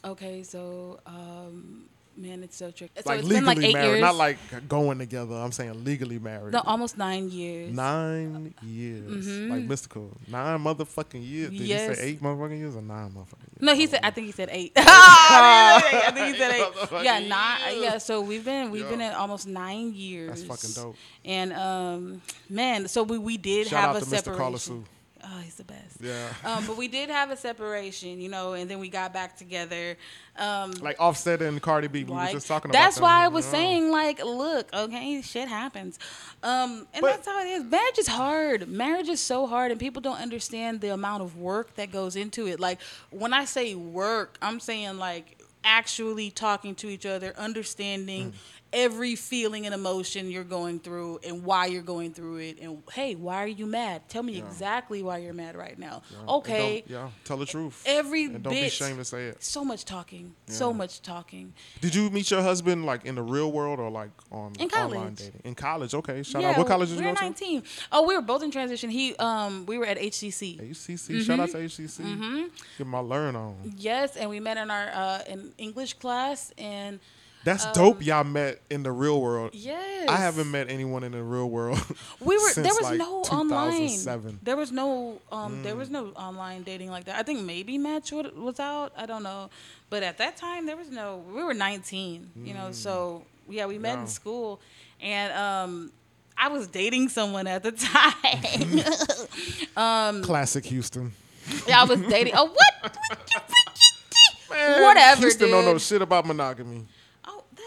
Okay, 0.04 0.44
so 0.44 1.00
um, 1.06 1.86
man, 2.18 2.44
it's 2.44 2.58
so 2.58 2.72
tricky. 2.72 2.92
So 3.02 3.10
like 3.10 3.20
it's 3.20 3.28
legally 3.28 3.40
been 3.40 3.46
like 3.46 3.58
eight 3.70 3.74
married, 3.74 3.88
years. 3.90 4.02
not 4.02 4.16
like 4.16 4.38
going 4.68 5.00
together. 5.00 5.36
I'm 5.36 5.52
saying 5.52 5.84
legally 5.84 6.20
married. 6.20 6.54
no, 6.54 6.62
almost 6.66 6.98
nine 6.98 7.30
years. 7.30 7.74
Nine 7.74 8.54
uh, 8.58 8.62
uh, 8.62 8.68
years. 8.68 9.26
Mm-hmm. 9.28 9.52
Like 9.52 9.64
mystical. 9.64 10.18
Nine 10.28 10.60
motherfucking 10.64 11.28
years. 11.28 11.50
Did 11.52 11.62
Yes. 11.62 11.90
he 11.90 11.96
say 11.96 12.08
eight 12.10 12.22
motherfucking 12.22 12.58
years 12.60 12.76
or 12.76 12.82
nine 12.82 13.10
motherfucking 13.12 13.52
years? 13.52 13.62
No, 13.62 13.74
he 13.76 13.88
said. 13.88 14.00
I 14.04 14.12
think 14.12 14.28
he 14.28 14.32
said 14.34 14.50
eight. 14.52 14.74
I 14.78 16.12
think 16.14 16.34
he 16.34 16.34
said 16.42 16.52
eight. 16.52 17.04
Yeah, 17.04 17.20
nine. 17.20 17.62
Uh, 17.66 17.70
years. 17.72 17.84
Yeah, 17.84 17.98
so 18.00 18.22
we've 18.22 18.44
been 18.46 18.72
we've 18.72 18.90
been 18.90 19.00
Yeah. 19.00 19.08
at 19.12 19.16
almost 19.16 19.48
nine 19.48 19.94
years. 19.94 20.44
That's 20.44 20.62
fucking 20.64 20.84
dope. 20.84 20.96
And 21.26 21.54
um, 21.54 22.22
man, 22.50 22.88
so 22.88 23.04
we 23.04 23.18
we 23.18 23.38
did 23.38 23.68
Shout 23.68 23.80
have 23.82 23.90
out 23.96 24.02
a 24.02 24.06
to 24.06 24.06
Mr. 24.06 24.24
separation. 24.24 24.86
Oh, 25.32 25.40
he's 25.42 25.56
the 25.56 25.64
best. 25.64 25.98
Yeah. 26.02 26.28
Um, 26.44 26.66
but 26.66 26.76
we 26.76 26.88
did 26.88 27.10
have 27.10 27.30
a 27.30 27.38
separation, 27.38 28.20
you 28.20 28.30
know, 28.30 28.54
and 28.54 28.70
then 28.70 28.80
we 28.80 28.90
got 28.90 29.14
back 29.14 29.38
together. 29.38 29.96
Um, 30.38 30.72
Like 30.82 30.96
Offset 31.00 31.42
and 31.44 31.62
Cardi 31.62 31.88
B. 31.88 32.04
We 32.04 32.14
were 32.16 32.28
just 32.32 32.48
talking 32.48 32.72
about 32.72 32.80
that's 32.80 32.96
them, 32.96 33.04
why 33.04 33.26
I 33.26 33.28
was 33.28 33.46
saying, 33.46 33.92
like, 33.92 34.24
look, 34.24 34.74
okay, 34.74 35.22
shit 35.22 35.48
happens, 35.48 36.00
um, 36.42 36.88
and 36.94 37.02
But- 37.02 37.12
that's 37.12 37.28
how 37.28 37.40
it 37.42 37.48
is. 37.50 37.64
Marriage 37.64 38.00
is 38.00 38.08
hard. 38.08 38.68
Marriage 38.68 39.10
is 39.10 39.20
so 39.20 39.46
hard, 39.46 39.70
and 39.72 39.80
people 39.80 40.02
don't 40.02 40.20
understand 40.20 40.82
the 40.82 40.94
amount 40.94 41.22
of 41.22 41.38
work 41.38 41.76
that 41.76 41.92
goes 41.92 42.16
into 42.16 42.48
it. 42.48 42.60
Like 42.60 42.80
when 43.12 43.32
I 43.34 43.46
say 43.46 43.76
work, 43.76 44.38
I'm 44.42 44.60
saying 44.60 44.98
like 44.98 45.36
actually 45.64 46.32
talking 46.32 46.74
to 46.74 46.88
each 46.90 47.06
other, 47.06 47.34
understanding 47.38 48.32
Mm. 48.32 48.34
Every 48.72 49.16
feeling 49.16 49.66
and 49.66 49.74
emotion 49.74 50.30
you're 50.30 50.44
going 50.44 50.80
through 50.80 51.20
and 51.26 51.44
why 51.44 51.66
you're 51.66 51.82
going 51.82 52.14
through 52.14 52.38
it 52.38 52.60
and 52.62 52.84
hey 52.94 53.16
why 53.16 53.44
are 53.44 53.48
you 53.48 53.66
mad 53.66 54.08
tell 54.10 54.22
me 54.22 54.34
Yeah. 54.34 54.46
exactly 54.46 55.02
why 55.02 55.18
you're 55.18 55.34
mad 55.34 55.56
right 55.56 55.78
now 55.80 56.02
Yeah. 56.12 56.34
Okay 56.36 56.84
Yeah. 56.88 57.10
Tell 57.26 57.38
the 57.38 57.46
truth. 57.48 57.82
every 57.86 58.26
and 58.26 58.44
don't 58.44 58.54
be 58.54 58.62
ashamed 58.66 59.00
to 59.00 59.06
say 59.06 59.28
it. 59.28 59.44
so 59.44 59.66
much 59.66 59.86
talking 59.86 60.36
so 60.48 60.72
much 60.72 61.02
talking 61.02 61.54
Did 61.82 61.96
you 61.96 62.10
meet 62.12 62.30
your 62.30 62.42
husband 62.44 62.86
like 62.86 63.06
in 63.06 63.16
the 63.16 63.24
real 63.24 63.52
world 63.52 63.80
or 63.80 63.90
like 63.90 64.12
on 64.32 64.54
In 64.60 64.70
online 64.70 64.90
college. 65.00 65.18
dating? 65.18 65.42
In 65.46 65.56
college, 65.56 65.94
okay. 65.96 66.22
Shout 66.24 66.44
out. 66.44 66.58
What 66.58 66.68
college 66.68 66.90
did 66.90 67.00
you 67.00 67.06
were 67.06 67.12
go 67.12 67.16
to? 67.16 67.24
19 67.24 67.64
oh 67.92 68.06
we 68.08 68.16
were 68.16 68.22
both 68.22 68.44
in 68.44 68.52
transition 68.52 68.90
he 68.92 69.16
um 69.16 69.66
we 69.66 69.78
were 69.80 69.86
at 69.86 69.98
hcc 69.98 70.70
HCC. 70.72 71.22
Shout 71.26 71.40
out 71.40 71.50
to 71.50 71.58
HCC. 71.58 72.02
Mm-hmm. 72.02 72.42
Get 72.78 72.88
my 72.88 73.00
learn 73.00 73.36
on. 73.36 73.56
yes 73.78 74.16
and 74.16 74.30
we 74.30 74.40
met 74.40 74.58
in 74.58 74.70
our 74.70 74.90
uh 74.94 75.22
in 75.28 75.52
english 75.58 75.94
class 75.94 76.54
and 76.58 77.00
That's 77.46 77.66
Um, 77.66 77.74
dope. 77.74 78.06
Y'all 78.06 78.26
met 78.26 78.62
in 78.70 78.84
the 78.84 78.92
real 78.92 79.22
world. 79.22 79.52
yes 79.54 80.10
I 80.10 80.18
haven't 80.18 80.52
met 80.52 80.70
anyone 80.70 81.04
in 81.06 81.14
the 81.14 81.24
real 81.24 81.50
world. 81.50 81.80
we 82.20 82.38
were 82.38 82.54
there 82.54 82.66
was 82.66 82.82
like, 82.82 82.98
no 82.98 83.22
online 83.22 83.72
2007. 83.72 84.40
there 84.44 84.58
was 84.58 84.72
no 84.72 85.20
um 85.32 85.64
there 85.64 85.74
Mm. 85.74 85.78
was 85.78 85.90
no 85.90 86.08
online 86.16 86.64
dating 86.64 86.90
like 86.92 87.06
that 87.06 87.18
i 87.18 87.24
think 87.24 87.44
maybe 87.46 87.78
match 87.78 88.12
was 88.12 88.60
out 88.60 88.92
i 88.98 89.06
don't 89.06 89.24
know 89.24 89.50
but 89.90 90.04
at 90.04 90.18
that 90.18 90.36
time 90.36 90.66
there 90.66 90.76
was 90.78 90.90
no 90.90 91.24
we 91.34 91.42
were 91.44 91.54
19 91.54 92.32
you 92.44 92.54
know 92.54 92.72
so 92.72 93.24
yeah 93.48 93.66
we 93.68 93.78
met 93.78 93.98
Mm. 93.98 94.02
In 94.02 94.08
school 94.08 94.60
and 95.02 95.32
um 95.34 95.92
i 96.38 96.48
was 96.50 96.68
dating 96.68 97.08
someone 97.10 97.48
at 97.48 97.64
the 97.64 97.72
time 97.90 98.84
Classic 100.30 100.66
Houston. 100.66 101.14
Yeah, 101.68 101.82
I 101.82 101.86
was 101.86 102.00
dating. 102.02 102.34
Oh, 102.36 102.46
what? 102.46 102.74
What 102.84 102.98
Man, 104.52 104.84
Whatever, 104.84 105.22
Houston 105.22 105.50
don't 105.50 105.66
know 105.66 105.78
shit 105.78 106.02
about 106.02 106.26
monogamy. 106.26 106.86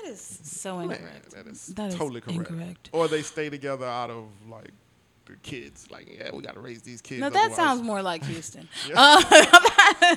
That 0.02 0.10
is 0.10 0.40
so 0.42 0.78
Man, 0.78 0.90
incorrect. 0.92 1.30
that 1.32 1.46
is 1.46 1.66
That 1.68 1.88
is 1.90 1.94
totally 1.94 2.20
correct. 2.20 2.50
incorrect. 2.50 2.90
Or 2.92 3.08
they 3.08 3.22
stay 3.22 3.48
together 3.50 3.86
out 3.86 4.10
of 4.10 4.24
like 4.48 4.70
the 5.26 5.36
kids. 5.36 5.88
Like, 5.90 6.12
yeah, 6.18 6.30
we 6.34 6.42
gotta 6.42 6.58
raise 6.60 6.82
these 6.82 7.00
kids. 7.00 7.20
No, 7.20 7.30
that 7.30 7.38
otherwise- 7.38 7.56
sounds 7.56 7.82
more 7.82 8.02
like 8.02 8.24
Houston. 8.26 8.68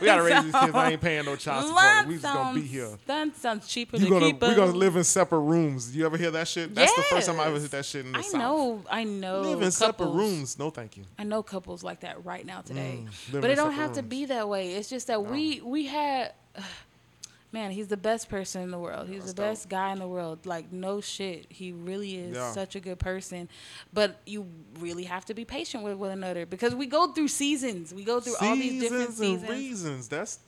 We 0.02 0.08
gotta 0.08 0.24
raise 0.24 0.44
these 0.44 0.54
kids. 0.54 0.74
I 0.76 0.92
ain't 0.92 1.02
paying 1.02 1.26
no 1.26 1.36
child 1.36 1.66
support. 1.68 1.82
That 1.84 2.08
We 2.08 2.14
just 2.16 2.24
gonna 2.24 2.54
be 2.56 2.62
sounds- 2.62 2.72
here. 2.72 2.90
That 3.06 3.36
sounds 3.38 3.68
cheaper 3.68 3.98
You 3.98 4.06
to 4.06 4.10
gonna 4.12 4.26
keep 4.28 4.42
we 4.42 4.56
gonna 4.56 4.72
live 4.72 4.96
in 4.96 5.04
separate 5.04 5.40
rooms. 5.40 5.96
You 5.96 6.06
ever 6.06 6.18
hear 6.18 6.32
that 6.32 6.48
shit? 6.48 6.74
That's 6.74 6.94
the 6.96 7.04
first 7.04 7.28
time 7.28 7.40
I 7.40 7.46
ever 7.46 7.60
heard 7.60 7.70
that 7.72 7.86
shit 7.86 8.06
in 8.06 8.12
the 8.14 8.24
South. 8.24 8.26
I 8.28 8.32
South. 8.32 8.42
know, 8.42 8.84
I 8.90 9.04
know. 9.04 9.42
Live 9.42 9.62
in 9.62 9.72
separate 9.72 9.98
couples- 9.98 10.16
rooms. 10.16 10.60
No, 10.60 10.70
thank 10.72 10.98
you. 10.98 11.04
I 11.20 11.24
know 11.24 11.44
couples 11.44 11.84
like 11.84 12.00
that 12.02 12.26
right 12.26 12.46
now 12.46 12.62
today, 12.62 13.00
Mm, 13.04 13.34
live 13.34 13.42
but 13.42 13.46
in 13.46 13.52
it 13.52 13.56
don't 13.56 13.72
separate 13.72 13.76
have 13.84 13.94
to 13.94 14.02
rooms. 14.02 14.10
be 14.10 14.26
that 14.26 14.50
way. 14.50 14.74
It's 14.76 14.90
just 14.90 15.08
that 15.08 15.24
we 15.24 15.62
we 15.62 15.86
had, 15.86 16.34
man, 17.56 17.72
he's 17.72 17.88
the 17.88 17.97
best 18.12 18.28
person 18.30 18.62
in 18.62 18.70
the 18.70 18.78
world. 18.78 19.08
He's 19.08 19.20
That's 19.20 19.34
the 19.34 19.41
best 19.41 19.70
guy 19.70 19.91
in 19.93 19.99
the 19.99 20.08
world. 20.08 20.45
Like 20.45 20.72
no 20.72 20.99
shit, 21.01 21.45
he 21.49 21.72
really 21.72 22.18
is 22.18 22.36
Yeah. 22.36 22.51
such 22.51 22.76
a 22.76 22.80
good 22.88 22.99
person. 22.99 23.47
But 23.93 24.10
you 24.26 24.45
really 24.80 25.06
have 25.06 25.24
to 25.26 25.34
be 25.34 25.45
patient 25.45 25.84
with 25.84 25.95
one 25.95 26.12
another 26.12 26.45
because 26.45 26.76
we 26.76 26.86
go 26.86 27.12
through 27.14 27.30
seasons. 27.30 27.93
We 27.93 28.03
go 28.03 28.20
through 28.20 28.36
all 28.41 28.56
these 28.56 28.82
different 28.84 29.14
Seasons 29.14 29.41
and 29.43 29.49
reasons. 29.49 30.08
That's 30.10 30.39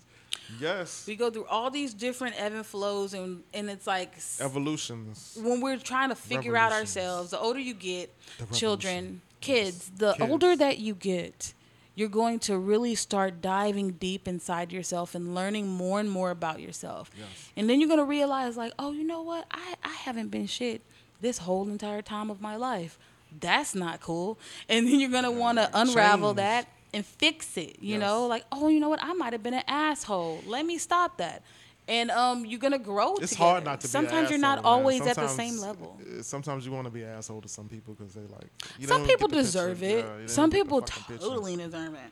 yes. 0.59 1.05
We 1.07 1.15
go 1.15 1.29
through 1.31 1.45
all 1.45 1.69
these 1.71 1.93
different 1.93 2.35
ebb 2.37 2.53
and 2.53 2.65
flows, 2.65 3.13
and 3.13 3.43
and 3.53 3.69
it's 3.69 3.87
like 3.87 4.13
Evolutions. 4.39 5.37
when 5.41 5.61
we're 5.61 5.77
trying 5.77 6.09
to 6.09 6.15
figure 6.15 6.55
out 6.57 6.71
ourselves, 6.73 7.31
the 7.31 7.39
older 7.39 7.59
you 7.59 7.73
get, 7.73 8.13
children, 8.53 9.21
kids, 9.41 9.91
the 9.95 10.13
Kids. 10.13 10.29
older 10.29 10.55
that 10.55 10.79
you 10.79 10.93
get, 10.93 11.53
you're 11.97 12.07
going 12.09 12.37
to 12.37 12.59
really 12.59 12.93
start 12.93 13.41
diving 13.41 13.93
deep 13.93 14.27
inside 14.27 14.71
yourself 14.71 15.15
and 15.15 15.33
learning 15.33 15.67
more 15.67 15.99
and 15.99 16.11
more 16.11 16.29
about 16.29 16.59
yourself. 16.61 17.09
Yes. 17.17 17.27
And 17.57 17.67
then 17.67 17.79
you're 17.81 17.87
going 17.87 17.97
to 17.99 18.05
realize, 18.05 18.55
like, 18.55 18.71
oh, 18.77 18.91
you 18.91 19.03
know 19.03 19.23
what? 19.23 19.47
I, 19.49 19.73
I 19.83 19.93
haven't 19.93 20.27
been 20.29 20.45
shit 20.45 20.81
this 21.21 21.39
whole 21.39 21.67
entire 21.67 22.03
time 22.03 22.29
of 22.29 22.39
my 22.39 22.55
life. 22.55 22.99
That's 23.39 23.73
not 23.73 23.99
cool. 23.99 24.37
And 24.69 24.85
then 24.87 24.99
you're 24.99 25.09
going 25.09 25.23
to 25.23 25.31
want 25.31 25.57
to 25.57 25.69
unravel 25.73 26.29
Change. 26.29 26.37
that 26.37 26.67
and 26.93 27.03
fix 27.03 27.57
it. 27.57 27.77
You 27.81 27.93
Yes. 27.93 28.01
know, 28.01 28.27
like, 28.27 28.45
oh, 28.51 28.67
you 28.67 28.79
know 28.79 28.89
what? 28.89 29.01
I 29.01 29.13
might 29.13 29.33
have 29.33 29.41
been 29.41 29.55
an 29.55 29.63
asshole. 29.67 30.43
Let 30.45 30.67
me 30.67 30.77
stop 30.77 31.17
that. 31.17 31.41
And 31.87 32.11
um, 32.11 32.45
you're 32.45 32.59
gonna 32.59 32.79
grow. 32.79 33.15
It's 33.15 33.31
together. 33.31 33.49
hard 33.49 33.63
not 33.65 33.81
to 33.81 33.87
be. 33.87 33.91
Sometimes 33.91 34.29
you're 34.29 34.39
not 34.39 34.65
always 34.65 35.01
at 35.07 35.15
the 35.15 35.27
same 35.27 35.57
level. 35.59 35.99
Sometimes 36.21 36.65
you 36.65 36.71
want 36.71 36.85
to 36.85 36.91
be 36.91 37.03
an 37.03 37.09
asshole 37.09 37.41
to 37.41 37.47
some 37.47 37.69
people 37.69 37.93
because 37.93 38.13
they 38.13 38.21
like. 38.21 38.49
You 38.77 38.87
Some 38.87 39.05
people 39.05 39.27
deserve 39.27 39.79
picture. 39.79 39.99
it. 39.99 40.21
Yeah, 40.21 40.27
some 40.27 40.49
don't 40.49 40.67
get 40.67 40.85
the 40.85 41.03
people 41.03 41.19
totally 41.19 41.55
deserve 41.55 41.93
it. 41.93 42.11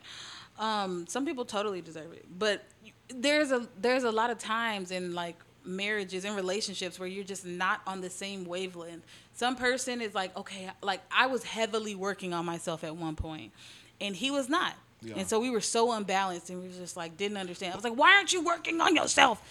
Um, 0.58 1.06
some 1.08 1.26
people 1.26 1.44
totally 1.44 1.82
deserve 1.82 2.14
it. 2.14 2.26
But 2.40 2.64
there's 3.10 3.52
a 3.52 3.68
there's 3.80 4.04
a 4.04 4.12
lot 4.12 4.30
of 4.30 4.38
times 4.38 4.92
in 4.92 5.14
like 5.14 5.36
marriages 5.66 6.26
and 6.26 6.36
relationships 6.36 7.00
where 7.00 7.08
you're 7.08 7.24
just 7.24 7.46
not 7.46 7.82
on 7.88 8.02
the 8.02 8.10
same 8.10 8.46
wavelength. 8.46 9.04
Some 9.34 9.56
person 9.56 10.02
is 10.02 10.16
like, 10.16 10.36
okay, 10.38 10.70
like 10.82 11.02
I 11.12 11.28
was 11.28 11.44
heavily 11.44 11.96
working 11.96 12.34
on 12.34 12.46
myself 12.46 12.84
at 12.84 12.96
one 12.96 13.16
point, 13.16 13.52
and 14.00 14.16
he 14.16 14.32
was 14.32 14.48
not. 14.48 14.74
Yeah. 15.06 15.16
And 15.18 15.28
so 15.28 15.40
we 15.40 15.50
were 15.50 15.62
so 15.62 15.92
unbalanced, 15.92 16.50
and 16.50 16.60
we 16.62 16.68
was 16.68 16.78
just 16.78 16.98
like 16.98 17.16
didn't 17.18 17.38
understand. 17.38 17.74
I 17.74 17.76
was 17.76 17.84
like, 17.84 17.96
"Why 17.96 18.16
aren't 18.16 18.34
you 18.34 18.44
working 18.44 18.82
on 18.82 18.96
yourself?" 18.96 19.42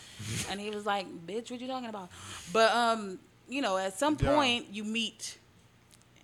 and 0.50 0.60
he 0.60 0.70
was 0.70 0.84
like, 0.86 1.06
"Bitch, 1.26 1.50
what 1.50 1.60
you 1.60 1.66
talking 1.66 1.88
about?" 1.88 2.10
But 2.52 2.72
um, 2.72 3.18
you 3.48 3.62
know, 3.62 3.76
at 3.78 3.98
some 3.98 4.16
Yeah. 4.20 4.34
point 4.34 4.66
you 4.72 4.84
meet, 4.84 5.38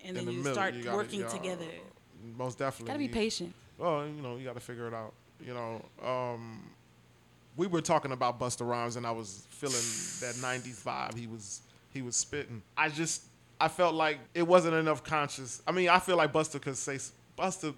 and 0.03 0.09
In 0.09 0.15
then 0.15 0.25
the 0.25 0.31
you 0.33 0.37
middle, 0.39 0.53
start 0.53 0.73
you 0.73 0.83
gotta- 0.83 0.97
working 0.97 1.27
together. 1.29 1.65
Most 2.37 2.57
definitely. 2.59 2.87
Gotta 2.87 2.99
be 2.99 3.05
You- 3.05 3.11
patient. 3.11 3.53
Well, 3.77 4.05
you 4.05 4.21
know, 4.21 4.35
you 4.35 4.43
got 4.45 4.53
to 4.53 4.59
figure 4.59 4.87
it 4.87 4.93
out. 4.93 5.11
You 5.43 5.55
know, 5.55 5.83
um, 6.07 6.69
we 7.57 7.65
were 7.65 7.81
talking 7.81 8.11
about 8.11 8.39
Busta 8.39 8.67
Rhymes, 8.67 8.95
and 8.95 9.07
I 9.07 9.11
was 9.11 9.43
feeling 9.49 9.75
that 10.21 10.35
'90s 10.39 10.83
vibe 10.83 11.17
he 11.17 11.25
was 11.27 11.61
he 11.93 12.01
was 12.01 12.15
spitting. 12.15 12.61
I 12.77 12.89
just 12.89 13.23
I 13.59 13.67
felt 13.67 13.93
like 13.95 14.19
it 14.35 14.43
wasn't 14.43 14.75
enough 14.75 15.03
conscious. 15.03 15.61
I 15.67 15.71
mean, 15.71 15.89
I 15.89 15.99
feel 15.99 16.15
like 16.17 16.31
Busta 16.31 16.61
could 16.61 16.77
say 16.77 16.97
Busta 17.37 17.73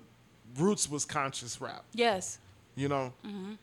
Roots 0.58 0.90
was 0.90 1.06
conscious 1.06 1.60
rap. 1.62 1.84
Yes. 1.94 2.40
You 2.76 2.88
know, 2.90 3.14
Mm-hmm. 3.26 3.54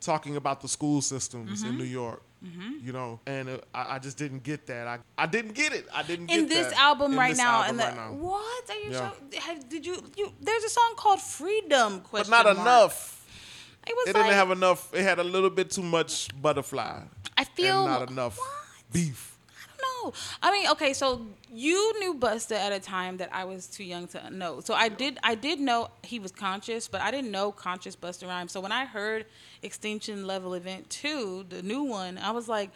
talking 0.00 0.36
about 0.36 0.60
the 0.60 0.68
school 0.68 1.00
systems 1.02 1.62
in 1.62 1.76
New 1.78 1.84
York. 1.84 2.22
You 2.42 2.92
know, 2.94 3.20
and 3.26 3.50
uh, 3.50 3.58
I, 3.74 3.96
I 3.96 3.98
just 3.98 4.16
didn't 4.16 4.42
get 4.44 4.66
that. 4.68 4.86
I 4.86 4.98
I 5.18 5.26
didn't 5.26 5.52
get 5.52 5.74
it. 5.74 5.86
I 5.94 6.02
didn't 6.02 6.24
get 6.24 6.38
in 6.38 6.48
this 6.48 6.68
that 6.68 6.78
album 6.80 7.12
in 7.12 7.18
right 7.18 7.28
this 7.32 7.38
now, 7.38 7.64
album 7.64 7.68
and 7.70 7.78
the 7.80 7.84
right 7.84 7.96
now. 7.96 8.12
what 8.14 8.70
are 8.70 8.76
you? 8.78 8.90
Yeah. 8.92 9.10
So, 9.32 9.40
have, 9.40 9.68
did 9.68 9.84
you? 9.84 10.02
You 10.16 10.32
there's 10.40 10.64
a 10.64 10.70
song 10.70 10.94
called 10.96 11.20
Freedom? 11.20 11.98
but 11.98 12.04
Question 12.08 12.30
not 12.30 12.46
mark. 12.46 12.56
enough. 12.58 13.26
It 13.86 13.94
was 13.94 14.08
It 14.08 14.14
like 14.14 14.24
didn't 14.24 14.36
have 14.38 14.50
enough. 14.52 14.94
It 14.94 15.02
had 15.02 15.18
a 15.18 15.22
little 15.24 15.50
bit 15.50 15.70
too 15.70 15.82
much 15.82 16.28
butterfly. 16.40 17.02
I 17.36 17.44
feel 17.44 17.84
not 17.86 18.10
enough 18.10 18.38
What? 18.38 18.48
beef. 18.90 19.36
I 19.80 20.02
know. 20.04 20.12
I 20.42 20.52
mean, 20.52 20.68
okay, 20.70 20.92
so 20.92 21.26
you 21.52 21.98
knew 21.98 22.14
Busta 22.14 22.56
at 22.56 22.72
a 22.72 22.80
time 22.80 23.16
that 23.18 23.30
I 23.32 23.44
was 23.44 23.66
too 23.66 23.84
young 23.84 24.06
to 24.08 24.30
know. 24.30 24.60
So 24.60 24.74
I 24.74 24.88
did 24.88 25.18
I 25.22 25.34
did 25.34 25.60
know 25.60 25.90
he 26.02 26.18
was 26.18 26.32
conscious, 26.32 26.88
but 26.88 27.00
I 27.00 27.10
didn't 27.10 27.30
know 27.30 27.52
conscious 27.52 27.96
Busta 27.96 28.26
Rhymes. 28.26 28.52
So 28.52 28.60
when 28.60 28.72
I 28.72 28.84
heard 28.84 29.26
Extinction 29.62 30.26
Level 30.26 30.54
Event 30.54 30.88
2, 30.90 31.46
the 31.48 31.62
new 31.62 31.82
one, 31.82 32.18
I 32.18 32.30
was 32.30 32.48
like, 32.48 32.70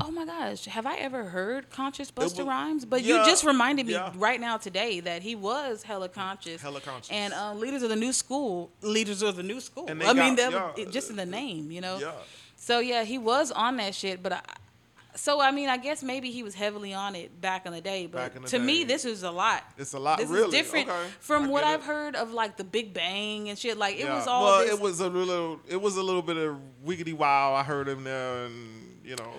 "Oh 0.00 0.10
my 0.10 0.26
gosh, 0.26 0.64
have 0.66 0.86
I 0.86 0.96
ever 0.96 1.24
heard 1.24 1.70
conscious 1.70 2.10
Busta 2.10 2.38
was- 2.38 2.42
Rhymes?" 2.42 2.84
But 2.84 3.02
yeah, 3.02 3.20
you 3.20 3.30
just 3.30 3.44
reminded 3.44 3.86
me 3.86 3.92
yeah. 3.92 4.12
right 4.16 4.40
now 4.40 4.56
today 4.56 5.00
that 5.00 5.22
he 5.22 5.34
was 5.34 5.82
hella 5.82 6.08
conscious. 6.08 6.60
Hella 6.60 6.80
conscious. 6.80 7.10
And 7.10 7.32
uh, 7.32 7.54
leaders 7.54 7.82
of 7.82 7.90
the 7.90 7.96
new 7.96 8.12
school, 8.12 8.70
leaders 8.82 9.22
of 9.22 9.36
the 9.36 9.42
new 9.42 9.60
school. 9.60 9.86
I 9.88 9.94
mean, 9.94 10.36
got- 10.36 10.36
that 10.36 10.52
yeah. 10.52 10.84
it, 10.84 10.90
just 10.90 11.10
in 11.10 11.16
the 11.16 11.26
name, 11.26 11.70
you 11.70 11.80
know. 11.80 11.98
Yeah. 11.98 12.12
So 12.56 12.80
yeah, 12.80 13.04
he 13.04 13.18
was 13.18 13.52
on 13.52 13.76
that 13.76 13.94
shit, 13.94 14.22
but 14.22 14.32
I, 14.32 14.40
so 15.16 15.40
I 15.40 15.50
mean, 15.50 15.68
I 15.68 15.76
guess 15.76 16.02
maybe 16.02 16.30
he 16.30 16.42
was 16.42 16.54
heavily 16.54 16.94
on 16.94 17.14
it 17.16 17.40
back 17.40 17.66
in 17.66 17.72
the 17.72 17.80
day. 17.80 18.06
But 18.06 18.34
the 18.34 18.40
to 18.48 18.58
me, 18.58 18.84
this 18.84 19.04
is 19.04 19.22
a 19.22 19.30
lot. 19.30 19.64
It's 19.76 19.92
a 19.94 19.98
lot, 19.98 20.18
This 20.18 20.28
really? 20.30 20.46
is 20.46 20.52
different 20.52 20.88
Okay, 20.88 21.08
from 21.20 21.48
what 21.48 21.64
I've 21.64 21.82
heard 21.84 22.14
of 22.14 22.32
like 22.32 22.56
the 22.56 22.64
Big 22.64 22.94
Bang 22.94 23.48
and 23.48 23.58
shit. 23.58 23.76
Like 23.78 23.96
it 23.96 24.00
Yeah. 24.04 24.16
was 24.16 24.26
all 24.26 24.44
well, 24.44 24.60
this. 24.60 24.70
it 24.74 24.80
was 24.80 25.00
a 25.00 25.08
little. 25.08 25.60
It 25.68 25.80
was 25.80 25.96
a 25.96 26.02
little 26.02 26.22
bit 26.22 26.36
of 26.36 26.56
wiggity 26.84 27.14
wow. 27.14 27.54
I 27.54 27.62
heard 27.62 27.88
him 27.88 28.04
there, 28.04 28.44
and 28.44 29.00
you 29.04 29.16
know, 29.16 29.32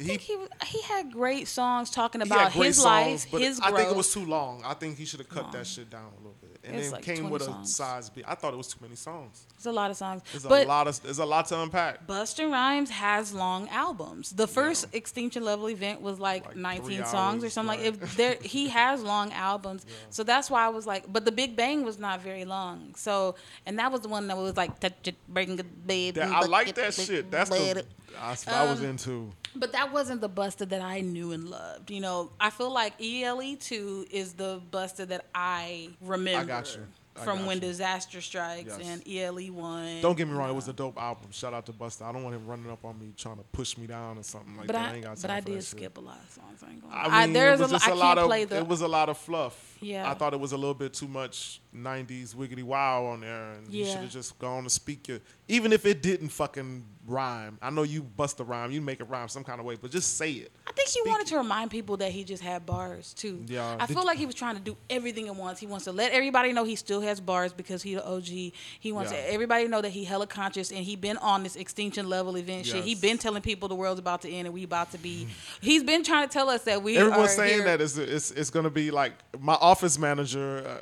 I 0.00 0.04
think 0.04 0.20
he 0.20 0.36
was, 0.36 0.48
he 0.66 0.80
had 0.82 1.12
great 1.12 1.46
songs 1.48 1.90
talking 1.90 2.22
about 2.22 2.52
his 2.52 2.76
songs, 2.76 3.24
life, 3.24 3.26
but 3.30 3.42
h's 3.42 3.60
I 3.60 3.68
growth. 3.70 3.80
think 3.80 3.90
it 3.92 3.96
was 3.96 4.12
too 4.12 4.24
long. 4.24 4.62
I 4.64 4.74
think 4.74 4.96
he 4.98 5.04
should 5.04 5.20
have 5.20 5.28
cut 5.28 5.42
Long. 5.44 5.52
that 5.52 5.66
shit 5.66 5.90
down 5.90 6.06
a 6.14 6.16
little 6.16 6.36
bit, 6.40 6.49
and 6.62 6.76
It's 6.76 6.86
then 6.86 6.92
like 6.92 7.02
came 7.04 7.16
20 7.20 7.32
with 7.32 7.42
a 7.42 7.44
songs. 7.46 7.74
size 7.74 8.10
B. 8.10 8.22
I 8.26 8.34
thought 8.34 8.52
it 8.52 8.56
was 8.56 8.68
too 8.68 8.78
many 8.82 8.94
songs. 8.96 9.46
It's 9.56 9.66
a 9.66 9.72
lot 9.72 9.90
of 9.90 9.96
songs, 9.96 10.22
There's 10.32 10.44
but 10.44 10.66
a 10.66 10.68
lot 10.68 10.86
of. 10.88 11.02
There's 11.02 11.18
a 11.18 11.24
lot 11.24 11.46
to 11.46 11.60
unpack. 11.62 12.06
Busta 12.06 12.50
Rhymes 12.50 12.90
has 12.90 13.32
long 13.32 13.68
albums. 13.70 14.30
The 14.32 14.46
first 14.46 14.86
Extinction 14.92 15.44
Level 15.44 15.68
event 15.70 16.00
was 16.02 16.18
like, 16.18 16.46
Like 16.46 16.56
19 16.56 16.84
three 16.86 17.04
songs 17.06 17.44
or 17.44 17.50
something 17.50 17.78
right. 17.78 17.92
like. 17.92 18.02
If 18.02 18.16
there, 18.16 18.36
he 18.42 18.68
has 18.68 19.02
long 19.02 19.32
albums, 19.32 19.86
so 20.10 20.22
that's 20.22 20.50
why 20.50 20.64
I 20.64 20.68
was 20.68 20.86
like. 20.86 21.10
But 21.12 21.24
the 21.24 21.32
Big 21.32 21.56
Bang 21.56 21.84
was 21.84 21.98
not 21.98 22.20
very 22.22 22.44
long. 22.44 22.94
So, 22.94 23.36
and 23.66 23.78
that 23.78 23.90
was 23.92 24.02
the 24.02 24.08
one 24.08 24.26
that 24.28 24.36
was 24.36 24.56
like 24.56 24.78
touch 24.80 25.08
it, 25.08 25.16
bring 25.28 25.58
it, 25.58 25.86
baby. 25.86 26.20
I 26.20 26.40
like 26.46 26.74
that 26.74 26.94
shit. 26.94 27.30
That's 27.30 27.50
the. 27.50 27.84
What 28.14 28.48
I 28.48 28.64
was 28.70 28.80
Um, 28.80 28.86
into. 28.86 29.32
But 29.56 29.72
that 29.72 29.92
wasn't 29.92 30.20
the 30.20 30.28
Busta 30.28 30.68
that 30.68 30.80
I 30.82 31.00
knew 31.00 31.32
and 31.32 31.48
loved. 31.48 31.90
You 31.90 32.00
know, 32.00 32.30
I 32.38 32.50
feel 32.50 32.70
like 32.72 32.94
ELE 33.00 33.56
two 33.56 34.06
is 34.10 34.34
the 34.34 34.60
Busta 34.70 35.06
that 35.08 35.26
I 35.34 35.90
remember. 36.00 36.62
you. 36.74 36.86
I 37.16 37.24
From 37.24 37.44
when 37.44 37.56
you. 37.56 37.60
disaster 37.62 38.20
strikes 38.20 38.76
Yes. 38.78 38.86
and 38.88 39.02
ELE 39.06 39.52
one. 39.52 40.00
Don't 40.00 40.16
get 40.16 40.28
me 40.28 40.32
wrong, 40.34 40.48
it 40.48 40.54
was 40.54 40.68
a 40.68 40.72
dope 40.72 40.96
album. 40.96 41.30
Shout 41.32 41.52
out 41.52 41.66
to 41.66 41.72
Busta. 41.72 42.02
I 42.02 42.12
don't 42.12 42.22
want 42.22 42.36
him 42.36 42.46
running 42.46 42.70
up 42.70 42.84
on 42.84 42.98
me 43.00 43.12
trying 43.16 43.36
to 43.36 43.42
push 43.52 43.76
me 43.76 43.86
down 43.88 44.16
or 44.16 44.22
something 44.22 44.56
like 44.56 44.68
But 44.68 44.74
that. 44.74 44.92
I, 44.92 44.94
ain't 44.94 45.04
got 45.04 45.20
but 45.20 45.30
I 45.30 45.40
did 45.40 45.54
shit. 45.56 45.64
skip 45.64 45.98
a 45.98 46.00
lot 46.00 46.18
of 46.24 46.30
songs. 46.30 46.62
I. 46.90 47.22
I 47.22 47.26
mean, 47.26 47.34
there's 47.34 47.58
it 47.58 47.64
was 47.64 47.72
a, 47.72 47.74
just 47.74 47.88
I 47.88 47.90
a 47.90 47.94
lot 47.94 48.16
of 48.18 48.26
play 48.26 48.44
the. 48.44 48.58
it 48.58 48.66
was 48.66 48.80
a 48.80 48.88
lot 48.88 49.08
of 49.08 49.18
fluff. 49.18 49.69
Yeah. 49.80 50.10
I 50.10 50.14
thought 50.14 50.34
it 50.34 50.40
was 50.40 50.52
a 50.52 50.56
little 50.56 50.74
bit 50.74 50.92
too 50.94 51.08
much 51.08 51.60
'90s 51.74 52.34
wiggity 52.34 52.62
wow 52.62 53.04
on 53.06 53.20
there, 53.20 53.52
and 53.52 53.72
you 53.72 53.84
should 53.84 53.96
have 53.98 54.10
just 54.10 54.38
gone 54.38 54.64
to 54.64 54.70
speak 54.70 55.08
your. 55.08 55.20
Even 55.48 55.72
if 55.72 55.84
it 55.86 56.02
didn't 56.02 56.28
fucking 56.28 56.84
rhyme, 57.06 57.58
I 57.60 57.70
know 57.70 57.82
you 57.82 58.02
bust 58.02 58.38
a 58.40 58.44
rhyme, 58.44 58.70
you 58.70 58.80
make 58.80 59.00
it 59.00 59.04
rhyme 59.04 59.28
some 59.28 59.42
kind 59.42 59.58
of 59.58 59.66
way, 59.66 59.76
but 59.80 59.90
just 59.90 60.16
say 60.16 60.30
it. 60.32 60.52
I 60.66 60.72
think 60.72 60.88
he 60.88 61.00
Speak 61.00 61.06
wanted 61.06 61.26
it. 61.26 61.30
to 61.30 61.38
remind 61.38 61.70
people 61.72 61.96
that 61.96 62.12
he 62.12 62.22
just 62.22 62.40
had 62.42 62.64
bars 62.64 63.12
too. 63.14 63.44
Yeah. 63.48 63.76
I 63.80 63.86
feel 63.86 64.04
like 64.04 64.16
he 64.18 64.26
was 64.26 64.34
trying 64.36 64.54
to 64.54 64.60
do 64.60 64.76
everything 64.88 65.26
at 65.26 65.34
once. 65.34 65.58
He 65.58 65.66
wants 65.66 65.86
to 65.86 65.92
let 65.92 66.12
everybody 66.12 66.52
know 66.52 66.62
he 66.62 66.76
still 66.76 67.00
has 67.00 67.20
bars 67.20 67.52
because 67.52 67.82
he 67.82 67.94
the 67.96 68.06
OG. 68.06 68.52
He 68.78 68.92
wants 68.92 69.10
Yeah. 69.10 69.18
to 69.22 69.32
everybody 69.32 69.66
know 69.66 69.80
that 69.82 69.90
he 69.90 70.04
hella 70.04 70.28
conscious 70.28 70.70
and 70.70 70.84
he 70.84 70.94
been 70.94 71.16
on 71.16 71.42
this 71.42 71.56
extinction 71.56 72.08
level 72.08 72.36
event 72.36 72.66
shit. 72.66 72.84
He 72.84 72.90
Yes. 72.92 73.00
been 73.00 73.18
telling 73.18 73.42
people 73.42 73.68
the 73.68 73.74
world's 73.74 73.98
about 73.98 74.22
to 74.22 74.30
end 74.30 74.46
and 74.46 74.54
we 74.54 74.62
about 74.62 74.92
to 74.92 74.98
be. 74.98 75.26
Mm. 75.28 75.64
He's 75.64 75.82
been 75.82 76.04
trying 76.04 76.28
to 76.28 76.32
tell 76.32 76.48
us 76.48 76.62
that 76.62 76.82
we. 76.82 76.96
Everyone's 76.96 77.32
saying 77.34 77.54
here. 77.56 77.64
that 77.64 77.80
it's, 77.80 77.96
it's 77.96 78.30
it's 78.30 78.50
gonna 78.50 78.70
be 78.70 78.92
like 78.92 79.14
my 79.40 79.54
office 79.70 79.98
manager, 79.98 80.78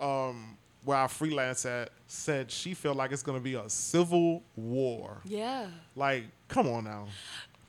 uh, 0.00 0.04
um, 0.28 0.56
where 0.84 0.98
I 0.98 1.06
freelance 1.06 1.64
at, 1.66 1.90
said 2.06 2.50
she 2.50 2.74
felt 2.74 2.96
like 2.96 3.12
it's 3.12 3.22
gonna 3.22 3.40
be 3.40 3.54
a 3.54 3.68
civil 3.68 4.42
war. 4.56 5.18
Yeah. 5.24 5.66
Like, 5.96 6.24
come 6.48 6.68
on 6.68 6.84
now. 6.84 7.06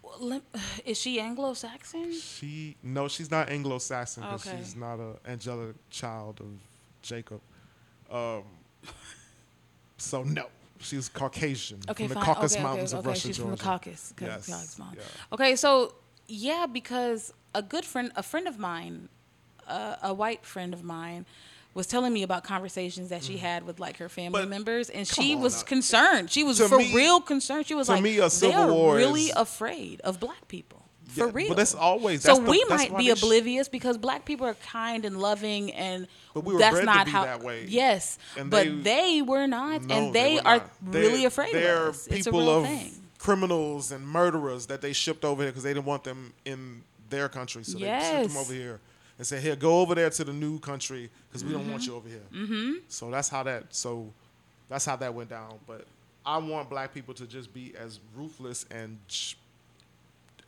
Well, 0.03 0.41
Is 0.85 0.97
she 0.99 1.19
Anglo-Saxon? 1.19 2.13
She 2.13 2.75
no, 2.83 3.07
she's 3.07 3.31
not 3.31 3.49
Anglo-Saxon 3.49 4.23
because 4.23 4.47
Okay. 4.47 4.57
she's 4.57 4.75
not 4.75 4.99
a 4.99 5.15
angelic 5.25 5.75
child 5.89 6.39
of 6.41 6.47
Jacob. 7.01 7.41
Um, 8.11 8.43
so 9.97 10.23
no, 10.23 10.45
she's 10.79 11.09
Caucasian 11.09 11.79
Okay, 11.89 12.03
from 12.07 12.09
the 12.09 12.15
fine. 12.15 12.23
Caucasus 12.25 12.55
okay, 12.55 12.63
Mountains 12.63 12.93
okay, 12.93 12.99
of 12.99 13.05
okay. 13.05 13.09
Russia, 13.13 13.27
She's 13.27 13.37
Georgia. 13.37 13.49
from 13.49 13.57
the 13.57 13.63
Caucasus. 13.63 14.13
Ca- 14.15 14.25
Yes, 14.25 14.45
Caucasus 14.47 14.79
yeah. 14.95 15.01
Okay, 15.33 15.55
so 15.55 15.93
yeah, 16.27 16.65
because 16.71 17.33
a 17.55 17.61
good 17.61 17.85
friend, 17.85 18.11
a 18.15 18.23
friend 18.23 18.47
of 18.47 18.57
mine, 18.59 19.09
a 20.03 20.13
white 20.13 20.45
friend 20.45 20.73
of 20.73 20.83
mine, 20.83 21.25
was 21.73 21.85
telling 21.87 22.11
me 22.11 22.23
about 22.23 22.43
conversations 22.43 23.09
that 23.09 23.23
she 23.23 23.37
had 23.37 23.65
with 23.65 23.79
like 23.79 23.97
her 23.97 24.09
family 24.09 24.39
Mm. 24.39 24.43
But 24.43 24.49
members, 24.49 24.89
and 24.89 25.07
she 25.07 25.35
was 25.35 25.61
now. 25.61 25.67
concerned. 25.67 26.31
She 26.31 26.43
was 26.43 26.57
To 26.57 26.67
for 26.67 26.77
me- 26.79 26.93
real 26.95 27.21
concerned. 27.21 27.67
She 27.67 27.75
was 27.75 27.87
like, 27.89 28.01
me, 28.01 28.17
a 28.19 28.27
they 28.29 28.51
are 28.53 28.69
really 28.95 29.25
is- 29.27 29.33
afraid 29.35 30.01
of 30.01 30.19
black 30.19 30.47
people. 30.47 30.83
For 31.09 31.25
Yeah, 31.25 31.31
real. 31.33 31.47
but 31.49 31.57
that's 31.57 31.73
always- 31.73 32.21
so 32.21 32.27
that's 32.35 32.39
the- 32.39 32.49
we 32.51 32.63
might 32.69 32.95
be 32.95 33.07
they 33.07 33.15
sh- 33.15 33.23
oblivious 33.23 33.67
because 33.67 33.97
black 33.97 34.25
people 34.25 34.45
are 34.45 34.53
kind 34.55 35.05
and 35.05 35.19
loving, 35.19 35.71
and 35.73 36.07
But 36.35 36.43
we 36.43 36.53
were 36.53 36.59
that's 36.59 36.73
bred 36.73 36.81
to 36.81 36.85
not 36.85 37.05
be 37.05 37.11
how. 37.11 37.23
that 37.25 37.43
way. 37.43 37.65
Yes, 37.67 38.19
And 38.37 38.51
but 38.51 38.65
they- 38.65 38.69
they, 39.15 39.21
were 39.23 39.47
not, 39.47 39.83
No, 39.85 39.95
and 39.95 40.13
they, 40.13 40.35
were 40.35 40.41
are 40.47 40.57
not. 40.57 40.69
really 40.83 41.17
They're- 41.19 41.27
afraid 41.27 41.53
they're 41.55 41.87
of 41.87 41.95
us. 41.95 42.07
It's 42.07 42.27
a 42.27 42.31
real 42.31 42.59
of 42.59 42.65
thing. 42.65 42.93
criminals 43.17 43.91
and 43.91 44.07
murderers 44.07 44.67
that 44.67 44.81
they 44.81 44.93
shipped 44.93 45.25
over 45.25 45.41
here 45.43 45.51
because 45.51 45.63
they 45.63 45.73
didn't 45.73 45.85
want 45.87 46.03
them 46.03 46.33
in 46.45 46.83
their 47.09 47.27
country, 47.27 47.63
so 47.63 47.77
they 47.79 47.85
shipped 47.85 48.27
them 48.29 48.37
over 48.37 48.53
here 48.53 48.79
and 49.19 49.27
said, 49.27 49.43
"Here, 49.43 49.55
go 49.55 49.81
over 49.81 49.93
there 49.93 50.09
to 50.09 50.23
the 50.23 50.33
new 50.33 50.57
country 50.59 51.11
because 51.29 51.43
we 51.45 51.51
don't 51.51 51.69
want 51.69 51.83
Mm-hmm. 51.83 51.91
you 51.91 51.95
over 51.97 52.09
here." 52.09 52.25
Mm-hmm. 52.33 52.71
So 52.87 53.11
that's 53.11 53.29
how 53.29 53.43
that. 53.43 53.65
So 53.75 54.11
that's 54.69 54.85
how 54.85 54.95
that 54.95 55.13
went 55.13 55.29
down. 55.29 55.59
But 55.67 55.85
I 56.25 56.37
want 56.39 56.69
black 56.69 56.93
people 56.93 57.13
to 57.15 57.27
just 57.27 57.53
be 57.53 57.73
as 57.77 57.99
ruthless 58.15 58.65
and 58.71 58.97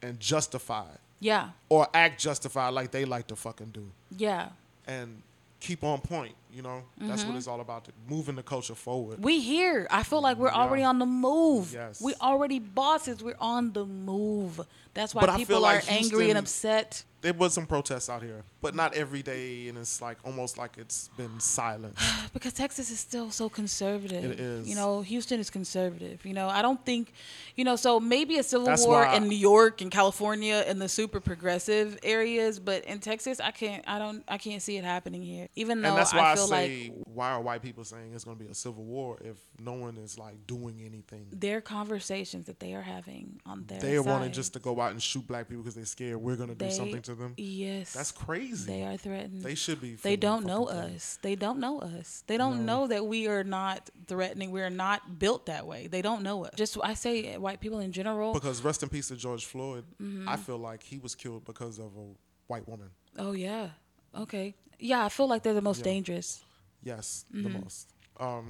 and 0.01 0.19
justified 0.19 0.97
Yeah, 1.19 1.49
or 1.69 1.87
act 1.93 2.19
justified 2.19 2.69
like 2.69 2.89
they 2.91 3.05
like 3.05 3.27
to 3.27 3.35
fucking 3.35 3.69
do 3.71 3.91
yeah. 4.17 4.49
and 4.87 5.21
keep 5.59 5.83
on 5.83 6.01
point. 6.01 6.33
You 6.53 6.61
know, 6.61 6.83
that's 6.97 7.21
Mm-hmm. 7.21 7.29
what 7.31 7.37
it's 7.37 7.47
all 7.47 7.61
about. 7.61 7.87
Moving 8.09 8.35
the 8.35 8.43
culture 8.43 8.75
forward. 8.75 9.23
We 9.23 9.39
here. 9.39 9.87
I 9.89 10.03
feel 10.03 10.21
like 10.21 10.37
we're 10.37 10.49
already 10.51 10.83
on 10.83 10.99
the 10.99 11.05
move. 11.05 11.73
Yes. 11.73 12.01
We 12.01 12.13
already 12.21 12.59
bosses. 12.59 13.23
We're 13.23 13.35
on 13.39 13.71
the 13.73 13.85
move. 13.85 14.59
That's 14.93 15.15
why 15.15 15.21
But 15.21 15.29
feel 15.29 15.37
people 15.37 15.59
like 15.61 15.87
are 15.87 15.91
angry 15.91 16.29
and 16.29 16.37
upset. 16.37 17.05
there 17.21 17.31
was 17.33 17.53
some 17.53 17.65
protests 17.65 18.09
out 18.09 18.21
here, 18.23 18.43
but 18.61 18.75
not 18.75 18.93
every 18.93 19.21
day, 19.23 19.69
and 19.69 19.77
it's 19.77 20.01
like 20.01 20.17
almost 20.25 20.57
like 20.57 20.77
it's 20.77 21.09
been 21.15 21.39
silent. 21.39 21.95
Because 22.33 22.53
Texas 22.53 22.89
is 22.91 22.99
still 22.99 23.29
so 23.31 23.47
conservative. 23.49 24.23
It 24.31 24.39
is. 24.39 24.67
You 24.69 24.75
know, 24.75 25.01
Houston 25.01 25.39
is 25.39 25.49
conservative. 25.49 26.25
You 26.25 26.33
know, 26.33 26.47
I 26.49 26.61
don't 26.61 26.83
think, 26.85 27.11
you 27.57 27.63
know, 27.65 27.75
so 27.77 27.99
maybe 27.99 28.37
a 28.37 28.43
civil 28.43 28.65
That's 28.67 28.85
war 28.85 29.03
in 29.05 29.27
New 29.29 29.35
York 29.37 29.81
and 29.81 29.91
California 29.91 30.63
and 30.67 30.81
the 30.81 30.87
super 30.89 31.19
progressive 31.19 31.97
areas, 32.03 32.59
but 32.59 32.83
in 32.85 32.99
Texas, 32.99 33.39
I 33.41 33.51
can't, 33.51 33.83
I 33.87 33.99
don't, 33.99 34.23
I 34.29 34.37
can't 34.37 34.61
see 34.61 34.77
it 34.77 34.83
happening 34.85 35.21
here. 35.23 35.47
Even 35.55 35.81
though 35.81 35.89
and 35.89 35.97
that's 35.97 36.13
why 36.13 36.19
I, 36.19 36.31
I 36.31 36.35
feel 36.41 36.57
say, 36.57 36.91
like 36.95 37.03
why 37.05 37.31
are 37.31 37.41
white 37.41 37.61
people 37.61 37.83
saying 37.83 38.13
it's 38.13 38.23
going 38.23 38.37
to 38.37 38.43
be 38.43 38.49
a 38.49 38.53
civil 38.53 38.83
war 38.83 39.17
if 39.23 39.37
no 39.59 39.73
one 39.73 39.97
is 39.97 40.17
like 40.17 40.45
doing 40.47 40.81
anything? 40.85 41.27
their 41.31 41.61
conversations 41.61 42.45
that 42.47 42.59
they 42.59 42.73
are 42.73 42.81
having 42.81 43.39
on 43.45 43.65
their 43.67 43.79
side. 43.79 43.89
They 43.89 43.95
are 43.95 44.03
wanting 44.03 44.31
just 44.31 44.53
to 44.53 44.59
go 44.59 44.79
out 44.79 44.91
and 44.91 45.01
shoot 45.01 45.25
black 45.27 45.47
people 45.47 45.63
because 45.63 45.75
they're 45.75 45.85
scared 45.85 46.17
we're 46.17 46.35
going 46.35 46.49
to 46.49 46.55
do 46.55 46.65
they- 46.65 46.71
something 46.71 47.01
to 47.03 47.15
them. 47.15 47.33
Yes, 47.37 47.93
That's 47.93 48.11
crazy. 48.11 48.65
They 48.71 48.83
are 48.83 48.97
threatened. 48.97 49.41
They 49.43 49.55
should 49.55 49.81
be. 49.81 49.95
They 49.95 50.15
don't 50.15 50.45
know 50.45 50.67
us. 50.67 51.19
They 51.21 51.35
don't 51.35 51.59
know 51.59 51.79
us. 51.79 52.23
They 52.27 52.37
don't 52.37 52.65
No. 52.65 52.81
know 52.81 52.87
that 52.87 53.05
we 53.05 53.27
are 53.27 53.43
not 53.43 53.89
threatening. 54.07 54.51
We 54.51 54.61
are 54.61 54.69
not 54.69 55.19
built 55.19 55.45
that 55.47 55.65
way. 55.67 55.87
They 55.87 56.01
don't 56.01 56.23
know 56.23 56.45
us. 56.45 56.51
Just 56.55 56.77
I 56.83 56.93
say 56.93 57.37
white 57.37 57.59
people 57.59 57.79
in 57.79 57.91
general. 57.91 58.33
Because 58.33 58.61
rest 58.63 58.83
in 58.83 58.89
peace 58.89 59.07
to 59.09 59.15
George 59.15 59.45
Floyd. 59.45 59.85
Mm-hmm. 60.01 60.27
I 60.29 60.35
feel 60.37 60.57
like 60.57 60.83
he 60.83 60.97
was 60.99 61.15
killed 61.15 61.45
because 61.45 61.79
of 61.79 61.91
a 61.97 62.13
white 62.47 62.67
woman. 62.67 62.89
Oh 63.17 63.31
yeah. 63.33 63.69
Okay. 64.15 64.55
Yeah, 64.81 65.05
I 65.05 65.09
feel 65.09 65.27
like 65.27 65.43
they're 65.43 65.53
the 65.53 65.61
most 65.61 65.79
Yeah. 65.79 65.83
dangerous. 65.93 66.41
Yes, 66.83 67.25
the 67.31 67.47
Mm-hmm. 67.49 67.61
most. 67.61 67.87
Um, 68.19 68.47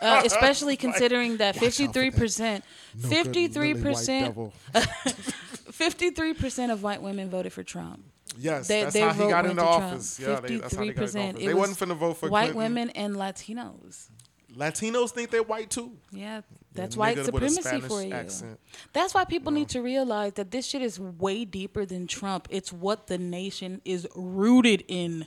Uh, 0.00 0.22
especially 0.30 0.76
considering 0.76 1.36
that 1.38 1.54
watch 1.56 1.56
out 1.56 1.58
for 1.58 1.64
fifty 1.66 1.86
that. 1.86 1.92
three 1.92 2.10
percent, 2.10 2.64
fifty-three 2.98 3.74
percent, 3.74 4.34
fifty 5.72 6.10
three 6.10 6.34
percent 6.42 6.72
of 6.72 6.82
white 6.82 7.02
women 7.02 7.28
voted 7.30 7.52
for 7.52 7.62
Trump. 7.62 8.02
Yes, 8.38 8.68
They- 8.68 8.82
that's 8.82 8.94
their 8.94 9.08
how 9.08 9.12
he 9.14 9.18
vote 9.20 9.28
got 9.30 9.44
went 9.44 9.50
into 9.58 9.62
Trump. 9.62 9.84
office. 9.84 10.20
Yeah, 10.20 10.40
they, 10.40 10.56
that's 10.56 10.74
how 10.74 10.80
they 10.80 10.92
got 10.92 11.02
into 11.04 11.18
53%. 11.18 11.28
office. 11.30 11.44
They 11.44 11.54
was 11.54 11.68
wasn't 11.68 11.90
finna 11.90 11.96
vote 11.96 12.14
for 12.16 12.28
white 12.30 12.52
Clinton. 12.52 12.56
women 12.62 12.90
and 12.90 13.16
Latinos. 13.16 14.08
Latinos 14.56 15.10
think 15.10 15.30
they're 15.30 15.42
white 15.42 15.70
too. 15.70 15.92
Yeah, 16.12 16.40
that's 16.74 16.94
nigga 16.96 16.98
white 16.98 17.24
supremacy 17.24 17.80
for 17.80 18.02
you. 18.02 18.12
accent. 18.12 18.58
That's 18.92 19.14
why 19.14 19.24
people 19.24 19.52
need 19.52 19.68
to 19.70 19.80
realize 19.80 20.32
that 20.34 20.50
this 20.50 20.66
shit 20.66 20.82
is 20.82 20.98
way 20.98 21.44
deeper 21.44 21.84
than 21.86 22.06
Trump. 22.06 22.48
It's 22.50 22.72
what 22.72 23.06
the 23.06 23.18
nation 23.18 23.80
is 23.84 24.08
rooted 24.14 24.84
in. 24.88 25.26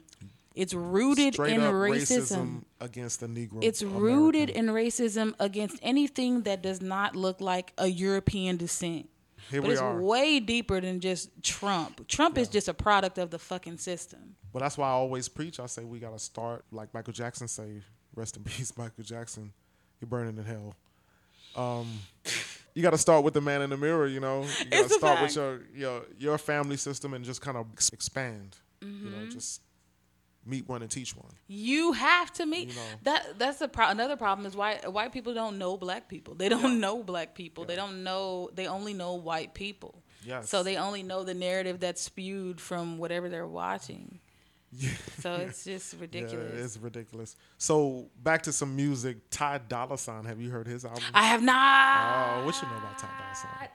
It's 0.56 0.74
rooted 0.74 1.34
Straight 1.34 1.54
in 1.54 1.62
up 1.62 1.74
racism. 1.74 2.64
against 2.80 3.20
the 3.22 3.28
Negro. 3.28 3.64
It's 3.64 3.82
rooted 3.82 4.50
in 4.52 4.68
racism 4.68 5.34
against 5.40 5.78
anything 5.82 6.44
that 6.44 6.62
does 6.62 6.82
not 6.82 7.16
look 7.16 7.42
like 7.42 7.74
a 7.78 7.88
European 7.88 8.58
descent. 8.58 9.10
Here 9.50 9.62
but 9.62 9.68
we 9.68 9.74
it's 9.74 9.82
are. 9.82 10.00
way 10.00 10.40
deeper 10.40 10.80
than 10.80 11.00
just 11.00 11.30
Trump. 11.44 12.08
Trump 12.08 12.38
is 12.38 12.48
just 12.48 12.68
a 12.68 12.74
product 12.74 13.18
of 13.18 13.30
the 13.30 13.40
fucking 13.40 13.78
system. 13.78 14.36
But 14.54 14.60
that's 14.60 14.78
why 14.78 14.88
I 14.88 14.92
always 14.92 15.28
preach. 15.28 15.60
I 15.60 15.66
say 15.66 15.84
we 15.84 16.00
gotta 16.00 16.20
start 16.20 16.64
like 16.72 16.94
Michael 16.94 17.14
Jackson 17.14 17.48
say, 17.48 17.82
"Rest 18.16 18.38
in 18.38 18.44
peace, 18.46 18.72
Michael 18.78 19.04
Jackson. 19.04 19.52
You're 20.00 20.08
burning 20.08 20.38
in 20.38 20.46
hell." 20.46 20.76
Um, 21.56 21.88
you 22.74 22.82
got 22.82 22.92
to 22.92 22.98
start 22.98 23.24
with 23.24 23.34
the 23.36 23.42
man 23.42 23.62
in 23.62 23.70
the 23.70 23.78
mirror. 23.78 24.08
You 24.08 24.20
know, 24.20 24.44
you 24.60 24.66
got 24.72 24.88
to 24.88 24.94
start 24.94 25.22
with 25.22 25.36
your 25.36 25.62
your 25.76 26.02
your 26.18 26.38
family 26.38 26.78
system 26.78 27.14
and 27.14 27.24
just 27.26 27.42
kind 27.42 27.58
of 27.58 27.66
expand. 27.92 28.58
You 28.82 28.88
Mm-hmm. 28.88 29.12
know, 29.12 29.30
just 29.30 29.62
meet 30.46 30.68
one 30.68 30.82
and 30.82 30.92
teach 30.92 31.16
one. 31.16 31.32
You 31.48 31.94
have 31.94 32.32
to 32.34 32.46
meet 32.46 32.70
You 32.70 32.76
know. 32.76 32.82
that. 33.04 33.40
That's 33.40 33.62
a 33.62 33.68
pro- 33.68 33.90
another 33.90 34.16
problem 34.18 34.46
is 34.46 34.56
why 34.56 34.76
white 34.86 35.12
people 35.12 35.34
don't 35.34 35.58
know 35.58 35.78
black 35.78 36.08
people. 36.10 36.36
They 36.36 36.50
don't 36.50 36.80
know 36.80 37.04
black 37.04 37.36
people. 37.36 37.66
They 37.66 37.76
don't 37.76 38.04
know. 38.04 38.50
They 38.54 38.68
only 38.68 38.94
know 38.94 39.14
white 39.16 39.54
people. 39.54 40.04
Yes. 40.26 40.50
So 40.50 40.64
they 40.64 40.78
only 40.78 41.04
know 41.04 41.24
the 41.24 41.34
narrative 41.34 41.80
that's 41.80 42.02
spewed 42.02 42.62
from 42.62 42.98
whatever 42.98 43.30
they're 43.30 43.48
watching. 43.48 44.20
Yeah. 44.72 44.90
So 45.20 45.36
it's 45.36 45.64
just 45.66 45.96
ridiculous. 46.00 46.54
Yeah, 46.56 46.64
it's 46.64 46.78
ridiculous. 46.78 47.36
So 47.58 48.08
back 48.24 48.44
to 48.44 48.52
some 48.52 48.76
music. 48.76 49.18
Ty 49.30 49.60
Dolla 49.68 49.98
Sign. 49.98 50.26
Have 50.26 50.42
you 50.42 50.50
heard 50.50 50.66
his 50.68 50.84
album? 50.86 51.04
I 51.14 51.24
have 51.26 51.42
not. 51.44 52.38
Oh, 52.42 52.46
what 52.46 52.56
you 52.62 52.68
know 52.68 52.78
about 52.78 52.98
Ty 52.98 53.08
Dolla 53.20 53.36
Sign? 53.36 53.70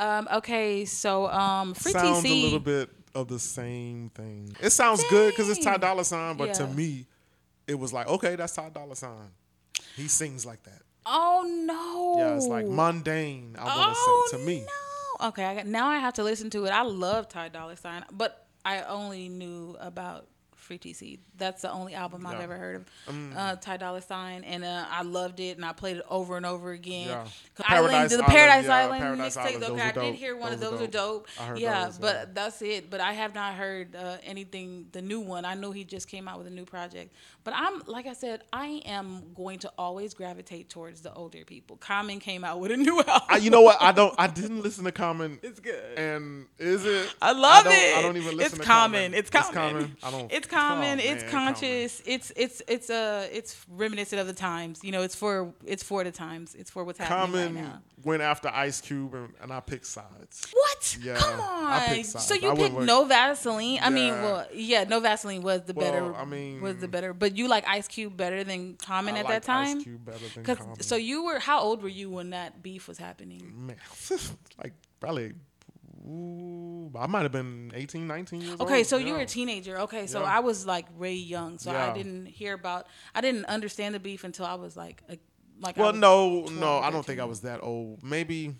Um. 0.00 0.28
Okay. 0.38 0.84
So 0.84 1.26
um. 1.28 1.74
Free 1.74 1.92
sounds 1.92 2.22
TC. 2.24 2.30
a 2.30 2.42
little 2.44 2.60
bit 2.60 2.90
of 3.14 3.28
the 3.28 3.38
same 3.38 4.10
thing. 4.14 4.56
It 4.60 4.70
sounds 4.70 5.02
good 5.10 5.32
because 5.32 5.48
it's 5.48 5.64
Ty 5.64 5.72
Dang. 5.72 5.80
Dolla 5.80 6.04
Sign, 6.04 6.36
but 6.36 6.54
to 6.54 6.66
me, 6.66 7.06
it 7.66 7.78
was 7.78 7.92
like, 7.92 8.06
okay, 8.08 8.36
that's 8.36 8.54
Ty 8.54 8.70
Dolla 8.70 8.96
Sign. 8.96 9.30
He 9.96 10.08
sings 10.08 10.44
like 10.46 10.62
that. 10.64 10.82
Oh 11.06 11.44
no. 11.66 12.16
Yeah, 12.18 12.36
it's 12.36 12.46
like 12.46 12.66
mundane. 12.66 13.56
I 13.58 13.64
want 13.64 13.94
to 13.94 13.96
Oh, 13.98 14.28
say 14.30 14.38
to 14.38 14.44
me. 14.44 14.60
No. 15.20 15.28
Okay. 15.28 15.44
I 15.44 15.54
got, 15.56 15.66
now 15.66 15.88
I 15.88 15.98
have 15.98 16.14
to 16.14 16.22
listen 16.22 16.50
to 16.50 16.64
it. 16.66 16.70
I 16.70 16.82
love 16.82 17.28
Ty 17.28 17.48
Dolla 17.48 17.76
Sign, 17.76 18.04
but 18.12 18.46
I 18.64 18.82
only 18.82 19.28
knew 19.28 19.76
about 19.80 20.26
Free 20.68 20.78
TC. 20.78 21.18
That's 21.38 21.62
the 21.62 21.72
only 21.72 21.94
album 21.94 22.26
I've 22.26 22.40
ever 22.40 22.58
heard 22.58 22.84
of. 23.06 23.34
uh, 23.34 23.56
Ty 23.56 23.78
Dolla 23.78 24.02
Sign, 24.02 24.44
and 24.44 24.62
uh, 24.62 24.84
I 24.90 25.00
loved 25.02 25.40
it, 25.40 25.56
and 25.56 25.64
I 25.64 25.72
played 25.72 25.96
it 25.96 26.04
over 26.10 26.36
and 26.36 26.44
over 26.44 26.72
again. 26.72 27.08
Yeah. 27.08 27.26
Island, 27.64 27.90
Paradise 27.90 28.16
the 28.18 28.22
Paradise 28.24 28.64
yeah, 28.66 28.76
Island 28.76 29.00
Paradise 29.00 29.36
mixtape. 29.38 29.62
Okay, 29.62 29.80
I 29.80 29.92
did 29.92 30.14
hear 30.14 30.36
one 30.36 30.52
of 30.52 30.60
Those 30.60 30.74
are 30.74 30.76
those 30.76 30.88
are 30.88 30.90
dope. 30.90 31.28
Yeah, 31.56 31.86
those, 31.86 31.96
but 31.96 32.14
yeah. 32.14 32.24
that's 32.34 32.60
it. 32.60 32.90
But 32.90 33.00
I 33.00 33.14
have 33.14 33.34
not 33.34 33.54
heard 33.54 33.96
uh, 33.96 34.18
anything. 34.22 34.88
The 34.92 35.00
new 35.00 35.20
one. 35.20 35.46
I 35.46 35.54
know 35.54 35.70
he 35.70 35.84
just 35.84 36.06
came 36.06 36.28
out 36.28 36.36
with 36.36 36.46
a 36.46 36.50
new 36.50 36.66
project. 36.66 37.14
But 37.44 37.54
I'm 37.56 37.82
like 37.86 38.06
I 38.06 38.12
said, 38.12 38.42
I 38.52 38.82
am 38.84 39.32
going 39.34 39.60
to 39.60 39.72
always 39.78 40.12
gravitate 40.12 40.68
towards 40.68 41.00
the 41.00 41.14
older 41.14 41.46
people. 41.46 41.78
Common 41.78 42.20
came 42.20 42.44
out 42.44 42.60
with 42.60 42.72
a 42.72 42.76
new 42.76 42.98
album. 43.06 43.22
I, 43.30 43.38
you 43.38 43.48
know 43.48 43.62
what? 43.62 43.78
I 43.80 43.92
don't. 43.92 44.14
I 44.18 44.26
didn't 44.26 44.62
listen 44.62 44.84
to 44.84 44.92
Common. 44.92 45.38
It's 45.42 45.60
good. 45.60 45.96
And 45.96 46.44
is 46.58 46.84
it? 46.84 47.14
I 47.22 47.32
love 47.32 47.64
don't, 47.64 47.72
it. 47.72 47.96
I 47.96 48.02
don't 48.02 48.18
even 48.18 48.36
listen 48.36 48.58
it's 48.58 48.66
to 48.66 48.70
common. 48.70 49.14
It's 49.14 49.30
common. 49.30 49.46
It's 49.46 49.54
common. 49.54 49.96
I 50.02 50.10
don't. 50.10 50.32
It's 50.32 50.46
common. 50.46 50.57
Oh, 50.58 50.98
it's 50.98 51.22
man, 51.22 51.30
conscious. 51.32 52.02
It's 52.06 52.32
it's 52.36 52.62
it's 52.68 52.90
uh 52.90 53.28
it's 53.32 53.64
reminiscent 53.70 54.20
of 54.20 54.26
the 54.26 54.32
times. 54.32 54.82
You 54.82 54.92
know, 54.92 55.02
it's 55.02 55.14
for 55.14 55.52
it's 55.66 55.82
for 55.82 56.04
the 56.04 56.10
times. 56.10 56.54
It's 56.54 56.70
for 56.70 56.84
what's 56.84 56.98
happening 56.98 57.18
Common 57.32 57.54
right 57.56 57.64
now. 57.64 57.82
went 58.04 58.22
after 58.22 58.48
Ice 58.48 58.80
Cube, 58.80 59.14
and, 59.14 59.32
and 59.42 59.52
I 59.52 59.60
picked 59.60 59.86
sides. 59.86 60.46
What? 60.52 60.98
Yeah, 61.02 61.16
Come 61.16 61.40
I 61.40 61.96
on. 61.98 62.04
So 62.04 62.34
you 62.34 62.50
wouldn't 62.52 62.74
picked 62.76 62.86
no 62.86 63.04
Vaseline? 63.04 63.78
I 63.82 63.90
mean, 63.90 64.08
Yeah. 64.14 64.22
well, 64.22 64.46
yeah, 64.54 64.84
no 64.84 65.00
Vaseline 65.00 65.42
was 65.42 65.62
the 65.62 65.72
Well, 65.74 65.90
better. 65.92 66.14
I 66.14 66.24
mean- 66.24 66.60
was 66.60 66.76
the 66.76 66.88
better. 66.88 67.12
But 67.12 67.36
you 67.36 67.48
like 67.48 67.66
Ice 67.66 67.88
Cube 67.88 68.16
better 68.16 68.44
than 68.44 68.74
Common 68.76 69.16
I 69.16 69.20
at 69.20 69.28
that 69.28 69.42
time? 69.42 69.78
Ice 69.78 69.84
Cube 69.84 70.04
better 70.04 70.18
than 70.34 70.56
Common. 70.56 70.80
so 70.82 70.96
you 70.96 71.24
were 71.24 71.38
how 71.38 71.60
old 71.60 71.82
were 71.82 71.88
you 71.88 72.10
when 72.10 72.30
that 72.30 72.62
beef 72.62 72.88
was 72.88 72.98
happening? 72.98 73.66
man, 73.66 73.76
like 74.62 74.72
probably. 75.00 75.32
Ooh, 76.08 76.90
I 76.98 77.06
might 77.06 77.22
have 77.22 77.32
been 77.32 77.70
18, 77.74 78.06
19 78.06 78.40
years 78.40 78.50
old. 78.52 78.62
Okay, 78.62 78.82
so 78.82 78.96
you 78.96 79.12
were 79.12 79.20
a 79.20 79.26
teenager. 79.26 79.80
Okay, 79.80 80.06
so 80.06 80.20
Yeah. 80.22 80.36
I 80.36 80.40
was 80.40 80.66
like 80.66 80.86
way 80.98 81.14
young, 81.14 81.58
so 81.58 81.70
I 81.70 81.92
didn't 81.92 82.26
hear 82.26 82.54
about. 82.54 82.86
I 83.14 83.20
didn't 83.20 83.44
understand 83.44 83.94
the 83.94 84.00
beef 84.00 84.24
until 84.24 84.46
I 84.46 84.54
was 84.54 84.76
like, 84.76 85.02
a, 85.10 85.18
like. 85.60 85.76
Well, 85.76 85.92
no, 85.92 86.40
12 86.46 86.52
no, 86.58 86.78
I 86.78 86.90
don't 86.90 87.04
think 87.04 87.20
I 87.20 87.24
was 87.24 87.40
that 87.42 87.62
old. 87.62 88.02
Maybe 88.02 88.54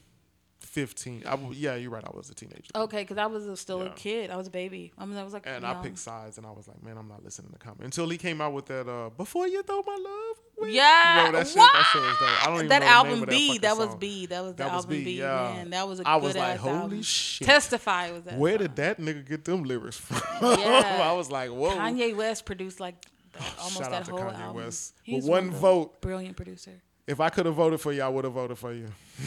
fifteen. 0.87 1.23
I 1.27 1.31
w- 1.33 1.53
yeah, 1.55 1.75
you're 1.77 1.91
right. 1.91 2.05
I 2.05 2.11
was 2.17 2.31
a 2.31 2.35
teenager. 2.35 2.71
Okay, 2.75 3.03
because 3.03 3.19
I 3.19 3.27
was 3.27 3.47
a- 3.47 3.57
still 3.57 3.83
a 3.83 3.91
kid. 3.91 4.31
I 4.31 4.37
was 4.37 4.47
a 4.47 4.51
baby. 4.51 4.93
I, 4.99 5.05
mean, 5.05 5.17
I 5.19 5.25
was 5.25 5.33
like, 5.33 5.47
And 5.47 5.65
I 5.67 5.75
picked 5.83 5.99
sides, 5.99 6.39
and 6.39 6.47
I 6.47 6.51
was 6.51 6.69
like, 6.69 6.83
man, 6.83 6.97
I'm 6.97 7.09
not 7.09 7.25
listening 7.25 7.53
to 7.53 7.59
Common 7.59 7.85
until 7.85 8.09
he 8.09 8.19
came 8.19 8.41
out 8.41 8.53
with 8.53 8.67
that. 8.67 8.89
uh 8.89 9.11
Before 9.11 9.47
you 9.49 9.63
throw 9.63 9.83
my 9.87 9.97
love. 9.97 10.37
away. 10.61 10.71
Yeah, 10.73 11.27
you 11.27 11.33
know, 11.33 11.39
that 11.39 11.47
shit. 11.47 11.57
That 11.57 11.91
shit 11.93 12.03
was 12.03 12.17
dope. 12.19 12.43
I 12.43 12.47
don't 12.47 12.55
even 12.57 12.69
that 12.69 12.83
know 12.83 12.87
album 12.89 13.25
B. 13.29 13.59
That 13.59 13.77
was 13.77 13.89
song. 13.91 13.99
B. 13.99 14.27
That 14.27 14.43
was 14.43 14.53
the 14.55 14.63
That 14.65 14.73
was 14.75 14.85
album 14.85 14.99
B, 14.99 15.05
B. 15.05 15.19
yeah. 15.19 15.53
Man, 15.57 15.71
that 15.71 15.87
was 15.89 16.01
a 16.01 16.09
I 16.09 16.19
good 16.19 16.25
was 16.27 16.37
like, 16.37 16.55
ass 16.55 16.61
holy 16.61 16.75
album. 16.77 17.03
shit. 17.03 17.47
Testify 17.47 18.11
was 18.13 18.23
that. 18.25 18.39
Where 18.39 18.53
song. 18.59 18.59
did 18.67 18.77
that 18.77 18.99
nigga 19.01 19.29
get 19.29 19.45
them 19.45 19.63
lyrics 19.65 19.97
from? 19.99 20.21
Yeah. 20.59 21.01
I 21.11 21.13
was 21.13 21.31
like, 21.31 21.51
whoa. 21.51 21.71
Kanye 21.77 22.15
West 22.17 22.45
produced 22.45 22.81
like 22.81 22.97
that 23.33 23.43
almost 23.59 23.79
Shout 23.79 23.91
that 23.91 24.01
out 24.01 24.05
to 24.07 24.11
whole 24.13 24.21
Kanye 24.21 24.41
album. 24.41 24.57
West. 24.65 24.95
He's 25.03 25.23
With 25.25 25.31
one 25.31 25.51
vote. 25.51 26.01
brilliant 26.01 26.37
producer. 26.37 26.73
If 27.09 27.21
I 27.21 27.31
could 27.31 27.47
have 27.47 27.55
voted 27.55 27.81
for 27.81 27.91
you, 27.91 28.03
I 28.03 28.09
would 28.09 28.25
have 28.25 28.35
voted 28.35 28.59
for 28.59 28.71
you. 28.73 28.89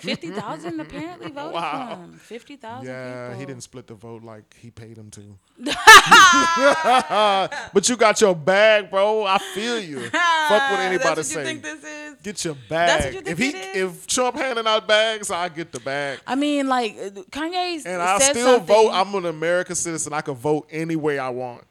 Fifty 0.00 0.28
thousand 0.30 0.78
apparently 0.78 1.30
voted 1.30 1.54
Wow. 1.54 1.94
for 1.94 2.02
him. 2.02 2.12
Fifty 2.18 2.56
thousand. 2.56 2.86
Yeah, 2.88 3.28
people. 3.28 3.40
he 3.40 3.46
didn't 3.46 3.62
split 3.62 3.86
the 3.86 3.94
vote 3.94 4.22
like 4.22 4.54
he 4.60 4.70
paid 4.70 4.98
him 4.98 5.10
to. 5.12 5.22
but 7.72 7.88
you 7.88 7.96
got 7.96 8.20
your 8.20 8.36
bag, 8.36 8.90
bro. 8.90 9.24
I 9.24 9.38
feel 9.54 9.80
you. 9.80 10.00
Fuck 10.10 10.70
what 10.70 10.80
anybody 10.80 11.14
That's 11.14 11.16
what 11.16 11.26
say. 11.26 11.40
you 11.40 11.46
think 11.46 11.62
this 11.62 11.82
is? 11.84 12.16
Get 12.22 12.44
your 12.44 12.56
bag. 12.68 13.14
you 13.14 13.22
if 13.24 13.38
he 13.38 13.48
if 13.48 14.06
Trump 14.06 14.36
handing 14.36 14.66
out 14.66 14.86
bags, 14.86 15.30
I 15.30 15.48
get 15.48 15.72
the 15.72 15.80
bag. 15.80 16.20
I 16.26 16.34
mean, 16.34 16.68
like 16.68 16.96
uh, 16.98 17.10
Kanye 17.30 17.84
And 17.86 18.02
I 18.02 18.18
still 18.18 18.46
something. 18.58 18.66
vote. 18.66 18.90
I'm 18.92 19.14
an 19.14 19.24
American 19.26 19.74
citizen. 19.74 20.12
I 20.12 20.20
can 20.20 20.34
vote 20.34 20.68
any 20.70 20.96
way 20.96 21.18
I 21.18 21.30
want. 21.30 21.62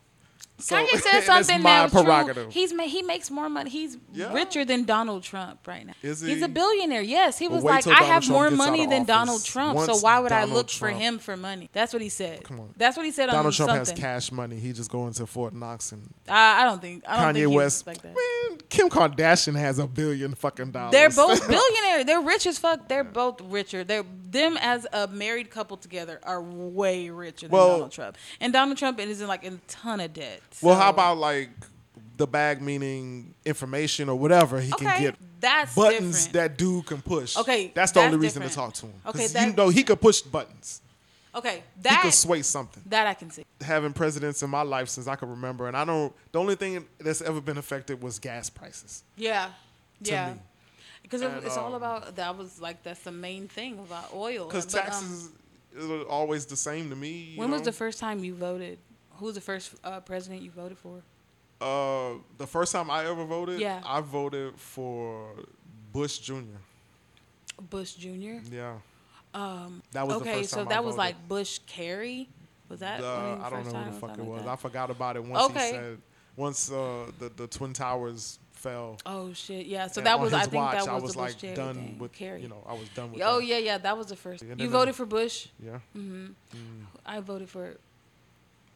So, 0.57 0.75
Kanye 0.77 0.99
said 1.01 1.21
something 1.25 1.63
that 1.63 1.91
was 1.93 2.33
true. 2.33 2.47
He's 2.49 2.71
ma- 2.73 2.83
he 2.83 3.01
makes 3.01 3.29
more 3.29 3.49
money. 3.49 3.69
He's 3.69 3.97
Yeah. 4.13 4.31
richer 4.33 4.63
than 4.63 4.85
Donald 4.85 5.23
Trump 5.23 5.67
right 5.67 5.85
now. 5.85 5.93
Is 6.01 6.21
he? 6.21 6.33
He's 6.33 6.41
a 6.41 6.47
billionaire. 6.47 7.01
Yes, 7.01 7.37
he 7.37 7.47
was 7.49 7.61
wait 7.63 7.71
like, 7.85 7.87
I 7.87 7.89
Donald 7.91 8.07
have 8.09 8.23
Trump 8.23 8.37
more 8.37 8.51
money 8.51 8.85
than. 8.85 9.03
Donald 9.03 9.43
Trump. 9.43 9.79
so 9.81 9.97
why 9.97 10.19
would 10.19 10.31
I 10.31 10.41
Donald 10.41 10.55
look 10.57 10.69
for 10.69 10.89
him 10.89 11.19
for 11.19 11.35
money? 11.35 11.69
That's 11.73 11.91
what 11.91 12.01
he 12.01 12.09
said. 12.09 12.43
Come 12.43 12.59
on. 12.61 12.73
That's 12.77 12.95
what 12.95 13.05
he 13.05 13.11
said 13.11 13.27
Donald 13.27 13.47
on 13.47 13.51
Trump 13.51 13.71
has 13.71 13.91
cash 13.91 14.31
money. 14.31 14.55
He 14.57 14.71
just 14.71 14.89
going 14.89 15.11
to 15.13 15.25
Fort 15.27 15.53
Knox 15.53 15.91
and 15.91 16.13
I, 16.29 16.61
I 16.61 16.65
don't 16.65 16.81
think. 16.81 17.03
I 17.07 17.21
don't 17.21 17.35
Kanye 17.35 17.45
think 17.45 17.55
West. 17.55 17.87
like. 17.87 18.03
Man, 18.03 18.15
Kim 18.69 18.89
Kardashian 18.89 19.55
has 19.57 19.77
a 19.79 19.87
billion 19.87 20.33
fucking 20.35 20.71
dollars. 20.71 20.91
They're 20.93 21.09
both 21.09 21.47
billionaires. 21.47 22.05
They're 22.05 22.21
rich 22.21 22.47
as 22.47 22.57
fuck. 22.57 22.87
They're 22.87 23.03
both 23.03 23.41
richer. 23.41 23.83
They're 23.83 24.03
them 24.35 24.57
as 24.61 24.85
a 24.93 25.07
married 25.07 25.49
couple 25.49 25.77
together 25.77 26.19
are 26.23 26.41
way 26.41 27.09
richer 27.09 27.47
than 27.47 27.51
Well- 27.51 27.71
Donald 27.71 27.91
Trump. 27.91 28.17
And 28.39 28.51
Donald 28.53 28.77
Trump 28.77 28.99
is 28.99 29.21
in 29.21 29.27
like 29.27 29.43
a 29.45 29.51
ton 29.67 29.99
of 29.99 30.13
debt. 30.13 30.41
well, 30.61 30.75
how 30.75 30.89
about 30.89 31.17
like 31.17 31.49
the 32.17 32.27
bag 32.27 32.61
meaning 32.61 33.33
information 33.45 34.07
or 34.09 34.15
whatever 34.17 34.59
he 34.61 34.71
can 34.71 35.01
get 35.01 35.15
that's 35.41 35.75
buttons 35.75 36.25
different. 36.27 36.33
that 36.33 36.57
dude 36.57 36.85
can 36.85 37.01
push. 37.01 37.35
Okay, 37.37 37.71
that's 37.73 37.91
the 37.91 37.99
that's 37.99 38.13
only 38.13 38.25
reason 38.25 38.41
to 38.41 38.49
talk 38.49 38.73
to 38.73 38.85
him. 38.85 38.93
Okay, 39.07 39.27
that- 39.27 39.47
you 39.47 39.53
know 39.53 39.69
he 39.69 39.83
could 39.83 39.99
push 40.01 40.21
buttons. 40.21 40.81
Okay, 41.33 41.61
that 41.81 41.97
He 41.97 42.01
could 42.03 42.13
sway 42.13 42.41
something. 42.41 42.81
that 42.85 43.07
I 43.07 43.13
can 43.13 43.29
see. 43.29 43.43
Having 43.59 43.91
presidents 43.91 44.41
in 44.41 44.49
my 44.49 44.61
life 44.61 44.87
since 44.87 45.05
I 45.07 45.17
can 45.17 45.29
remember, 45.29 45.67
and 45.67 45.75
I 45.75 45.83
don't. 45.83 46.13
The 46.31 46.39
only 46.39 46.55
thing 46.55 46.85
that's 46.97 47.21
ever 47.21 47.41
been 47.41 47.57
affected 47.57 48.01
was 48.01 48.19
gas 48.19 48.49
prices. 48.49 49.03
Yeah, 49.17 49.49
yeah. 49.99 50.31
me. 50.33 50.39
Because 51.05 51.21
it- 51.21 51.43
it's 51.43 51.57
all 51.57 51.67
um, 51.67 51.81
about 51.81 52.15
that 52.15 52.37
was 52.37 52.59
like 52.59 52.81
that's 52.83 53.01
the 53.01 53.11
main 53.11 53.47
thing 53.47 53.79
about 53.79 54.13
oil. 54.13 54.45
Because 54.47 54.65
um, 54.73 54.81
taxes 54.81 55.29
are 55.79 56.03
always 56.09 56.45
the 56.45 56.55
same 56.55 56.89
to 56.89 56.95
me. 56.95 57.33
when 57.35 57.51
was 57.51 57.61
the 57.61 57.71
first 57.71 57.99
time 57.99 58.23
you 58.23 58.33
voted? 58.33 58.77
Who 59.17 59.25
was 59.25 59.35
the 59.35 59.41
first 59.41 59.75
uh, 59.83 59.99
president 60.01 60.41
you 60.41 60.51
voted 60.51 60.77
for? 60.77 61.01
Uh, 61.61 62.19
the 62.37 62.47
first 62.47 62.71
time 62.73 62.89
I 62.91 63.05
ever 63.05 63.23
voted, 63.23 63.59
Yeah. 63.59 63.81
I 63.85 64.01
voted 64.01 64.55
for 64.59 65.29
Bush 65.93 66.17
Jr. 66.19 66.59
Bush 67.69 67.93
Jr. 67.93 68.39
Yeah, 68.51 68.75
Um, 69.33 69.81
that 69.93 70.05
was 70.05 70.17
the 70.17 70.21
okay, 70.21 70.39
first 70.39 70.49
so 70.49 70.57
time 70.57 70.67
I 70.67 70.69
that 70.71 70.83
was 70.83 70.95
voted. 70.95 70.97
like 71.15 71.27
Bush 71.29 71.59
Kerry. 71.65 72.27
Was 72.67 72.79
that? 72.81 72.99
The- 72.99 73.03
the 73.05 73.11
I 73.45 73.49
don't 73.49 73.71
know 73.71 73.79
who 73.79 73.91
the 73.91 73.99
fuck 73.99 74.09
it 74.11 74.15
something 74.17 74.29
like 74.31 74.39
was. 74.45 74.47
I 74.47 74.55
forgot 74.57 74.89
about 74.89 75.15
it 75.15 75.23
once 75.23 75.45
Okay. 75.51 75.65
he 75.65 75.71
said 75.71 75.97
once 76.35 76.71
uh, 76.71 77.09
the 77.19 77.29
the 77.29 77.47
twin 77.47 77.71
towers 77.73 78.39
fell. 78.69 78.97
Oh 79.05 79.31
shit! 79.33 79.65
Yeah. 79.67 79.87
So 79.87 80.01
that 80.01 80.19
was. 80.19 80.33
I 80.33 80.41
think 80.43 80.53
watch, 80.55 80.79
that 80.83 80.89
I 80.89 80.93
was, 80.95 81.03
was 81.03 81.13
the 81.13 81.19
like 81.19 81.39
Bush 81.39 81.55
done 81.55 81.75
thing. 81.75 81.99
with 81.99 82.11
Kerry. 82.11 82.41
you 82.41 82.49
know 82.49 82.63
I 82.67 82.73
was 82.73 82.89
done 82.89 83.11
with. 83.11 83.21
Oh 83.23 83.39
that. 83.39 83.45
yeah, 83.45 83.57
yeah. 83.59 83.77
That 83.77 83.97
was 83.97 84.07
the 84.07 84.15
first. 84.15 84.43
You 84.43 84.55
then 84.55 84.69
voted 84.69 84.95
for 84.95 85.05
Bush. 85.05 85.47
yeah. 85.63 85.79
I 87.05 87.19
voted 87.19 87.49
for. 87.49 87.77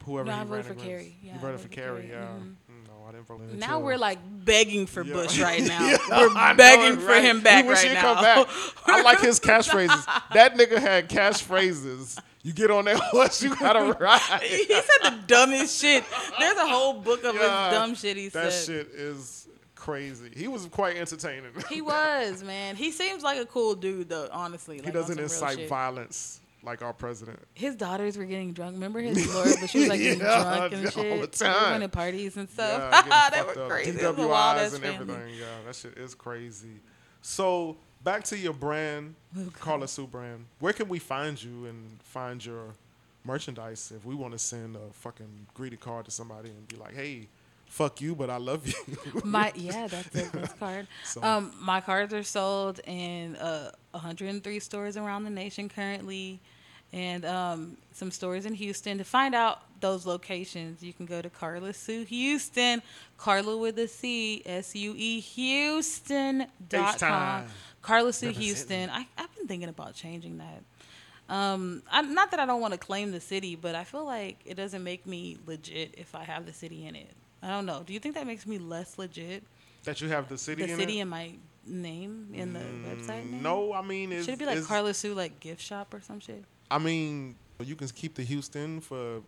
Whoever 0.05 0.29
No, 0.29 0.37
I 0.37 0.43
voted 0.45 0.65
for 0.65 0.71
against. 0.71 0.87
Kerry. 0.87 1.15
Yeah, 1.21 1.33
you 1.33 1.39
voted 1.39 1.59
for 1.59 1.67
for 1.67 1.73
Kerry. 1.73 2.01
Kerry, 2.07 2.11
Yeah. 2.11 2.27
mhm. 2.27 2.55
Mm, 2.71 2.87
No, 2.87 3.07
I 3.07 3.11
didn't 3.11 3.27
vote. 3.27 3.41
Now 3.41 3.51
until- 3.75 3.81
we're 3.81 3.97
like 3.97 4.17
begging 4.45 4.85
for 4.87 5.03
Yeah. 5.03 5.13
Bush 5.13 5.39
right 5.39 5.61
now. 5.67 5.85
Yeah, 5.87 5.97
We're 6.09 6.29
I 6.35 6.51
know 6.53 6.57
begging 6.57 6.99
for 6.99 7.07
right? 7.07 7.21
him 7.23 7.41
back 7.41 7.65
we 7.65 7.69
wish 7.69 7.79
right 7.79 7.87
he'd 7.89 7.93
now. 7.95 8.13
Come 8.15 8.23
back. 8.23 8.47
I 8.87 9.01
like 9.01 9.19
his 9.19 9.39
catchphrases. 9.47 10.05
That 10.33 10.55
nigga 10.55 10.77
had 10.79 11.09
catchphrases. 11.09 12.17
You 12.41 12.53
get 12.53 12.71
on 12.71 12.85
that 12.85 12.95
horse, 13.11 13.43
you 13.43 13.53
gotta 13.57 13.93
ride. 13.99 14.41
he 14.41 14.65
said 14.65 14.83
the 15.03 15.19
dumbest 15.27 15.79
shit. 15.81 16.05
There's 16.39 16.57
a 16.57 16.65
whole 16.67 16.93
book 16.93 17.25
of 17.25 17.35
Yeah, 17.35 17.69
his 17.69 17.77
dumb 17.77 17.95
shit 17.95 18.15
he 18.15 18.29
That 18.29 18.53
said. 18.53 18.85
That 18.87 18.87
shit 18.93 18.99
is 18.99 19.47
crazy. 19.79 20.29
He 20.35 20.47
was 20.47 20.65
quite 20.67 20.97
entertaining. 20.97 21.51
He 21.69 21.81
was 21.93 22.43
man. 22.43 22.75
He 22.75 22.91
seems 22.91 23.23
like 23.23 23.39
a 23.39 23.45
cool 23.45 23.75
dude 23.75 24.09
though. 24.09 24.27
Honestly, 24.31 24.77
like, 24.77 24.85
he 24.85 24.91
doesn't 24.91 25.19
incite 25.19 25.67
violence 25.69 26.41
like 26.61 26.81
our 26.81 26.91
president. 26.93 27.39
His 27.53 27.75
daughters 27.75 28.17
were 28.17 28.25
getting 28.25 28.51
drunk. 28.51 28.73
Remember 28.73 28.99
his 28.99 29.25
Laura, 29.33 29.49
but 29.61 29.69
she 29.69 29.79
was 29.79 29.87
like 29.87 29.99
getting 30.01 30.19
Yeah, 30.19 30.43
drunk 30.57 30.73
and 30.73 30.85
all 30.85 30.91
shit. 30.91 31.31
the 31.31 31.37
They 31.37 31.47
were 31.49 31.53
time. 31.55 31.69
going 31.69 31.81
to 31.81 31.89
parties 31.89 32.35
and 32.37 32.49
stuff. 32.49 32.77
Yeah, 32.77 32.91
getting 32.91 33.09
that 33.09 33.33
fucked 33.33 33.55
were 33.55 33.63
up. 33.63 33.69
crazy. 33.69 33.89
It 33.91 33.95
was 33.95 34.03
a 34.03 34.13
DWIs 34.21 34.73
and 34.73 34.83
family. 34.83 35.13
everything. 35.13 35.39
Yeah, 35.39 35.45
that 35.65 35.75
shit 35.75 35.97
is 35.97 36.13
crazy. 36.15 36.81
So 37.21 37.77
back 38.03 38.23
to 38.25 38.37
your 38.37 38.53
brand, 38.53 39.15
oh, 39.37 39.47
Carla 39.59 39.87
Sue 39.87 40.05
brand. 40.07 40.45
Where 40.59 40.73
can 40.73 40.89
we 40.89 40.99
find 40.99 41.41
you 41.41 41.65
and 41.65 41.97
find 42.03 42.45
your 42.45 42.73
merchandise 43.23 43.91
if 43.95 44.05
we 44.05 44.15
want 44.15 44.33
to 44.33 44.39
send 44.39 44.75
a 44.75 44.91
fucking 44.93 45.47
greeting 45.53 45.79
card 45.79 46.05
to 46.05 46.11
somebody 46.11 46.49
and 46.49 46.67
be 46.67 46.75
like, 46.77 46.93
hey, 46.95 47.27
fuck 47.69 48.01
you, 48.01 48.13
but 48.15 48.29
I 48.29 48.37
love 48.37 48.67
you. 48.67 49.21
My 49.23 49.51
yeah, 49.55 49.87
that's 49.87 50.09
the 50.09 50.29
best 50.37 50.59
card. 50.59 50.87
So- 51.05 51.23
Um, 51.23 51.53
my 51.59 51.79
cards 51.81 52.13
are 52.13 52.23
sold 52.23 52.81
in 52.85 53.35
uh 53.37 53.71
103 53.91 54.59
stores 54.59 54.97
around 54.97 55.23
the 55.23 55.29
nation 55.29 55.69
currently, 55.69 56.39
and 56.93 57.23
um 57.25 57.77
some 57.93 58.11
stores 58.11 58.45
in 58.45 58.53
Houston. 58.55 58.97
To 58.97 59.03
find 59.03 59.33
out 59.33 59.61
those 59.81 60.05
locations, 60.05 60.83
you 60.83 60.91
can 60.93 61.05
go 61.05 61.21
to 61.21 61.29
Carla 61.29 61.71
Sue 61.73 62.03
Houston, 62.05 62.81
Carla 63.17 63.55
with 63.57 63.79
a 63.79 63.87
C, 63.87 64.41
S 64.45 64.75
U 64.75 64.93
E 64.97 65.19
Houston 65.21 66.47
dot 66.67 66.99
com. 66.99 67.45
Carla 67.81 68.11
Sue 68.11 68.31
Houston. 68.31 68.89
I 68.89 69.07
I've 69.17 69.33
been 69.35 69.47
thinking 69.47 69.69
about 69.69 69.93
changing 69.95 70.37
that. 70.39 70.63
Um, 71.33 71.83
I, 71.91 72.01
not 72.01 72.31
that 72.31 72.39
I 72.39 72.45
don't 72.47 72.59
want 72.59 72.73
to 72.73 72.79
claim 72.79 73.11
the 73.11 73.19
city, 73.21 73.55
but 73.55 73.75
I 73.75 73.83
feel 73.83 74.03
like 74.03 74.39
it 74.45 74.55
doesn't 74.55 74.83
make 74.83 75.05
me 75.05 75.37
legit 75.45 75.93
if 75.97 76.15
I 76.15 76.23
have 76.23 76.45
the 76.47 76.53
city 76.53 76.87
in 76.87 76.95
it. 76.95 77.11
I 77.41 77.49
don't 77.49 77.65
know. 77.65 77.83
Do 77.85 77.93
you 77.93 77.99
think 77.99 78.15
that 78.15 78.27
makes 78.27 78.45
me 78.45 78.57
less 78.57 78.97
legit? 78.97 79.43
that 79.85 80.01
you 80.01 80.09
have 80.09 80.27
the 80.27 80.37
city 80.37 80.65
the 80.65 80.73
in 80.73 80.79
city 80.79 80.99
it? 80.99 81.03
in 81.03 81.07
my 81.07 81.31
name 81.65 82.29
in 82.33 82.53
the 82.53 82.59
mm, 82.59 82.85
website 82.85 83.29
name? 83.29 83.41
No, 83.41 83.73
I 83.73 83.81
mean, 83.81 84.11
it's, 84.11 84.25
Should 84.25 84.35
it 84.35 84.39
be 84.39 84.45
like 84.45 84.63
Carla 84.63 84.93
Sue 84.93 85.13
like 85.13 85.39
gift 85.39 85.61
shop 85.61 85.93
or 85.93 86.01
some 86.01 86.19
shit? 86.19 86.43
I 86.69 86.77
mean, 86.77 87.35
you 87.63 87.75
can 87.75 87.87
keep 87.89 88.15
the 88.15 88.23
Houston 88.23 88.81
for 88.81 89.21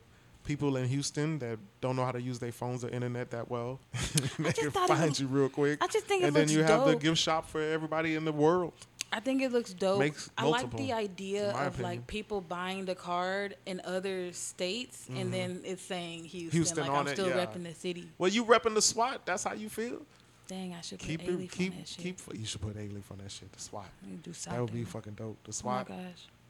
people 0.44 0.76
in 0.78 0.88
Houston 0.88 1.40
that 1.40 1.60
don't 1.82 1.96
know 1.96 2.04
how 2.04 2.12
to 2.12 2.22
use 2.22 2.40
their 2.40 2.52
phones 2.52 2.84
or 2.84 2.90
internet 2.90 3.32
that 3.32 3.50
well. 3.50 3.80
they 4.40 4.52
just 4.52 4.62
can 4.62 4.72
find 4.72 5.10
was- 5.10 5.20
you 5.20 5.28
real 5.28 5.50
quick. 5.50 5.82
I 5.82 5.88
just 5.88 6.06
think 6.06 6.24
it 6.24 6.28
and 6.28 6.36
then 6.36 6.50
you 6.50 6.64
have 6.64 6.86
the 6.86 6.96
gift 6.96 7.18
shop 7.20 7.50
for 7.50 7.62
everybody 7.62 8.16
in 8.16 8.26
the 8.26 8.32
world. 8.32 8.74
I 9.14 9.20
think 9.20 9.42
it 9.42 9.52
looks 9.52 9.74
dope. 9.74 10.00
Makes 10.00 10.30
I 10.38 10.46
like 10.46 10.76
the 10.78 10.94
idea 10.94 11.50
of 11.52 11.74
opinion. 11.74 11.84
like 11.84 12.08
people 12.08 12.40
buying 12.42 12.86
the 12.86 12.96
card 12.96 13.56
in 13.66 13.82
other 13.84 14.32
states 14.32 15.08
and 15.14 15.34
then 15.34 15.62
it's 15.66 15.82
saying 15.82 16.24
Houston. 16.26 16.48
Mm-hmm. 16.48 16.58
Houston 16.58 16.88
like 16.88 16.92
I'm 16.92 17.08
it, 17.08 17.12
still 17.12 17.28
yeah. 17.28 17.46
repping 17.46 17.64
the 17.64 17.74
city. 17.74 18.10
Well, 18.18 18.30
you 18.32 18.46
repping 18.46 18.74
the 18.74 18.82
SWAT. 18.82 19.26
That's 19.26 19.44
how 19.44 19.54
you 19.54 19.68
feel. 19.70 20.02
Dang, 20.48 20.74
I 20.74 20.82
should 20.82 21.00
Keep 21.00 21.22
Alief 21.24 21.44
it. 21.46 21.52
Keep 21.52 21.72
on 21.74 21.78
that 21.80 21.88
shit. 21.88 22.04
keep. 22.04 22.20
You 22.34 22.46
should 22.46 22.62
put 22.62 22.76
Alief 22.78 23.12
on 23.12 23.18
that 23.20 23.32
shit. 23.32 23.52
The 23.52 23.60
SWAT. 23.60 23.86
I 24.04 24.16
do 24.16 24.32
That 24.32 24.62
would 24.62 24.74
be 24.74 24.84
fucking 24.84 25.14
dope. 25.14 25.38
The 25.44 25.50
Oh 25.50 25.68
my 25.68 25.84
SWAT. 25.84 25.88
gosh. 25.88 25.98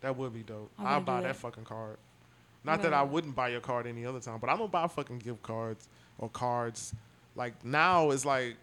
that 0.01 0.15
would 0.17 0.33
be 0.33 0.43
dope. 0.43 0.71
I'm 0.79 0.87
I'll 0.87 1.01
buy 1.01 1.21
that 1.21 1.27
that. 1.29 1.35
fucking 1.37 1.65
card. 1.65 1.97
Not 2.63 2.83
that 2.83 2.93
I 2.93 3.01
wouldn't 3.01 3.35
buy 3.35 3.49
your 3.49 3.59
card 3.59 3.87
any 3.87 4.05
other 4.05 4.19
time, 4.19 4.37
but 4.39 4.49
I'm 4.49 4.57
gonna 4.57 4.67
buy 4.69 4.87
fucking 4.87 5.19
gift 5.19 5.41
cards 5.41 5.87
or 6.19 6.29
cards. 6.29 6.93
Like 7.35 7.63
now 7.65 8.11
it's 8.11 8.25
like 8.25 8.55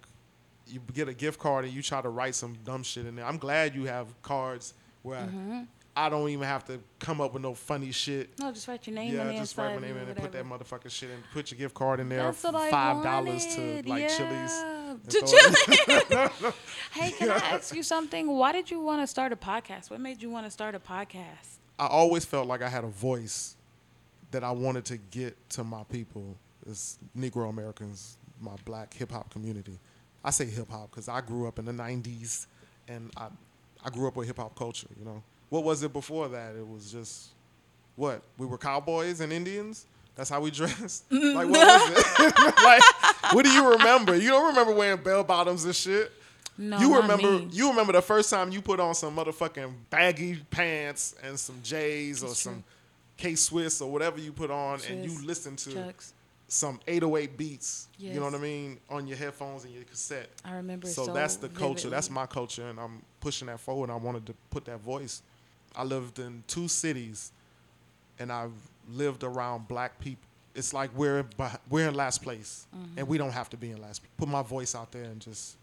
you 0.69 0.81
get 0.93 1.09
a 1.09 1.15
gift 1.15 1.39
card 1.39 1.65
and 1.65 1.75
you 1.75 1.83
try 1.83 2.01
to 2.01 2.09
write 2.09 2.35
some 2.35 2.57
dumb 2.65 2.83
shit 2.83 3.07
in 3.07 3.17
there. 3.17 3.25
I'm 3.25 3.39
glad 3.39 3.75
you 3.75 3.85
have 3.85 4.07
cards 4.23 4.75
where 5.03 5.19
Mm-hmm. 5.19 5.63
I 5.99 6.09
don't 6.09 6.29
even 6.29 6.47
have 6.47 6.65
to 6.67 6.79
come 7.01 7.21
up 7.21 7.33
with 7.33 7.43
no 7.43 7.55
funny 7.55 7.91
shit. 7.91 8.39
No, 8.39 8.53
just 8.53 8.69
write 8.69 8.87
your 8.87 8.95
name 8.95 9.13
yeah, 9.13 9.33
just 9.33 9.59
write 9.59 9.75
my 9.75 9.81
name 9.85 9.97
in 9.97 10.07
and 10.09 10.17
put 10.17 10.31
that 10.31 10.45
motherfucking 10.45 10.93
shit 10.93 11.11
in. 11.11 11.17
Put 11.33 11.51
your 11.51 11.59
gift 11.59 11.75
card 11.75 11.99
in 11.99 12.09
there. 12.09 12.23
That's 12.23 12.45
what 12.45 12.71
Five 12.71 13.03
dollars 13.03 13.45
to 13.57 13.83
like 13.85 14.03
yeah. 14.03 14.17
Chili's. 14.17 14.65
To 15.09 15.21
Chili's. 15.27 16.55
hey, 16.93 17.11
can 17.11 17.31
I 17.31 17.35
ask 17.35 17.75
you 17.75 17.83
something? 17.83 18.29
Why 18.29 18.53
did 18.53 18.71
you 18.71 18.79
want 18.79 19.03
to 19.03 19.09
start 19.09 19.33
a 19.33 19.37
podcast? 19.37 19.91
What 19.91 20.01
made 20.01 20.23
you 20.23 20.31
want 20.31 20.47
to 20.47 20.53
start 20.53 20.77
a 20.77 20.79
podcast? 20.79 21.59
I 21.81 21.89
always 21.89 22.25
felt 22.25 22.47
like 22.47 22.63
I 22.63 22.69
had 22.69 22.85
a 22.85 22.89
voice 22.89 23.57
that 24.31 24.45
I 24.45 24.53
wanted 24.53 24.85
to 24.87 24.99
get 24.99 25.37
to 25.51 25.65
my 25.65 25.83
people, 25.83 26.37
as 26.71 26.97
Negro 27.19 27.49
Americans, 27.49 28.19
my 28.41 28.55
black 28.65 28.95
hip 28.95 29.11
hop 29.11 29.31
community. 29.31 29.81
I 30.25 30.31
say 30.31 30.47
hip 30.47 30.71
hop 30.71 30.91
because 30.91 31.09
I 31.09 31.21
grew 31.21 31.47
up 31.47 31.59
in 31.59 31.65
the 31.65 31.73
'90s, 31.73 32.47
and 32.89 33.11
I 33.17 33.29
I 33.85 33.91
grew 33.91 34.09
up 34.09 34.17
with 34.17 34.27
hip 34.27 34.39
hop 34.39 34.57
culture. 34.57 34.89
You 34.99 35.05
know, 35.05 35.23
what 35.51 35.65
was 35.65 35.83
it 35.83 35.93
before 35.93 36.29
that? 36.29 36.57
It 36.57 36.67
was 36.67 36.91
just 36.91 37.29
what 37.97 38.23
we 38.37 38.47
were 38.47 38.59
cowboys 38.59 39.21
and 39.21 39.33
Indians. 39.33 39.87
That's 40.17 40.31
how 40.31 40.41
we 40.41 40.51
dressed. 40.53 41.09
Mm-hmm. 41.11 41.37
like 41.37 41.49
what 41.49 41.93
was 41.93 42.05
it? 42.21 42.55
like 42.65 43.35
what 43.35 43.45
do 43.45 43.51
you 43.51 43.71
remember? 43.73 44.17
You 44.17 44.31
don't 44.31 44.49
remember 44.49 44.73
wearing 44.73 45.03
bell 45.03 45.25
bottoms 45.25 45.65
and 45.65 45.75
shit. 45.75 46.13
No, 46.61 46.79
you 46.81 46.97
remember 46.97 47.39
me. 47.39 47.49
you 47.53 47.69
remember 47.71 47.93
the 47.93 48.03
first 48.03 48.31
time 48.31 48.51
you 48.51 48.61
put 48.61 48.81
on 48.81 48.93
some 48.95 49.15
motherfucking 49.15 49.73
baggy 49.91 50.41
pants 50.51 51.15
and 51.23 51.39
some 51.39 51.57
J's 51.63 52.25
or 52.25 52.29
That's 52.29 52.41
some. 52.41 52.65
K 53.17 53.35
Swiss 53.35 53.81
or 53.83 53.91
whatever 53.91 54.19
you 54.21 54.33
put 54.33 54.51
on 54.51 54.79
and 54.89 55.05
you 55.05 55.27
listened 55.27 55.59
to 55.59 55.75
Chucks. 55.75 56.15
Some 56.49 56.81
808 56.87 57.37
beats. 57.37 57.89
You 57.99 58.15
know 58.15 58.25
what 58.25 58.35
I 58.35 58.39
mean 58.39 58.79
on 58.89 59.07
your 59.07 59.17
headphones 59.19 59.65
and 59.65 59.75
your 59.75 59.85
cassette. 59.85 60.31
I 60.45 60.55
remember 60.55 60.87
So, 60.87 61.05
so 61.07 61.13
that's 61.13 61.37
the 61.37 61.49
culture. 61.51 61.91
That's 61.91 62.11
my 62.11 62.27
culture, 62.27 62.69
and 62.69 62.81
I'm 62.81 63.03
pushing 63.21 63.47
that 63.49 63.61
forward. 63.61 63.91
I 63.91 63.97
wanted 63.97 64.25
to 64.27 64.35
put 64.51 64.65
that 64.65 64.81
voice. 64.81 65.23
I 65.77 65.85
lived 65.85 66.19
in 66.19 66.43
two 66.47 66.67
cities, 66.69 67.33
and 68.19 68.33
I've 68.33 68.53
lived 68.91 69.23
around 69.25 69.69
black 69.69 69.99
people. 70.01 70.25
It's 70.55 70.73
like 70.73 70.91
we're 70.97 71.25
we're 71.71 71.87
in 71.89 71.95
last 71.95 72.23
place, 72.23 72.67
Mm-hmm. 72.75 72.99
and 72.99 73.09
we 73.09 73.19
don't 73.19 73.33
have 73.33 73.51
to 73.51 73.57
be 73.57 73.71
in 73.71 73.81
last. 73.81 74.01
Put 74.17 74.29
my 74.29 74.43
voice 74.43 74.75
out 74.75 74.91
there 74.91 75.05
and 75.05 75.21
just 75.21 75.57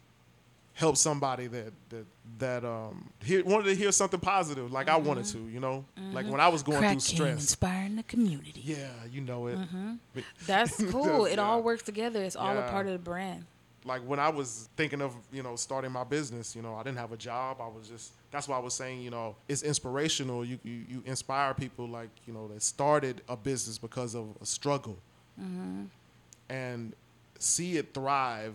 help 0.76 0.98
somebody 0.98 1.48
that 1.48 1.74
that 1.90 2.06
that 2.38 2.64
um 2.66 3.10
hear, 3.24 3.44
wanted 3.44 3.64
to 3.66 3.76
hear 3.76 3.92
something 3.92 4.20
positive, 4.20 4.72
like 4.72 4.88
I 4.90 4.98
wanted 4.98 5.26
to. 5.28 5.40
You 5.48 5.60
know, 5.60 5.86
like 6.14 6.28
when 6.30 6.40
I 6.40 6.48
was 6.50 6.62
going 6.64 6.78
through 6.78 6.88
Cracking, 6.88 7.00
stress. 7.00 7.34
inspiring 7.40 7.96
the 7.96 8.04
community. 8.04 8.62
Yeah, 8.64 8.90
you 9.12 9.22
know 9.22 9.48
it. 9.48 9.58
But- 10.14 10.24
That's 10.46 10.76
cool. 10.92 11.26
It 11.26 11.40
all 11.40 11.64
works 11.64 11.84
together. 11.84 12.22
It's 12.24 12.36
all 12.36 12.58
a 12.58 12.62
part 12.70 12.86
of 12.88 12.94
the 12.94 13.00
brand. 13.00 13.46
like 13.86 14.02
when 14.02 14.20
I 14.20 14.30
was 14.30 14.68
thinking 14.76 15.02
of 15.02 15.16
you 15.32 15.44
know 15.44 15.56
starting 15.56 15.92
my 15.92 16.04
business, 16.04 16.56
you 16.56 16.62
know 16.62 16.76
I 16.76 16.84
didn't 16.84 16.98
have 16.98 17.12
a 17.14 17.18
job. 17.18 17.58
I 17.62 17.68
was 17.68 17.88
just 17.88 18.12
that's 18.32 18.48
why 18.50 18.58
I 18.58 18.60
was 18.60 18.74
saying 18.74 19.02
you 19.02 19.12
know 19.12 19.36
it's 19.48 19.62
inspirational. 19.64 20.44
You 20.44 20.60
you, 20.64 20.78
you 20.92 21.04
inspire 21.06 21.54
people 21.54 21.88
like 21.88 22.10
you 22.28 22.34
know 22.34 22.48
that 22.50 22.62
started 22.64 23.22
a 23.30 23.38
business 23.38 23.78
because 23.78 24.14
of 24.16 24.26
a 24.42 24.46
struggle, 24.46 24.98
and 26.50 26.94
see 27.40 27.78
it 27.78 27.94
thrive, 27.94 28.54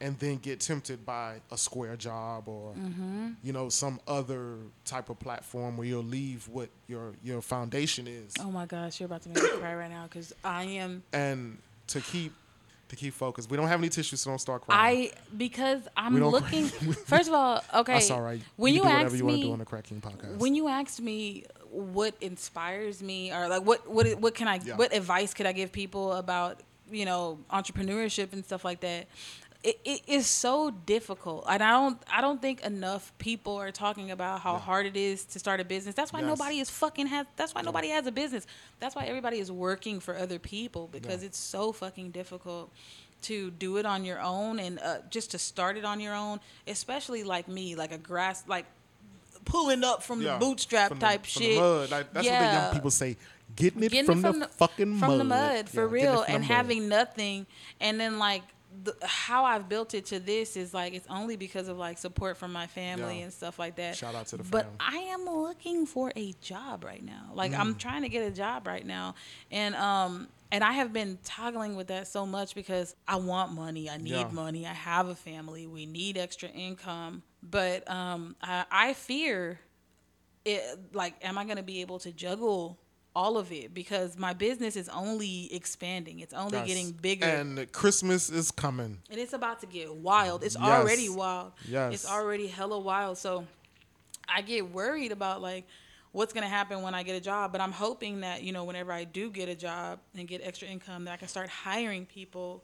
and 0.00 0.18
then 0.18 0.36
get 0.36 0.60
tempted 0.60 1.06
by 1.06 1.40
a 1.50 1.56
square 1.56 1.96
job 1.96 2.48
or 2.48 2.72
mm-hmm. 2.74 3.30
you 3.42 3.52
know 3.52 3.68
some 3.68 3.98
other 4.06 4.56
type 4.84 5.08
of 5.08 5.18
platform 5.18 5.76
where 5.76 5.86
you'll 5.86 6.02
leave 6.02 6.48
what 6.48 6.68
your 6.86 7.14
your 7.22 7.40
foundation 7.40 8.06
is, 8.06 8.34
Oh 8.40 8.50
my 8.50 8.66
gosh, 8.66 9.00
you're 9.00 9.06
about 9.06 9.22
to 9.22 9.28
make 9.30 9.42
me 9.42 9.48
cry 9.58 9.74
right 9.74 9.90
now 9.90 10.04
because 10.04 10.34
I 10.44 10.64
am. 10.64 11.02
and 11.12 11.58
to 11.88 12.00
keep 12.00 12.32
to 12.88 12.96
keep 12.96 13.14
focused. 13.14 13.50
We 13.50 13.56
don't 13.56 13.68
have 13.68 13.80
any 13.80 13.88
tissues, 13.88 14.20
so 14.20 14.30
don't 14.30 14.38
start 14.38 14.62
crying. 14.62 15.08
I 15.08 15.36
because 15.36 15.88
I'm 15.96 16.18
looking. 16.18 16.66
First 17.06 17.28
of 17.28 17.34
all, 17.34 17.64
okay. 17.74 17.94
That's 17.94 18.10
all 18.10 18.20
right. 18.22 18.40
When 18.56 18.74
you, 18.74 18.84
you, 18.84 18.88
asked 18.88 19.16
you 19.16 19.24
want 19.24 19.34
to 19.34 19.40
me, 19.40 19.42
do 19.44 19.52
on 19.52 19.58
the 19.58 19.64
Crack 19.64 19.84
King 19.84 20.00
podcast. 20.00 20.38
when 20.38 20.54
you 20.54 20.68
asked 20.68 21.00
me 21.00 21.44
what 21.70 22.14
inspires 22.20 23.02
me 23.02 23.32
or 23.32 23.48
like 23.48 23.62
what 23.62 23.88
what 23.88 24.06
what 24.20 24.34
can 24.34 24.48
I 24.48 24.60
Yeah. 24.62 24.76
what 24.76 24.94
advice 24.94 25.34
could 25.34 25.46
I 25.46 25.52
give 25.52 25.72
people 25.72 26.12
about 26.12 26.60
you 26.90 27.04
know 27.04 27.38
entrepreneurship 27.50 28.32
and 28.32 28.44
stuff 28.44 28.64
like 28.64 28.80
that 28.80 29.06
it, 29.70 29.78
it 29.84 30.00
is 30.06 30.26
so 30.26 30.70
difficult 30.70 31.44
and 31.48 31.62
I 31.62 31.70
don't 31.72 31.98
I 32.16 32.20
don't 32.20 32.40
think 32.40 32.60
enough 32.64 33.12
people 33.18 33.56
are 33.56 33.72
talking 33.72 34.10
about 34.10 34.40
how 34.40 34.56
hard 34.58 34.86
it 34.86 34.96
is 34.96 35.24
to 35.32 35.38
start 35.38 35.58
a 35.60 35.64
business 35.64 35.94
that's 35.94 36.12
why 36.12 36.20
Yes. 36.20 36.28
nobody 36.28 36.56
is 36.64 36.70
fucking 36.70 37.08
has 37.08 37.26
that's 37.36 37.52
why 37.54 37.62
nobody 37.62 37.88
has 37.88 38.06
a 38.06 38.12
business 38.12 38.46
that's 38.80 38.94
why 38.96 39.04
everybody 39.06 39.38
is 39.44 39.50
working 39.50 39.98
for 40.00 40.16
other 40.16 40.38
people 40.38 40.88
because 40.92 41.20
Yeah. 41.22 41.26
it's 41.28 41.38
so 41.38 41.72
fucking 41.72 42.08
difficult 42.12 42.70
to 43.22 43.50
do 43.52 43.76
it 43.78 43.86
on 43.86 44.04
your 44.04 44.20
own 44.20 44.58
and 44.60 44.78
uh, 44.78 44.98
just 45.10 45.30
to 45.32 45.38
start 45.38 45.76
it 45.76 45.84
on 45.84 45.98
your 46.00 46.14
own 46.14 46.38
especially 46.68 47.24
like 47.24 47.48
me 47.48 47.74
like 47.74 47.92
a 47.92 47.98
grass 47.98 48.44
like 48.46 48.66
pulling 49.44 49.82
up 49.84 50.02
from 50.02 50.20
Yeah, 50.20 50.34
the 50.38 50.44
bootstrap 50.44 50.88
from 50.90 50.98
the- 51.00 51.06
type 51.06 51.24
from 51.26 51.40
the 51.42 51.46
shit. 51.48 51.58
mud. 51.60 51.90
Like, 51.90 52.12
that's 52.12 52.26
what 52.28 52.38
the 52.38 52.44
young 52.58 52.72
people 52.74 52.90
say. 52.90 53.16
Getting 53.54 53.84
it, 53.84 53.92
Getting 53.92 54.06
from, 54.06 54.18
it 54.18 54.22
the, 54.22 54.30
from 54.32 54.40
the- 54.40 54.48
fucking 54.48 54.98
from 54.98 55.08
mud. 55.10 55.20
the 55.20 55.24
mud 55.24 55.68
for 55.68 55.86
Yeah, 55.86 56.02
real 56.02 56.24
and 56.26 56.44
having 56.44 56.88
nothing 56.88 57.46
and 57.80 57.98
then 58.00 58.18
like 58.18 58.42
the, 58.84 58.94
how 59.02 59.44
I've 59.44 59.68
built 59.68 59.94
it 59.94 60.06
to 60.06 60.20
this 60.20 60.56
is 60.56 60.74
like 60.74 60.92
it's 60.94 61.06
only 61.08 61.36
because 61.36 61.68
of 61.68 61.78
like 61.78 61.98
support 61.98 62.36
from 62.36 62.52
my 62.52 62.66
family 62.66 63.18
Yeah. 63.18 63.24
and 63.24 63.32
stuff 63.32 63.58
like 63.58 63.76
that. 63.76 63.96
Shout 63.96 64.14
out 64.14 64.26
to 64.28 64.36
the 64.36 64.44
But 64.44 64.64
fam. 64.64 64.72
I 64.80 64.96
am 64.98 65.24
looking 65.24 65.86
for 65.86 66.12
a 66.16 66.32
job 66.40 66.84
right 66.84 67.04
now. 67.04 67.30
Like 67.34 67.52
Mm. 67.52 67.58
I'm 67.60 67.74
trying 67.76 68.02
to 68.02 68.08
get 68.08 68.26
a 68.26 68.30
job 68.30 68.66
right 68.66 68.84
now, 68.86 69.14
and 69.50 69.74
um 69.76 70.28
and 70.52 70.62
I 70.62 70.72
have 70.72 70.92
been 70.92 71.18
toggling 71.24 71.74
with 71.74 71.88
that 71.88 72.06
so 72.06 72.24
much 72.24 72.54
because 72.54 72.94
I 73.08 73.16
want 73.16 73.52
money. 73.52 73.90
I 73.90 73.96
need 73.96 74.10
Yeah. 74.10 74.28
money. 74.30 74.66
I 74.66 74.72
have 74.74 75.08
a 75.08 75.14
family. 75.16 75.66
We 75.66 75.86
need 75.86 76.16
extra 76.16 76.48
income. 76.48 77.22
But 77.42 77.88
um 77.90 78.36
I, 78.42 78.64
I 78.70 78.92
fear 78.94 79.60
it 80.44 80.62
like 80.92 81.14
am 81.22 81.36
i 81.38 81.44
going 81.44 81.56
to 81.56 81.62
be 81.64 81.80
able 81.80 81.98
to 81.98 82.12
juggle 82.12 82.78
all 83.16 83.38
of 83.38 83.50
it 83.50 83.72
because 83.72 84.18
my 84.18 84.34
business 84.34 84.76
is 84.76 84.88
only 84.90 85.52
expanding 85.52 86.20
it's 86.20 86.34
only 86.34 86.58
Yes. 86.58 86.66
getting 86.66 86.92
bigger 86.92 87.24
and, 87.26 87.72
Christmas 87.72 88.28
is 88.30 88.50
coming. 88.50 88.98
And 89.10 89.18
it's 89.18 89.32
about 89.32 89.58
to 89.60 89.66
get 89.66 89.92
wild 89.94 90.44
it's 90.44 90.54
Yes. 90.60 90.62
already 90.70 91.08
wild 91.08 91.52
Yes. 91.66 91.94
it's 91.94 92.06
already 92.16 92.46
hella 92.46 92.78
wild 92.78 93.16
so 93.16 93.46
i 94.28 94.42
get 94.42 94.70
worried 94.70 95.12
about 95.12 95.40
like 95.40 95.64
what's 96.12 96.32
going 96.34 96.42
to 96.44 96.54
happen 96.60 96.82
when 96.82 96.94
i 96.94 97.02
get 97.02 97.16
a 97.16 97.20
job 97.20 97.52
but 97.52 97.60
i'm 97.62 97.72
hoping 97.72 98.20
that 98.20 98.42
you 98.42 98.52
know 98.52 98.64
whenever 98.64 98.92
i 98.92 99.04
do 99.04 99.30
get 99.30 99.48
a 99.48 99.54
job 99.54 99.98
and 100.16 100.28
get 100.28 100.40
extra 100.44 100.68
income 100.68 101.04
that 101.06 101.12
i 101.12 101.16
can 101.16 101.28
start 101.28 101.48
hiring 101.48 102.04
people 102.06 102.62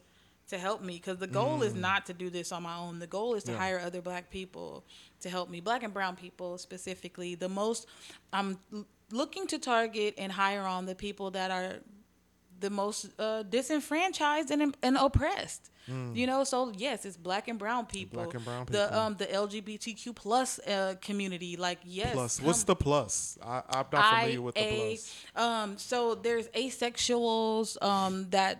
to 0.49 0.57
help 0.59 0.81
me 0.83 0.93
because 0.95 1.17
the 1.17 1.27
goal 1.41 1.63
is 1.63 1.73
not 1.73 2.05
to 2.05 2.13
do 2.13 2.29
this 2.29 2.51
on 2.51 2.61
my 2.63 2.77
own 2.77 2.99
the 2.99 3.07
goal 3.07 3.33
is 3.33 3.43
to 3.43 3.51
Mm. 3.51 3.55
Yeah. 3.55 3.59
hire 3.61 3.79
other 3.79 4.01
black 4.01 4.29
people 4.29 4.83
to 5.21 5.29
help 5.29 5.49
me 5.49 5.61
black 5.61 5.81
and 5.83 5.93
brown 5.93 6.15
people 6.15 6.57
specifically 6.59 7.33
the 7.35 7.49
most 7.49 7.87
i'm 8.33 8.57
looking 9.19 9.45
to 9.53 9.57
target 9.59 10.11
and 10.17 10.29
hire 10.31 10.65
on 10.75 10.81
the 10.91 10.95
people 10.95 11.27
that 11.31 11.49
are 11.57 11.69
the 12.59 12.69
most 12.69 12.99
uh, 13.19 13.43
disenfranchised 13.43 14.49
and, 14.51 14.61
and 14.87 14.95
oppressed 14.97 15.69
you 16.13 16.25
know 16.31 16.45
so 16.45 16.71
yes 16.77 17.03
it's 17.07 17.17
black 17.17 17.45
and 17.51 17.59
brown 17.59 17.85
people 17.85 18.17
Mm. 18.21 18.23
black 18.23 18.35
and 18.35 18.45
brown 18.45 18.65
people. 18.65 18.79
the 18.87 18.97
um 18.99 19.11
the 19.21 19.25
lgbtq 19.45 20.03
plus 20.15 20.49
uh, 20.59 20.95
community 21.07 21.51
like 21.67 21.79
yes 21.83 22.13
Plus, 22.13 22.33
what's 22.41 22.63
come- 22.63 22.67
the 22.71 22.75
plus? 22.87 23.37
I, 23.43 23.57
I'm 23.77 23.85
not 23.91 24.05
familiar 24.15 24.41
with 24.41 24.55
the 24.55 24.61
IA, 24.63 24.77
plus. 24.95 25.25
Um, 25.45 25.69
so 25.77 26.15
there's 26.25 26.47
asexuals 26.63 27.67
um, 27.83 28.29
that 28.29 28.55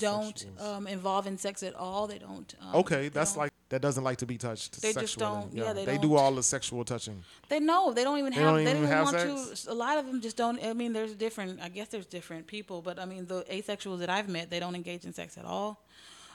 don't 0.00 0.46
um, 0.60 0.86
involve 0.86 1.26
in 1.26 1.38
sex 1.38 1.62
at 1.62 1.74
all. 1.74 2.06
They 2.06 2.18
don't. 2.18 2.54
Um, 2.60 2.76
Okay, 2.76 3.02
they 3.02 3.08
that's 3.08 3.32
don't- 3.32 3.42
like 3.44 3.52
that 3.68 3.82
doesn't 3.82 4.04
like 4.04 4.18
to 4.18 4.26
be 4.26 4.38
touched. 4.38 4.80
They 4.80 4.92
just 4.92 5.18
don't- 5.18 5.52
yeah, 5.52 5.72
they 5.72 5.98
do 5.98 6.08
don't. 6.10 6.18
all 6.18 6.32
the 6.32 6.42
sexual 6.42 6.84
touching. 6.84 7.24
They 7.48 7.58
know 7.60 7.92
they 7.92 8.04
don't 8.04 8.18
even 8.18 8.32
They 8.32 8.40
have. 8.40 8.54
don't 8.54 8.64
they 8.64 8.70
even 8.70 8.82
don't 8.82 8.90
have 8.90 9.04
want 9.06 9.48
sex? 9.48 9.64
to. 9.64 9.72
A 9.72 9.74
lot 9.74 9.98
of 9.98 10.06
them 10.06 10.20
just 10.20 10.36
don't. 10.36 10.62
I 10.64 10.72
mean, 10.72 10.92
there's 10.92 11.14
different. 11.14 11.60
I 11.60 11.68
guess 11.68 11.88
there's 11.88 12.06
different 12.06 12.46
people, 12.46 12.80
but 12.80 12.98
I 12.98 13.04
mean, 13.06 13.26
the 13.26 13.42
asexuals 13.50 13.98
that 13.98 14.10
I've 14.10 14.28
met, 14.28 14.50
they 14.50 14.60
don't 14.60 14.74
engage 14.76 15.04
in 15.04 15.12
sex 15.12 15.36
at 15.36 15.44
all. 15.44 15.82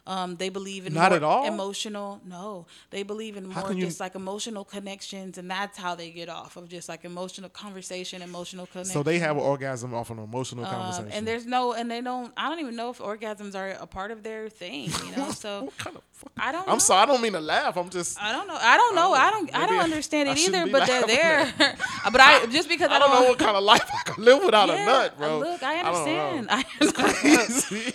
Um, 0.08 0.36
they 0.38 0.50
believe 0.50 0.88
in 0.88 0.94
Not 0.96 1.14
at 1.14 1.22
all? 1.22 1.46
emotional. 1.46 2.22
No, 2.26 2.66
they 2.90 3.04
believe 3.04 3.38
in 3.38 3.48
more 3.48 3.72
you- 3.72 3.86
just 3.86 4.00
like 4.00 4.16
emotional 4.16 4.66
connections, 4.66 5.38
and 5.38 5.50
that's 5.50 5.78
how 5.78 5.94
they 5.94 6.10
get 6.10 6.28
off 6.28 6.58
of 6.58 6.68
just 6.70 6.90
like 6.90 7.06
emotional 7.06 7.50
conversation, 7.50 8.24
emotional 8.24 8.66
connection. 8.66 8.94
So 8.94 9.04
they 9.04 9.20
have 9.20 9.38
an 9.38 9.44
orgasm 9.44 9.94
off 9.94 10.10
an 10.10 10.18
emotional 10.18 10.66
Um, 10.66 10.72
conversation. 10.72 11.12
and 11.12 11.28
there's 11.28 11.46
no, 11.46 11.74
and 11.74 11.90
they 11.92 12.02
don't. 12.02 12.34
I 12.36 12.50
don't 12.50 12.60
even 12.60 12.76
know 12.76 12.90
if 12.90 12.98
orgasms 12.98 13.54
are 13.56 13.70
a 13.80 13.86
part 13.86 14.10
of 14.10 14.24
their 14.24 14.50
thing. 14.50 14.90
You 15.06 15.16
know, 15.18 15.32
so 15.44 15.66
what 15.66 15.78
kind 15.78 15.96
of? 15.96 16.02
I 16.38 16.52
don't. 16.52 16.68
I'm 16.68 16.80
sorry, 16.80 17.04
I 17.04 17.06
don't 17.06 17.22
mean 17.22 17.34
to 17.34 17.40
laugh. 17.42 17.78
I'm 17.78 17.90
just. 17.90 18.20
I 18.22 18.32
don't 18.32 18.48
know. 18.48 18.58
I 18.60 18.78
don't 18.78 18.96
know. 18.96 19.14
I 19.14 19.30
don't. 19.32 19.56
I 19.56 19.68
don't 19.68 19.80
I- 19.80 19.84
understand 19.84 20.30
I 20.30 20.34
it 20.34 20.40
either. 20.40 20.68
But 20.72 20.88
they're 20.88 21.06
there. 21.06 21.54
but 22.12 22.20
I 22.22 22.46
just 22.52 22.68
because 22.70 22.90
I, 22.90 22.96
I 22.96 23.00
don't 23.00 23.12
know 23.12 23.30
what 23.30 23.38
kind 23.40 23.56
of 23.56 23.64
life 23.64 23.88
I 23.94 24.02
can 24.12 24.24
live 24.24 24.44
without 24.44 24.68
Yeah, 24.70 24.82
a 24.82 24.86
nut, 24.86 25.18
bro. 25.18 25.40
Look, 25.40 25.62
I 25.64 25.82
don't 25.84 25.94
know. 25.94 26.00
understand. 26.40 26.48
I, 26.50 26.64
Crazy. 26.92 27.94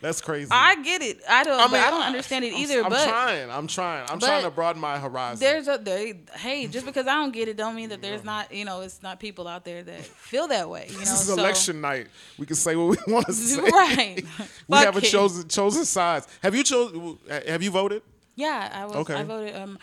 That's 0.00 0.20
crazy. 0.20 0.48
I 0.50 0.76
get 0.82 1.02
it. 1.02 1.19
I 1.28 1.44
don't. 1.44 1.60
I 1.60 1.66
mean, 1.66 1.82
I 1.82 1.90
don't 1.90 2.02
understand 2.02 2.44
it 2.44 2.52
I'm- 2.52 2.62
either. 2.62 2.82
I'm 2.84 2.90
but 2.90 3.04
trying. 3.08 3.50
I'm 3.50 3.66
trying. 3.66 4.08
I'm 4.10 4.18
trying 4.20 4.42
to 4.44 4.50
broaden 4.50 4.80
my 4.80 4.98
horizon. 4.98 5.40
there's 5.40 5.68
a 5.68 5.78
there. 5.78 6.14
Hey, 6.36 6.66
just 6.66 6.86
because 6.86 7.06
I 7.06 7.14
don't 7.14 7.32
get 7.32 7.48
it, 7.48 7.56
don't 7.56 7.74
mean 7.74 7.88
that 7.90 8.00
there's 8.02 8.24
not. 8.24 8.52
You 8.52 8.64
know, 8.64 8.80
it's 8.80 9.02
not 9.02 9.20
people 9.20 9.46
out 9.48 9.64
there 9.64 9.82
that 9.82 10.04
feel 10.04 10.48
that 10.48 10.68
way. 10.70 10.86
You 10.88 10.94
know, 10.94 11.00
this 11.00 11.12
is 11.12 11.26
so, 11.26 11.34
election 11.34 11.80
night. 11.80 12.08
We 12.38 12.46
can 12.46 12.56
say 12.56 12.76
what 12.76 12.98
we 13.06 13.12
want 13.12 13.26
to 13.26 13.32
say. 13.34 13.60
Right. 13.60 14.16
we 14.68 14.76
Fuck 14.76 14.84
haven't 14.84 15.04
it. 15.04 15.08
chosen 15.08 15.48
chosen 15.48 15.84
sides. 15.84 16.26
Have 16.42 16.54
you 16.54 16.62
chosen? 16.64 17.18
Have 17.48 17.62
you 17.62 17.70
voted? 17.70 18.02
Yeah, 18.36 18.70
I 18.72 18.86
was. 18.86 18.96
Okay. 18.96 19.14
I 19.14 19.22
voted 19.22 19.54
um 19.56 19.78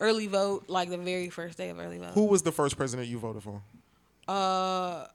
early 0.00 0.26
vote 0.26 0.64
like 0.68 0.90
the 0.90 0.98
very 0.98 1.30
first 1.30 1.56
day 1.58 1.68
of 1.70 1.78
early 1.78 1.98
vote. 1.98 2.12
Who 2.14 2.24
was 2.26 2.42
the 2.42 2.52
first 2.52 2.76
president 2.76 3.08
you 3.08 3.18
voted 3.18 3.42
for? 3.42 3.62
Uh, 4.28 5.06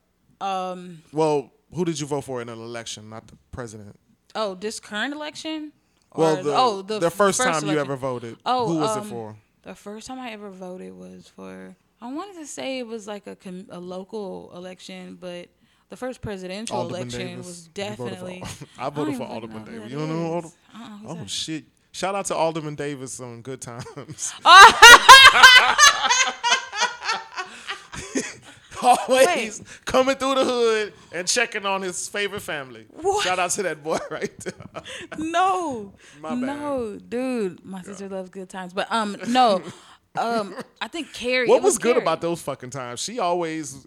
um. 0.42 1.02
Well, 1.12 1.52
who 1.74 1.86
did 1.86 2.00
you 2.00 2.08
vote 2.08 2.22
for 2.24 2.42
in 2.42 2.50
an 2.50 2.60
election, 2.60 3.10
not 3.10 3.28
the 3.28 3.38
president? 3.52 4.00
Oh, 4.40 4.54
this 4.54 4.80
current 4.80 5.14
election. 5.16 5.72
Well, 6.16 6.38
Or 6.38 6.44
the, 6.44 6.56
oh 6.56 6.82
the, 6.84 7.00
the 7.00 7.10
first, 7.12 7.42
time 7.42 7.66
you 7.68 7.78
ever 7.80 7.96
voted. 7.96 8.38
Oh, 8.46 8.68
who 8.68 8.78
was 8.78 8.96
um, 8.96 9.04
it 9.04 9.10
for? 9.10 9.36
The 9.64 9.74
first 9.76 10.06
time 10.08 10.20
I 10.20 10.30
ever 10.32 10.50
voted 10.52 10.94
was 10.96 11.28
for. 11.28 11.76
I 12.00 12.14
wanted 12.14 12.36
to 12.40 12.46
say 12.46 12.78
it 12.80 12.86
was 12.88 13.08
like 13.08 13.26
a 13.28 13.36
a 13.70 13.80
local 13.80 14.52
election, 14.56 15.18
but 15.20 15.50
the 15.90 15.98
first 15.98 16.22
presidential 16.22 16.78
Alderman 16.78 17.02
election 17.02 17.28
Davis. 17.28 17.46
was 17.48 17.70
You 17.76 17.84
voted 17.96 17.98
for- 17.98 18.10
definitely. 18.10 18.44
I 18.78 18.90
voted 18.92 19.16
for 19.16 19.24
Alderman 19.24 19.64
Davis. 19.66 19.92
You 19.92 19.98
don't 19.98 20.10
know 20.10 20.16
Alderman? 20.34 20.34
Alder- 20.36 20.48
I 20.74 20.80
don't 20.80 20.90
know 20.92 20.98
who's 20.98 21.12
Oh 21.12 21.16
that. 21.22 21.30
shit! 21.30 21.66
Shout 21.92 22.14
out 22.16 22.26
to 22.28 22.36
Alderman 22.36 22.76
Davis 22.76 23.20
on 23.20 23.42
Good 23.42 23.60
Times. 23.62 24.34
Always 28.84 29.62
coming 29.86 30.16
through 30.16 30.36
the 30.36 30.46
hood 30.46 30.94
and 31.12 31.28
checking 31.28 31.66
on 31.66 31.82
his 31.82 32.08
favorite 32.08 32.42
family. 32.42 32.86
What? 32.90 33.24
Shout 33.24 33.40
out 33.40 33.52
to 33.52 33.64
that 33.64 33.84
boy 33.84 33.98
right 34.12 34.38
there. 34.40 34.84
No, 35.18 35.94
no, 36.22 37.00
dude. 37.08 37.64
My 37.66 37.82
sister 37.82 38.10
loves 38.10 38.30
good 38.30 38.50
times, 38.50 38.74
but 38.74 38.92
um, 38.92 39.18
no, 39.28 39.62
um, 40.18 40.56
I 40.82 40.88
think 40.88 41.14
Carrie. 41.14 41.48
What 41.48 41.58
it 41.58 41.64
was 41.64 41.78
good 41.78 41.94
Carrie. 41.94 42.04
about 42.04 42.22
those 42.22 42.42
fucking 42.42 42.72
times? 42.72 43.00
She 43.00 43.20
always 43.20 43.86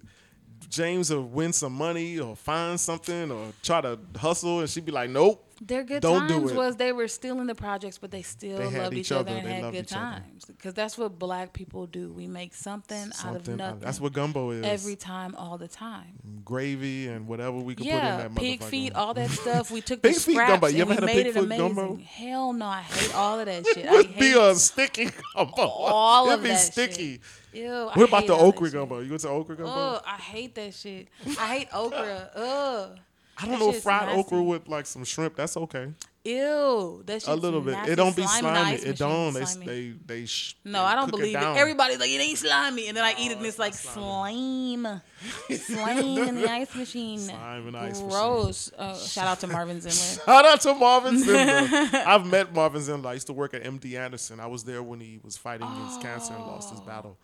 James 0.70 1.10
would 1.12 1.32
win 1.32 1.52
some 1.52 1.72
money 1.74 2.18
or 2.20 2.34
find 2.36 2.78
something 2.80 3.30
or 3.30 3.48
try 3.62 3.80
to 3.80 3.98
hustle, 4.16 4.60
and 4.60 4.70
she'd 4.70 4.86
be 4.86 4.92
like, 4.92 5.10
"Nope, 5.10 5.44
Their 5.62 5.82
good 5.84 6.00
Don't 6.00 6.26
do 6.26 6.34
times 6.38 6.50
it. 6.52 6.56
was 6.56 6.76
they 6.76 6.92
were 6.92 7.08
still 7.08 7.38
in 7.40 7.46
the 7.46 7.54
projects, 7.54 7.98
but 7.98 8.10
they 8.10 8.22
still 8.22 8.56
They 8.56 8.78
loved 8.78 8.94
each 8.96 9.12
other 9.12 9.30
and 9.30 9.46
They 9.46 9.52
had 9.60 9.72
good 9.72 9.88
times. 9.88 10.44
Because 10.46 10.72
that's 10.72 10.96
what 10.96 11.18
black 11.18 11.52
people 11.52 11.86
do. 11.86 12.12
We 12.14 12.26
make 12.26 12.54
something, 12.54 12.96
out 12.96 13.08
of 13.08 13.14
Something- 13.16 13.56
nothing. 13.58 13.80
That's 13.80 14.00
what 14.00 14.12
gumbo 14.14 14.52
is. 14.52 14.64
every 14.64 14.96
time, 14.96 15.34
all 15.36 15.58
the 15.58 15.68
time. 15.68 16.40
gravy 16.44 17.08
and 17.08 17.26
whatever 17.28 17.58
we 17.58 17.74
could 17.74 17.84
Yeah, 17.86 18.16
put 18.16 18.26
in 18.26 18.34
that 18.34 18.40
pig 18.40 18.62
feet, 18.62 18.94
all 18.94 19.12
that 19.14 19.30
stuff. 19.42 19.70
We 19.70 19.80
took 19.82 20.00
the 20.02 20.12
feet 20.12 20.34
scraps 20.34 20.50
gumbo. 20.52 20.66
You 20.68 20.82
and 20.82 20.82
ever 20.82 20.88
we 20.90 20.94
had 20.94 21.02
a 21.02 21.06
made 21.06 21.14
pig 21.16 21.26
it 21.26 21.34
foot 21.34 21.44
amazing. 21.44 21.74
gumbo? 21.74 21.96
Hell 22.04 22.52
no, 22.54 22.66
I 22.66 22.80
hate 22.82 23.14
all 23.14 23.38
of 23.40 23.46
that 23.46 23.66
shit. 23.74 23.86
I 23.86 23.92
Would 23.92 24.14
be 24.18 24.30
hate 24.30 24.36
a 24.36 24.54
sticky 24.54 25.10
gumbo. 25.34 25.62
all 25.62 26.26
It'd 26.28 26.38
of 26.38 26.42
be 26.44 26.48
that 26.50 26.56
sticky. 26.58 27.12
shit. 27.14 27.20
Ew, 27.52 27.68
I 27.72 27.98
What 27.98 28.08
about 28.08 28.26
the 28.26 28.34
okra 28.34 28.70
gumbo? 28.70 29.00
You 29.00 29.10
went 29.10 29.22
to 29.22 29.28
okra 29.28 29.56
gumbo? 29.56 29.72
Ugh, 29.72 30.02
I 30.06 30.16
hate 30.16 30.54
that 30.54 30.74
shit. 30.74 31.08
I 31.38 31.58
hate 31.58 31.68
okra. 31.74 32.30
Ugh. 32.34 32.98
I 33.42 33.46
don't 33.46 33.58
that 33.58 33.64
know 33.64 33.72
fried 33.72 34.06
nasty. 34.06 34.20
okra 34.20 34.42
with 34.42 34.68
like 34.68 34.86
some 34.86 35.04
shrimp. 35.04 35.36
That's 35.36 35.56
okay. 35.56 35.92
Ew, 36.22 37.02
that 37.06 37.14
shit's 37.14 37.28
a 37.28 37.34
little 37.34 37.62
bit. 37.62 37.78
It 37.88 37.96
don't 37.96 38.14
be 38.14 38.26
slimy. 38.26 38.74
It 38.76 38.98
don't. 38.98 39.32
They 39.32 39.44
slimy. 39.46 39.66
they 39.66 39.94
they. 40.20 40.26
Sh- 40.26 40.54
No, 40.66 40.72
they 40.80 40.84
I 40.84 40.94
don't 40.94 41.10
believe 41.10 41.34
it. 41.34 41.40
down. 41.40 41.56
Everybody's 41.56 41.98
like, 41.98 42.10
it 42.10 42.20
ain't 42.20 42.36
slimy. 42.38 42.88
And 42.88 42.96
then 42.96 43.04
I 43.04 43.14
eat 43.18 43.30
it 43.30 43.38
and 43.38 43.46
it's 43.46 43.58
like 43.58 43.72
slime. 43.72 45.00
slime 45.50 46.18
in 46.18 46.34
the 46.34 46.50
ice 46.50 46.74
machine. 46.74 47.18
Slime 47.20 47.66
in 47.68 47.72
the 47.72 47.78
ice 47.78 47.94
machine. 48.02 48.08
Gross. 48.10 48.70
Uh, 48.76 48.94
shout 48.98 49.26
out 49.28 49.40
to 49.40 49.46
Marvin 49.46 49.80
Zimmer. 49.80 50.22
Shout 50.26 50.44
out 50.44 50.60
to 50.60 50.74
Marvin 50.74 51.22
Zindler. 51.22 51.94
I've 52.06 52.26
met 52.26 52.54
Marvin 52.54 52.82
Zindler. 52.82 53.06
I 53.06 53.12
used 53.14 53.28
to 53.28 53.32
work 53.32 53.54
at 53.54 53.62
MD 53.64 53.98
Anderson. 53.98 54.40
I 54.40 54.46
was 54.46 54.62
there 54.64 54.82
when 54.82 55.00
he 55.00 55.20
was 55.22 55.38
fighting 55.38 55.66
against 55.66 56.02
cancer 56.02 56.34
and 56.34 56.44
lost 56.44 56.70
his 56.70 56.80
battle. 56.80 57.16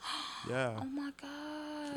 Yeah. 0.49 0.79
Oh 0.81 0.85
my 0.87 1.11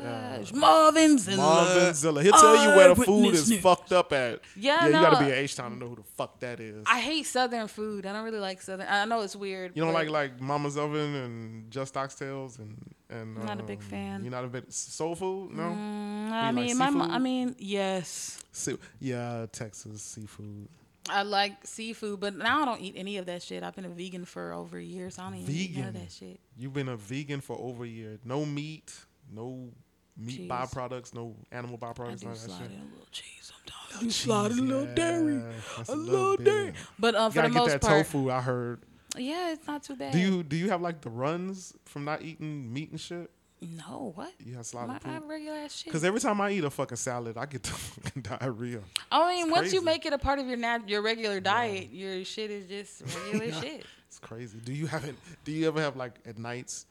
gosh. 0.00 0.52
Yeah. 0.52 0.58
Marvin 0.58 1.16
Zindler. 1.16 1.36
Marvin 1.36 1.94
Zilla. 1.94 2.22
He'll 2.22 2.32
tell 2.32 2.62
you 2.62 2.76
where 2.76 2.94
the 2.94 3.02
food 3.04 3.34
is 3.34 3.50
news. 3.50 3.60
fucked 3.60 3.92
up 3.92 4.12
at. 4.12 4.40
Yeah, 4.56 4.86
you 4.86 4.92
gotta 4.92 5.24
be 5.24 5.30
an 5.30 5.38
H 5.38 5.56
town 5.56 5.72
to 5.72 5.76
know 5.76 5.88
who 5.88 5.96
the 5.96 6.02
fuck 6.02 6.40
that 6.40 6.60
is. 6.60 6.84
I 6.86 7.00
hate 7.00 7.26
Southern 7.26 7.68
food. 7.68 8.06
I 8.06 8.12
don't 8.12 8.24
really 8.24 8.40
like 8.40 8.60
Southern. 8.62 8.86
I 8.88 9.04
know 9.04 9.20
it's 9.20 9.36
weird. 9.36 9.72
you 9.74 9.82
don't 9.82 9.94
like 9.94 10.08
like 10.10 10.40
Mama's 10.40 10.76
Oven 10.76 11.14
and 11.14 11.70
Just 11.70 11.94
Oxtails 11.94 12.58
and 12.58 12.94
and. 13.08 13.38
I'm 13.38 13.46
not 13.46 13.60
a 13.60 13.64
big 13.64 13.78
um, 13.78 13.84
fan. 13.84 14.22
You're 14.22 14.30
not 14.30 14.44
a 14.44 14.48
big 14.48 14.64
soul 14.70 15.14
food, 15.14 15.52
no. 15.52 15.62
Mm, 15.62 16.30
I 16.30 16.50
you 16.50 16.56
like 16.56 16.66
mean, 16.66 16.76
my 16.98 17.06
I 17.06 17.18
mean, 17.18 17.56
yes. 17.58 18.42
Se- 18.52 18.78
yeah, 18.98 19.46
Texas 19.52 20.02
seafood. 20.02 20.68
I 21.08 21.22
like 21.22 21.66
seafood, 21.66 22.20
but 22.20 22.36
now 22.36 22.62
I 22.62 22.64
don't 22.66 22.80
eat 22.80 22.94
any 22.96 23.16
of 23.16 23.26
that 23.26 23.42
shit. 23.42 23.62
I've 23.62 23.74
been 23.74 23.84
a 23.84 23.90
vegan 23.90 24.24
for 24.24 24.52
over 24.52 24.78
a 24.78 24.82
year, 24.82 25.10
so 25.10 25.22
I 25.22 25.30
don't 25.30 25.38
even 25.40 25.54
eat 25.54 25.76
none 25.76 25.88
of 25.88 25.94
that 25.94 26.12
shit. 26.12 26.38
You've 26.56 26.72
been 26.74 26.88
a 26.88 26.96
vegan 26.96 27.40
for 27.40 27.58
over 27.58 27.84
a 27.84 27.88
year. 27.88 28.18
No 28.24 28.44
meat, 28.44 28.92
no 29.32 29.70
meat 30.16 30.36
Cheese. 30.36 30.50
byproducts, 30.50 31.14
no 31.14 31.34
animal 31.52 31.78
I 31.82 31.86
byproducts, 31.86 32.20
do 32.20 32.26
none 32.26 32.34
of 32.34 32.40
that 32.42 32.50
slide 32.50 32.58
shit. 32.58 32.70
in 32.72 32.80
a 32.80 32.84
little 32.84 33.06
cheese 33.10 33.52
sometimes. 33.52 33.96
I 33.96 34.00
do 34.04 34.10
slide 34.10 34.50
in 34.52 34.58
a 34.58 34.62
little 34.62 34.94
dairy. 34.94 35.34
Yeah, 35.34 35.52
that's 35.76 35.88
A 35.88 35.92
a 35.92 35.94
little 35.94 36.20
little 36.30 36.36
dairy. 36.44 36.64
bit. 36.66 36.74
But 36.98 37.14
um, 37.14 37.24
You 37.26 37.30
for 37.30 37.34
gotta 37.36 37.48
the 37.48 37.54
get 37.54 37.58
most 37.60 37.70
that 37.72 37.80
part, 37.82 38.06
tofu. 38.06 38.30
I 38.30 38.40
heard. 38.40 38.80
yeah, 39.16 39.52
it's 39.52 39.66
not 39.66 39.82
too 39.82 39.96
bad. 39.96 40.12
Do 40.12 40.18
you 40.18 40.42
do 40.42 40.56
you 40.56 40.70
have 40.70 40.80
like 40.80 41.00
the 41.00 41.10
runs 41.10 41.74
from 41.84 42.04
not 42.04 42.22
eating 42.22 42.72
meat 42.72 42.90
and 42.90 43.00
shit? 43.00 43.30
No, 43.62 44.12
what? 44.14 44.32
You 44.38 44.52
have 44.52 44.60
My, 44.60 44.62
slide 44.62 44.88
I 44.90 44.96
of 44.96 45.02
have 45.02 45.24
regular 45.26 45.58
ass 45.58 45.74
shit. 45.76 45.86
Because 45.86 46.02
every 46.02 46.18
time 46.20 46.40
I 46.40 46.50
eat 46.50 46.64
a 46.64 46.70
fucking 46.70 46.96
salad, 46.96 47.36
I 47.36 47.44
get 47.44 47.62
the 47.62 47.68
fucking 47.72 48.22
diarrhea. 48.22 48.80
I 49.12 49.28
mean, 49.34 49.50
once 49.50 49.72
you 49.74 49.82
make 49.84 50.06
it 50.06 50.14
a 50.14 50.18
part 50.18 50.38
of 50.38 50.46
your 50.46 50.56
nat- 50.56 50.88
your 50.88 51.02
regular 51.02 51.40
diet, 51.40 51.90
your 51.92 52.24
shit 52.24 52.50
is 52.50 52.66
just 52.66 53.02
regular 53.26 53.44
Yeah. 53.52 53.60
shit. 53.60 53.84
It's 54.08 54.18
crazy. 54.18 54.58
Do 54.64 54.72
you 54.72 54.86
have 54.86 55.04
it? 55.04 55.14
Do 55.44 55.52
you 55.52 55.68
ever 55.68 55.80
have 55.82 55.94
like 55.96 56.20
at 56.24 56.38
nights? 56.38 56.86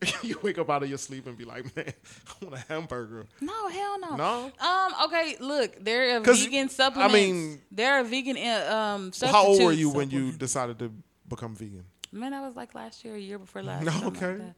you 0.22 0.38
wake 0.42 0.58
up 0.58 0.68
out 0.70 0.82
of 0.82 0.88
your 0.88 0.98
sleep 0.98 1.26
and 1.26 1.36
be 1.36 1.44
like, 1.44 1.74
man, 1.76 1.92
I 2.42 2.44
want 2.44 2.56
a 2.56 2.72
hamburger. 2.72 3.26
No, 3.40 3.68
hell 3.68 4.00
no. 4.00 4.16
No? 4.16 4.52
Um. 4.60 4.92
Okay. 5.06 5.36
Look, 5.40 5.82
there 5.82 6.16
are 6.16 6.20
vegan 6.20 6.68
supplements. 6.68 7.14
I 7.14 7.16
mean- 7.16 7.60
there 7.70 7.94
are 8.00 8.04
vegan 8.04 8.36
uh, 8.36 8.74
um. 8.74 9.12
How 9.22 9.46
old 9.46 9.62
were 9.62 9.72
you 9.72 9.90
when 9.90 10.10
you 10.10 10.32
decided 10.32 10.78
to 10.80 10.92
become 11.28 11.54
vegan? 11.54 11.84
Man, 12.12 12.32
I 12.32 12.42
was 12.46 12.54
like 12.54 12.74
last 12.76 13.04
year, 13.04 13.16
a 13.16 13.18
year 13.18 13.38
before 13.38 13.62
last. 13.62 13.84
No, 13.86 13.90
something 13.90 14.22
like 14.22 14.40
okay. 14.40 14.52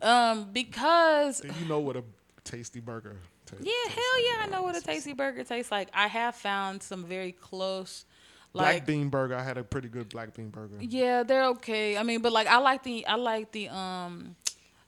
Um, 0.00 0.48
because 0.52 1.40
Do 1.40 1.48
you 1.60 1.66
know 1.68 1.80
what 1.80 1.96
a 1.96 2.04
tasty 2.44 2.80
burger 2.80 3.16
tastes? 3.44 3.64
yeah, 3.66 3.72
tastes 3.84 3.94
hell 3.94 4.14
like? 4.16 4.24
yeah, 4.24 4.44
I 4.44 4.46
know 4.48 4.62
what 4.62 4.74
a 4.76 4.80
tasty 4.80 5.12
burger 5.12 5.44
tastes 5.44 5.70
like. 5.70 5.90
I 5.92 6.06
have 6.06 6.34
found 6.34 6.82
some 6.82 7.04
very 7.04 7.32
close, 7.32 8.06
Black 8.54 8.74
like 8.74 8.86
bean 8.86 9.10
burger. 9.10 9.34
I 9.36 9.42
had 9.42 9.58
a 9.58 9.64
pretty 9.64 9.88
good 9.88 10.08
black 10.08 10.32
bean 10.34 10.48
burger. 10.48 10.76
yeah, 10.80 11.24
they're 11.24 11.44
okay. 11.48 11.98
I 11.98 12.04
mean, 12.04 12.20
but 12.22 12.32
like 12.32 12.46
I 12.46 12.56
like 12.58 12.82
the 12.84 13.04
I 13.06 13.16
like 13.16 13.52
the 13.52 13.68
um, 13.68 14.34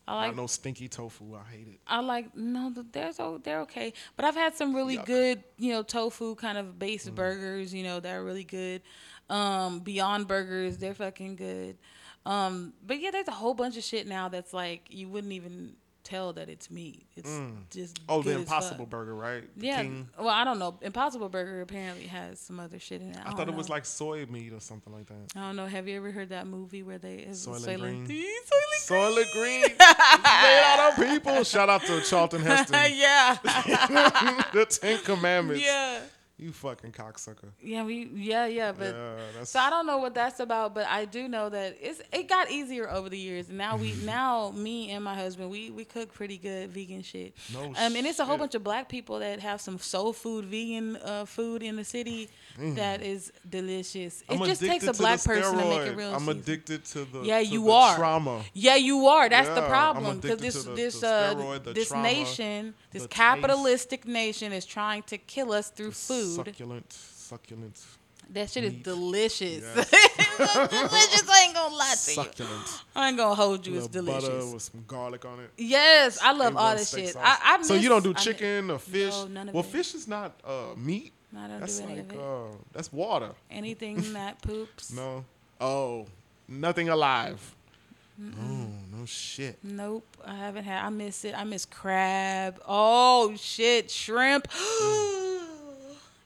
I 0.09 0.13
Not 0.13 0.21
like 0.29 0.37
no 0.37 0.47
stinky 0.47 0.89
tofu. 0.89 1.35
I 1.35 1.51
hate 1.51 1.69
it. 1.69 1.81
I 1.87 2.01
like 2.01 2.37
no, 2.37 2.73
th- 2.73 2.87
there's 2.93 3.19
oh, 3.19 3.39
they're 3.43 3.61
okay. 3.63 3.93
But 4.15 4.25
I've 4.25 4.37
had 4.37 4.55
some 4.57 4.75
really 4.75 4.97
Yuck. 4.97 5.03
Mm. 5.03 5.07
good, 5.07 5.45
you 5.59 5.73
know, 5.73 5.83
tofu 5.83 6.35
kind 6.37 6.59
of 6.59 6.79
based 6.79 7.13
burgers. 7.15 7.75
You 7.75 7.83
know, 7.83 8.01
that 8.01 8.15
are 8.15 8.25
really 8.25 8.45
good. 8.45 8.83
Um, 9.29 9.81
Beyond 9.81 10.29
Burgers, 10.29 10.79
they're 10.79 10.95
fucking 10.95 11.37
good. 11.37 11.77
Um, 12.25 12.73
but 12.85 13.01
yeah, 13.01 13.11
there's 13.11 13.29
a 13.29 13.33
whole 13.33 13.55
bunch 13.55 13.77
of 13.77 13.83
shit 13.85 14.07
now 14.07 14.29
that's 14.29 14.53
like 14.53 14.83
you 14.91 15.09
wouldn't 15.09 15.33
even 15.33 15.75
tell 16.07 16.33
that 16.35 16.49
it's 16.49 16.71
meat. 16.71 17.05
It's 17.17 17.29
mm. 17.31 17.57
just 17.71 17.99
Oh, 18.09 18.23
good 18.23 18.37
the 18.37 18.41
as 18.41 18.49
fuck. 18.49 18.57
Impossible 18.63 18.87
Burger, 18.87 19.15
right? 19.15 19.45
The 19.57 19.67
Yeah. 19.67 19.83
King. 19.83 20.09
Well, 20.19 20.29
I 20.29 20.45
don't 20.45 20.59
know. 20.59 20.79
Impossible 20.81 21.29
Burger 21.29 21.61
apparently 21.63 22.07
has 22.07 22.39
some 22.39 22.61
other 22.61 22.79
shit 22.79 23.01
in 23.03 23.11
it. 23.11 23.17
I, 23.17 23.21
I 23.21 23.25
don't 23.25 23.37
thought 23.37 23.49
it 23.49 23.55
was 23.55 23.69
like 23.69 23.85
soy 23.85 24.25
meat 24.27 24.53
or 24.53 24.61
something 24.61 24.93
like 24.93 25.07
that. 25.07 25.37
I 25.37 25.41
don't 25.41 25.57
know. 25.57 25.67
Have 25.67 25.89
you 25.89 25.97
ever 25.97 26.11
heard 26.13 26.29
that 26.29 26.47
movie 26.47 26.83
where 26.83 26.99
they 26.99 27.17
is 27.17 27.47
it 27.47 27.51
Soylent 27.51 27.81
Green. 27.81 28.07
Soylent 28.07 28.89
Soylent 28.89 29.33
Green. 29.33 29.63
Made 29.79 30.63
out 30.65 30.99
on 30.99 31.07
people. 31.09 31.45
Shout 31.45 31.69
out 31.69 31.83
to 31.87 32.01
Charlton 32.03 32.41
Heston. 32.43 32.79
yeah. 32.95 33.37
the 34.53 34.67
Ten 34.67 34.99
Commandments. 35.01 35.65
yeah. 35.65 36.01
You 36.39 36.53
fucking 36.53 36.93
cocksucker. 36.93 37.49
Yeah, 37.63 37.85
we 37.85 38.11
yeah, 38.15 38.45
yeah, 38.45 38.73
but 38.73 38.95
yeah, 38.95 39.45
so 39.45 39.59
I 39.59 39.71
don't 39.71 39.87
know 39.87 39.97
what 39.97 40.15
that's 40.15 40.39
about, 40.39 40.75
but 40.75 40.87
I 40.87 41.07
do 41.07 41.29
know 41.29 41.49
that 41.49 41.79
it's 41.81 42.03
it 42.13 42.29
got 42.29 42.51
easier 42.51 42.91
over 42.91 43.09
the 43.09 43.17
years. 43.19 43.49
And 43.49 43.57
now 43.57 43.77
we 43.77 43.95
now 44.05 44.51
me 44.55 44.91
and 44.91 45.03
my 45.03 45.15
husband 45.15 45.51
we 45.51 45.71
we 45.71 45.87
cook 45.87 46.13
pretty 46.13 46.37
good 46.37 46.71
vegan 46.71 47.01
shit. 47.01 47.35
No 47.55 47.65
um, 47.65 47.75
and 47.97 48.07
it's 48.07 48.19
a 48.19 48.25
whole 48.27 48.35
shit. 48.35 48.41
bunch 48.41 48.55
of 48.55 48.63
black 48.63 48.91
people 48.91 49.21
that 49.21 49.41
have 49.41 49.63
some 49.63 49.79
soul 49.79 50.13
food 50.13 50.45
vegan 50.45 50.97
uh, 50.97 51.25
food 51.25 51.63
in 51.63 51.77
the 51.77 51.85
city 51.85 52.29
that 52.59 53.03
is 53.03 53.33
delicious. 53.49 54.23
It 54.23 54.27
Mm. 54.29 54.41
I'm 54.41 54.47
just 54.47 54.61
takes 54.61 54.87
a 54.87 54.93
black 54.93 55.23
person 55.23 55.57
to 55.59 55.65
make 55.65 55.81
it 55.89 55.97
real. 55.97 56.13
I'm 56.15 56.21
season. 56.21 56.39
addicted 56.39 56.85
to 56.87 57.05
the 57.05 57.21
Yeah, 57.23 57.39
to 57.39 57.45
you 57.45 57.65
the 57.65 57.71
are. 57.73 57.97
trauma. 57.97 58.43
Yeah, 58.55 58.77
you 58.77 59.07
are. 59.07 59.29
That's 59.29 59.49
Yeah, 59.49 59.55
the 59.55 59.63
problem 59.67 60.21
because 60.21 60.41
this 60.41 60.65
the- 60.65 60.75
this 60.75 61.01
the 61.01 61.09
uh 61.09 61.35
steroid, 61.35 61.65
the 61.65 61.73
this 61.73 61.89
trauma, 61.89 62.03
nation, 62.05 62.75
this 62.93 63.03
the 63.03 63.09
taste. 63.09 63.17
capitalistic 63.17 64.07
nation 64.07 64.53
is 64.53 64.65
trying 64.65 65.03
to 65.05 65.19
kill 65.19 65.53
us 65.53 65.71
through 65.71 65.93
food. 65.93 66.37
Succulent, 66.37 66.93
succulent, 66.93 67.81
That 68.31 68.51
shit 68.51 68.65
is 68.65 68.73
delicious. 68.83 69.63
Yes. 69.63 69.91
delicious. 70.39 71.29
I 71.31 71.43
ain't 71.47 71.55
gonna 71.55 71.75
lie 71.75 71.95
to 71.95 72.13
you. 72.13 72.47
I 72.97 73.09
ain't 73.09 73.17
gonna 73.17 73.35
hold 73.37 73.65
you. 73.67 73.79
It's 73.79 73.87
delicious. 73.87 74.25
butter 74.29 74.47
with 74.53 74.63
some 74.63 74.85
garlic 74.87 75.25
on 75.25 75.41
it. 75.41 75.51
Yes, 75.57 76.19
I 76.21 76.33
love 76.33 76.57
all 76.57 76.75
this 76.77 76.91
shit. 76.91 77.15
I, 77.17 77.39
I 77.59 77.63
so 77.63 77.75
you 77.75 77.89
don't 77.89 78.03
do 78.03 78.13
miss- 78.13 78.23
I 78.23 78.25
chicken 78.33 78.71
or 78.71 78.79
fish? 78.81 79.13
No, 79.15 79.27
none 79.29 79.49
of 79.51 79.55
well, 79.55 79.63
it. 79.65 79.71
fish 79.71 79.95
is 79.95 80.09
not 80.09 80.41
uh, 80.45 80.75
meat. 80.77 81.13
No, 81.37 81.43
I 81.43 81.49
don't 81.49 81.61
That's 81.61 81.79
do 81.79 81.85
any 81.85 81.97
like 81.97 82.05
of 82.05 82.13
it. 82.13 82.19
uh, 82.21 82.57
that's 82.73 82.93
water. 82.93 83.31
Anything 83.51 84.13
that 84.15 84.41
poops. 84.49 84.91
No. 84.93 85.25
Oh, 85.61 86.07
nothing 86.49 86.89
alive. 86.89 87.55
Oh 88.19 88.69
no 88.97 89.05
shit. 89.05 89.59
Nope, 89.63 90.07
I 90.25 90.35
haven't 90.35 90.65
had. 90.65 90.83
I 90.85 90.89
miss 90.89 91.25
it. 91.27 91.39
I 91.39 91.45
miss 91.45 91.67
crab. 91.67 92.59
Oh 92.67 93.35
shit, 93.37 93.91
shrimp. 93.91 94.49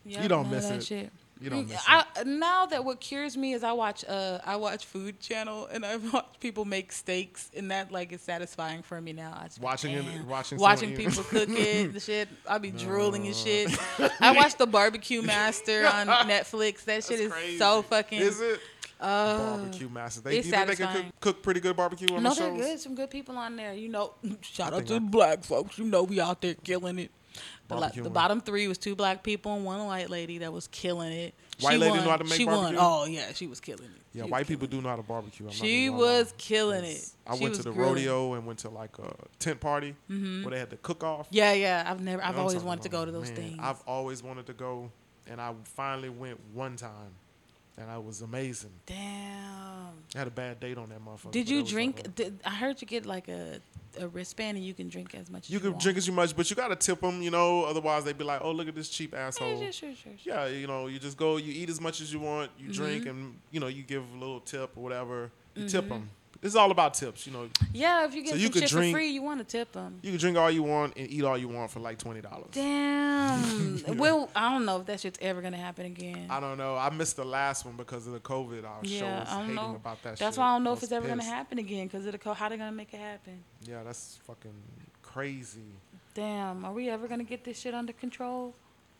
Yep, 0.07 0.23
You 0.23 0.29
don't 0.31 0.51
miss 0.51 0.67
that 0.67 0.77
it. 0.79 0.85
Shit. 0.85 1.13
You 1.41 1.51
don't 1.51 1.69
miss 1.69 1.83
I, 1.87 2.05
Now 2.27 2.67
that 2.67 2.85
what 2.85 3.01
cures 3.01 3.37
me 3.37 3.55
is 3.55 3.65
I 3.65 3.73
watch 3.73 4.05
uh 4.09 4.39
I 4.45 4.57
watch 4.57 4.85
Food 4.85 5.21
Channel 5.21 5.67
and 5.73 5.85
I 5.87 5.97
watch 6.13 6.27
people 6.41 6.65
make 6.65 6.93
steaks 6.93 7.51
and 7.57 7.71
that 7.71 7.91
like 7.91 8.13
is 8.13 8.21
satisfying 8.21 8.83
for 8.83 9.01
me 9.01 9.13
now. 9.13 9.41
Just 9.45 9.59
be 9.59 9.65
like, 9.65 9.73
Watching 9.73 9.93
it- 9.95 10.25
watching 10.27 10.59
watching 10.59 10.97
people 10.97 11.23
cook 11.25 11.49
it, 11.49 11.93
the 11.93 12.01
shit. 12.11 12.29
I'll 12.49 12.59
be 12.59 12.71
drooling 12.71 13.27
and 13.27 13.35
shit. 13.35 13.71
I 14.21 14.33
watch 14.37 14.57
the 14.57 14.67
Barbecue 14.67 15.23
Master 15.23 15.87
on 15.87 16.07
Netflix. 16.29 16.85
That 16.85 17.05
shit 17.05 17.21
is 17.21 17.33
Crazy. 17.33 17.59
so 17.59 17.83
fucking. 17.83 18.21
Is 18.21 18.41
it? 18.41 18.61
Uh, 19.01 19.57
barbecue 19.57 19.89
master. 19.89 20.21
They, 20.21 20.37
it's 20.39 20.47
you 20.47 20.53
think 20.53 20.67
they 20.67 20.77
can 20.77 20.95
cook, 20.95 21.21
cook 21.21 21.43
pretty 21.43 21.61
good 21.61 21.75
barbecue 21.75 22.15
on 22.15 22.23
no, 22.23 22.35
the 22.35 22.41
they're 22.43 22.55
good. 22.55 22.81
Some 22.81 22.95
good 22.95 23.11
people 23.11 23.39
on 23.39 23.57
there. 23.57 23.73
You 23.73 23.89
know, 23.89 24.13
shout 24.43 24.75
out 24.75 24.85
to 24.87 24.95
the 24.95 25.01
black 25.01 25.43
folks. 25.43 25.79
You 25.79 25.87
know, 25.87 26.03
we 26.03 26.21
out 26.21 26.43
there 26.43 26.53
killing 26.53 26.99
it. 26.99 27.11
The, 27.69 27.77
la- 27.77 27.89
the 27.89 28.11
bottom 28.11 28.41
three 28.41 28.67
was 28.67 28.79
two 28.79 28.97
black 28.97 29.23
people 29.23 29.55
and 29.55 29.65
one 29.65 29.85
white 29.87 30.11
lady 30.11 30.39
that 30.39 30.53
was 30.53 30.67
killing 30.69 31.13
it. 31.13 31.35
White 31.61 31.73
she 31.73 31.79
lady 31.79 31.91
won. 31.93 32.05
know 32.05 32.11
how 32.11 32.17
to 32.17 32.25
make 32.25 32.33
She 32.35 32.45
barbecue? 32.45 32.77
won. 32.79 32.85
Oh 32.85 33.05
yeah, 33.05 33.33
she 33.33 33.47
was 33.47 33.61
killing 33.61 33.85
it. 33.85 33.91
Yeah, 34.13 34.25
She 34.25 34.31
white 34.31 34.49
people 34.49 34.67
killing 34.67 34.81
do 34.83 34.83
know 34.83 34.89
how 34.91 34.97
to 34.97 35.03
barbecue. 35.03 35.47
I'm 35.47 35.53
She 35.53 35.89
was 35.89 36.35
killing 36.37 36.85
Yes. 36.85 37.15
it. 37.27 37.31
I 37.31 37.37
She 37.37 37.43
went 37.45 37.55
to 37.57 37.63
the 37.63 37.71
grilling. 37.71 37.95
rodeo 37.95 38.35
and 38.35 38.45
went 38.47 38.59
to 38.61 38.71
like 38.71 38.99
a 38.99 39.15
tent 39.39 39.61
party 39.61 39.95
mm-hmm. 40.11 40.43
where 40.43 40.51
they 40.51 40.59
had 40.59 40.71
the 40.71 40.79
cook 40.79 41.05
off. 41.05 41.29
Yeah, 41.31 41.53
yeah. 41.53 41.85
I've 41.87 42.01
never. 42.01 42.25
I've 42.25 42.39
always 42.39 42.63
wanted 42.63 42.83
to 42.83 42.89
go 42.89 43.05
to 43.05 43.13
those 43.13 43.29
man, 43.29 43.37
things. 43.37 43.59
I've 43.61 43.81
always 43.87 44.23
wanted 44.23 44.47
to 44.47 44.53
go, 44.53 44.91
and 45.29 45.41
I 45.41 45.55
finally 45.65 46.09
went 46.09 46.41
one 46.53 46.75
time, 46.77 47.13
and 47.79 47.89
I 47.91 47.99
was 47.99 48.23
amazing. 48.23 48.73
Damn. 48.87 49.93
I 50.15 50.19
had 50.19 50.27
a 50.27 50.31
bad 50.33 50.59
date 50.61 50.77
on 50.79 50.89
that 50.89 51.05
motherfucker. 51.05 51.31
Did 51.31 51.49
you 51.49 51.63
drink? 51.63 52.15
Did, 52.17 52.41
I 52.45 52.51
heard 52.55 52.81
you 52.81 52.87
get 52.89 53.07
like 53.07 53.29
a, 53.29 53.61
a 53.99 54.07
wristband 54.09 54.57
and 54.57 54.65
you 54.67 54.75
can 54.75 54.89
drink 54.89 55.15
as 55.15 55.31
much 55.31 55.45
as 55.45 55.51
You 55.51 55.55
you 55.55 55.61
can 55.61 55.71
want. 55.73 55.83
drink 55.83 55.99
as 55.99 56.11
much, 56.11 56.37
but 56.37 56.49
you 56.51 56.57
gotta 56.57 56.77
tip 56.77 57.01
them, 57.01 57.23
you 57.23 57.31
know. 57.31 57.65
Otherwise, 57.65 58.05
they'd 58.05 58.17
be 58.19 58.25
like, 58.25 58.41
"Oh, 58.43 58.53
look 58.53 58.69
at 58.69 58.75
this 58.75 58.89
cheap 58.89 59.15
asshole." 59.15 59.59
sure, 59.59 59.73
sure, 59.73 59.95
sure, 59.95 60.13
sure. 60.23 60.35
Yeah, 60.35 60.47
you 60.47 60.67
know, 60.67 60.87
you 60.87 60.99
just 60.99 61.17
go, 61.17 61.37
you 61.39 61.53
eat 61.53 61.69
as 61.71 61.81
much 61.81 62.01
as 62.01 62.13
you 62.13 62.21
want, 62.21 62.51
you 62.59 62.73
drink, 62.73 63.03
Mm-hmm. 63.05 63.11
and 63.11 63.39
you 63.51 63.61
know, 63.61 63.67
you 63.69 63.83
give 63.83 64.05
a 64.15 64.19
little 64.19 64.41
tip 64.41 64.77
or 64.77 64.83
whatever. 64.83 65.31
You 65.55 65.63
'em. 65.63 65.69
tip 65.69 65.89
them. 65.89 66.11
It's 66.43 66.55
all 66.55 66.71
about 66.71 66.95
tips, 66.95 67.27
you 67.27 67.35
know. 67.35 67.51
Yeah, 67.75 68.07
if 68.07 68.15
you 68.15 68.23
get 68.23 68.31
So 68.31 68.37
some 68.37 68.41
you 68.43 68.49
could 68.51 68.63
shit 68.63 68.71
drink- 68.71 68.93
for 68.95 68.99
free, 68.99 69.09
you 69.11 69.21
want 69.21 69.41
to 69.41 69.45
tip 69.45 69.73
them. 69.73 69.99
You 70.01 70.11
can 70.13 70.19
drink 70.19 70.39
all 70.39 70.51
you 70.51 70.63
want 70.63 70.95
and 70.97 71.11
eat 71.11 71.23
all 71.23 71.37
you 71.37 71.49
want 71.49 71.71
for 71.71 71.81
like 71.81 71.99
twenty 71.99 72.23
dollars. 72.23 72.49
Damn. 72.53 73.85
well, 73.99 74.31
I 74.35 74.51
don't 74.53 74.65
know 74.65 74.81
if 74.81 74.87
that 74.87 75.01
shit's 75.01 75.19
ever 75.21 75.43
gonna 75.43 75.59
happen 75.59 75.85
again. 75.87 76.27
I 76.31 76.41
don't 76.41 76.57
know. 76.57 76.77
I 76.77 76.89
missed 76.91 77.17
the 77.17 77.25
last 77.27 77.67
one 77.67 77.77
because 77.77 78.07
of 78.07 78.15
the 78.15 78.21
COVID. 78.21 78.65
I 78.65 78.87
show 78.87 79.05
yeah, 79.05 79.21
was 79.21 79.29
I 79.29 79.33
don't 79.35 79.41
hating 79.43 79.55
know. 79.57 79.75
about 79.77 80.03
that. 80.03 80.17
That's 80.17 80.37
shit. 80.37 80.41
why 80.41 80.49
I 80.49 80.55
don't 80.55 80.65
know 80.65 80.73
if 80.73 80.77
was 80.79 80.85
it's 80.85 80.93
ever 80.93 81.07
gonna 81.09 81.23
happen 81.25 81.59
again 81.59 81.87
because 81.89 82.07
of 82.07 82.13
the 82.13 82.19
co- 82.19 82.33
how 82.35 82.49
they 82.49 82.57
gonna 82.57 82.73
make 82.73 82.95
it 82.95 83.01
happen. 83.01 83.43
Yeah, 83.69 83.83
that's 83.83 84.19
fucking 84.27 84.55
crazy. 85.03 85.61
Damn, 86.15 86.65
are 86.65 86.73
we 86.73 86.89
ever 86.89 87.07
gonna 87.07 87.25
get 87.25 87.45
this 87.45 87.59
shit 87.61 87.75
under 87.75 87.93
control? 87.93 88.55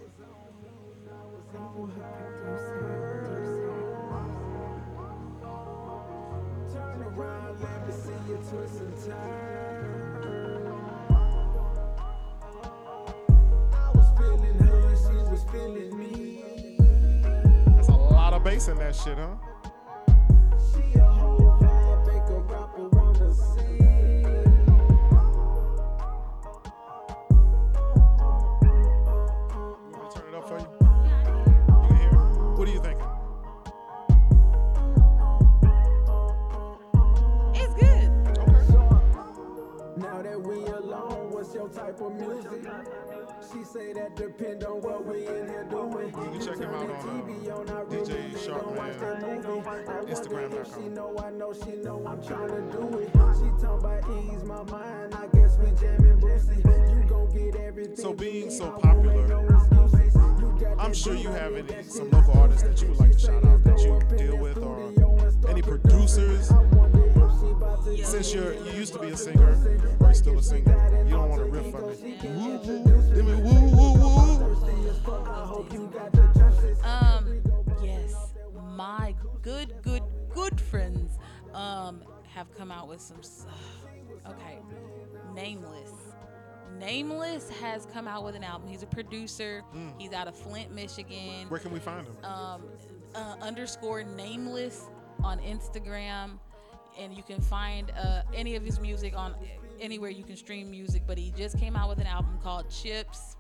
Turn 6.72 7.02
around, 7.02 7.60
let 7.60 7.86
me 7.86 7.92
see 7.92 8.10
you 8.28 8.36
twist 8.48 8.80
and 8.80 9.04
turn. 9.04 9.61
Feeling 15.52 15.98
me. 15.98 16.42
There's 17.74 17.88
a 17.88 17.92
lot 17.92 18.32
of 18.32 18.42
bass 18.42 18.68
in 18.68 18.78
that 18.78 18.96
shit, 18.96 19.18
huh? 19.18 19.36
She 20.72 20.98
a 20.98 21.04
whole 21.04 21.58
vibe, 21.60 22.06
make 22.06 22.28
a 22.30 22.40
rapper 22.40 22.88
wanna 22.88 23.34
see. 23.34 23.60
You 28.62 28.70
want 29.92 29.92
me 29.92 29.98
to 30.00 30.06
turn 30.14 30.26
it 30.28 30.34
up 30.34 30.44
for 30.48 30.58
you? 30.58 30.66
You 31.82 31.88
can 31.88 31.96
hear 31.98 32.08
it? 32.08 32.16
What 32.56 32.66
are 32.66 32.72
you 32.72 32.80
thinking? 32.80 33.10
It's 37.54 37.74
good. 37.74 38.08
Okay. 38.38 38.64
Now 39.98 40.22
that 40.22 40.40
we 40.40 40.64
alone, 40.64 41.30
what's 41.30 41.54
your 41.54 41.68
type 41.68 42.00
of 42.00 42.12
music? 42.14 42.64
She 43.52 43.64
say 43.64 43.92
that 43.92 44.16
depend 44.16 44.64
on 44.64 44.80
what 44.80 45.04
we 45.04 45.26
in 45.26 45.46
here 45.46 45.66
doing. 45.68 46.06
You 46.06 46.12
can 46.12 46.40
check 46.40 46.56
him 46.56 46.70
out 46.70 46.88
on, 46.88 46.90
uh, 46.90 47.02
TV 47.02 47.50
on 47.52 47.68
our 47.68 47.84
DJ 47.84 48.32
room, 48.32 48.42
Sharp 48.42 48.64
gon' 48.64 48.76
watch 48.76 48.98
Man, 48.98 49.20
that 49.20 49.44
movie. 49.44 49.68
I 49.68 49.84
wonder 49.84 50.12
Instagram.com. 50.12 50.82
She 50.82 50.88
know 50.88 51.18
I 51.18 51.30
know 51.30 51.52
she 51.52 51.76
know 51.76 52.02
I'm 52.06 52.22
trying 52.22 52.48
to 52.48 52.78
do 52.78 52.98
it. 52.98 53.10
She 53.12 53.62
talking 53.62 53.84
about 53.84 54.04
ease 54.08 54.44
my 54.44 54.62
mind. 54.62 55.14
I 55.14 55.26
guess 55.36 55.58
we 55.58 55.70
jamming 55.72 56.18
Brucey. 56.18 56.56
You 56.56 57.04
gon' 57.06 57.28
get 57.30 57.56
everything. 57.56 57.96
So 57.96 58.14
being 58.14 58.50
so 58.50 58.64
need, 58.64 58.84
I 58.84 58.94
won't 58.94 59.06
popular, 59.06 59.16
make 59.18 59.28
no 59.28 59.40
excuses. 59.58 60.14
You 60.14 60.58
got 60.58 60.80
I'm 60.80 60.94
sure 60.94 61.14
you 61.14 61.28
have 61.28 61.54
any 61.54 61.82
some 61.82 62.10
local 62.10 62.38
artists 62.38 62.62
that 62.62 62.80
you 62.80 62.88
would 62.88 63.00
like 63.00 63.12
to 63.12 63.18
shout 63.18 63.44
out 63.44 63.64
that 63.64 63.78
you 63.80 63.88
go 63.88 63.96
up 63.96 64.12
in 64.12 64.16
deal 64.16 64.36
with 64.38 64.56
or 64.56 64.81
Since 68.32 68.44
you're 68.44 68.54
you 68.66 68.78
used 68.78 68.94
to 68.94 68.98
be 68.98 69.08
a 69.08 69.16
singer 69.16 69.58
or 70.00 70.06
you're 70.06 70.14
still 70.14 70.38
a 70.38 70.42
singer, 70.42 71.04
you 71.04 71.10
don't 71.10 71.28
want 71.28 71.42
to 71.42 71.48
riff 71.50 71.74
on 71.74 71.90
it. 71.90 72.00
Woo 72.30 72.56
woo, 72.64 73.14
give 73.14 73.26
me 73.26 73.34
woo 73.34 73.60
woo 73.76 73.92
woo. 73.92 74.56
Um, 76.82 77.42
yes, 77.82 78.32
my 78.74 79.14
good, 79.42 79.74
good, 79.82 80.02
good 80.30 80.58
friends 80.58 81.18
um 81.52 82.02
have 82.34 82.50
come 82.56 82.70
out 82.70 82.88
with 82.88 83.02
some. 83.02 83.18
s- 83.18 83.44
Okay, 84.26 84.58
Nameless. 85.34 85.90
Nameless 86.78 87.50
has 87.60 87.84
come 87.92 88.08
out 88.08 88.24
with 88.24 88.34
an 88.34 88.44
album. 88.44 88.66
He's 88.66 88.82
a 88.82 88.86
producer. 88.86 89.62
He's 89.98 90.12
out 90.14 90.26
of 90.26 90.34
Flint, 90.34 90.72
Michigan. 90.72 91.48
Where 91.48 91.60
can 91.60 91.70
we 91.70 91.80
find 91.80 92.06
him? 92.06 92.16
um, 92.24 92.62
uh, 93.14 93.34
underscore 93.42 94.04
nameless 94.04 94.86
on 95.22 95.38
Instagram, 95.40 96.38
and 96.98 97.12
you 97.14 97.22
can 97.22 97.40
find 97.40 97.90
uh, 97.98 98.22
any 98.34 98.56
of 98.56 98.62
his 98.64 98.80
music 98.80 99.16
on 99.16 99.34
anywhere 99.80 100.10
you 100.10 100.24
can 100.24 100.36
stream 100.36 100.70
music. 100.70 101.02
But 101.06 101.18
he 101.18 101.32
just 101.36 101.58
came 101.58 101.76
out 101.76 101.88
with 101.88 101.98
an 101.98 102.06
album 102.06 102.38
called 102.42 102.68
Chips. 102.70 103.36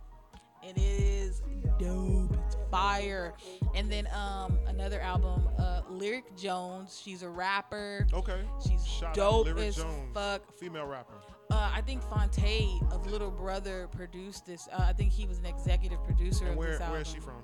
It 0.62 0.78
is 0.78 1.42
dope. 1.78 2.36
It's 2.46 2.56
fire. 2.70 3.34
And 3.74 3.90
then 3.90 4.06
um, 4.14 4.58
another 4.68 5.00
album, 5.00 5.48
uh, 5.58 5.82
Lyric 5.90 6.36
Jones. 6.36 7.00
She's 7.02 7.22
a 7.22 7.28
rapper. 7.28 8.06
Okay. 8.12 8.42
She's 8.66 8.86
Shout 8.86 9.14
dope 9.14 9.48
as 9.58 9.76
Jones, 9.76 9.88
fuck. 10.14 10.42
female 10.54 10.86
rapper. 10.86 11.14
Uh, 11.50 11.70
I 11.74 11.80
think 11.82 12.00
Phonte 12.04 12.80
of 12.92 13.10
Little 13.10 13.30
Brother 13.30 13.88
produced 13.90 14.46
this. 14.46 14.68
Uh, 14.72 14.86
I 14.88 14.92
think 14.92 15.12
he 15.12 15.26
was 15.26 15.38
an 15.38 15.46
executive 15.46 16.02
producer 16.04 16.44
And 16.44 16.52
of 16.52 16.58
where 16.58 16.70
this 16.70 16.80
album. 16.80 16.92
where 16.92 17.00
is 17.02 17.08
she 17.08 17.18
from? 17.20 17.42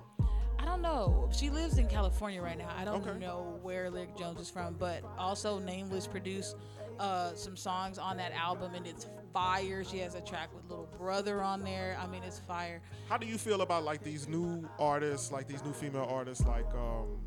I 0.58 0.64
don't 0.64 0.82
know. 0.82 1.28
She 1.32 1.50
lives 1.50 1.78
in 1.78 1.86
California 1.86 2.42
right 2.42 2.58
now. 2.58 2.68
I 2.76 2.84
don't 2.84 3.06
Okay. 3.06 3.18
know 3.18 3.58
where 3.62 3.90
Lyric 3.90 4.16
Jones 4.16 4.40
is 4.40 4.50
from, 4.50 4.74
but 4.74 5.02
also 5.18 5.58
Nameless 5.58 6.06
produced 6.06 6.56
uh, 6.98 7.32
some 7.34 7.56
songs 7.56 7.96
on 7.96 8.16
that 8.16 8.32
album, 8.32 8.74
and 8.74 8.84
it's 8.84 9.06
fire. 9.32 9.84
She 9.84 9.98
has 9.98 10.16
a 10.16 10.20
track 10.20 10.48
with 10.52 10.68
Little 10.68 10.88
Brother 10.98 11.40
on 11.40 11.62
there. 11.62 11.96
I 12.02 12.08
mean, 12.08 12.22
it's 12.24 12.40
fire. 12.40 12.80
How 13.08 13.16
do 13.16 13.24
you 13.26 13.38
feel 13.38 13.62
about 13.62 13.84
like 13.84 14.02
these 14.02 14.26
new 14.26 14.68
artists, 14.80 15.30
like 15.30 15.46
these 15.46 15.62
new 15.64 15.72
female 15.72 16.08
artists, 16.10 16.44
like 16.44 16.66
um, 16.74 17.20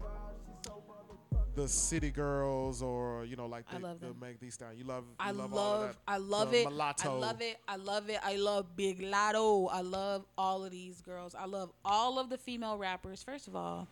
the 1.56 1.68
City 1.68 2.10
Girls, 2.12 2.82
or 2.82 3.26
you 3.26 3.36
know, 3.36 3.46
like 3.46 3.66
I 3.72 3.78
the, 3.78 3.84
love 3.84 4.00
the. 4.00 4.14
Meg 4.20 4.40
Thee 4.40 4.50
Stallion? 4.50 4.78
You 4.80 4.86
love, 4.86 5.04
you 5.08 5.16
I 5.20 5.32
love, 5.32 5.52
love, 5.52 5.60
all 5.60 5.82
of 5.84 5.90
that. 5.90 5.96
I 6.08 6.18
love 6.18 6.52
The 6.52 6.58
it. 6.62 6.68
Mulatto. 6.70 7.10
I 7.10 7.20
love 7.20 7.42
it. 7.42 7.58
I 7.68 7.76
love 7.76 8.10
it. 8.10 8.20
I 8.24 8.36
love 8.36 8.66
Big 8.76 9.02
Lotto. 9.02 9.68
I 9.68 9.82
love 9.82 10.24
all 10.38 10.64
of 10.64 10.72
these 10.72 11.02
girls. 11.02 11.36
I 11.36 11.46
love 11.46 11.70
all 11.84 12.20
of 12.20 12.30
the 12.30 12.38
female 12.38 12.78
rappers. 12.78 13.22
First 13.24 13.48
of 13.48 13.56
all, 13.56 13.88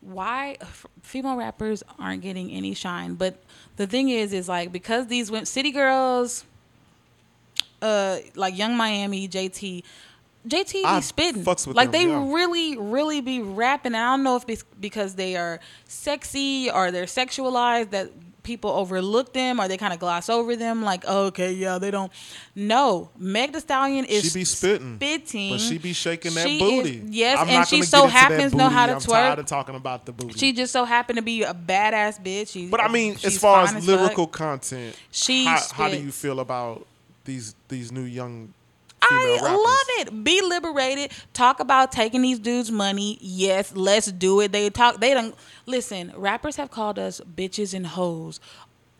why 0.00 0.56
f- 0.60 0.86
female 1.02 1.36
rappers 1.36 1.82
aren't 1.98 2.22
getting 2.22 2.50
any 2.50 2.74
shine? 2.74 3.14
But 3.14 3.42
the 3.76 3.86
thing 3.86 4.08
is, 4.08 4.32
is 4.32 4.48
like 4.48 4.72
because 4.72 5.06
these 5.06 5.30
went 5.30 5.48
city 5.48 5.70
girls, 5.70 6.44
uh, 7.80 8.18
like 8.34 8.56
Young 8.56 8.76
Miami, 8.76 9.28
JT. 9.28 9.82
JT 10.48 10.72
be 10.96 11.02
spitting. 11.02 11.44
fucks 11.44 11.66
with 11.66 11.76
like 11.76 11.92
them, 11.92 12.00
they 12.02 12.08
yeah. 12.08 12.34
really, 12.34 12.76
really 12.76 13.20
be 13.20 13.40
rapping. 13.40 13.94
I 13.94 14.10
don't 14.10 14.22
know 14.24 14.36
if 14.36 14.44
it's 14.48 14.64
because 14.80 15.14
they 15.14 15.36
are 15.36 15.60
sexy 15.86 16.70
or 16.70 16.90
they're 16.90 17.04
sexualized 17.04 17.90
that 17.90 18.10
people 18.42 18.70
overlook 18.70 19.32
them 19.32 19.60
or 19.60 19.68
they 19.68 19.76
kind 19.76 19.92
of 19.92 20.00
gloss 20.00 20.28
over 20.28 20.56
them 20.56 20.82
like 20.82 21.04
oh, 21.06 21.26
okay 21.26 21.52
yeah 21.52 21.78
they 21.78 21.92
don't 21.92 22.10
no 22.56 23.08
meg 23.16 23.52
the 23.52 23.60
stallion 23.60 24.04
is 24.04 24.24
She 24.32 24.40
be 24.40 24.44
spitting, 24.44 24.96
spitting 24.96 25.50
but 25.52 25.60
she 25.60 25.78
be 25.78 25.92
shaking 25.92 26.34
that 26.34 26.48
She 26.48 26.58
booty. 26.58 26.96
is- 27.04 27.10
yes 27.10 27.38
I'm 27.38 27.48
and 27.48 27.68
she 27.68 27.82
so 27.82 27.98
get 27.98 28.04
into 28.06 28.12
that 28.14 28.18
happens 28.32 28.54
know 28.54 28.68
how 28.68 28.86
to 28.86 28.94
I'm 28.94 29.00
tired 29.00 29.38
of 29.38 29.46
talking 29.46 29.76
about 29.76 30.06
the 30.06 30.12
booty. 30.12 30.36
she 30.36 30.52
just 30.52 30.72
so 30.72 30.84
happened 30.84 31.18
to 31.18 31.22
be 31.22 31.44
a 31.44 31.54
badass 31.54 32.20
bitch 32.20 32.48
she, 32.52 32.66
but 32.66 32.80
I 32.80 32.88
mean, 32.88 33.16
as 33.22 33.38
far 33.38 33.62
as 33.62 33.74
fuck. 33.74 33.84
lyrical 33.84 34.26
content, 34.26 34.96
She 35.12 35.44
how, 35.44 35.60
how 35.72 35.88
do 35.88 36.02
you 36.02 36.10
feel 36.10 36.40
about 36.40 36.84
these 37.24 37.54
these 37.68 37.92
new 37.92 38.02
young 38.02 38.52
I 39.10 39.38
rappers? 39.42 39.58
love 39.58 39.86
it. 40.18 40.24
Be 40.24 40.40
liberated. 40.42 41.12
Talk 41.32 41.60
about 41.60 41.92
taking 41.92 42.22
these 42.22 42.38
dudes' 42.38 42.70
money. 42.70 43.18
Yes, 43.20 43.72
let's 43.74 44.10
do 44.12 44.40
it. 44.40 44.52
They 44.52 44.70
talk. 44.70 45.00
They 45.00 45.14
don't 45.14 45.34
listen. 45.66 46.12
Rappers 46.16 46.56
have 46.56 46.70
called 46.70 46.98
us 46.98 47.20
bitches 47.20 47.74
and 47.74 47.86
hoes. 47.86 48.40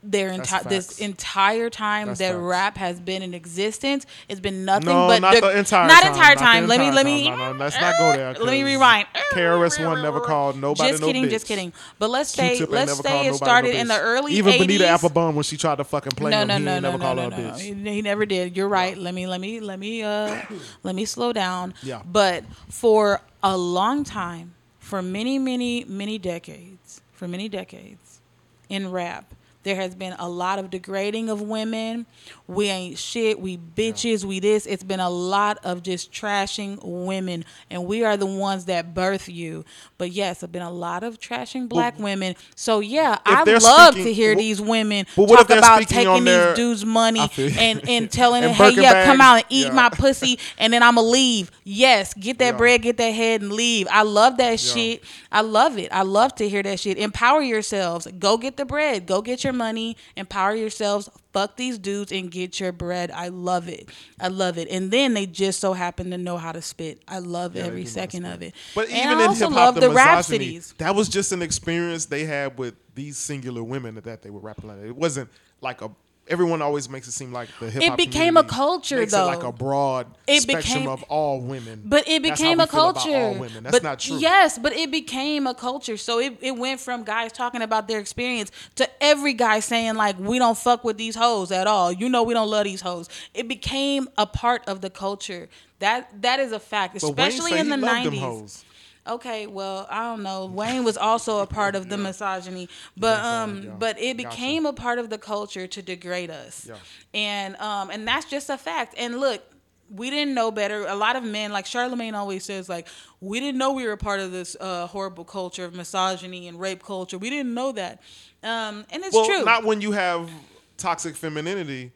Their 0.05 0.31
entire 0.31 0.65
this 0.65 0.99
entire 0.99 1.71
time 1.71 2.09
That's 2.09 2.19
that 2.19 2.33
facts. 2.33 2.43
rap 2.43 2.77
has 2.77 2.99
been 2.99 3.23
in 3.23 3.35
existence, 3.35 4.05
it's 4.29 4.41
been 4.41 4.65
nothing 4.65 4.89
No, 4.89 5.07
but 5.07 5.21
not 5.21 5.35
the, 5.35 5.41
the 5.43 5.59
entire 5.59 5.87
not 5.87 6.03
time, 6.03 6.13
entire 6.13 6.35
not 6.35 6.39
the 6.39 6.45
time. 6.45 6.67
let 6.67 6.81
me 6.81 6.87
entire 6.89 6.95
let 6.97 7.07
me 7.07 7.25
time. 7.29 7.39
No, 7.39 7.53
no, 7.53 7.59
let's 7.59 7.81
not 7.81 7.99
go 7.99 8.13
there, 8.13 8.33
Let 8.41 8.51
me 8.51 8.65
rewind. 8.65 9.07
KRS-One 9.33 10.03
never 10.03 10.21
called 10.21 10.59
nobody 10.59 10.91
Just 10.91 11.01
no 11.03 11.07
kidding, 11.07 11.25
bitch. 11.27 11.31
just 11.31 11.47
kidding. 11.47 11.73
But 12.01 12.11
let's 12.11 12.31
say 12.31 12.57
Q-Tip 12.57 12.71
let's 12.73 12.99
say 12.99 13.29
it 13.29 13.35
started 13.35 13.77
in 13.77 13.87
the 13.87 13.99
early 13.99 14.33
Even 14.33 14.55
80s. 14.55 14.59
Bonita 14.59 14.85
Applebum 14.85 15.35
when 15.35 15.45
she 15.45 15.57
tried 15.57 15.77
to 15.77 15.85
fucking 15.85 16.13
play 16.13 16.33
no, 16.33 16.43
him, 16.43 16.49
no, 16.49 16.59
he 16.59 16.65
no, 16.65 16.75
no, 16.75 16.81
never 16.81 16.99
no, 16.99 17.05
called 17.05 17.17
no, 17.19 17.23
her 17.23 17.31
no, 17.31 17.37
a 17.37 17.41
no. 17.41 17.51
bitch. 17.53 17.61
He, 17.61 17.95
he 17.95 18.03
never 18.03 18.27
did. 18.27 18.57
You're 18.57 18.69
right. 18.69 18.99
Let 18.99 19.15
me, 19.15 19.29
let 19.29 19.41
me, 19.41 19.61
let 19.61 19.79
me, 19.79 20.03
uh, 20.03 20.43
let 20.83 20.97
me 20.97 21.05
slow 21.05 21.33
down. 21.33 21.75
Yeah. 21.81 22.03
But 22.05 22.45
for 22.69 23.21
a 23.43 23.57
long 23.57 24.03
time, 24.03 24.55
for 24.81 25.01
many, 25.01 25.39
many, 25.39 25.85
many 25.85 26.19
decades, 26.19 27.01
for 27.13 27.29
many 27.29 27.49
decades, 27.49 28.21
in 28.69 28.91
rap, 28.91 29.33
there 29.63 29.77
has 29.77 29.95
been 29.95 30.15
a 30.19 30.29
lot 30.29 30.59
of 30.59 30.71
degrading 30.71 31.29
of 31.29 31.41
women. 31.43 32.07
We 32.55 32.67
ain't 32.69 32.99
shit. 32.99 33.41
We 33.41 33.57
bitches. 33.59 34.25
We 34.25 34.41
this. 34.41 34.67
It's 34.67 34.83
been 34.83 35.01
a 35.01 35.11
lot 35.11 35.59
of 35.65 35.83
just 35.83 36.13
trashing 36.13 36.79
women, 36.83 37.45
and 37.71 37.87
we 37.87 38.05
are 38.05 38.17
the 38.17 38.27
ones 38.27 38.67
that 38.67 38.95
birth 38.95 39.29
you. 39.29 39.65
But 39.99 40.11
yes, 40.13 40.41
there's 40.41 40.51
been 40.51 40.63
a 40.63 40.71
lot 40.71 41.03
of 41.03 41.19
trashing 41.19 41.69
black 41.69 41.99
women. 41.99 42.35
So 42.55 42.81
yeah, 42.81 43.19
I 43.25 43.45
love 43.45 43.95
speaking- 43.95 44.05
to 44.05 44.13
hear 44.13 44.35
these 44.37 44.61
women 44.61 45.05
talk 45.15 45.51
about 45.51 45.83
taking 45.89 46.25
their- 46.25 46.49
these 46.49 46.57
dudes' 46.57 46.85
money 46.85 47.21
I 47.21 47.29
feel 47.29 47.49
you. 47.51 47.59
and 47.59 47.81
and 47.89 48.11
telling 48.11 48.45
And 48.45 48.55
them, 48.55 48.73
hey, 48.75 48.81
yeah, 48.83 49.05
come 49.05 49.21
out 49.21 49.37
and 49.37 49.45
eat 49.49 49.67
Yeah. 49.67 49.73
my 49.73 49.89
pussy, 49.93 50.39
and 50.59 50.73
then 50.73 50.83
I'ma 50.83 51.01
leave. 51.01 51.51
Yes, 51.65 52.15
get 52.15 52.39
that 52.39 52.53
Yeah. 52.55 52.57
bread, 52.59 52.83
get 52.83 52.97
that 52.99 53.11
head, 53.11 53.43
and 53.43 53.53
leave. 53.53 53.87
I 53.91 54.03
love 54.03 54.37
that 54.39 54.59
shit. 54.61 55.05
I 55.31 55.41
love 55.41 55.79
it. 55.79 55.89
I 55.93 56.03
love 56.03 56.35
to 56.37 56.49
hear 56.49 56.63
that 56.63 56.81
shit. 56.81 56.99
Empower 56.99 57.43
yourselves. 57.43 58.07
Go 58.19 58.37
get 58.37 58.57
the 58.57 58.65
bread. 58.65 59.07
Go 59.07 59.23
get 59.23 59.45
your 59.45 59.53
money. 59.53 59.97
Empower 60.17 60.55
yourselves. 60.55 61.09
Fuck 61.33 61.57
these 61.57 61.79
dudes 61.79 62.13
and 62.13 62.31
get 62.31 62.61
your 62.61 62.73
bread. 62.73 63.11
I 63.11 63.29
love 63.29 63.69
it. 63.69 63.89
I 64.21 64.29
love 64.29 64.59
it. 64.59 64.69
And 64.71 64.91
then 64.91 65.15
they 65.15 65.27
just 65.27 65.61
so 65.61 65.73
happen 65.73 66.11
to 66.11 66.19
know 66.19 66.37
how 66.37 66.53
to 66.53 66.61
spit. 66.63 67.03
I 67.09 67.21
love 67.21 67.57
Yeah, 67.57 67.63
every 67.65 67.85
do 67.85 67.91
know 67.91 68.01
how 68.01 68.07
to 68.07 68.11
second 68.11 68.25
of 68.27 68.43
it. 68.43 68.55
But 68.75 68.91
and 68.91 68.99
even 68.99 69.19
I 69.19 69.23
in 69.23 69.29
also 69.29 69.47
hip 69.47 69.55
hop, 69.55 69.75
love 69.75 69.75
the, 69.77 69.81
the 69.81 69.89
misogyny, 69.89 70.07
rhapsodies. 70.17 70.75
that 70.79 70.95
was 70.95 71.09
just 71.09 71.33
an 71.33 71.43
experience 71.43 72.07
they 72.07 72.25
had 72.25 72.59
with 72.59 72.75
these 72.95 73.17
singular 73.17 73.63
women 73.63 73.95
that 73.95 74.23
they 74.23 74.31
were 74.31 74.41
rapping 74.41 74.69
like. 74.69 74.79
It 74.85 74.97
wasn't 74.97 75.31
like 75.61 75.81
a. 75.83 75.91
Everyone 76.29 76.63
always 76.63 76.89
makes 76.89 77.09
it 77.09 77.13
seem 77.13 77.33
like 77.33 77.49
the 77.59 77.69
hip 77.69 77.83
hop. 77.83 77.97
became 77.97 78.37
a 78.37 78.45
culture, 78.45 78.97
makes 78.99 79.13
It 79.13 79.19
like 79.19 79.43
a 79.43 79.51
broad 79.51 80.07
It 80.29 80.43
spectrum 80.43 80.75
became- 80.75 80.89
of 80.89 81.03
all 81.05 81.41
women. 81.41 81.83
But 81.85 82.09
it 82.09 82.23
became 82.23 82.61
a 82.61 82.67
culture. 82.69 83.11
all 83.11 83.35
women. 83.35 83.65
That's 83.65 83.77
but 83.77 83.83
not 83.83 83.99
true. 83.99 84.19
Yes, 84.19 84.57
but 84.57 84.73
it 84.73 84.93
became 84.93 85.49
a 85.49 85.55
culture. 85.55 85.97
So 85.97 86.21
it, 86.21 86.39
it 86.41 86.57
went 86.57 86.81
from 86.81 87.03
guys 87.03 87.33
talking 87.33 87.61
about 87.61 87.89
their 87.89 87.99
experience 87.99 88.53
to 88.77 88.89
every 89.03 89.33
guy 89.35 89.59
saying 89.61 89.97
like 89.97 90.17
we 90.19 90.39
don't 90.39 90.57
fuck 90.57 90.85
with 90.85 90.97
these 90.97 91.17
hoes 91.17 91.51
at 91.51 91.67
all. 91.67 91.91
You 91.93 92.09
know 92.09 92.23
we 92.23 92.35
don't 92.35 92.49
love 92.49 92.65
these 92.65 92.83
hoes. 92.83 93.09
It 93.35 93.49
became 93.49 94.09
a 94.17 94.27
part 94.27 94.63
of 94.69 94.81
the 94.81 94.91
culture. 94.91 95.49
That 95.81 96.23
that 96.23 96.39
is 96.39 96.53
a 96.53 96.61
fact, 96.61 96.97
especially 96.97 97.59
in 97.59 97.67
he 97.67 97.71
the 97.71 97.77
nineties. 97.77 98.65
Okay, 99.07 99.49
well, 99.49 99.87
I 99.91 100.05
don't 100.05 100.23
know. 100.23 100.47
Wayne 100.47 100.85
was 100.85 100.97
also 100.97 101.41
a 101.41 101.47
part 101.47 101.75
of 101.75 101.89
the 101.89 101.97
misogyny, 101.99 102.69
but 102.97 103.19
Yeah, 103.23 103.43
um, 103.43 103.63
yeah. 103.65 103.71
but 103.71 103.99
it 104.01 104.17
Gotcha. 104.17 104.29
became 104.37 104.65
a 104.65 104.73
part 104.73 104.99
of 105.01 105.11
the 105.11 105.19
culture 105.19 105.67
to 105.67 105.83
degrade 105.83 106.31
us, 106.31 106.67
Yeah. 106.69 106.77
and 107.13 107.57
um, 107.57 107.91
and 107.91 108.07
that's 108.07 108.27
just 108.27 108.49
a 108.49 108.57
fact. 108.57 108.95
And 108.97 109.19
look, 109.19 109.43
we 109.91 110.09
didn't 110.09 110.35
know 110.35 110.53
better. 110.53 110.87
A 110.87 110.95
lot 110.95 111.17
of 111.17 111.25
men, 111.25 111.51
like 111.53 111.67
Charlemagne 111.67 112.15
always 112.15 112.45
says, 112.45 112.69
like 112.69 112.87
we 113.21 113.41
didn't 113.41 113.59
know 113.59 113.73
we 113.73 113.85
were 113.87 113.93
a 113.93 113.97
part 113.99 114.21
of 114.21 114.31
this 114.31 114.57
uh, 114.61 114.87
horrible 114.87 115.25
culture 115.25 115.65
of 115.65 115.75
misogyny 115.75 116.47
and 116.47 116.61
rape 116.61 116.85
culture. 116.85 117.19
We 117.19 117.29
didn't 117.29 117.55
know 117.55 117.73
that, 117.73 118.01
um, 118.45 118.87
and 118.91 119.03
it's 119.03 119.13
Well, 119.15 119.27
true. 119.27 119.45
not 119.45 119.65
when 119.65 119.81
you 119.81 119.91
have 119.93 120.31
toxic 120.77 121.17
femininity. 121.17 121.91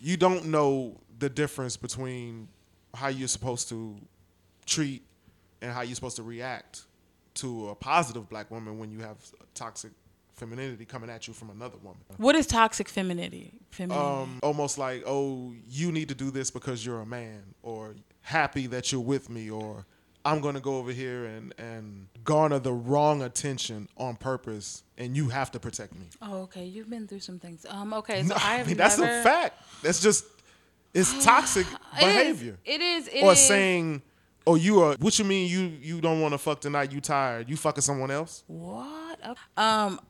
You 0.00 0.16
don't 0.16 0.46
know 0.46 0.96
the 1.20 1.28
difference 1.28 1.76
between 1.76 2.48
how 2.94 3.06
you're 3.08 3.28
supposed 3.28 3.68
to 3.68 3.96
treat 4.66 5.02
and 5.62 5.72
how 5.72 5.82
you're 5.82 5.94
supposed 5.94 6.16
to 6.16 6.22
react 6.22 6.82
to 7.34 7.68
a 7.68 7.74
positive 7.74 8.28
black 8.28 8.50
woman 8.50 8.78
when 8.78 8.90
you 8.90 9.00
have 9.00 9.16
toxic 9.54 9.92
femininity 10.34 10.84
coming 10.86 11.10
at 11.10 11.28
you 11.28 11.34
from 11.34 11.50
another 11.50 11.76
woman. 11.82 12.00
what 12.16 12.34
is 12.34 12.46
toxic 12.46 12.88
femininity? 12.88 13.52
Femininity. 13.70 14.06
Um, 14.22 14.38
almost 14.42 14.78
like, 14.78 15.02
oh, 15.06 15.52
you 15.68 15.92
need 15.92 16.08
to 16.08 16.14
do 16.14 16.30
this 16.30 16.50
because 16.50 16.84
you're 16.84 17.00
a 17.00 17.06
man, 17.06 17.42
or 17.62 17.94
happy 18.22 18.66
that 18.68 18.90
you're 18.90 19.00
with 19.02 19.28
me, 19.28 19.50
or 19.50 19.84
I'm 20.24 20.40
gonna 20.40 20.60
go 20.60 20.78
over 20.78 20.92
here 20.92 21.26
and 21.26 21.54
and 21.58 22.06
garner 22.24 22.58
the 22.58 22.72
wrong 22.72 23.22
attention 23.22 23.88
on 23.98 24.16
purpose, 24.16 24.82
and 24.98 25.14
you 25.16 25.28
have 25.28 25.50
to 25.52 25.60
protect 25.60 25.94
me. 25.94 26.06
oh, 26.22 26.42
okay. 26.42 26.64
You've 26.64 26.88
been 26.90 27.06
through 27.06 27.20
some 27.20 27.38
things. 27.38 27.64
Um, 27.68 27.92
okay. 27.94 28.22
So 28.26 28.28
No, 28.28 28.34
I 28.36 28.54
I 28.54 28.56
have 28.56 28.66
mean 28.66 28.76
that's 28.78 28.98
never, 28.98 29.20
a 29.20 29.22
fact. 29.22 29.62
That's 29.82 30.00
just 30.00 30.24
it's 30.94 31.22
toxic 31.24 31.66
It 31.66 31.72
is. 31.72 31.98
behavior. 32.16 32.58
It 32.64 32.80
is. 32.80 33.08
It 33.08 33.22
or 33.24 33.32
is. 33.32 33.38
saying, 33.46 34.02
"Oh, 34.46 34.54
you 34.54 34.82
are." 34.82 34.94
What 34.96 35.18
you 35.18 35.24
mean? 35.24 35.48
You 35.48 35.72
you 35.80 36.00
don't 36.00 36.20
want 36.20 36.32
to 36.32 36.38
fuck 36.38 36.60
tonight? 36.60 36.92
You 36.92 37.00
tired? 37.00 37.48
You 37.48 37.56
fucking 37.56 37.82
someone 37.82 38.10
else? 38.10 38.44
What? 38.46 39.18
Okay. 39.24 39.40
Um, 39.56 40.00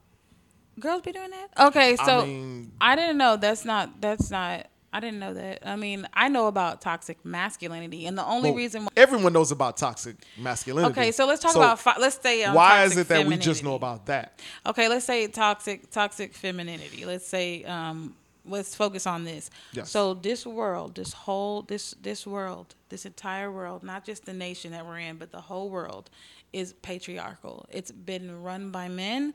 girls 0.79 1.01
be 1.01 1.11
doing 1.11 1.31
that? 1.31 1.67
Okay, 1.67 1.95
so 1.97 2.19
I 2.19 2.25
mean, 2.25 2.71
I 2.79 2.95
didn't 2.95 3.17
know. 3.17 3.37
That's 3.37 3.65
not. 3.65 4.01
That's 4.01 4.31
not. 4.31 4.67
I 4.93 4.99
didn't 4.99 5.19
know 5.19 5.33
that. 5.33 5.65
I 5.65 5.77
mean, 5.77 6.05
I 6.13 6.27
know 6.27 6.47
about 6.47 6.81
toxic 6.81 7.23
masculinity, 7.23 8.07
and 8.07 8.17
the 8.17 8.25
only 8.25 8.49
well, 8.49 8.57
reason. 8.57 8.83
Why, 8.83 8.89
everyone 8.97 9.31
knows 9.31 9.51
about 9.51 9.77
toxic 9.77 10.17
masculinity. 10.37 10.91
okay, 10.91 11.11
so 11.13 11.25
let's 11.25 11.41
talk 11.41 11.53
So 11.53 11.59
about. 11.59 11.79
Fi- 11.79 11.97
let's 11.97 12.15
stay 12.15 12.43
on. 12.43 12.55
why 12.55 12.83
is 12.83 12.97
it 12.97 13.07
that 13.07 13.25
we 13.25 13.37
just 13.37 13.63
know 13.63 13.75
about 13.75 14.07
that? 14.07 14.41
Okay, 14.65 14.89
let's 14.89 15.05
say 15.05 15.27
toxic 15.27 15.89
toxic 15.91 16.33
femininity. 16.33 17.05
Let's 17.05 17.25
say 17.25 17.63
um 17.63 18.15
let's 18.45 18.75
focus 18.75 19.05
on 19.05 19.23
this. 19.23 19.49
Yes. 19.73 19.89
So 19.89 20.13
this 20.13 20.45
world, 20.45 20.95
this 20.95 21.13
whole 21.13 21.61
this 21.63 21.95
this 22.01 22.25
world, 22.25 22.75
this 22.89 23.05
entire 23.05 23.51
world, 23.51 23.83
not 23.83 24.05
just 24.05 24.25
the 24.25 24.33
nation 24.33 24.71
that 24.71 24.85
we're 24.85 24.99
in, 24.99 25.17
but 25.17 25.31
the 25.31 25.41
whole 25.41 25.69
world 25.69 26.09
is 26.53 26.73
patriarchal. 26.81 27.65
It's 27.69 27.91
been 27.91 28.43
run 28.43 28.71
by 28.71 28.87
men, 28.87 29.33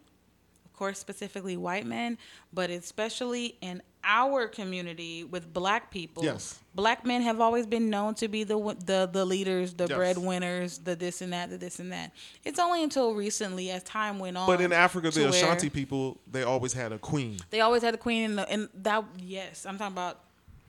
course 0.77 0.99
specifically 0.99 1.57
white 1.57 1.87
men, 1.87 2.19
but 2.53 2.71
especially 2.71 3.57
in 3.61 3.83
our 4.05 4.47
community 4.47 5.25
with 5.25 5.53
black 5.53 5.91
people. 5.91 6.23
Yes. 6.25 6.61
Black 6.77 7.05
men 7.05 7.23
have 7.23 7.41
always 7.41 7.67
been 7.67 7.91
known 7.91 8.15
to 8.17 8.29
be 8.29 8.45
the 8.45 8.57
the 8.85 9.09
the 9.13 9.25
leaders, 9.25 9.75
the 9.75 9.87
Yes. 9.89 9.97
breadwinners, 9.97 10.79
the 10.79 10.95
this 10.95 11.21
and 11.23 11.33
that, 11.33 11.51
the 11.51 11.59
this 11.59 11.81
and 11.81 11.91
that. 11.93 12.13
It's 12.45 12.59
only 12.61 12.83
until 12.85 13.15
recently, 13.15 13.71
as 13.73 13.83
time 13.83 14.19
went 14.21 14.37
on. 14.37 14.47
But 14.47 14.61
in 14.61 14.73
Africa, 14.73 15.11
the 15.11 15.29
Ashanti 15.29 15.71
people, 15.71 16.21
they 16.31 16.45
always 16.45 16.73
had 16.73 16.93
a 16.93 16.99
queen. 16.99 17.39
they 17.51 17.61
always 17.61 17.83
had 17.83 17.95
the 17.95 17.99
queen 17.99 18.23
in 18.25 18.37
the 18.37 18.49
and 18.49 18.69
that 18.83 19.05
yes, 19.19 19.67
I'm 19.67 19.77
talking 19.79 19.95
about 19.95 20.21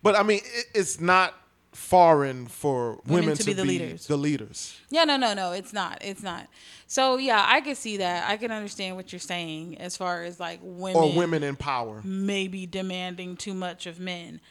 But 0.01 0.15
I 0.15 0.23
mean, 0.23 0.39
it, 0.43 0.65
it's 0.73 0.99
not 0.99 1.35
foreign 1.73 2.47
for 2.47 2.99
women, 3.05 3.35
to 3.35 3.43
be 3.43 3.53
the 3.53 3.63
leaders. 3.65 4.07
The 4.07 4.17
leaders. 4.17 4.79
Yeah, 4.89 5.03
no, 5.03 5.17
no, 5.17 5.33
no, 5.33 5.51
it's 5.51 5.73
not. 5.73 5.99
It's 6.01 6.23
not. 6.23 6.47
So 6.87 7.17
yeah, 7.17 7.43
I 7.47 7.61
can 7.61 7.75
see 7.75 7.97
that. 7.97 8.29
I 8.29 8.37
can 8.37 8.51
understand 8.51 8.95
what 8.95 9.11
you're 9.11 9.19
saying 9.19 9.77
as 9.79 9.95
far 9.97 10.23
as 10.23 10.39
like 10.39 10.59
women 10.63 11.01
Or 11.01 11.13
women 11.13 11.43
in 11.43 11.55
power. 11.55 12.01
maybe 12.03 12.65
demanding 12.65 13.35
too 13.37 13.53
much 13.53 13.85
of 13.85 13.99
men. 13.99 14.41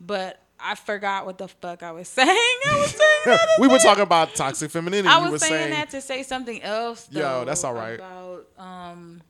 But 0.00 0.40
I 0.60 0.74
forgot 0.74 1.26
what 1.26 1.38
the 1.38 1.48
fuck 1.48 1.82
I 1.82 1.92
was 1.92 2.08
saying. 2.18 2.28
I 2.28 2.78
was 2.78 2.90
saying 2.90 3.38
we 3.60 3.68
were 3.68 3.78
talking 3.78 4.02
about 4.02 4.34
toxic 4.34 4.70
femininity. 4.70 5.08
I 5.08 5.18
you 5.18 5.24
were 5.26 5.30
was 5.32 5.42
saying, 5.42 5.52
saying 5.52 5.70
that 5.70 5.90
to 5.90 6.00
say 6.00 6.22
something 6.22 6.62
else. 6.62 7.08
Yo, 7.10 7.44
that's 7.44 7.64
all 7.64 7.74
right. 7.74 7.94
About 7.94 8.46
um, 8.58 9.22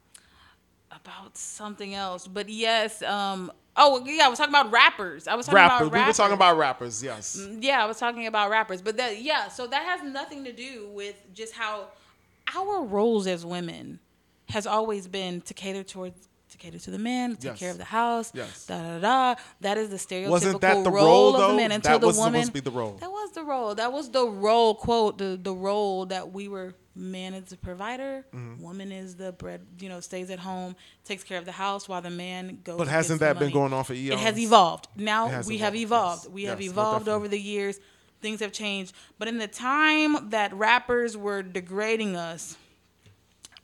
about 0.90 1.36
something 1.36 1.94
else. 1.94 2.26
But 2.26 2.48
yes, 2.48 3.02
um. 3.02 3.52
Oh 3.76 4.02
yeah, 4.06 4.24
I 4.26 4.28
was 4.28 4.38
talking 4.38 4.54
about 4.54 4.70
rappers. 4.72 5.28
I 5.28 5.34
was 5.34 5.46
talking 5.46 5.56
rappers. 5.56 5.88
about 5.88 5.92
rappers. 5.92 6.06
We 6.06 6.08
were 6.08 6.12
talking 6.14 6.34
about 6.34 6.56
rappers. 6.58 7.02
Yes. 7.02 7.36
Mm, 7.38 7.62
yeah, 7.62 7.82
I 7.82 7.86
was 7.86 7.98
talking 7.98 8.26
about 8.26 8.50
rappers, 8.50 8.80
but 8.82 8.96
that 8.96 9.20
yeah, 9.20 9.48
so 9.48 9.66
that 9.66 9.82
has 9.84 10.02
nothing 10.02 10.44
to 10.44 10.52
do 10.52 10.88
with 10.92 11.14
just 11.34 11.52
how 11.54 11.88
our 12.56 12.82
roles 12.84 13.26
as 13.26 13.44
women 13.44 13.98
has 14.48 14.66
always 14.66 15.08
been 15.08 15.40
to 15.42 15.54
cater 15.54 15.82
towards 15.82 16.28
to 16.50 16.56
cater 16.58 16.78
to 16.78 16.90
the 16.92 16.98
men, 16.98 17.34
take 17.34 17.44
Yes. 17.44 17.58
care 17.58 17.70
of 17.72 17.78
the 17.78 17.84
house, 17.84 18.30
Yes. 18.32 18.66
da 18.66 18.80
da 18.80 18.98
da. 19.00 19.40
That 19.60 19.76
is 19.78 19.90
the 19.90 19.96
stereotypical 19.96 20.30
Wasn't 20.30 20.60
that 20.60 20.84
the 20.84 20.90
role, 20.90 21.32
role, 21.32 21.36
of 21.36 21.50
the 21.50 21.56
man 21.56 21.72
until 21.72 21.92
That 21.94 22.00
the 22.02 22.06
was 22.06 22.16
woman. 22.18 22.34
supposed 22.44 22.46
to 22.46 22.52
be 22.52 22.60
the 22.60 22.70
role. 22.70 22.92
That 23.00 23.10
was 23.10 23.32
the 23.32 23.42
role. 23.44 23.74
That 23.74 23.92
was 23.92 24.10
the 24.10 24.26
role 24.26 24.74
quote 24.76 25.18
the 25.18 25.38
the 25.42 25.52
role 25.52 26.06
that 26.06 26.32
we 26.32 26.46
were 26.48 26.74
man 26.96 27.34
is 27.34 27.44
the 27.50 27.56
provider, 27.56 28.24
Mm-hmm. 28.34 28.62
woman 28.62 28.90
is 28.90 29.14
the 29.16 29.32
bread, 29.32 29.60
you 29.78 29.88
know, 29.88 30.00
stays 30.00 30.30
at 30.30 30.38
home, 30.38 30.74
takes 31.04 31.22
care 31.22 31.38
of 31.38 31.44
the 31.44 31.52
house 31.52 31.88
while 31.88 32.00
the 32.02 32.10
man 32.10 32.58
goes. 32.64 32.78
But 32.78 32.88
hasn't 32.88 33.20
that 33.20 33.38
been 33.38 33.52
going 33.52 33.72
on 33.72 33.84
for 33.84 33.94
years? 33.94 34.14
It 34.14 34.20
has 34.20 34.38
evolved. 34.38 34.88
Now 34.96 35.28
has 35.28 35.46
we 35.46 35.58
have 35.58 35.74
evolved, 35.76 36.24
evolved. 36.24 36.24
yes. 36.26 36.34
We 36.34 36.42
have 36.44 36.60
Yes, 36.60 36.68
most 36.68 36.72
evolved 36.72 37.08
over 37.08 37.28
the 37.28 37.38
years. 37.40 37.78
Things 38.22 38.40
have 38.40 38.50
changed. 38.52 38.94
But 39.18 39.28
in 39.28 39.36
the 39.38 39.46
time 39.46 40.30
that 40.30 40.52
rappers 40.54 41.16
were 41.16 41.42
degrading 41.42 42.16
us, 42.16 42.56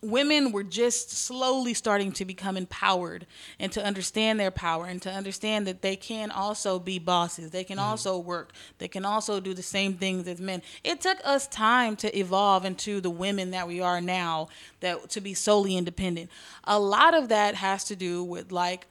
women 0.03 0.51
were 0.51 0.65
just 0.65 1.11
slowly 1.11 1.75
starting 1.75 2.11
to 2.13 2.25
become 2.25 2.57
empowered 2.57 3.25
and 3.61 3.71
to 3.71 3.83
understand 3.85 4.41
their 4.41 4.51
power 4.51 4.87
and 4.87 5.01
to 5.03 5.11
understand 5.11 5.65
that 5.69 5.81
they 5.81 5.95
can 5.95 6.31
also 6.33 6.79
be 6.81 6.99
bosses. 6.99 7.53
They 7.53 7.63
can 7.63 7.79
also 7.79 8.19
work. 8.19 8.53
They 8.79 8.89
can 8.89 9.05
also 9.05 9.39
do 9.39 9.55
the 9.55 9.63
same 9.63 9.95
things 9.95 10.27
as 10.27 10.41
men. 10.41 10.63
It 10.83 11.01
took 11.01 11.19
us 11.25 11.47
time 11.47 11.95
to 11.97 12.19
evolve 12.19 12.65
into 12.65 13.01
the 13.01 13.11
women 13.11 13.53
that 13.53 13.69
we 13.69 13.81
are 13.81 14.01
now 14.01 14.49
that 14.81 15.09
to 15.11 15.21
be 15.21 15.35
solely 15.35 15.77
independent. 15.77 16.31
A 16.65 16.81
lot 16.81 17.15
of 17.15 17.29
that 17.29 17.55
has 17.55 17.85
to 17.85 17.95
do 17.97 18.25
with 18.25 18.51
like 18.51 18.87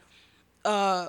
uh 0.64 1.08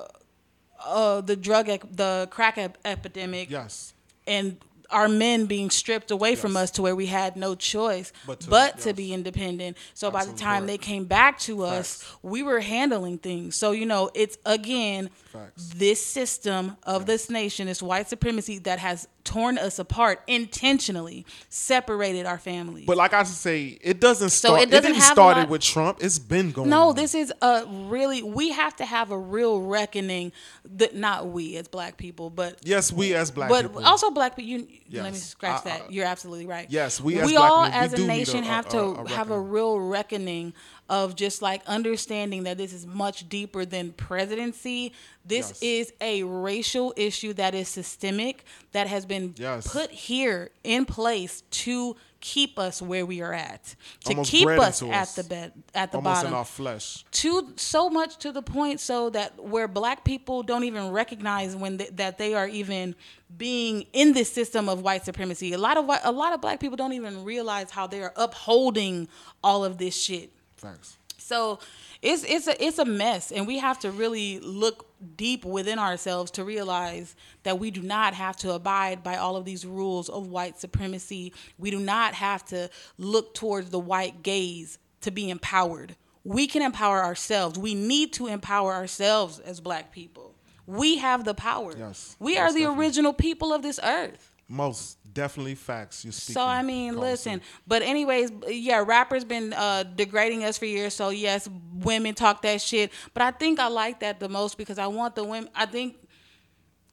the 1.21 1.37
drug 1.39 1.67
the 1.95 2.27
crack 2.29 2.57
ep- 2.57 2.77
epidemic 2.83 3.49
Yes. 3.49 3.93
and 4.27 4.57
our 4.93 5.09
men 5.09 5.45
being 5.47 5.69
stripped 5.69 6.11
away 6.11 6.35
from 6.35 6.55
us 6.55 6.71
to 6.71 6.81
where 6.81 6.95
we 6.95 7.07
had 7.07 7.35
no 7.35 7.55
choice 7.55 8.13
But 8.27 8.45
but 8.49 8.77
to- 8.77 8.83
to, 8.89 8.93
be 8.93 9.13
independent. 9.13 9.77
So 9.93 10.11
by 10.11 10.23
the 10.25 10.33
time 10.33 10.67
they 10.67 10.77
came 10.77 11.05
back 11.05 11.39
to 11.39 11.63
us, 11.63 12.03
we 12.21 12.43
were 12.43 12.59
handling 12.61 13.17
things. 13.17 13.55
So 13.55 13.71
you 13.71 13.85
know, 13.85 14.09
it's 14.13 14.37
again 14.45 15.09
Facts. 15.31 15.69
this 15.75 16.05
system 16.05 16.77
of 16.83 17.05
this 17.05 17.29
nation, 17.29 17.67
this 17.67 17.81
white 17.81 18.07
supremacy 18.07 18.59
that 18.59 18.79
has 18.79 19.07
torn 19.23 19.57
us 19.57 19.79
apart 19.79 20.19
intentionally, 20.27 21.25
separated 21.49 22.25
our 22.25 22.37
families. 22.37 22.85
But 22.85 22.97
like 22.97 23.13
I 23.13 23.23
say, 23.23 23.77
it 23.81 23.99
doesn't 23.99 24.31
start. 24.31 24.57
So 24.59 24.61
it 24.61 24.69
doesn't 24.69 24.91
didn't 24.91 25.01
have 25.01 25.11
started 25.13 25.39
lot- 25.41 25.49
with 25.49 25.61
Trump. 25.61 25.99
It's 26.01 26.19
been 26.19 26.51
going. 26.51 26.69
No, 26.69 26.89
on. 26.89 26.95
this 26.95 27.15
is 27.15 27.31
a 27.41 27.65
really 27.67 28.21
we 28.23 28.51
have 28.51 28.75
to 28.77 28.85
have 28.85 29.11
a 29.11 29.17
real 29.17 29.61
reckoning 29.61 30.31
that 30.65 30.95
not 30.95 31.27
we 31.27 31.55
as 31.57 31.67
black 31.67 31.97
people, 31.97 32.29
but 32.29 32.57
Yes, 32.63 32.91
we 32.91 33.13
as 33.13 33.31
black 33.31 33.49
people. 33.49 33.63
but 33.63 33.69
people. 33.77 33.85
also 33.89 34.11
black 34.11 34.35
people. 34.35 34.49
You 34.49 35.01
let 35.01 35.13
me 35.13 35.19
scratch 35.19 35.61
I- 35.65 35.69
that. 35.69 35.81
I- 35.83 35.85
You're 35.89 36.05
absolutely 36.05 36.45
right. 36.45 36.67
Yes, 36.69 36.99
we 37.01 37.17
as 37.19 37.25
we 37.25 37.35
black 37.35 37.49
all 37.51 37.63
people, 37.65 37.79
we 37.79 37.85
as 37.85 37.93
a 37.93 38.05
nation 38.07 38.43
a- 38.43 38.47
have 38.47 38.65
a- 38.67 38.69
to 38.71 38.79
a 38.79 39.09
have 39.09 39.31
a 39.31 39.39
real 39.39 39.79
reckoning 39.79 40.53
of 40.93 41.15
just 41.15 41.41
like 41.41 41.61
understanding 41.65 42.43
that 42.43 42.55
this 42.59 42.71
is 42.71 42.85
much 42.85 43.27
deeper 43.27 43.65
than 43.65 43.91
presidency. 43.93 44.93
This 45.25 45.49
Yes. 45.49 45.63
is 45.63 45.93
a 46.01 46.21
racial 46.23 46.93
issue 46.95 47.33
that 47.33 47.55
is 47.55 47.67
systemic 47.67 48.45
that 48.73 48.85
has 48.87 49.03
been 49.07 49.33
Yes. 49.37 49.65
put 49.67 49.89
here 49.89 50.51
in 50.63 50.85
place 50.85 51.41
to 51.63 51.95
keep 52.19 52.57
us 52.59 52.79
where 52.81 53.05
we 53.05 53.21
are 53.21 53.33
at, 53.33 53.75
to 54.05 54.11
Almost 54.11 54.31
keep 54.31 54.45
bred 54.45 54.59
us 54.59 54.81
at 54.83 55.09
the 55.15 55.23
bed 55.23 55.51
at 55.73 55.91
the 55.91 55.97
almost 55.97 56.15
bottom 56.15 56.27
in 56.31 56.33
our 56.37 56.45
flesh. 56.45 57.03
to 57.23 57.53
so 57.57 57.89
much 57.89 58.17
to 58.19 58.31
the 58.31 58.41
point 58.43 58.79
so 58.79 59.09
that 59.09 59.43
where 59.43 59.67
black 59.67 60.05
people 60.05 60.43
don't 60.43 60.63
even 60.63 60.91
recognize 60.91 61.55
when 61.55 61.77
they, 61.77 61.87
that 61.87 62.17
they 62.19 62.33
are 62.35 62.47
even 62.47 62.95
being 63.35 63.85
in 63.93 64.13
this 64.13 64.31
system 64.31 64.69
of 64.69 64.81
white 64.81 65.03
supremacy. 65.03 65.51
A 65.53 65.57
lot 65.57 65.75
of 65.75 65.89
a 66.03 66.11
lot 66.11 66.31
of 66.33 66.39
black 66.39 66.59
people 66.59 66.77
don't 66.77 66.93
even 66.93 67.23
realize 67.25 67.71
how 67.71 67.87
they 67.87 68.01
are 68.03 68.13
upholding 68.15 69.07
all 69.43 69.65
of 69.65 69.77
this 69.79 69.95
shit. 69.95 70.31
Facts. 70.63 70.97
So 71.17 71.59
it's 72.01 72.23
it's 72.23 72.47
a 72.47 72.63
it's 72.63 72.79
a 72.79 72.85
mess, 72.85 73.31
and 73.31 73.47
we 73.47 73.59
have 73.59 73.79
to 73.79 73.91
really 73.91 74.39
look 74.39 74.87
deep 75.15 75.45
within 75.45 75.79
ourselves 75.79 76.31
to 76.31 76.43
realize 76.43 77.15
that 77.43 77.59
we 77.59 77.71
do 77.71 77.81
not 77.81 78.13
have 78.13 78.35
to 78.37 78.51
abide 78.51 79.03
by 79.03 79.15
all 79.17 79.37
of 79.37 79.45
these 79.45 79.65
rules 79.65 80.09
of 80.09 80.27
white 80.27 80.59
supremacy. 80.59 81.33
We 81.57 81.71
do 81.71 81.79
not 81.79 82.13
have 82.15 82.43
to 82.45 82.69
look 82.97 83.33
towards 83.33 83.69
the 83.69 83.79
white 83.79 84.21
gaze 84.23 84.79
to 85.01 85.11
be 85.11 85.29
empowered. 85.29 85.95
We 86.25 86.47
can 86.47 86.61
empower 86.61 87.03
ourselves. 87.03 87.57
We 87.57 87.73
need 87.73 88.13
to 88.13 88.27
empower 88.27 88.73
ourselves 88.73 89.39
as 89.39 89.59
black 89.59 89.91
people. 89.91 90.35
We 90.65 90.97
have 90.97 91.25
the 91.25 91.33
power. 91.33 91.73
Yes, 91.77 92.15
we 92.19 92.37
are 92.37 92.51
the 92.51 92.59
definitely. 92.59 92.85
original 92.85 93.13
people 93.13 93.53
of 93.53 93.61
this 93.61 93.79
earth. 93.83 94.32
Most 94.53 94.99
definitely 95.11 95.55
facts. 95.55 96.05
You 96.05 96.11
speak. 96.11 96.35
So 96.35 96.45
I 96.45 96.61
mean, 96.61 96.95
listen. 96.95 97.41
But 97.65 97.81
anyways, 97.81 98.31
yeah, 98.47 98.83
rappers 98.85 99.23
been 99.23 99.51
uh, 99.51 99.81
degrading 99.81 100.43
us 100.43 100.59
for 100.59 100.65
years. 100.65 100.93
So 100.93 101.09
yes, 101.09 101.49
women 101.73 102.13
talk 102.13 102.43
that 102.43 102.61
shit. 102.61 102.91
But 103.15 103.23
I 103.23 103.31
think 103.31 103.59
I 103.59 103.67
like 103.67 104.01
that 104.01 104.19
the 104.19 104.29
most 104.29 104.59
because 104.59 104.77
I 104.77 104.85
want 104.85 105.15
the 105.15 105.23
women. 105.23 105.49
I 105.55 105.65
think 105.65 105.95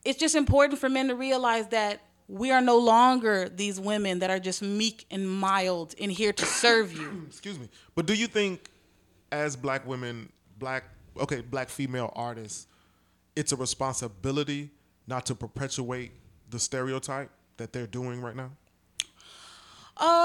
it's 0.07 0.19
just 0.19 0.35
important 0.35 0.81
for 0.81 0.89
men 0.89 1.09
to 1.09 1.15
realize 1.15 1.69
that 1.69 2.01
we 2.28 2.51
are 2.51 2.62
no 2.62 2.78
longer 2.78 3.51
these 3.51 3.78
women 3.78 4.20
that 4.20 4.31
are 4.31 4.39
just 4.39 4.62
meek 4.62 5.05
and 5.11 5.28
mild 5.28 5.95
and 6.01 6.11
here 6.11 6.32
to 6.32 6.47
serve 6.47 6.95
you. 6.95 7.24
Excuse 7.28 7.59
me. 7.59 7.69
But 7.95 8.07
do 8.07 8.15
you 8.15 8.27
think, 8.27 8.70
as 9.31 9.55
black 9.55 9.87
women, 9.87 10.32
black 10.59 10.85
okay, 11.20 11.43
black 11.43 11.69
female 11.69 12.11
artists, 12.16 12.69
it's 13.37 13.53
a 13.53 13.57
responsibility 13.57 14.70
not 15.07 15.27
to 15.27 15.35
perpetuate 15.35 16.12
the 16.49 16.59
stereotype 16.59 17.31
that 17.61 17.73
they're 17.74 17.87
doing 17.87 18.20
right 18.20 18.35
now 18.35 18.51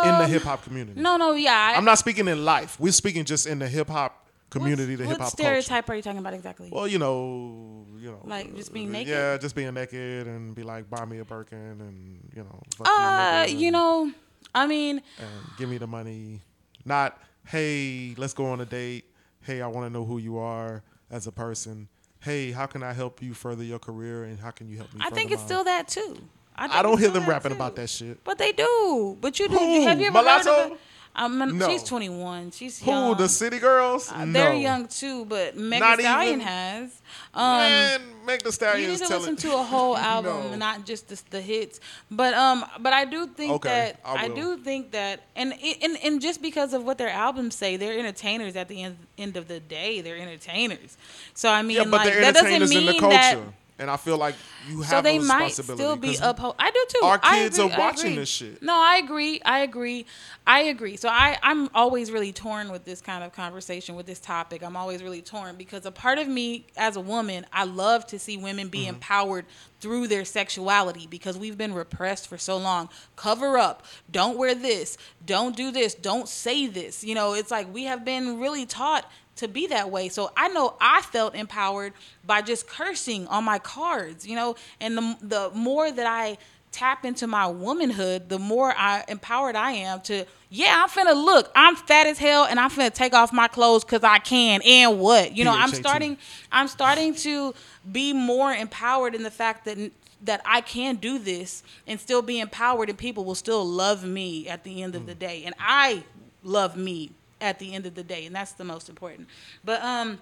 in 0.05 0.17
the 0.19 0.27
hip 0.27 0.43
hop 0.43 0.63
community? 0.63 0.97
Um, 0.97 1.03
No, 1.03 1.17
no, 1.17 1.33
yeah. 1.33 1.71
I, 1.73 1.77
I'm 1.77 1.85
not 1.85 1.97
speaking 1.99 2.27
in 2.27 2.43
life. 2.45 2.79
We're 2.79 2.91
speaking 2.93 3.25
just 3.25 3.45
in 3.45 3.59
the 3.59 3.67
hip 3.67 3.89
hop 3.89 4.27
community, 4.49 4.93
What's- 4.95 4.97
the 4.99 5.03
hip 5.05 5.19
What 5.19 5.23
hop 5.25 5.31
stereotype 5.33 5.85
culture. 5.85 5.91
are 5.93 5.95
you 5.97 6.01
talking 6.01 6.19
about 6.19 6.33
exactly? 6.33 6.69
Well, 6.71 6.87
you 6.87 6.97
know, 6.97 7.85
you 7.99 8.11
know, 8.11 8.21
Like, 8.23 8.55
just 8.55 8.73
being 8.73 8.89
uh, 8.89 8.93
naked? 8.93 9.07
Yeah, 9.09 9.37
just 9.37 9.53
being 9.55 9.73
naked 9.73 10.27
and 10.27 10.55
be 10.55 10.63
like, 10.63 10.89
buy 10.89 11.03
me 11.05 11.19
a 11.19 11.25
Birkin 11.25 11.57
and 11.81 12.29
you 12.35 12.43
know, 12.43 12.61
uh, 12.85 13.45
you 13.49 13.67
and- 13.67 13.73
know, 13.73 14.11
I 14.53 14.65
mean, 14.65 15.01
and 15.19 15.29
give 15.57 15.69
me 15.69 15.77
the 15.77 15.87
money. 15.87 16.41
Not, 16.85 17.21
hey, 17.45 18.13
let's 18.17 18.33
go 18.33 18.45
on 18.45 18.61
a 18.61 18.65
date. 18.65 19.05
Hey, 19.41 19.61
I 19.61 19.67
want 19.67 19.85
to 19.87 19.89
know 19.91 20.05
who 20.05 20.17
you 20.19 20.37
are 20.37 20.83
as 21.11 21.27
a 21.27 21.31
person. 21.31 21.89
Hey, 22.21 22.51
how 22.51 22.65
can 22.65 22.81
I 22.81 22.93
help 22.93 23.21
you 23.21 23.33
further 23.33 23.63
your 23.63 23.77
career 23.79 24.23
and 24.23 24.39
how 24.39 24.51
can 24.51 24.69
you 24.69 24.77
help 24.77 24.93
me? 24.93 25.01
I 25.03 25.09
think 25.09 25.31
it's 25.31 25.41
mine? 25.41 25.47
still 25.47 25.63
that 25.65 25.87
too. 25.89 26.17
Think 26.63 26.75
I 26.75 26.81
don't 26.81 26.99
hear 26.99 27.09
them 27.09 27.25
rapping 27.25 27.51
too. 27.51 27.55
about 27.55 27.75
that 27.75 27.89
shit. 27.89 28.23
But 28.23 28.37
they 28.37 28.51
do. 28.51 29.17
But 29.19 29.39
you 29.39 29.47
do. 29.47 29.57
Who? 29.57 29.83
Have 29.87 29.99
you 29.99 30.07
ever 30.07 30.17
heard 30.19 30.39
of 30.39 30.45
Mulatto? 30.45 30.73
it? 30.75 30.79
Um, 31.17 31.57
No. 31.57 31.69
She's 31.69 31.81
21. 31.83 32.51
She's 32.51 32.79
Who 32.81 32.91
young. 32.91 33.15
the 33.17 33.29
city 33.29 33.57
girls? 33.57 34.11
Uh. 34.11 34.25
They're 34.27 34.53
young 34.53 34.87
too, 34.89 35.23
but 35.23 35.55
Meg 35.55 35.79
Not 35.79 35.97
Thee 35.97 36.03
Stallion 36.03 36.33
even- 36.41 36.45
has. 36.45 37.01
Um, 37.33 37.43
Man, 37.59 38.01
Meg 38.25 38.43
the 38.43 38.73
you 38.77 38.87
need 38.89 38.97
to 38.97 39.07
listen 39.07 39.37
to 39.37 39.53
a 39.53 39.63
whole 39.71 39.95
album, 39.95 40.51
No. 40.51 40.55
not 40.57 40.85
just 40.85 41.07
the, 41.07 41.21
the 41.29 41.39
hits. 41.41 41.79
But 42.11 42.33
um, 42.33 42.65
but 42.81 42.91
I 42.91 43.05
do 43.05 43.27
think 43.27 43.53
Okay, 43.53 43.69
that 43.69 43.99
I 44.03 44.25
I, 44.25 44.27
do 44.27 44.57
think 44.57 44.91
that, 44.91 45.21
and 45.37 45.53
and 45.81 45.97
and 46.03 46.21
just 46.21 46.41
because 46.41 46.73
of 46.73 46.83
what 46.83 46.97
their 46.97 47.09
albums 47.09 47.55
say, 47.55 47.77
they're 47.77 47.97
entertainers. 47.97 48.57
At 48.57 48.67
the 48.67 48.83
end 48.83 48.97
end 49.17 49.37
of 49.37 49.47
the 49.47 49.61
day, 49.61 50.01
they're 50.01 50.17
entertainers. 50.17 50.97
So 51.33 51.49
I 51.49 51.61
mean, 51.61 51.77
yeah, 51.77 51.83
but 51.83 51.91
like 52.01 52.07
they're 52.11 52.21
that 52.23 52.33
doesn't 52.33 52.47
entertainers 52.51 52.69
mean 52.71 52.87
in 52.89 52.93
the 52.95 52.99
culture, 52.99 53.15
that. 53.17 53.37
And 53.77 53.89
I 53.91 53.97
feel 53.97 54.17
like 54.17 54.35
you 54.69 54.81
have 54.81 54.89
So 54.89 55.01
they 55.01 55.19
might 55.19 55.51
still 55.51 55.95
be 55.97 56.17
uphold. 56.21 56.55
I 56.57 56.71
do 56.71 56.85
too. 56.87 57.05
our 57.05 57.17
kids 57.17 57.59
agree, 57.59 57.73
are 57.73 57.77
watching 57.79 58.15
this 58.15 58.29
shit. 58.29 58.61
No, 58.63 58.73
I 58.73 58.97
agree. 59.03 59.41
I 59.43 59.59
agree. 59.59 60.05
I 60.47 60.61
agree. 60.61 60.95
So 60.95 61.09
I, 61.09 61.37
I'm 61.43 61.69
always 61.73 62.11
really 62.11 62.31
torn 62.31 62.71
with 62.71 62.85
this 62.85 63.01
kind 63.01 63.23
of 63.23 63.33
conversation 63.33 63.95
with 63.95 64.05
this 64.05 64.19
topic. 64.19 64.63
I'm 64.63 64.77
always 64.77 65.03
really 65.03 65.21
torn 65.21 65.55
because 65.57 65.85
a 65.85 65.91
part 65.91 66.19
of 66.19 66.27
me 66.27 66.67
as 66.77 66.95
a 66.95 67.01
woman, 67.01 67.45
I 67.51 67.65
love 67.65 68.07
to 68.07 68.19
see 68.19 68.37
women 68.37 68.65
Mm-hmm. 68.67 68.69
be 68.71 68.87
empowered 68.87 69.45
through 69.81 70.07
their 70.07 70.23
sexuality 70.25 71.05
because 71.07 71.37
we've 71.37 71.57
been 71.57 71.73
repressed 71.73 72.27
for 72.27 72.37
so 72.37 72.57
long. 72.57 72.89
Cover 73.15 73.57
up. 73.57 73.85
Don't 74.09 74.37
wear 74.37 74.55
this. 74.55 74.97
Don't 75.25 75.55
do 75.55 75.69
this. 75.71 75.93
Don't 75.93 76.29
say 76.29 76.65
this. 76.67 77.03
You 77.03 77.13
know, 77.15 77.33
it's 77.33 77.51
like 77.51 77.71
we 77.73 77.83
have 77.83 78.05
been 78.05 78.39
really 78.39 78.65
taught 78.65 79.11
to 79.37 79.47
be 79.47 79.67
that 79.67 79.91
way. 79.91 80.09
So 80.09 80.31
I 80.35 80.47
know 80.49 80.75
I 80.79 81.01
felt 81.01 81.35
empowered 81.35 81.93
by 82.25 82.41
just 82.41 82.67
cursing 82.67 83.27
on 83.27 83.43
my 83.43 83.59
cards, 83.59 84.25
you 84.25 84.35
know, 84.35 84.55
and 84.79 84.97
the 84.97 85.17
the 85.21 85.51
more 85.53 85.91
that 85.91 86.05
I 86.05 86.37
tap 86.71 87.05
into 87.05 87.25
my 87.25 87.47
womanhood, 87.47 88.27
the 88.27 88.37
more 88.39 88.73
I 88.75 89.05
empowered 89.07 89.55
I 89.55 89.71
am 89.71 90.01
to, 90.01 90.25
yeah, 90.49 90.83
I'm 90.83 90.89
finna 90.89 91.15
look, 91.15 91.49
I'm 91.55 91.77
fat 91.77 92.05
as 92.05 92.17
hell 92.17 92.43
and 92.43 92.59
I'm 92.59 92.69
finna 92.69 92.93
take 92.93 93.13
off 93.13 93.31
my 93.31 93.47
clothes 93.47 93.85
cause 93.85 94.03
I 94.03 94.19
can 94.19 94.61
and 94.61 94.99
what? 94.99 95.35
You 95.35 95.45
know, 95.45 95.53
I'm 95.53 95.69
starting 95.69 96.17
I'm 96.51 96.67
starting 96.67 97.15
to 97.15 97.53
be 97.89 98.11
more 98.13 98.53
empowered 98.53 99.15
in 99.15 99.23
the 99.23 99.31
fact 99.31 99.65
that 99.65 99.91
that 100.21 100.41
I 100.45 100.61
can 100.61 100.95
do 100.95 101.19
this 101.19 101.63
and 101.87 101.99
still 101.99 102.21
be 102.21 102.39
empowered 102.39 102.89
and 102.89 102.97
people 102.97 103.23
will 103.25 103.35
still 103.35 103.65
love 103.65 104.03
me 104.03 104.47
at 104.49 104.63
the 104.63 104.81
end 104.81 104.95
of 104.95 105.05
the 105.05 105.15
day. 105.15 105.43
And 105.45 105.55
I 105.59 106.03
love 106.43 106.75
me 106.75 107.11
at 107.41 107.59
the 107.59 107.73
end 107.73 107.85
of 107.85 107.95
the 107.95 108.03
day, 108.03 108.25
and 108.25 108.35
that's 108.35 108.53
the 108.53 108.63
most 108.63 108.89
important. 108.89 109.27
But 109.63 109.81
um 109.83 110.19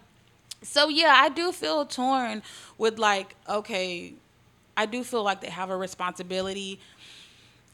so 0.61 0.87
yeah, 0.89 1.13
I 1.17 1.29
do 1.29 1.51
feel 1.51 1.85
torn 1.85 2.41
with 2.77 2.97
like, 2.97 3.35
okay, 3.49 4.13
I 4.77 4.85
do 4.85 5.03
feel 5.03 5.23
like 5.23 5.41
they 5.41 5.49
have 5.49 5.69
a 5.69 5.77
responsibility. 5.77 6.79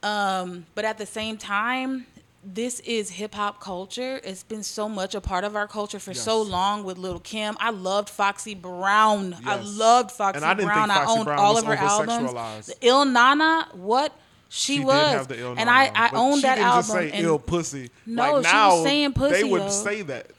Um, 0.02 0.66
but 0.76 0.86
at 0.86 0.98
the 0.98 1.06
same 1.06 1.38
time, 1.38 2.06
this 2.44 2.80
is 2.82 3.10
hip 3.12 3.36
hop 3.36 3.60
culture. 3.60 4.20
It's 4.24 4.44
been 4.44 4.64
so 4.64 4.88
much 4.88 5.14
a 5.14 5.22
part 5.22 5.44
of 5.44 5.56
our 5.56 5.68
culture 5.68 6.00
for 6.00 6.14
so 6.14 6.42
long 6.42 6.84
with 6.84 6.98
Little 6.98 7.20
Kim. 7.20 7.58
I 7.60 7.70
loved 7.72 8.10
Foxy 8.10 8.56
Brown. 8.56 9.36
I 9.46 9.58
loved 9.58 10.12
Foxy 10.12 10.38
And 10.38 10.46
I 10.46 10.54
Brown. 10.54 10.88
think 10.88 10.98
I 10.98 11.06
owned 11.06 11.26
Brown 11.26 11.40
all 11.40 11.58
of 11.58 11.66
her 11.66 11.76
albums. 11.76 12.72
Ill 12.82 13.06
Na 13.06 13.34
Na, 13.34 13.66
what? 13.74 14.14
She, 14.52 14.78
did 14.78 14.88
was, 14.88 15.14
have 15.14 15.28
the 15.28 15.40
ill 15.40 15.56
and 15.58 15.70
I 15.70 15.92
I 15.94 16.10
owned 16.14 16.38
she 16.38 16.42
that 16.42 16.56
didn't 16.56 16.68
album. 16.68 16.82
Just 16.82 16.92
say 16.92 17.12
ill 17.24 17.40
pussy. 17.40 17.92
No, 18.06 18.22
like 18.24 18.30
she 18.30 18.34
was 18.34 18.44
now, 18.46 18.84
saying 18.84 19.14
They 19.16 19.44
would 19.44 19.62
though. 19.62 19.70
say 19.70 20.02
that. 20.02 20.32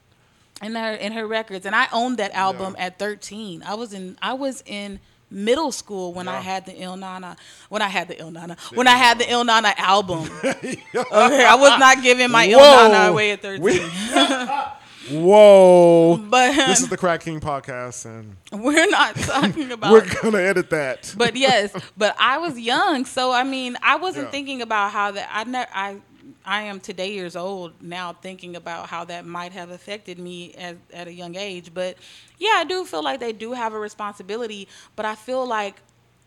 in 0.63 0.75
her 0.75 0.93
in 0.95 1.13
her 1.13 1.27
records, 1.27 1.65
and 1.65 1.75
I 1.77 1.87
owned 1.93 2.19
that 2.19 2.33
album 2.33 2.75
Yeah. 2.77 2.87
at 2.87 2.99
13. 2.99 3.63
I 3.65 3.75
was 3.75 3.93
in 3.93 4.19
I 4.21 4.33
was 4.35 4.63
in 4.67 4.99
middle 5.31 5.71
school 5.71 6.13
when 6.13 6.27
I 6.27 6.41
had 6.41 6.67
the 6.67 6.75
Ill 6.83 6.97
Na 6.97 7.19
Na. 7.21 7.37
When 7.69 7.83
I 7.83 7.89
had 7.89 8.09
the 8.09 8.21
Ill 8.21 8.33
Na 8.33 8.47
Na. 8.47 8.57
When 8.75 8.89
I 8.89 8.97
had 8.97 9.19
the 9.21 9.31
Ill 9.31 9.45
Na 9.45 9.61
Na 9.61 9.73
album. 9.79 10.29
okay, 10.45 10.77
I 10.95 11.55
was 11.55 11.79
not 11.79 12.03
giving 12.03 12.33
my 12.33 12.47
Il 12.47 12.59
Whoa. 12.59 12.89
Nana 12.89 13.11
away 13.13 13.31
at 13.31 13.43
13. 13.43 13.63
Whoa. 15.09 16.17
but 16.19 16.55
This 16.55 16.79
is 16.79 16.85
um, 16.85 16.91
the 16.91 16.97
Crack 16.97 17.23
King 17.23 17.41
podcast, 17.41 18.05
and 18.05 18.37
we're 18.53 18.89
not 18.91 19.17
talking 19.17 19.71
about 19.77 19.93
we're 19.93 20.07
gonna 20.23 20.39
edit 20.39 20.71
that. 20.71 21.15
but 21.17 21.37
yes, 21.37 21.73
but 21.97 22.15
I 22.19 22.39
was 22.39 22.59
young, 22.59 23.05
so 23.05 23.33
I 23.33 23.43
mean, 23.45 23.77
I 23.83 23.97
wasn't 23.97 24.27
Yeah. 24.27 24.31
thinking 24.33 24.63
about 24.63 24.93
how 24.93 25.11
that. 25.13 25.29
I 25.33 25.45
never. 25.45 25.71
I 25.75 25.97
I 26.45 26.63
am 26.63 26.81
today 26.81 27.13
years 27.13 27.37
old 27.37 27.83
now, 27.83 28.13
thinking 28.15 28.57
about 28.57 28.89
how 28.89 29.05
that 29.05 29.27
might 29.27 29.53
have 29.53 29.71
affected 29.71 30.19
me 30.19 30.55
at 30.55 30.77
at 30.93 31.07
a 31.09 31.13
young 31.13 31.37
age. 31.37 31.73
But 31.73 31.97
yeah, 32.39 32.55
I 32.57 32.65
do 32.65 32.85
feel 32.85 33.03
like 33.03 33.21
they 33.21 33.33
do 33.33 33.53
have 33.53 33.73
a 33.73 33.79
responsibility. 33.79 34.69
But 34.97 35.07
I 35.07 35.15
feel 35.15 35.47
like 35.47 35.77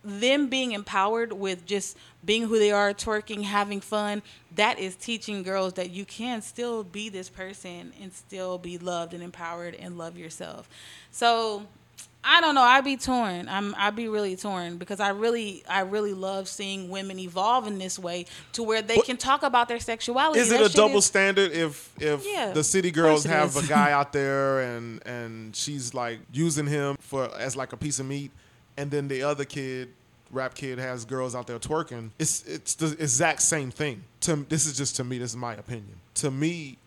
them 0.04 0.48
being 0.48 0.72
empowered 0.74 1.32
with 1.34 1.66
just 1.66 1.98
being 2.26 2.44
who 2.48 2.60
they 2.60 2.72
are, 2.72 2.94
twerking, 2.94 3.44
having 3.44 3.80
fun, 3.82 4.22
that 4.56 4.80
is 4.80 4.96
teaching 4.96 5.44
girls 5.44 5.74
that 5.74 5.90
you 5.92 6.06
can 6.06 6.42
still 6.42 6.84
be 6.84 7.10
this 7.10 7.30
person 7.30 7.94
and 8.02 8.14
still 8.14 8.58
be 8.58 8.78
loved 8.78 9.14
and 9.14 9.24
empowered 9.24 9.76
and 9.76 9.98
love 9.98 10.18
yourself. 10.18 10.70
So 11.12 11.64
I 12.26 12.40
don't 12.40 12.56
know. 12.56 12.62
I'd 12.62 12.86
be 12.86 12.96
torn. 12.96 13.50
I'm. 13.50 13.76
I'd 13.78 13.98
be 13.98 14.08
really 14.08 14.38
torn 14.38 14.78
because 14.78 15.02
I 15.02 15.10
really, 15.10 15.62
I 15.68 15.82
really 15.82 16.14
love 16.14 16.48
seeing 16.48 16.90
women 16.90 17.20
evolve 17.20 17.68
in 17.68 17.78
this 17.80 18.00
way 18.00 18.28
to 18.54 18.64
where 18.64 18.82
they 18.82 18.96
But- 18.96 19.06
can 19.06 19.18
talk 19.18 19.44
about 19.44 19.68
their 19.68 19.80
sexuality. 19.82 20.40
Is 20.40 20.50
That 20.50 20.62
it 20.62 20.72
a 20.72 20.74
double 20.74 21.00
is- 21.00 21.06
standard 21.06 21.52
if 21.52 21.92
if 22.00 22.26
Yeah, 22.26 22.52
the 22.54 22.64
city 22.64 22.92
girls 22.92 23.26
have 23.26 23.58
is. 23.58 23.66
a 23.66 23.68
guy 23.68 23.92
out 23.98 24.14
there 24.14 24.62
and 24.62 25.06
and 25.06 25.54
she's 25.56 25.94
like 25.94 26.20
using 26.32 26.66
him 26.68 26.96
for 27.02 27.30
as 27.38 27.58
like 27.58 27.74
a 27.74 27.78
piece 27.78 28.00
of 28.00 28.06
meat, 28.06 28.32
and 28.78 28.92
then 28.92 29.08
the 29.08 29.24
other 29.24 29.46
kid, 29.46 29.90
rap 30.32 30.56
kid, 30.56 30.80
has 30.80 31.06
girls 31.06 31.36
out 31.36 31.48
there 31.48 31.60
twerking? 31.60 32.12
It's 32.20 32.44
it's 32.46 32.76
the 32.76 32.96
exact 33.00 33.42
same 33.42 33.72
thing. 33.72 34.04
To 34.22 34.36
this 34.50 34.66
is 34.66 34.78
just 34.78 34.96
to 34.98 35.04
me. 35.04 35.18
This 35.18 35.32
is 35.32 35.38
my 35.38 35.54
opinion. 35.56 35.96
To 36.16 36.32
me, 36.32 36.78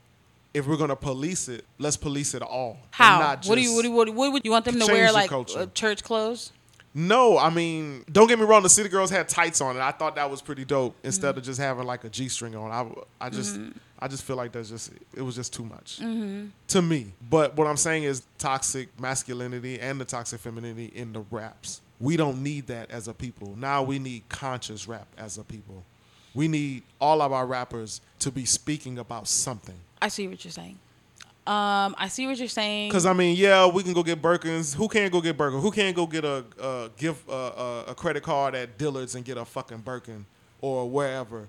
if 0.55 0.67
we're 0.67 0.77
gonna 0.77 0.97
police 0.97 1.49
it, 1.49 1.65
let's 1.79 1.97
police 1.97 2.35
it 2.35 2.43
all. 2.43 2.79
How? 2.91 3.21
not 3.21 3.47
What 3.47 3.57
do 3.57 3.61
you? 3.61 3.75
What 3.75 3.83
do 3.83 3.89
you? 3.89 3.95
What, 3.95 4.09
what 4.11 4.33
would 4.33 4.45
you 4.45 4.51
want 4.51 4.65
them 4.65 4.79
to 4.79 4.87
wear? 4.87 5.13
Like 5.13 5.29
culture. 5.29 5.61
uh, 5.61 5.67
church 5.75 6.03
clothes? 6.03 6.53
No, 6.99 7.37
I 7.37 7.51
mean, 7.51 8.05
don't 8.11 8.27
get 8.27 8.39
me 8.39 8.47
wrong. 8.47 8.63
The 8.63 8.71
city 8.71 8.89
girls 8.89 9.11
had 9.11 9.29
tights 9.29 9.61
on, 9.61 9.77
and 9.77 9.83
I 9.85 9.91
thought 9.91 10.17
that 10.17 10.31
was 10.31 10.41
pretty 10.41 10.65
dope. 10.65 10.97
Mm-hmm. 10.97 11.09
Instead 11.09 11.37
of 11.37 11.45
just 11.45 11.61
having 11.61 11.85
like 11.85 12.05
a 12.05 12.09
g 12.09 12.27
string 12.31 12.57
on, 12.57 12.71
I, 12.71 13.27
I 13.27 13.29
just, 13.29 13.61
I 13.99 14.09
just 14.09 14.25
feel 14.25 14.37
like 14.37 14.53
that's 14.53 14.69
just 14.69 14.93
it 15.15 15.23
was 15.23 15.35
just 15.35 15.53
too 15.55 15.65
much 15.65 15.99
Mm-hmm. 16.01 16.47
to 16.69 16.83
me. 16.83 17.13
But 17.31 17.57
what 17.57 17.67
I'm 17.67 17.77
saying 17.77 18.05
is 18.05 18.23
toxic 18.39 18.89
masculinity 19.01 19.81
and 19.81 20.01
the 20.01 20.05
toxic 20.05 20.41
femininity 20.41 20.93
in 20.95 21.13
the 21.13 21.21
raps. 21.31 21.81
We 21.99 22.17
don't 22.19 22.43
need 22.43 22.67
that 22.67 22.91
as 22.91 23.09
a 23.09 23.15
people. 23.15 23.55
Now 23.57 23.83
we 23.83 23.99
need 23.99 24.29
conscious 24.29 24.87
rap 24.87 25.07
as 25.17 25.39
a 25.39 25.45
people. 25.45 25.83
We 26.35 26.47
need 26.49 26.83
all 27.01 27.23
of 27.23 27.33
our 27.33 27.47
rappers 27.47 28.03
to 28.19 28.31
be 28.31 28.45
speaking 28.45 28.99
about 28.99 29.27
something. 29.29 29.77
I 30.03 30.09
see 30.09 30.29
what 30.29 30.45
you're 30.45 30.53
saying. 30.53 30.79
Um, 31.47 31.95
I 31.97 32.09
see 32.09 32.27
what 32.27 32.37
you're 32.39 32.49
saying. 32.49 32.91
Cause 32.91 33.07
I 33.07 33.13
mean, 33.15 33.37
yeah, 33.37 33.67
we 33.67 33.83
can 33.83 33.93
go 33.95 34.03
get 34.03 34.21
Birkins. 34.21 34.75
Who 34.75 34.89
can't 34.89 35.11
go 35.13 35.21
get 35.23 35.37
Birkin? 35.39 35.61
Who 35.61 35.71
can't 35.71 35.95
go 35.97 36.05
get 36.07 36.25
a, 36.25 36.45
a 36.61 36.91
gift, 36.99 37.27
uh, 37.31 37.33
a, 37.33 37.85
a 37.93 37.95
credit 37.95 38.23
card 38.25 38.55
at 38.57 38.77
Dillard's 38.77 39.15
and 39.15 39.25
get 39.25 39.39
a 39.39 39.45
fucking 39.45 39.79
Birkin 39.79 40.27
or 40.61 40.91
wherever? 40.91 41.49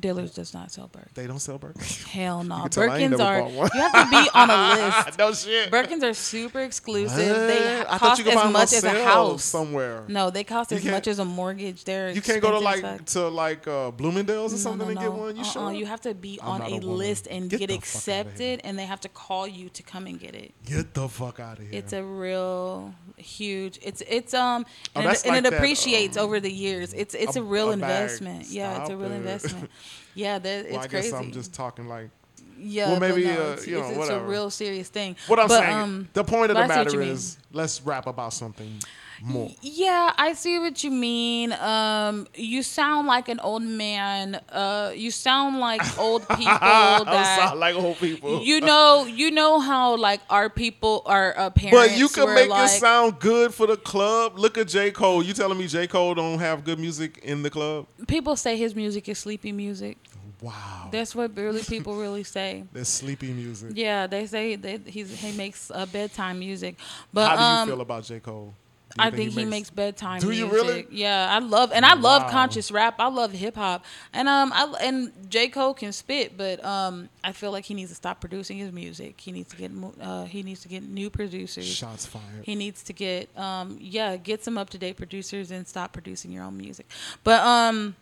Dillard's 0.00 0.34
does 0.34 0.52
not 0.54 0.72
sell 0.72 0.88
Birkins. 0.88 1.14
They 1.14 1.26
don't 1.26 1.38
sell 1.38 1.58
Birkins. 1.58 2.04
Hell 2.04 2.42
no. 2.44 2.62
can 2.62 2.70
tell 2.70 2.90
I 2.90 2.98
ain't 2.98 3.14
Birkins 3.14 3.20
are. 3.24 3.48
You 3.48 3.82
have 3.82 3.92
to 3.92 4.10
be 4.10 4.28
on 4.34 4.50
a 4.50 4.74
list. 5.06 5.18
no 5.18 5.32
shit. 5.32 5.70
Birkins 5.70 6.02
are 6.02 6.14
super 6.14 6.60
exclusive. 6.60 7.16
They 7.16 7.78
What? 7.78 7.86
I 7.90 7.98
thought 7.98 8.00
cost 8.00 8.18
you 8.18 8.24
could 8.24 8.36
as 8.36 8.52
much 8.52 8.72
as 8.72 8.84
a 8.84 9.04
house. 9.04 9.44
somewhere. 9.44 10.04
No, 10.08 10.30
they 10.30 10.44
cost 10.44 10.70
You 10.72 10.78
as 10.78 10.84
much 10.84 11.06
as 11.06 11.18
a 11.18 11.24
mortgage. 11.24 11.84
They're 11.84 12.10
You 12.10 12.20
can't 12.22 12.42
go 12.42 12.50
to 12.52 12.58
like 12.58 12.80
fuck. 12.82 13.04
to 13.06 13.28
like 13.28 13.66
uh, 13.68 13.90
Bloomingdale's 13.92 14.52
or 14.52 14.56
No, 14.56 14.62
something 14.62 14.86
no, 14.86 14.90
and 14.90 15.00
get 15.00 15.12
one. 15.12 15.36
You 15.36 15.42
Uh-uh. 15.42 15.50
sure? 15.50 15.72
You 15.72 15.86
have 15.86 16.00
to 16.02 16.14
be 16.14 16.38
I'm 16.42 16.48
on 16.48 16.62
a 16.62 16.76
a 16.76 16.80
list 16.80 17.26
and 17.28 17.48
Get 17.50 17.60
get, 17.60 17.68
the 17.68 17.78
fuck 17.78 17.84
outta 17.84 17.86
here. 18.22 18.24
accepted, 18.24 18.60
and 18.64 18.78
they 18.78 18.86
have 18.86 19.00
to 19.00 19.08
call 19.08 19.46
you 19.46 19.68
to 19.70 19.82
come 19.82 20.06
and 20.06 20.18
get 20.18 20.34
it. 20.34 20.52
Get 20.64 20.94
the 20.94 21.08
fuck 21.08 21.38
out 21.40 21.58
of 21.58 21.64
here. 21.68 21.78
It's 21.78 21.92
a 21.92 22.02
real 22.02 22.94
huge. 23.16 23.78
It's 23.82 24.02
it's 24.08 24.32
um 24.34 24.64
Oh, 24.96 25.00
and, 25.00 25.10
it, 25.12 25.22
and 25.24 25.30
like 25.34 25.38
it 25.44 25.50
that, 25.50 25.52
appreciates 25.58 26.16
um, 26.16 26.24
over 26.24 26.40
the 26.40 26.50
years. 26.50 26.92
It's 26.94 27.14
it's 27.14 27.36
a, 27.36 27.42
real 27.42 27.70
investment. 27.70 28.46
Yeah, 28.48 28.80
it's 28.80 28.90
a 28.90 28.96
real 28.96 29.12
investment. 29.22 29.59
Yeah, 30.14 30.38
that 30.40 30.64
it's 30.66 30.72
well, 30.72 30.80
I 30.80 30.88
crazy. 30.88 31.10
guess 31.10 31.20
I'm 31.20 31.30
just 31.30 31.54
talking 31.54 31.86
like 31.86 32.10
yeah, 32.58 32.90
well, 32.90 33.00
maybe, 33.00 33.24
no, 33.24 33.30
uh, 33.30 33.52
it's, 33.52 33.66
you 33.66 33.78
know, 33.78 33.88
it's, 33.88 33.98
it's 33.98 34.08
a 34.10 34.20
real 34.20 34.50
serious 34.50 34.88
thing. 34.88 35.16
what 35.28 35.38
I'm 35.38 35.48
But, 35.48 35.60
saying. 35.60 35.76
um, 35.76 36.08
the 36.12 36.24
point 36.24 36.50
of 36.50 36.56
the 36.56 36.62
I 36.62 36.66
see 36.66 36.68
what 36.78 36.84
matter 36.84 37.00
is, 37.00 37.38
let's 37.52 37.80
rap 37.82 38.06
about 38.06 38.34
something 38.34 38.80
more. 39.22 39.50
Yeah, 39.60 40.12
I 40.16 40.32
see 40.32 40.58
what 40.58 40.82
you 40.82 40.90
mean. 40.90 41.52
Um, 41.52 42.26
you 42.34 42.62
sound 42.62 43.06
like 43.06 43.28
an 43.28 43.40
old 43.40 43.62
man. 43.62 44.36
Uh, 44.48 44.92
you 44.94 45.10
sound 45.10 45.60
like 45.60 45.82
old 45.98 46.28
people 46.28 46.48
I 46.48 47.02
that 47.04 47.38
sound 47.38 47.60
like 47.60 47.74
old 47.74 47.98
people. 47.98 48.42
you 48.42 48.60
know. 48.60 49.04
You 49.04 49.30
know 49.30 49.60
how 49.60 49.96
like 49.96 50.20
our 50.30 50.48
people, 50.48 51.02
our 51.06 51.36
uh, 51.36 51.50
parents. 51.50 51.92
But 51.92 51.98
you 51.98 52.08
can 52.08 52.34
make 52.34 52.48
like, 52.48 52.70
it 52.70 52.80
sound 52.80 53.18
good 53.18 53.52
for 53.52 53.66
the 53.66 53.76
club. 53.76 54.38
Look 54.38 54.58
at 54.58 54.68
J. 54.68 54.90
Cole. 54.90 55.22
You 55.22 55.32
telling 55.34 55.58
me 55.58 55.66
J. 55.66 55.86
Cole 55.86 56.14
don't 56.14 56.38
have 56.38 56.64
good 56.64 56.78
music 56.78 57.18
in 57.22 57.42
the 57.42 57.50
club? 57.50 57.86
People 58.06 58.36
say 58.36 58.56
his 58.56 58.74
music 58.74 59.08
is 59.08 59.18
sleepy 59.18 59.52
music. 59.52 59.98
Wow. 60.40 60.88
That's 60.90 61.14
what 61.14 61.36
really 61.36 61.62
people 61.62 61.96
really 61.96 62.24
say. 62.24 62.64
That's 62.72 62.88
sleepy 62.88 63.32
music. 63.32 63.72
Yeah, 63.74 64.06
they 64.06 64.26
say 64.26 64.56
that 64.56 64.86
he's 64.86 65.14
he 65.20 65.36
makes 65.36 65.70
uh, 65.70 65.84
bedtime 65.86 66.38
music. 66.38 66.76
But 67.12 67.28
How 67.28 67.36
do 67.36 67.42
you 67.42 67.48
um, 67.48 67.68
feel 67.68 67.80
about 67.82 68.04
J. 68.04 68.20
Cole? 68.20 68.54
I 68.98 69.10
think 69.10 69.32
he 69.32 69.44
makes 69.44 69.70
bedtime 69.70 70.20
Do 70.20 70.30
you 70.32 70.46
really? 70.46 70.86
Yeah, 70.90 71.28
I 71.30 71.38
love 71.38 71.70
and 71.72 71.86
I 71.86 71.94
love 71.94 72.22
Wow. 72.24 72.30
conscious 72.30 72.70
rap. 72.70 72.96
I 72.98 73.08
love 73.08 73.32
hip 73.32 73.54
hop, 73.54 73.84
and 74.12 74.28
um, 74.28 74.52
I 74.52 74.64
and 74.82 75.12
J 75.30 75.48
Cole 75.48 75.74
can 75.74 75.92
spit, 75.92 76.36
but 76.36 76.62
um, 76.64 77.08
I 77.22 77.32
feel 77.32 77.52
like 77.52 77.64
he 77.64 77.74
needs 77.74 77.90
to 77.90 77.94
stop 77.94 78.20
producing 78.20 78.58
his 78.58 78.72
music. 78.72 79.20
He 79.20 79.32
needs 79.32 79.50
to 79.50 79.56
get 79.56 79.72
mo- 79.72 79.94
uh, 80.00 80.24
he 80.24 80.42
needs 80.42 80.60
to 80.62 80.68
get 80.68 80.82
new 80.82 81.08
producers. 81.08 81.66
Shots 81.66 82.06
fired. 82.06 82.24
He 82.42 82.54
needs 82.54 82.82
to 82.84 82.92
get 82.92 83.28
um, 83.38 83.78
yeah, 83.80 84.16
get 84.16 84.42
some 84.44 84.58
up 84.58 84.70
to 84.70 84.78
date 84.78 84.96
producers 84.96 85.50
and 85.50 85.66
stop 85.66 85.92
producing 85.92 86.32
your 86.32 86.44
own 86.44 86.56
music. 86.56 86.86
But 87.22 87.40
um, 87.46 87.94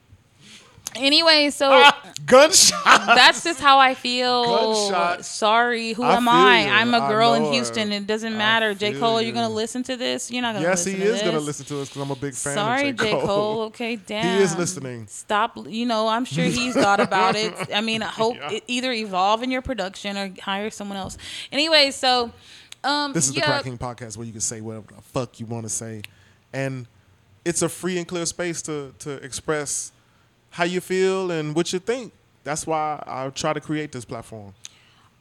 anyway, 0.96 1.50
so. 1.50 1.70
Ah, 1.72 2.12
gunshot. 2.26 2.82
That's 2.84 3.44
just 3.44 3.60
how 3.60 3.78
I 3.78 3.94
feel. 3.94 4.44
Gunshot. 4.44 5.24
Sorry, 5.24 5.92
who 5.92 6.02
I 6.02 6.16
am 6.16 6.28
I? 6.28 6.64
you. 6.64 6.70
I'm 6.70 6.94
a 6.94 7.00
girl 7.08 7.34
in 7.34 7.52
Houston. 7.52 7.92
it. 7.92 8.02
It 8.02 8.06
doesn't 8.06 8.36
matter. 8.36 8.74
J. 8.74 8.98
Cole, 8.98 9.20
you're 9.22 9.32
gonna 9.32 9.48
listen 9.48 9.82
to 9.84 9.96
this? 9.96 10.30
You're 10.30 10.42
not 10.42 10.54
gonna 10.54 10.68
listen 10.68 10.92
to 10.92 10.98
this. 10.98 11.06
Yes, 11.06 11.12
he 11.12 11.16
is 11.16 11.22
gonna 11.32 11.44
listen 11.44 11.66
to 11.66 11.80
us 11.80 11.88
because 11.88 12.02
I'm 12.02 12.10
a 12.10 12.16
big 12.16 12.34
fan 12.34 12.54
Sorry, 12.54 12.88
of 12.90 12.96
J. 12.96 13.10
Cole. 13.12 13.20
Cole. 13.26 13.60
Okay, 13.62 13.96
damn. 13.96 14.36
He 14.36 14.42
is 14.42 14.56
listening. 14.56 15.06
Stop. 15.08 15.58
You 15.66 15.86
know, 15.86 16.08
I'm 16.08 16.24
sure 16.24 16.44
he's 16.58 16.74
thought 16.74 17.00
about 17.00 17.36
it. 17.36 17.54
I 17.74 17.80
mean, 17.80 18.02
I 18.02 18.08
hope 18.08 18.36
Yeah. 18.36 18.52
it 18.52 18.64
either 18.66 18.92
evolve 18.92 19.42
in 19.42 19.50
your 19.50 19.62
production 19.62 20.16
or 20.16 20.32
hire 20.40 20.70
someone 20.70 20.98
else. 20.98 21.18
Anyway, 21.52 21.90
so 21.90 22.32
um, 22.84 23.12
This 23.12 23.28
is 23.28 23.36
yeah, 23.36 23.40
the 23.42 23.46
Crack 23.52 23.64
King 23.64 23.78
Podcast 23.78 24.16
where 24.16 24.26
you 24.26 24.32
can 24.32 24.40
say 24.40 24.60
whatever 24.60 24.86
the 24.94 25.02
fuck 25.02 25.40
you 25.40 25.46
want 25.46 25.64
to 25.64 25.68
say, 25.68 26.02
and 26.52 26.86
it's 27.44 27.62
a 27.62 27.68
free 27.68 27.98
and 27.98 28.06
clear 28.06 28.26
space 28.26 28.62
to 28.62 28.94
to 29.00 29.12
express 29.24 29.92
how 30.50 30.64
you 30.64 30.80
feel 30.80 31.30
and 31.30 31.54
what 31.54 31.72
you 31.72 31.78
think. 31.78 32.12
That's 32.44 32.66
why 32.66 33.02
I 33.06 33.28
try 33.30 33.52
to 33.52 33.60
create 33.60 33.92
this 33.92 34.04
platform. 34.04 34.54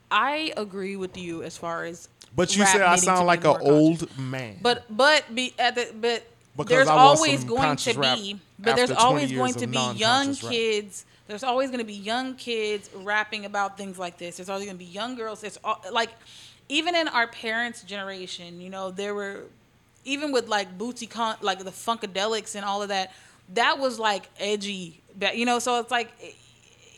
I 0.10 0.54
agree 0.56 0.95
with 0.95 1.18
you 1.18 1.44
as 1.44 1.58
far 1.58 1.86
as. 1.86 2.08
But 2.36 2.56
you 2.56 2.66
said 2.66 2.82
I 2.82 2.95
sound 2.95 3.28
like 3.28 3.44
an 3.44 3.54
conscious. 3.56 3.68
old 3.68 4.18
man. 4.18 4.58
But 4.62 4.86
but 4.90 5.34
be 5.34 5.54
at 5.60 5.76
the 5.76 5.94
but 5.99 6.26
Because 6.56 6.70
there's 6.70 6.88
always 6.88 7.44
going 7.44 7.76
to 7.78 7.99
be 7.99 8.40
but 8.60 8.76
there's 8.76 8.91
always 8.91 9.32
going 9.32 9.54
to 9.56 9.68
be 9.68 9.94
young 9.95 10.30
rap. 10.30 10.38
kids. 10.40 11.06
There's 11.28 11.44
always 11.44 11.70
going 11.70 11.80
to 11.80 11.86
be 11.86 11.94
young 11.94 12.36
kids 12.36 12.90
rapping 12.95 13.44
about 13.45 13.78
things 13.78 13.99
like 13.99 14.18
this. 14.18 14.38
There's 14.38 14.49
always 14.49 14.66
going 14.66 14.78
to 14.78 14.84
be 14.84 14.90
young 14.90 15.16
girls. 15.16 15.44
It's 15.44 15.60
all, 15.64 15.84
like 15.91 16.10
even 16.70 16.95
in 16.95 17.08
our 17.10 17.28
parents' 17.28 17.84
generation, 17.84 18.62
you 18.62 18.70
know, 18.70 18.91
there 18.91 19.14
were 19.14 19.44
even 20.06 20.32
with 20.32 20.48
like 20.48 20.78
booty 20.78 21.06
con 21.06 21.36
like 21.41 21.60
the 21.60 21.72
funkadelics 21.72 22.56
and 22.56 22.64
all 22.64 22.82
of 22.82 22.90
that. 22.90 23.14
That 23.53 23.80
was 23.80 23.98
like 23.99 24.30
edgy, 24.40 25.02
you 25.34 25.45
know, 25.45 25.60
so 25.60 25.80
it's 25.80 25.91
like 25.91 26.10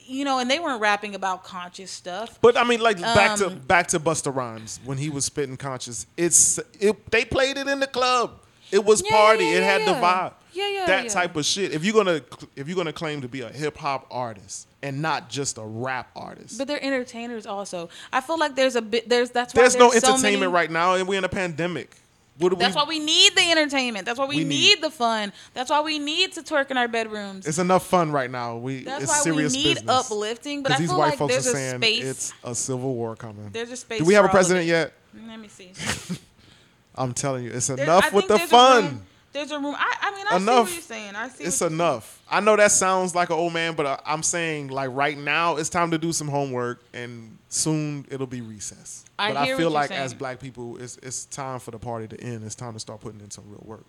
you 0.06 0.26
know, 0.26 0.40
and 0.40 0.50
they 0.50 0.58
weren't 0.60 0.82
rapping 0.82 1.14
about 1.14 1.44
conscious 1.44 1.92
stuff. 1.92 2.40
But 2.42 2.58
I 2.58 2.64
mean, 2.64 2.80
like 2.82 3.00
back 3.00 3.38
to 3.38 3.48
Um, 3.48 3.60
back 3.60 3.88
to 3.88 4.00
Busta 4.00 4.34
Rhymes 4.36 4.80
when 4.84 4.98
he 4.98 5.10
was 5.10 5.26
spitting 5.26 5.58
conscious. 5.58 6.08
It's 6.18 6.58
it, 6.80 7.12
they 7.12 7.26
played 7.26 7.58
it 7.58 7.68
in 7.68 7.80
the 7.80 7.88
club. 7.88 8.40
It 8.72 8.84
was 8.86 9.04
Yeah, 9.06 9.12
party. 9.16 9.46
yeah, 9.46 9.52
it 9.52 9.60
yeah, 9.62 9.66
had 9.78 9.82
the 9.88 9.94
vibe. 9.94 10.34
Yeah, 10.52 10.68
yeah, 10.70 10.86
That 10.88 11.10
type 11.10 11.36
of 11.36 11.46
shit. 11.46 11.74
If 11.74 11.84
you're 11.86 11.94
gonna 11.94 12.22
if 12.56 12.68
you're 12.68 12.76
gonna 12.76 12.92
claim 12.94 13.22
to 13.22 13.28
be 13.28 13.42
a 13.42 13.50
hip 13.50 13.78
hop 13.78 14.08
artist 14.10 14.68
and 14.82 15.00
not 15.02 15.30
just 15.30 15.60
a 15.60 15.64
rap 15.64 16.10
artist, 16.16 16.58
But 16.58 16.68
they're 16.68 16.84
entertainers 16.84 17.46
also. 17.46 17.90
I 18.12 18.22
feel 18.22 18.40
like 18.40 18.56
there's 18.56 18.76
a 18.76 18.82
bit 18.82 19.08
there's 19.10 19.30
that's 19.30 19.54
why 19.54 19.62
there's 19.62 19.76
no 19.76 19.92
so 19.92 19.98
entertainment 19.98 20.40
many- 20.40 20.48
right 20.54 20.72
now, 20.72 20.96
and 20.96 21.08
we're 21.08 21.20
in 21.20 21.24
a 21.24 21.30
pandemic. 21.30 21.96
What 22.40 22.50
do 22.50 22.56
That's 22.56 22.74
we, 22.76 22.82
why 22.82 22.88
we 22.88 23.00
need 23.00 23.36
the 23.36 23.52
entertainment. 23.52 24.06
That's 24.06 24.18
why 24.18 24.26
we, 24.26 24.38
We 24.38 24.44
need, 24.46 24.50
need- 24.76 24.82
the 24.82 24.90
fun. 24.90 25.34
That's 25.54 25.70
why 25.70 25.82
we 25.82 26.00
need 26.00 26.32
to 26.34 26.42
twerk 26.42 26.72
in 26.72 26.78
our 26.78 26.88
bedrooms. 26.88 27.46
It's 27.46 27.58
enough 27.60 27.86
fun 27.86 28.12
right 28.12 28.32
now. 28.32 28.56
We 28.58 28.84
That's 28.84 29.04
it's 29.04 29.12
why 29.12 29.20
serious 29.20 29.54
we 29.56 29.64
need 29.64 29.74
business. 29.76 29.90
uplifting. 30.12 30.64
But 30.64 30.72
I 30.72 30.78
these 30.78 30.90
feel 30.90 30.98
white 31.00 31.10
like 31.10 31.18
folks 31.20 31.36
are 31.36 31.38
a 31.38 31.42
saying 31.54 31.82
space. 31.82 32.04
it's 32.06 32.34
a 32.44 32.56
civil 32.56 32.96
war 32.96 33.16
coming. 33.18 33.50
there's 33.52 33.72
a 33.72 33.76
space. 33.78 34.00
Do 34.00 34.06
we 34.06 34.14
have 34.14 34.26
a 34.26 34.30
president 34.30 34.66
yet? 34.68 34.94
Let 35.28 35.40
me 35.40 35.48
see. 35.50 35.74
I'm 36.96 37.14
telling 37.14 37.44
you, 37.44 37.52
it's 37.52 37.68
There- 37.68 37.78
enough 37.78 38.12
with 38.14 38.28
the 38.28 38.38
there's 38.38 38.50
fun. 38.50 39.02
There's 39.32 39.52
a 39.52 39.60
room. 39.60 39.76
I, 39.78 39.96
I 40.02 40.16
mean, 40.16 40.26
I 40.30 40.40
see 40.40 40.46
what 40.46 40.74
you're 40.74 40.82
saying. 40.82 41.16
I 41.16 41.28
see. 41.28 41.44
It's 41.44 41.62
you're 41.62 41.70
saying. 41.70 41.74
enough. 41.74 42.22
I 42.30 42.40
know 42.40 42.56
that 42.56 42.72
sounds 42.72 43.14
like 43.16 43.30
an 43.30 43.36
old 43.36 43.54
man, 43.54 43.76
but 43.76 43.86
I, 43.86 44.00
I'm 44.06 44.24
saying 44.24 44.70
like 44.70 44.90
right 44.94 45.18
now 45.18 45.58
it's 45.58 45.70
time 45.70 45.92
to 45.92 45.98
do 45.98 46.12
some 46.12 46.28
homework, 46.28 46.82
and 46.94 47.38
soon 47.50 48.06
it'll 48.10 48.28
be 48.28 48.42
recess. 48.42 49.06
I 49.18 49.34
but 49.34 49.46
hear 49.46 49.56
I 49.56 49.58
feel 49.58 49.68
what 49.70 49.90
like 49.90 49.92
as 49.92 50.14
black 50.14 50.40
people, 50.40 50.78
it's 50.82 50.98
it's 50.98 51.26
time 51.26 51.60
for 51.60 51.72
the 51.72 51.80
party 51.80 52.08
to 52.08 52.22
end. 52.22 52.44
It's 52.44 52.56
time 52.56 52.74
to 52.74 52.80
start 52.80 53.02
putting 53.02 53.22
in 53.22 53.32
some 53.32 53.46
real 53.48 53.64
work. 53.66 53.86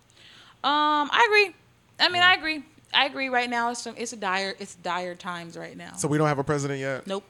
Um, 0.62 1.09
I 1.11 1.27
agree. 1.29 1.55
I 1.99 2.09
mean, 2.11 2.23
I 2.23 2.35
agree. 2.35 2.62
I 2.93 3.07
agree. 3.07 3.29
Right 3.29 3.49
now, 3.49 3.71
it's 3.71 3.83
some, 3.83 3.95
it's 3.97 4.12
a 4.12 4.17
dire 4.17 4.55
it's 4.59 4.75
dire 4.77 5.15
times 5.15 5.57
right 5.57 5.77
now. 5.77 5.95
So 5.97 6.09
we 6.09 6.19
don't 6.19 6.29
have 6.29 6.39
a 6.39 6.45
president 6.45 6.81
yet. 6.81 7.07
nope. 7.07 7.25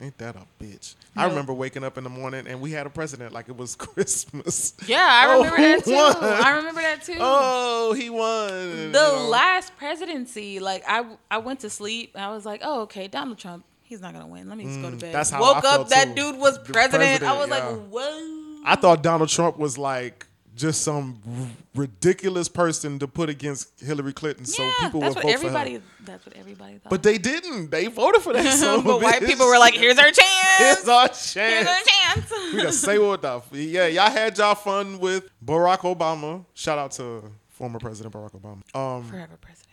Ain't 0.00 0.16
that 0.18 0.36
a 0.36 0.46
bitch? 0.62 0.94
I 1.16 1.26
remember 1.26 1.52
waking 1.52 1.82
up 1.82 1.98
in 1.98 2.04
the 2.04 2.10
morning 2.10 2.46
and 2.46 2.60
we 2.60 2.70
had 2.70 2.86
a 2.86 2.90
president 2.90 3.32
like 3.32 3.48
it 3.48 3.56
was 3.56 3.74
Christmas. 4.12 4.74
Yeah, 4.86 4.98
I 5.00 5.26
Oh, 5.34 5.38
remember 5.42 5.56
that 5.56 5.84
too. 5.84 5.92
won? 5.92 6.16
I 6.44 6.50
remember 6.56 6.80
that 6.82 7.02
too. 7.02 7.16
Oh, 7.18 7.92
he 7.94 8.08
won. 8.08 8.48
the 8.48 8.82
you 8.86 8.90
know. 8.92 9.28
last 9.28 9.76
presidency, 9.76 10.60
like 10.60 10.84
I 10.86 11.04
I 11.30 11.38
went 11.38 11.60
to 11.60 11.70
sleep. 11.70 12.12
And 12.14 12.24
I 12.24 12.30
was 12.32 12.46
like, 12.46 12.60
oh 12.62 12.82
okay, 12.82 13.08
Donald 13.08 13.38
Trump, 13.38 13.64
he's 13.82 14.00
not 14.00 14.12
gonna 14.12 14.28
win. 14.28 14.48
Let 14.48 14.56
me 14.58 14.64
just 14.64 14.80
go 14.80 14.90
to 14.90 14.96
bed. 14.96 15.10
Mm, 15.10 15.12
that's 15.12 15.30
how 15.30 15.38
I 15.38 15.40
Woke 15.54 15.64
I 15.64 15.74
up, 15.76 15.88
that 15.88 16.08
too. 16.08 16.14
dude 16.32 16.38
was 16.38 16.62
The 16.62 16.72
president. 16.72 17.22
I 17.24 17.36
was 17.36 17.48
yeah. 17.48 17.54
like, 17.68 17.80
whoa. 17.88 18.62
I 18.64 18.76
thought 18.76 19.02
Donald 19.02 19.28
Trump 19.30 19.58
was 19.58 19.76
like 19.78 20.26
just 20.58 20.82
some 20.82 21.20
r- 21.26 21.46
ridiculous 21.74 22.48
person 22.48 22.98
to 22.98 23.08
put 23.08 23.30
against 23.30 23.80
Hillary 23.80 24.12
Clinton, 24.12 24.44
so 24.44 24.68
people 24.80 25.00
would 25.00 25.14
vote 25.14 25.24
everybody. 25.24 25.76
for 25.76 25.80
her. 25.80 25.86
That's 26.04 26.26
what 26.26 26.36
everybody 26.36 26.74
thought. 26.78 26.90
But 26.90 27.02
they 27.02 27.16
didn't. 27.16 27.70
They 27.70 27.86
voted 27.86 28.20
for 28.22 28.32
that. 28.34 28.44
a 28.78 28.82
but 28.82 29.00
white 29.00 29.22
people 29.24 29.46
were 29.46 29.58
like, 29.58 29.74
here's 29.74 29.98
our 29.98 30.10
chance. 30.10 30.58
"Here's 30.58 30.88
our 30.88 31.08
chance. 31.08 31.34
Here's 31.34 31.64
chance." 31.64 31.68
our 31.68 32.14
chance. 32.14 32.30
we 32.52 32.56
gotta 32.58 32.72
say 32.72 32.98
what 32.98 33.22
the 33.22 33.36
f- 33.36 33.48
yeah. 33.52 33.86
Y'all 33.86 34.10
had 34.10 34.36
y'all 34.36 34.54
fun 34.54 34.98
with 34.98 35.30
Barack 35.44 35.78
Obama. 35.78 36.44
Shout 36.54 36.78
out 36.78 36.90
to 36.92 37.24
former 37.48 37.78
President 37.78 38.14
Barack 38.14 38.32
Obama. 38.32 38.76
Um, 38.76 39.04
Forever 39.04 39.38
president. 39.40 39.68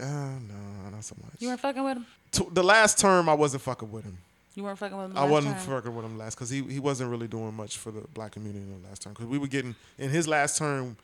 uh, 0.00 0.38
no, 0.52 0.90
not 0.90 1.04
so 1.04 1.16
much. 1.22 1.32
You 1.38 1.48
weren't 1.48 1.60
fucking 1.60 1.82
with 1.84 1.96
him. 1.98 2.06
The 2.52 2.62
last 2.62 2.98
term, 2.98 3.28
I 3.28 3.34
wasn't 3.34 3.62
fucking 3.62 3.90
with 3.90 4.04
him. 4.04 4.18
You 4.56 4.64
weren't 4.64 4.78
fucking 4.78 4.96
with 4.96 5.10
him. 5.12 5.18
I 5.18 5.24
wasn't 5.24 5.54
time? 5.56 5.66
fucking 5.66 5.94
with 5.94 6.04
him 6.04 6.16
last 6.18 6.34
because 6.34 6.50
he, 6.50 6.62
he 6.62 6.80
wasn't 6.80 7.10
really 7.10 7.28
doing 7.28 7.54
much 7.54 7.76
for 7.76 7.90
the 7.92 8.00
black 8.14 8.32
community 8.32 8.64
in 8.64 8.82
the 8.82 8.88
last 8.88 9.02
term. 9.02 9.12
Because 9.12 9.26
we 9.26 9.36
were 9.38 9.46
getting 9.46 9.76
in 9.98 10.08
his 10.10 10.26
last 10.26 10.56
term, 10.58 10.96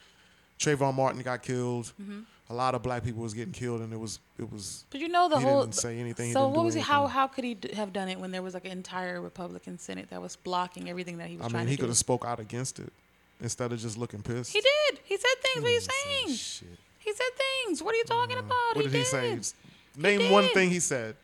Trayvon 0.58 0.94
Martin 0.94 1.20
got 1.22 1.42
killed. 1.42 1.92
Mm-hmm. 2.00 2.20
A 2.50 2.54
lot 2.54 2.74
of 2.74 2.82
black 2.82 3.04
people 3.04 3.22
was 3.22 3.34
getting 3.34 3.52
killed, 3.52 3.80
and 3.82 3.92
it 3.92 3.98
was 3.98 4.18
it 4.38 4.50
was 4.50 4.84
But 4.90 5.00
you 5.00 5.08
know 5.08 5.28
the 5.28 5.38
He 5.38 5.44
whole. 5.44 5.60
didn't 5.60 5.74
say 5.74 5.98
anything, 5.98 6.28
he 6.28 6.32
So 6.32 6.48
what 6.48 6.64
was 6.64 6.74
he? 6.74 6.80
How 6.80 7.02
anything. 7.02 7.14
how 7.14 7.26
could 7.28 7.44
he 7.44 7.54
d- 7.54 7.74
have 7.74 7.92
done 7.92 8.08
it 8.08 8.18
when 8.18 8.30
there 8.30 8.42
was 8.42 8.54
like 8.54 8.64
an 8.64 8.72
entire 8.72 9.20
Republican 9.20 9.78
Senate 9.78 10.08
that 10.10 10.20
was 10.20 10.36
blocking 10.36 10.88
everything 10.90 11.18
that 11.18 11.28
he 11.28 11.36
was 11.36 11.52
I 11.52 11.58
mean 11.58 11.66
he 11.66 11.76
could 11.76 11.88
have 11.88 11.96
spoke 11.96 12.24
out 12.24 12.40
against 12.40 12.78
it 12.78 12.92
instead 13.40 13.72
of 13.72 13.78
just 13.78 13.96
looking 13.98 14.22
pissed. 14.22 14.52
He 14.52 14.60
did. 14.60 15.00
He 15.04 15.16
said 15.16 15.28
things. 15.42 15.62
What 15.62 15.70
are 15.70 15.74
you 15.74 15.80
saying? 15.80 16.36
Shit. 16.36 16.78
He 16.98 17.12
said 17.12 17.26
things. 17.66 17.82
What 17.82 17.94
are 17.94 17.98
you 17.98 18.04
talking 18.04 18.38
about? 18.38 18.74
What 18.76 18.84
did 18.84 18.92
he 18.94 19.04
say? 19.04 19.34
did. 19.34 19.52
Name 19.96 20.30
one 20.32 20.44
did. 20.44 20.54
thing 20.54 20.70
he 20.70 20.80
said. 20.80 21.16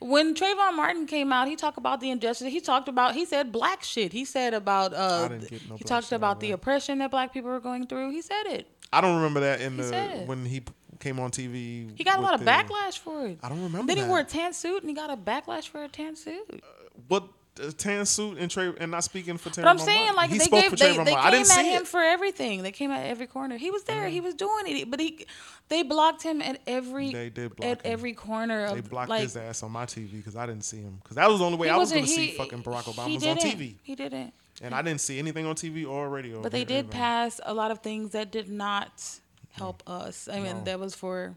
When 0.00 0.34
Trayvon 0.34 0.74
Martin 0.76 1.06
came 1.06 1.32
out, 1.32 1.48
he 1.48 1.56
talked 1.56 1.78
about 1.78 2.00
the 2.00 2.10
injustice. 2.10 2.52
He 2.52 2.60
talked 2.60 2.88
about. 2.88 3.14
He 3.14 3.24
said 3.24 3.52
black 3.52 3.82
shit. 3.82 4.12
He 4.12 4.24
said 4.24 4.54
about. 4.54 4.92
Uh, 4.94 5.22
I 5.24 5.28
didn't 5.28 5.50
get 5.50 5.68
no 5.68 5.76
he 5.76 5.84
talked 5.84 6.12
about 6.12 6.40
the 6.40 6.52
oppression 6.52 6.98
that 6.98 7.10
black 7.10 7.32
people 7.32 7.50
were 7.50 7.60
going 7.60 7.86
through. 7.86 8.10
He 8.10 8.22
said 8.22 8.44
it. 8.46 8.66
I 8.92 9.00
don't 9.00 9.16
remember 9.16 9.40
that 9.40 9.60
in 9.60 9.76
He 9.76 9.82
the 9.82 10.22
when 10.26 10.44
he 10.44 10.62
came 11.00 11.18
on 11.20 11.30
TV. 11.30 11.90
He 11.96 12.04
got 12.04 12.18
a 12.18 12.22
lot 12.22 12.34
of 12.34 12.40
the- 12.40 12.46
backlash 12.46 12.98
for 12.98 13.26
it. 13.26 13.38
I 13.42 13.48
don't 13.48 13.62
remember 13.62 13.92
Then 13.92 14.02
he 14.02 14.08
wore 14.08 14.20
a 14.20 14.24
tan 14.24 14.52
suit 14.52 14.82
and 14.82 14.88
he 14.88 14.94
got 14.94 15.10
a 15.10 15.16
backlash 15.16 15.68
for 15.68 15.82
a 15.82 15.88
tan 15.88 16.16
suit. 16.16 16.62
What 17.08 17.24
uh, 17.24 17.26
tan 17.76 18.04
suit 18.06 18.38
and 18.38 18.50
Trey 18.50 18.72
and 18.78 18.90
not 18.90 19.04
speaking 19.04 19.36
for 19.38 19.48
Trayvon 19.50 19.62
But 19.62 19.66
I'm 19.68 19.78
saying, 19.78 20.14
like, 20.14 20.30
he 20.30 20.38
they 20.38 20.46
gave 20.46 20.76
they, 20.76 20.96
they 20.96 21.04
came 21.04 21.16
I 21.16 21.30
didn't 21.30 21.50
at 21.50 21.56
see 21.56 21.70
him 21.72 21.82
it. 21.82 21.88
for 21.88 22.00
everything. 22.00 22.62
They 22.62 22.72
came 22.72 22.90
at 22.90 23.06
every 23.06 23.26
corner. 23.26 23.56
He 23.56 23.70
was 23.70 23.84
there. 23.84 24.08
He 24.08 24.20
was 24.20 24.34
doing 24.34 24.64
it. 24.66 24.90
But 24.90 25.00
he, 25.00 25.26
they 25.68 25.82
blocked 25.82 26.22
him 26.22 26.42
at 26.42 26.60
every 26.66 27.12
They 27.12 27.30
did 27.30 27.54
block 27.56 27.68
at 27.70 27.86
him. 27.86 27.92
every 27.92 28.12
corner 28.12 28.64
of 28.66 28.74
They 28.74 28.80
blocked 28.80 29.10
like. 29.10 29.22
his 29.22 29.36
ass 29.36 29.62
on 29.62 29.70
my 29.70 29.86
TV 29.86 30.12
because 30.12 30.36
I 30.36 30.46
didn't 30.46 30.64
see 30.64 30.78
him. 30.78 30.98
Because 31.02 31.16
that 31.16 31.28
was 31.28 31.38
the 31.38 31.44
only 31.44 31.58
way 31.58 31.68
I 31.68 31.76
was 31.76 31.92
going 31.92 32.04
to 32.04 32.10
see 32.10 32.32
fucking 32.32 32.62
Barack 32.62 32.84
Obama 32.92 33.14
was 33.14 33.26
on. 33.26 33.36
TV. 33.36 33.76
He 33.82 33.94
didn't. 33.94 34.34
And 34.62 34.74
I 34.74 34.82
didn't 34.82 35.00
see 35.00 35.18
anything 35.18 35.46
on 35.46 35.54
TV 35.54 35.88
or 35.88 36.08
radio. 36.08 36.40
But 36.42 36.52
they 36.52 36.64
did 36.64 36.90
pass 36.90 37.40
a 37.44 37.52
lot 37.54 37.70
of 37.70 37.80
things 37.80 38.10
that 38.10 38.30
did 38.30 38.48
not 38.48 39.02
help 39.50 39.82
us. 39.86 40.28
I 40.32 40.40
mean, 40.40 40.58
No. 40.58 40.64
that 40.64 40.80
was 40.80 40.94
for 40.94 41.36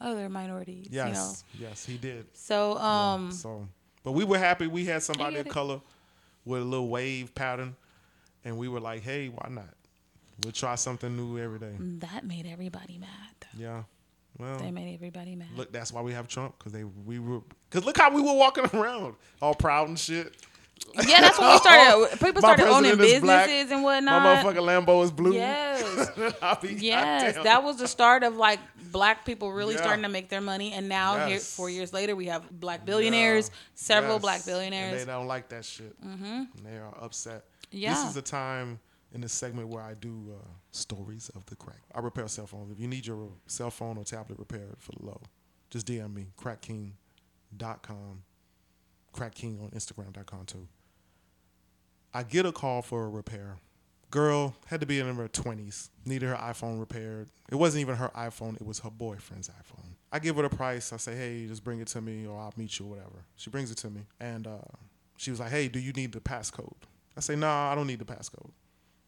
other 0.00 0.28
minorities. 0.28 0.88
You 0.90 0.98
know. 0.98 1.06
Yes, 1.08 1.44
yes, 1.58 1.86
he 1.86 1.96
did. 1.96 2.26
So 2.34 2.76
um, 2.78 3.32
So, 3.32 3.66
but 4.06 4.12
we 4.12 4.22
were 4.22 4.38
happy 4.38 4.68
we 4.68 4.84
had 4.84 5.02
somebody 5.02 5.36
of 5.38 5.48
color 5.48 5.80
with 6.44 6.62
a 6.62 6.64
little 6.64 6.88
wave 6.88 7.34
pattern, 7.34 7.74
and 8.44 8.56
we 8.56 8.68
were 8.68 8.78
like, 8.78 9.02
hey, 9.02 9.26
why 9.28 9.48
not? 9.50 9.74
We'll 10.44 10.52
try 10.52 10.76
something 10.76 11.16
new 11.16 11.38
every 11.42 11.58
day. 11.58 11.72
that 11.98 12.24
made 12.24 12.46
everybody 12.46 12.98
mad. 12.98 13.08
Yeah. 13.58 13.82
Well, 14.38 14.58
They 14.58 14.70
made 14.70 14.94
everybody 14.94 15.34
mad. 15.34 15.48
look, 15.56 15.72
that's 15.72 15.92
why 15.92 16.02
we 16.02 16.12
have 16.12 16.28
Trump 16.28 16.56
because 16.58 16.72
they 16.72 16.84
we 16.84 17.18
were 17.18 17.40
because 17.68 17.84
look 17.84 17.96
how 17.98 18.14
we 18.14 18.22
were 18.22 18.34
walking 18.34 18.66
around 18.74 19.16
all 19.42 19.54
proud 19.54 19.88
and 19.88 19.98
shit. 19.98 20.36
Yeah, 21.06 21.20
that's 21.20 21.38
when 21.38 21.50
we 21.50 21.58
started. 21.58 22.10
People 22.20 22.42
My 22.42 22.54
started 22.54 22.66
owning 22.68 22.96
black. 22.96 23.08
businesses 23.46 23.70
and 23.72 23.82
My 23.82 23.94
whatnot. 23.96 24.44
motherfucking 24.44 24.86
Lambo 24.86 25.04
is 25.04 25.10
blue. 25.10 25.34
Yes. 25.34 26.10
Be, 26.62 26.74
Yes, 26.74 27.34
goddamn. 27.34 27.44
that 27.44 27.62
was 27.64 27.76
the 27.76 27.88
start 27.88 28.22
of 28.22 28.36
like 28.36 28.60
black 28.92 29.24
people 29.24 29.52
really 29.52 29.74
Yeah. 29.74 29.80
starting 29.82 30.02
to 30.04 30.08
make 30.08 30.28
their 30.28 30.40
money, 30.40 30.72
and 30.72 30.88
now 30.88 31.26
here, 31.26 31.38
four 31.38 31.68
years 31.70 31.92
later, 31.92 32.14
we 32.16 32.26
have 32.26 32.48
black 32.50 32.84
billionaires, 32.86 33.50
several 33.74 34.14
Yes. 34.14 34.22
black 34.22 34.36
And 34.38 34.46
billionaires. 34.46 35.04
they 35.04 35.10
don't 35.12 35.26
like 35.26 35.48
that 35.50 35.64
shit. 35.64 36.00
Mm-hmm. 36.04 36.44
They 36.64 36.76
are 36.78 36.94
upset. 37.02 37.44
Yeah, 37.70 37.94
This 37.94 38.04
is 38.08 38.14
the 38.14 38.22
time 38.22 38.78
in 39.12 39.20
this 39.20 39.32
segment 39.32 39.68
where 39.68 39.82
I 39.82 39.94
do 39.94 40.34
uh, 40.40 40.46
stories 40.70 41.30
of 41.34 41.44
the 41.46 41.56
crack. 41.56 41.80
I 41.94 42.00
repair 42.00 42.28
cell 42.28 42.46
phones. 42.46 42.70
If 42.70 42.78
you 42.80 42.86
need 42.88 43.06
your 43.06 43.28
cell 43.46 43.70
phone 43.70 43.98
or 43.98 44.04
tablet 44.04 44.38
repaired 44.38 44.76
for 44.78 44.92
the 44.92 45.04
low, 45.04 45.20
just 45.68 45.86
DM 45.86 46.14
me, 46.14 46.28
crackking.com, 46.36 48.22
crackking 49.16 49.58
on 49.60 49.70
Instagram.com 49.70 50.46
too. 50.46 50.68
I 52.14 52.22
get 52.22 52.46
a 52.46 52.52
call 52.52 52.82
for 52.82 53.04
a 53.04 53.08
repair. 53.08 53.56
Girl 54.10 54.54
had 54.66 54.80
to 54.80 54.86
be 54.86 55.00
in 55.00 55.14
her 55.14 55.28
20s, 55.28 55.88
needed 56.04 56.28
her 56.28 56.36
iPhone 56.36 56.78
repaired. 56.78 57.28
It 57.50 57.56
wasn't 57.56 57.80
even 57.80 57.96
her 57.96 58.10
iPhone, 58.16 58.56
it 58.56 58.64
was 58.64 58.78
her 58.80 58.90
boyfriend's 58.90 59.48
iPhone. 59.48 59.96
I 60.12 60.18
give 60.18 60.36
her 60.36 60.42
the 60.42 60.48
price. 60.48 60.92
I 60.92 60.96
say, 60.98 61.16
hey, 61.16 61.46
just 61.46 61.64
bring 61.64 61.80
it 61.80 61.88
to 61.88 62.00
me 62.00 62.26
or 62.26 62.38
I'll 62.38 62.54
meet 62.56 62.78
you 62.78 62.86
or 62.86 62.90
whatever. 62.90 63.24
She 63.36 63.50
brings 63.50 63.70
it 63.70 63.78
to 63.78 63.90
me. 63.90 64.02
And 64.20 64.46
uh, 64.46 64.58
she 65.16 65.30
was 65.30 65.40
like, 65.40 65.50
hey, 65.50 65.68
do 65.68 65.78
you 65.78 65.92
need 65.92 66.12
the 66.12 66.20
passcode? 66.20 66.72
I 67.16 67.20
say, 67.20 67.34
no, 67.34 67.46
nah, 67.46 67.72
I 67.72 67.74
don't 67.74 67.86
need 67.86 67.98
the 67.98 68.04
passcode. 68.04 68.50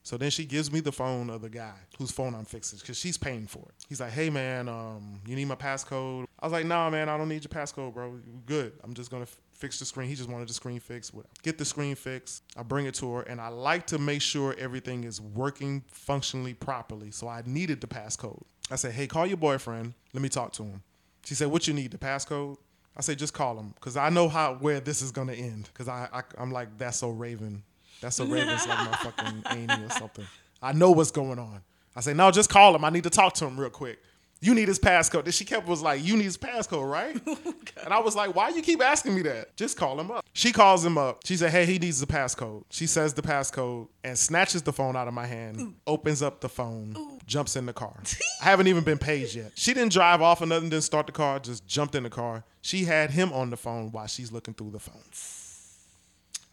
So 0.02 0.16
then 0.16 0.30
she 0.30 0.44
gives 0.44 0.72
me 0.72 0.80
the 0.80 0.92
phone 0.92 1.28
of 1.28 1.42
the 1.42 1.50
guy 1.50 1.74
whose 1.98 2.10
phone 2.10 2.34
I'm 2.34 2.46
fixing 2.46 2.78
because 2.78 2.98
she's 2.98 3.18
paying 3.18 3.46
for 3.46 3.60
it. 3.60 3.74
He's 3.88 4.00
like, 4.00 4.12
hey, 4.12 4.30
man, 4.30 4.68
um, 4.68 5.20
you 5.26 5.36
need 5.36 5.44
my 5.44 5.54
passcode? 5.54 6.26
I 6.40 6.46
was 6.46 6.52
like, 6.52 6.64
nah, 6.64 6.88
man, 6.88 7.08
I 7.08 7.18
don't 7.18 7.28
need 7.28 7.44
your 7.44 7.50
passcode, 7.50 7.92
bro. 7.92 8.18
Good. 8.46 8.72
I'm 8.82 8.94
just 8.94 9.12
f- 9.12 9.40
fix 9.58 9.78
the 9.78 9.84
screen. 9.84 10.08
He 10.08 10.14
just 10.14 10.28
wanted 10.28 10.48
the 10.48 10.54
screen 10.54 10.80
fixed. 10.80 11.12
Whatever. 11.12 11.32
Get 11.42 11.58
the 11.58 11.64
screen 11.64 11.94
fixed. 11.94 12.42
I 12.56 12.62
bring 12.62 12.86
it 12.86 12.94
to 12.94 13.12
her, 13.14 13.22
and 13.22 13.40
I 13.40 13.48
like 13.48 13.86
to 13.88 13.98
make 13.98 14.22
sure 14.22 14.54
everything 14.58 15.04
is 15.04 15.20
working 15.20 15.82
functionally 15.90 16.54
properly. 16.54 17.10
So 17.10 17.28
I 17.28 17.42
needed 17.44 17.80
the 17.80 17.86
passcode. 17.88 18.42
I 18.70 18.76
said, 18.76 18.92
hey, 18.92 19.06
call 19.06 19.26
your 19.26 19.36
boyfriend. 19.36 19.94
Let 20.14 20.22
me 20.22 20.28
talk 20.28 20.52
to 20.54 20.62
him. 20.62 20.82
She 21.24 21.34
said, 21.34 21.48
what 21.48 21.66
you 21.66 21.74
need, 21.74 21.90
the 21.90 21.98
passcode? 21.98 22.56
I 22.96 23.00
say, 23.00 23.14
just 23.14 23.34
call 23.34 23.58
him 23.58 23.74
because 23.74 23.96
I 23.96 24.08
know 24.08 24.28
how 24.28 24.54
where 24.54 24.80
this 24.80 25.02
is 25.02 25.12
gonna 25.12 25.32
end. 25.32 25.68
Because 25.72 25.86
I, 25.88 26.08
I 26.12 26.22
I'm 26.36 26.50
like 26.50 26.76
that's 26.78 26.96
so 26.96 27.10
Raven, 27.10 27.62
that's 28.00 28.16
so 28.16 28.24
Raven's 28.24 28.66
like 28.66 28.90
my 28.90 28.96
fucking 29.02 29.44
Amy 29.50 29.84
or 29.84 29.90
something. 29.90 30.26
I 30.60 30.72
know 30.72 30.90
what's 30.90 31.12
going 31.12 31.38
on. 31.38 31.62
I 31.94 32.00
say, 32.00 32.12
no, 32.12 32.30
just 32.32 32.50
call 32.50 32.74
him. 32.74 32.84
I 32.84 32.90
need 32.90 33.04
to 33.04 33.10
talk 33.10 33.34
to 33.34 33.46
him 33.46 33.58
real 33.58 33.70
quick. 33.70 34.00
You 34.40 34.54
need 34.54 34.68
his 34.68 34.78
passcode. 34.78 35.24
Then 35.24 35.32
she 35.32 35.44
kept 35.44 35.66
was 35.66 35.82
like, 35.82 36.04
you 36.04 36.16
need 36.16 36.24
his 36.24 36.38
passcode, 36.38 36.88
right? 36.88 37.14
and 37.84 37.92
I 37.92 37.98
was 37.98 38.14
like, 38.14 38.36
why 38.36 38.50
you 38.50 38.62
keep 38.62 38.80
asking 38.80 39.14
me 39.14 39.22
that? 39.22 39.56
Just 39.56 39.76
call 39.76 39.98
him 39.98 40.10
up. 40.10 40.24
She 40.32 40.52
calls 40.52 40.84
him 40.84 40.96
up. 40.96 41.22
She 41.26 41.36
said, 41.36 41.50
hey, 41.50 41.66
he 41.66 41.78
needs 41.78 42.00
the 42.00 42.06
passcode. 42.06 42.62
She 42.70 42.86
says 42.86 43.14
the 43.14 43.22
passcode 43.22 43.88
and 44.04 44.16
snatches 44.16 44.62
the 44.62 44.72
phone 44.72 44.94
out 44.94 45.08
of 45.08 45.14
my 45.14 45.26
hand, 45.26 45.74
opens 45.86 46.22
up 46.22 46.40
the 46.40 46.48
phone, 46.48 47.18
jumps 47.26 47.56
in 47.56 47.66
the 47.66 47.72
car. 47.72 48.00
I 48.40 48.44
haven't 48.44 48.68
even 48.68 48.84
been 48.84 48.98
paid 48.98 49.34
yet. 49.34 49.52
She 49.56 49.74
didn't 49.74 49.92
drive 49.92 50.22
off 50.22 50.40
or 50.40 50.46
nothing, 50.46 50.70
didn't 50.70 50.84
start 50.84 51.06
the 51.06 51.12
car, 51.12 51.40
just 51.40 51.66
jumped 51.66 51.96
in 51.96 52.04
the 52.04 52.10
car. 52.10 52.44
She 52.62 52.84
had 52.84 53.10
him 53.10 53.32
on 53.32 53.50
the 53.50 53.56
phone 53.56 53.90
while 53.90 54.06
she's 54.06 54.30
looking 54.30 54.54
through 54.54 54.70
the 54.70 54.78
phone. 54.78 55.02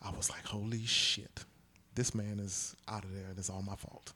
I 0.01 0.15
was 0.15 0.29
like, 0.29 0.45
holy 0.45 0.85
shit. 0.85 1.43
This 1.93 2.13
man 2.13 2.39
is 2.39 2.75
out 2.87 3.03
of 3.03 3.13
there 3.13 3.27
and 3.29 3.37
it's 3.37 3.49
all 3.49 3.61
my 3.61 3.75
fault. 3.75 4.13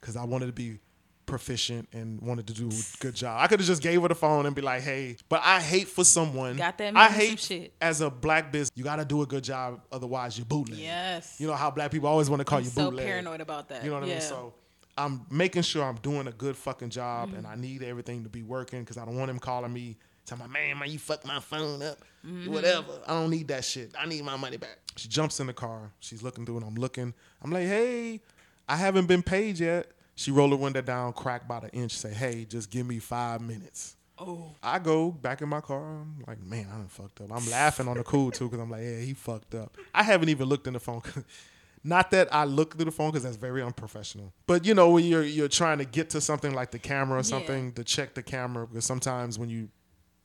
Because 0.00 0.16
I 0.16 0.24
wanted 0.24 0.46
to 0.46 0.52
be 0.52 0.78
proficient 1.26 1.88
and 1.92 2.20
wanted 2.20 2.46
to 2.48 2.52
do 2.54 2.68
a 2.68 2.82
good 3.00 3.14
job. 3.14 3.38
I 3.40 3.46
could 3.46 3.60
have 3.60 3.66
just 3.66 3.82
gave 3.82 4.02
her 4.02 4.08
the 4.08 4.14
phone 4.14 4.46
and 4.46 4.54
be 4.54 4.62
like, 4.62 4.82
hey, 4.82 5.16
but 5.28 5.40
I 5.44 5.60
hate 5.60 5.88
for 5.88 6.04
someone. 6.04 6.56
Got 6.56 6.78
that 6.78 6.96
I 6.96 7.08
hate 7.08 7.38
shit. 7.40 7.74
as 7.80 8.00
a 8.00 8.10
black 8.10 8.52
business, 8.52 8.70
you 8.74 8.84
got 8.84 8.96
to 8.96 9.04
do 9.04 9.22
a 9.22 9.26
good 9.26 9.44
job. 9.44 9.80
Otherwise, 9.92 10.36
you're 10.38 10.44
bootleg. 10.46 10.78
Yes. 10.78 11.36
You 11.40 11.46
know 11.46 11.54
how 11.54 11.70
black 11.70 11.90
people 11.90 12.08
always 12.08 12.28
want 12.30 12.40
to 12.40 12.44
call 12.44 12.58
I'm 12.58 12.64
you 12.64 12.70
so 12.70 12.90
bootleg. 12.90 13.06
paranoid 13.06 13.40
about 13.40 13.68
that. 13.70 13.82
You 13.84 13.90
know 13.90 13.96
what 13.96 14.04
I 14.04 14.08
mean? 14.08 14.20
So 14.20 14.54
I'm 14.96 15.26
making 15.30 15.62
sure 15.62 15.84
I'm 15.84 15.96
doing 15.96 16.26
a 16.28 16.32
good 16.32 16.56
fucking 16.56 16.90
job, 16.90 17.30
and 17.34 17.44
Mm-hmm. 17.44 17.52
I 17.52 17.56
need 17.56 17.82
everything 17.82 18.22
to 18.24 18.28
be 18.28 18.42
working 18.42 18.80
because 18.80 18.96
I 18.96 19.04
don't 19.04 19.16
want 19.16 19.30
him 19.30 19.38
calling 19.38 19.72
me. 19.72 19.96
Tell 20.26 20.38
my 20.38 20.46
man, 20.46 20.78
man, 20.78 20.90
you 20.90 20.98
fucked 20.98 21.26
my 21.26 21.38
phone 21.40 21.82
up. 21.82 21.98
Mm-hmm. 22.26 22.50
Whatever. 22.52 22.92
I 23.06 23.12
don't 23.12 23.28
need 23.30 23.48
that 23.48 23.62
shit. 23.64 23.92
I 23.98 24.06
need 24.06 24.24
my 24.24 24.36
money 24.36 24.56
back. 24.56 24.78
She 24.96 25.08
jumps 25.08 25.38
in 25.40 25.46
the 25.48 25.52
car. 25.52 25.90
She's 26.00 26.22
looking 26.22 26.46
through 26.46 26.58
it. 26.58 26.64
I'm 26.64 26.76
looking. 26.76 27.12
I'm 27.42 27.50
like, 27.50 27.64
hey, 27.66 28.22
I 28.66 28.76
haven't 28.76 29.06
been 29.06 29.22
paid 29.22 29.58
yet. 29.58 29.90
She 30.16 30.30
rolled 30.30 30.52
the 30.52 30.56
window 30.56 30.80
down, 30.80 31.12
crack 31.12 31.42
about 31.44 31.64
an 31.64 31.70
inch, 31.70 31.92
say, 31.92 32.12
hey, 32.12 32.44
just 32.48 32.70
give 32.70 32.86
me 32.86 32.98
five 33.00 33.40
minutes. 33.40 33.96
Oh. 34.16 34.52
I 34.62 34.78
go 34.78 35.10
back 35.10 35.42
in 35.42 35.48
my 35.48 35.60
car. 35.60 35.82
I'm 35.82 36.22
like, 36.26 36.40
man, 36.40 36.68
I 36.72 36.76
done 36.76 36.86
fucked 36.86 37.20
up. 37.20 37.32
I'm 37.32 37.50
laughing 37.50 37.88
on 37.88 37.96
the 37.96 38.04
cool 38.04 38.30
too 38.30 38.44
because 38.44 38.60
I'm 38.60 38.70
like, 38.70 38.82
yeah, 38.82 39.00
he 39.00 39.12
fucked 39.12 39.54
up. 39.56 39.76
I 39.92 40.04
haven't 40.04 40.28
even 40.28 40.48
looked 40.48 40.66
in 40.68 40.74
the 40.74 40.80
phone. 40.80 41.02
Not 41.86 42.12
that 42.12 42.32
I 42.32 42.44
look 42.44 42.76
through 42.76 42.84
the 42.86 42.90
phone 42.92 43.10
because 43.10 43.24
that's 43.24 43.36
very 43.36 43.60
unprofessional. 43.62 44.32
But 44.46 44.64
you 44.64 44.72
know, 44.72 44.90
when 44.90 45.04
you're 45.04 45.24
you're 45.24 45.48
trying 45.48 45.78
to 45.78 45.84
get 45.84 46.10
to 46.10 46.20
something 46.20 46.54
like 46.54 46.70
the 46.70 46.78
camera 46.78 47.16
or 47.16 47.18
Yeah. 47.18 47.22
something 47.22 47.72
to 47.72 47.82
check 47.84 48.14
the 48.14 48.22
camera 48.22 48.66
because 48.66 48.84
sometimes 48.84 49.38
when 49.38 49.50
you 49.50 49.68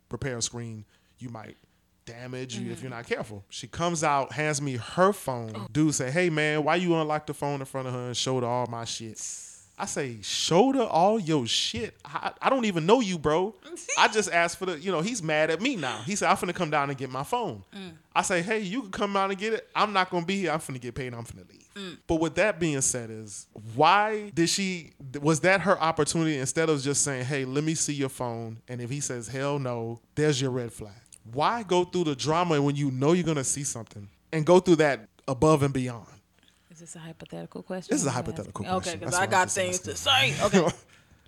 prepare 0.07 0.37
a 0.37 0.41
screen, 0.41 0.85
you 1.17 1.29
might 1.29 1.57
damage 2.05 2.57
Mm-hmm. 2.59 2.71
if 2.71 2.81
you're 2.81 2.89
not 2.91 3.07
careful. 3.07 3.43
She 3.49 3.67
comes 3.67 4.03
out, 4.03 4.31
hands 4.31 4.61
me 4.61 4.77
her 4.77 5.11
phone. 5.11 5.53
Oh. 5.55 5.67
Dude 5.71 5.95
say, 5.95 6.11
hey 6.11 6.29
man, 6.29 6.63
why 6.63 6.75
you 6.75 6.95
unlock 6.95 7.25
the 7.25 7.33
phone 7.33 7.59
in 7.59 7.65
front 7.65 7.87
of 7.87 7.93
her 7.95 8.07
and 8.07 8.15
showed 8.17 8.43
her 8.43 8.49
all 8.49 8.67
my 8.67 8.85
shit? 8.85 9.17
I 9.79 9.85
say, 9.85 10.17
showed 10.21 10.75
her 10.75 10.83
all 10.83 11.19
your 11.19 11.47
shit. 11.47 11.95
I, 12.03 12.33
I 12.41 12.49
don't 12.49 12.65
even 12.65 12.85
know 12.85 12.99
you, 12.99 13.17
bro. 13.17 13.55
I 13.97 14.07
just 14.13 14.29
asked 14.29 14.57
for 14.57 14.65
the, 14.65 14.77
you 14.77 14.91
know, 14.91 14.99
he's 14.99 15.23
mad 15.23 15.49
at 15.49 15.61
me 15.61 15.77
now. 15.77 15.99
He 16.05 16.17
said, 16.17 16.29
I'm 16.29 16.35
finna 16.35 16.53
come 16.53 16.69
down 16.69 16.89
and 16.89 16.97
get 16.97 17.09
my 17.09 17.23
phone. 17.23 17.63
Mm. 17.73 17.93
I 18.13 18.21
say, 18.21 18.41
hey, 18.41 18.59
you 18.59 18.81
can 18.81 18.91
come 18.91 19.15
out 19.15 19.29
and 19.29 19.39
get 19.39 19.53
it. 19.53 19.69
I'm 19.73 19.93
not 19.93 20.09
gonna 20.09 20.25
be 20.25 20.37
here. 20.37 20.51
I'm 20.51 20.59
finna 20.59 20.81
get 20.81 20.95
paid. 20.95 21.13
I'm 21.13 21.23
finna 21.23 21.49
leave. 21.49 21.69
Mm. 21.75 21.97
But 22.07 22.15
with 22.15 22.35
that 22.35 22.59
being 22.59 22.81
said, 22.81 23.09
is 23.09 23.47
why 23.73 24.31
did 24.33 24.49
she? 24.49 24.91
Was 25.21 25.39
that 25.41 25.61
her 25.61 25.79
opportunity 25.79 26.37
instead 26.37 26.67
of 26.67 26.81
just 26.81 27.01
saying, 27.03 27.23
hey, 27.23 27.45
let 27.45 27.63
me 27.63 27.73
see 27.73 27.93
your 27.93 28.09
phone? 28.09 28.59
And 28.67 28.81
if 28.81 28.89
he 28.89 28.99
says 28.99 29.29
hell 29.29 29.59
no, 29.59 30.01
there's 30.15 30.41
your 30.41 30.51
red 30.51 30.73
flag. 30.73 30.91
Why 31.31 31.63
go 31.63 31.85
through 31.85 32.05
the 32.05 32.15
drama 32.15 32.61
when 32.61 32.75
you 32.75 32.91
know 32.91 33.13
you're 33.13 33.23
gonna 33.23 33.45
see 33.45 33.63
something 33.63 34.09
and 34.33 34.45
go 34.45 34.59
through 34.59 34.77
that 34.77 35.07
above 35.25 35.63
and 35.63 35.73
beyond? 35.73 36.07
Is 36.81 36.93
this 36.93 36.95
a 36.95 36.99
hypothetical 36.99 37.61
question? 37.61 37.93
This 37.93 37.99
is 38.01 38.07
a 38.07 38.09
asking? 38.11 38.25
hypothetical 38.25 38.65
Okay, 38.65 38.71
question. 38.73 38.93
Okay, 38.93 38.99
because 38.99 39.15
I 39.15 39.25
got 39.25 39.51
things 39.51 39.79
to 39.79 39.95
say. 39.97 40.33
Okay. 40.43 40.65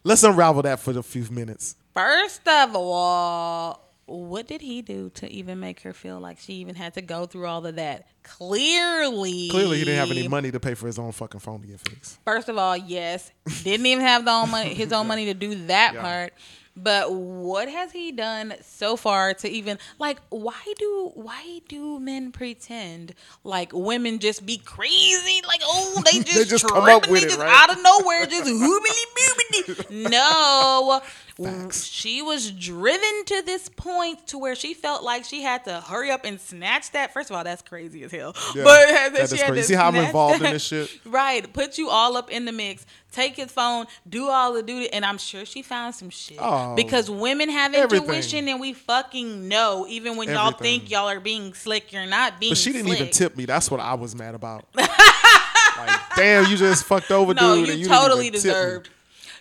Let's 0.05 0.23
unravel 0.23 0.61
that 0.61 0.79
for 0.79 0.97
a 0.97 1.03
few 1.03 1.25
minutes. 1.29 1.75
First 1.93 2.47
of 2.47 2.73
all, 2.73 3.85
what 4.05 4.47
did 4.47 4.61
he 4.61 4.81
do 4.81 5.09
to 5.15 5.29
even 5.29 5.59
make 5.59 5.81
her 5.81 5.91
feel 5.91 6.21
like 6.21 6.39
she 6.39 6.53
even 6.53 6.75
had 6.75 6.93
to 6.93 7.01
go 7.01 7.25
through 7.25 7.47
all 7.47 7.65
of 7.65 7.75
that? 7.75 8.07
Clearly, 8.23 9.49
Clearly, 9.49 9.79
he 9.79 9.83
didn't 9.83 9.99
have 9.99 10.09
any 10.11 10.27
money 10.29 10.51
to 10.51 10.59
pay 10.61 10.73
for 10.73 10.87
his 10.87 10.97
own 10.97 11.11
fucking 11.11 11.41
phone 11.41 11.61
to 11.61 11.67
get 11.67 11.81
fixed. 11.81 12.17
First 12.23 12.47
of 12.47 12.57
all, 12.57 12.77
yes, 12.77 13.29
didn't 13.63 13.85
even 13.85 14.05
have 14.05 14.23
the 14.23 14.31
own 14.31 14.49
money, 14.49 14.73
his 14.73 14.93
own 14.93 15.05
money 15.07 15.25
to 15.25 15.33
do 15.33 15.53
that 15.67 15.95
Yeah. 15.95 16.01
part. 16.01 16.33
But 16.75 17.13
what 17.13 17.67
has 17.67 17.91
he 17.91 18.11
done 18.11 18.53
so 18.61 18.95
far 18.95 19.33
to 19.35 19.49
even 19.49 19.77
like? 19.99 20.19
Why 20.29 20.55
do 20.77 21.11
why 21.15 21.61
do 21.67 21.99
men 21.99 22.31
pretend 22.31 23.13
like 23.43 23.71
women 23.73 24.19
just 24.19 24.45
be 24.45 24.57
crazy? 24.57 25.41
Like 25.45 25.61
oh, 25.63 26.01
they 26.11 26.19
just, 26.21 26.49
just 26.49 26.65
come 26.67 26.85
up 26.85 27.09
with 27.09 27.21
they 27.21 27.25
it, 27.27 27.29
just 27.29 27.39
right? 27.39 27.69
out 27.69 27.75
of 27.75 27.83
nowhere, 27.83 28.25
just. 28.25 28.49
No, 29.91 31.01
Mm, 31.41 31.61
facts. 31.63 31.85
she 31.85 32.21
was 32.21 32.51
driven 32.51 33.25
to 33.25 33.41
this 33.45 33.69
point 33.69 34.27
to 34.27 34.37
where 34.37 34.55
she 34.55 34.73
felt 34.73 35.03
like 35.03 35.25
she 35.25 35.41
had 35.41 35.63
to 35.65 35.81
hurry 35.81 36.11
up 36.11 36.25
and 36.25 36.39
snatch 36.39 36.91
that. 36.91 37.13
First 37.13 37.29
of 37.29 37.35
all, 37.35 37.43
that's 37.43 37.61
crazy 37.61 38.03
as 38.03 38.11
hell. 38.11 38.35
Yeah, 38.55 38.63
but 38.63 38.85
that 38.87 39.15
she 39.15 39.21
is 39.35 39.41
had 39.41 39.47
crazy. 39.47 39.61
to 39.61 39.67
See 39.67 39.73
how 39.75 39.87
I'm 39.87 39.95
involved 39.95 40.41
in 40.43 40.51
this 40.53 40.63
shit? 40.63 40.89
Right. 41.05 41.51
Put 41.51 41.77
you 41.77 41.89
all 41.89 42.15
up 42.17 42.29
in 42.31 42.45
the 42.45 42.51
mix. 42.51 42.85
Take 43.11 43.35
his 43.35 43.51
phone. 43.51 43.87
Do 44.07 44.29
all 44.29 44.53
the 44.53 44.63
duty. 44.63 44.91
And 44.93 45.03
I'm 45.03 45.17
sure 45.17 45.43
she 45.45 45.61
found 45.61 45.93
some 45.95 46.09
shit. 46.09 46.37
Oh. 46.39 46.75
because 46.75 47.09
women 47.09 47.49
have 47.49 47.73
Everything. 47.73 48.07
intuition 48.07 48.47
and 48.47 48.59
we 48.59 48.71
fucking 48.73 49.47
know. 49.49 49.85
Even 49.89 50.15
when 50.15 50.29
y'all 50.29 50.51
think 50.53 50.89
y'all 50.89 51.09
are 51.09 51.19
being 51.19 51.53
slick, 51.53 51.91
you're 51.91 52.05
not 52.05 52.39
being 52.39 52.51
But 52.51 52.57
she 52.57 52.71
didn't 52.71 52.87
slick. 52.87 52.99
even 53.01 53.11
tip 53.11 53.35
me. 53.35 53.45
That's 53.45 53.69
what 53.69 53.79
I 53.81 53.95
was 53.95 54.15
mad 54.15 54.33
about. 54.35 54.65
like, 54.75 55.99
damn, 56.15 56.49
you 56.49 56.55
just 56.57 56.83
fucked 56.85 57.11
over, 57.11 57.33
No, 57.33 57.55
dude. 57.55 57.67
you, 57.67 57.73
and 57.73 57.81
you 57.81 57.87
didn't 57.89 58.01
totally 58.01 58.27
even 58.27 58.39
tip 58.39 58.47
me. 58.47 58.53
deserved. 58.53 58.89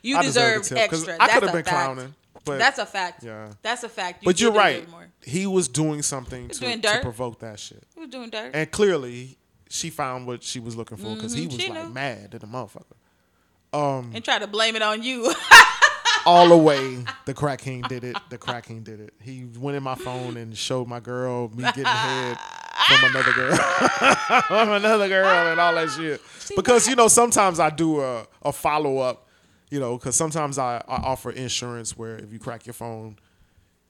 You 0.02 0.16
I 0.16 0.22
deserved 0.22 0.56
a 0.56 0.58
deserved 0.60 0.68
tip, 0.80 0.90
'cause 0.90 1.08
extra. 1.08 1.22
I 1.24 1.28
could 1.34 1.42
have 1.44 1.52
been 1.52 1.64
fact. 1.64 1.68
clowning, 1.68 2.14
but 2.44 2.58
That's 2.58 2.78
a 2.78 2.86
fact. 2.86 3.22
Yeah. 3.24 3.50
That's 3.62 3.82
a 3.84 3.88
fact. 3.88 4.22
You 4.22 4.26
but 4.26 4.40
you're 4.40 4.52
right. 4.52 4.86
He 5.24 5.46
was 5.46 5.68
doing 5.68 6.02
something 6.02 6.48
to, 6.48 6.58
doing 6.58 6.80
to 6.80 6.98
provoke 7.02 7.40
that 7.40 7.58
shit, 7.60 7.82
You 7.94 8.02
was 8.02 8.10
doing 8.10 8.30
dirt. 8.30 8.52
and 8.54 8.70
clearly 8.70 9.36
she 9.68 9.90
found 9.90 10.26
what 10.26 10.42
she 10.42 10.58
was 10.60 10.74
looking 10.76 10.96
for 10.96 11.14
because 11.14 11.32
he 11.34 11.46
Mhm, 11.46 11.52
was 11.52 11.60
she 11.60 11.68
like 11.70 11.84
knew. 11.84 11.92
mad 11.92 12.34
at 12.34 12.40
the 12.40 12.46
motherfucker. 12.46 12.96
and 13.72 14.24
try 14.24 14.38
to 14.38 14.46
blame 14.46 14.76
it 14.76 14.82
on 14.82 15.02
you. 15.02 15.32
all 16.26 16.48
the 16.48 16.56
way 16.56 17.04
the 17.26 17.32
crack 17.34 17.60
king 17.62 17.82
did 17.88 18.04
it. 18.04 18.16
The 18.30 18.38
crack 18.38 18.66
king 18.66 18.82
did 18.82 19.00
it. 19.00 19.14
He 19.22 19.46
went 19.58 19.76
in 19.76 19.82
my 19.82 19.94
phone 19.94 20.36
and 20.36 20.56
showed 20.56 20.88
my 20.88 21.00
girl 21.00 21.48
me 21.50 21.62
getting 21.64 21.84
head 21.84 22.38
from 22.88 23.10
another 23.10 23.32
girl, 23.32 23.56
from 24.48 24.70
another 24.72 25.08
girl, 25.08 25.26
and 25.50 25.60
all 25.60 25.74
that 25.74 25.90
shit. 25.90 26.20
Because 26.56 26.88
you 26.88 26.96
know 26.96 27.08
sometimes 27.08 27.60
I 27.60 27.70
do 27.70 28.00
a, 28.00 28.26
a 28.42 28.52
follow 28.52 28.98
up. 28.98 29.26
You 29.70 29.78
know, 29.80 29.96
because 29.96 30.16
sometimes 30.16 30.58
I, 30.58 30.76
I 30.88 30.96
offer 30.96 31.30
insurance 31.30 31.96
where 31.96 32.16
if 32.18 32.32
you 32.32 32.38
crack 32.40 32.66
your 32.66 32.72
phone, 32.74 33.16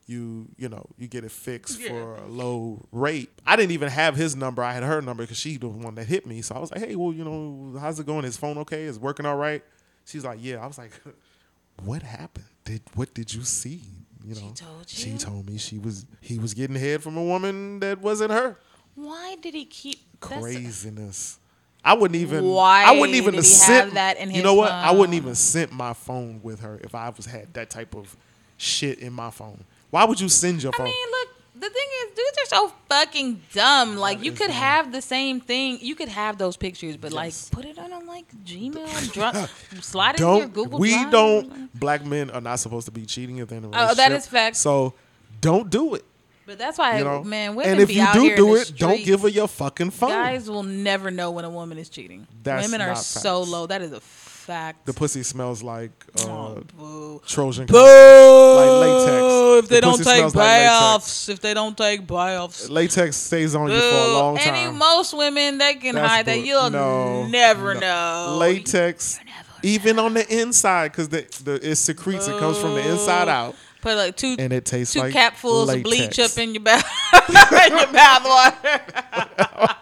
you 0.07 0.48
you 0.59 0.69
know 0.69 0.85
you 0.98 1.07
get 1.09 1.24
it 1.24 1.31
fixed 1.31 1.81
Yeah. 1.81 1.89
for 1.89 2.15
a 2.16 2.27
low 2.27 2.85
rate. 2.93 3.31
I 3.47 3.57
didn't 3.57 3.70
even 3.73 3.89
have 3.89 4.15
his 4.16 4.36
number. 4.36 4.62
I 4.62 4.73
had 4.74 4.82
her 4.82 5.01
number 5.01 5.23
because 5.23 5.39
she 5.39 5.57
the 5.57 5.69
one 5.69 5.94
that 5.94 6.07
hit 6.07 6.27
me. 6.27 6.43
So 6.43 6.55
I 6.55 6.59
was 6.59 6.70
like, 6.70 6.81
hey, 6.81 6.97
well, 6.97 7.12
you 7.12 7.24
know, 7.24 7.78
how's 7.81 7.98
it 7.98 8.07
going? 8.07 8.24
His 8.24 8.36
phone 8.36 8.59
okay? 8.59 8.82
Is 8.85 8.97
it 8.97 9.02
working 9.02 9.24
all 9.24 9.36
right? 9.36 9.62
She's 10.05 10.24
like, 10.24 10.39
yeah. 10.43 10.57
I 10.62 10.66
was 10.66 10.77
like, 10.78 10.93
what 11.85 12.02
happened? 12.02 12.47
Did 12.65 12.82
what 12.94 13.15
did 13.15 13.32
you 13.32 13.43
see? 13.44 13.81
You 14.23 14.35
know, 14.35 14.40
she 14.40 14.52
told 14.65 14.81
you? 14.93 14.98
she 15.12 15.16
told 15.19 15.48
me 15.48 15.57
she 15.57 15.78
was 15.78 16.05
he 16.20 16.39
was 16.39 16.52
getting 16.52 16.77
head 16.77 17.02
from 17.02 17.16
a 17.16 17.24
woman 17.24 17.81
that 17.81 18.01
wasn't 18.01 18.32
her. 18.32 18.59
Why 18.97 19.36
did 19.40 19.55
he 19.55 19.65
keep 19.65 20.01
Craziness. 20.20 21.39
I 21.85 21.94
wouldn't 21.94 22.20
even. 22.20 22.44
Why 22.44 22.85
I 22.85 22.93
wouldn't 22.93 23.16
even 23.16 23.35
did 23.35 23.44
he 23.44 23.48
sent, 23.51 23.85
have 23.86 23.94
that 23.94 24.19
in 24.19 24.28
his 24.28 24.39
You 24.39 24.43
know 24.43 24.55
what? 24.55 24.70
I 24.70 24.90
wouldn't 24.90 25.15
even 25.15 25.35
sent 25.35 25.73
my 25.73 25.93
phone 25.94 26.40
with 26.43 26.61
her 26.61 26.78
if 26.82 26.94
I 26.94 27.09
was 27.11 27.27
had 27.27 27.52
that 27.55 27.70
type 27.70 27.94
of 27.94 28.16
shit 28.59 28.98
in 28.98 29.12
my 29.12 29.31
phone. 29.31 29.65
Why 29.90 30.05
would 30.05 30.20
you 30.20 30.28
send 30.28 30.62
your 30.62 30.73
I 30.74 30.77
phone? 30.78 30.86
I 30.86 30.90
mean, 30.90 31.11
look, 31.11 31.28
the 31.55 31.69
thing 31.70 31.86
is, 32.02 32.15
dudes 32.15 32.39
are 32.43 32.47
so 32.47 32.73
fucking 32.89 33.40
dumb. 33.52 33.97
Like, 33.97 34.19
That 34.19 34.24
you 34.27 34.32
could 34.32 34.48
dumb. 34.48 34.57
have 34.57 34.93
the 34.93 35.02
same 35.02 35.40
thing. 35.40 35.78
You 35.81 35.94
could 35.94 36.09
have 36.09 36.39
those 36.39 36.57
pictures, 36.57 36.97
but 36.97 37.12
Yes. 37.12 37.51
like, 37.55 37.65
put 37.65 37.70
it 37.70 37.78
on, 37.78 38.07
like 38.07 38.27
Gmail, 38.44 39.12
dro- 39.73 39.81
slide 39.81 40.15
it 40.16 40.20
in 40.20 40.36
your 40.36 40.47
Google 40.48 40.78
we 40.78 40.93
Drive. 40.93 41.11
don't 41.11 41.78
black 41.81 42.05
men 42.05 42.31
are 42.31 42.40
not 42.40 42.61
supposed 42.61 42.86
to 42.86 42.93
be 42.93 43.05
cheating 43.07 43.39
if 43.39 43.48
they're 43.48 43.59
in 43.59 43.65
a 43.65 43.70
Oh, 43.73 43.94
that 43.94 44.12
is 44.12 44.27
fact. 44.27 44.57
So 44.57 44.94
don't 45.40 45.69
do 45.70 45.94
it. 45.94 46.05
But 46.51 46.59
that's 46.59 46.78
why, 46.78 46.98
You 46.98 47.05
know, 47.05 47.22
man, 47.22 47.55
women 47.55 47.74
and 47.74 47.81
if 47.81 47.86
be 47.86 47.94
you 47.94 48.02
out 48.02 48.12
do 48.12 48.35
do 48.35 48.56
it, 48.56 48.66
the 48.66 48.74
don't 48.74 49.05
give 49.05 49.22
her 49.22 49.28
your 49.28 49.47
fucking 49.47 49.93
phone. 49.93 50.10
Guys 50.10 50.51
will 50.51 50.64
never 50.64 51.09
know 51.12 51.31
when 51.31 51.44
a 51.44 51.48
woman 51.48 51.78
is 51.78 51.89
cheating. 51.89 52.27
That's 52.43 52.66
women 52.66 52.81
are 52.81 52.89
not 52.89 52.98
so 52.98 53.43
low. 53.43 53.68
That 53.68 53.82
is 53.82 53.93
a 53.93 54.01
fact. 54.01 54.85
the 54.85 54.93
pussy 54.93 55.22
smells 55.22 55.62
like 55.62 55.93
uh, 56.18 56.28
oh, 56.28 56.62
boo. 56.77 57.22
Trojan. 57.24 57.66
Boo! 57.66 57.77
Like 57.77 58.70
latex. 58.81 59.62
If 59.62 59.68
they 59.68 59.77
The 59.77 59.81
don't 59.81 59.97
take 59.98 60.05
smells 60.16 60.35
like 60.35 61.02
if 61.28 61.40
they 61.40 61.55
don't 61.55 61.78
take 61.78 62.05
baths. 62.05 62.68
Latex 62.68 63.14
stays 63.14 63.55
on 63.55 63.70
you 63.70 63.78
for 63.78 63.85
a 63.85 64.06
Boo. 64.06 64.12
long 64.14 64.39
Any 64.39 64.64
time. 64.64 64.77
most 64.77 65.16
women 65.16 65.59
they 65.59 65.74
can 65.74 65.94
That's 65.94 66.09
hide 66.09 66.27
that 66.27 66.40
you'll 66.40 66.70
no, 66.70 67.28
never 67.28 67.74
no. 67.74 67.81
know. 67.81 68.36
Latex, 68.39 69.20
even 69.62 70.01
on 70.01 70.14
the 70.14 70.27
inside, 70.40 70.90
because 70.90 71.10
the, 71.10 71.20
the 71.44 71.70
it 71.70 71.77
secretes. 71.77 72.27
It 72.27 72.40
comes 72.40 72.59
from 72.59 72.74
the 72.74 72.90
inside 72.90 73.28
out, 73.28 73.55
Put 73.81 73.97
like 73.97 74.16
two 74.16 74.36
and 74.39 74.52
it 74.52 74.65
tastes 74.66 74.93
two 74.94 75.01
like 75.01 75.15
capfuls 75.15 75.74
of 75.74 75.82
bleach 75.82 76.19
up 76.19 76.36
in 76.39 76.55
your 76.55 76.62
bath 76.62 76.85
in 77.66 77.77
your 77.78 77.93
bath 77.93 78.24
water. 78.24 78.81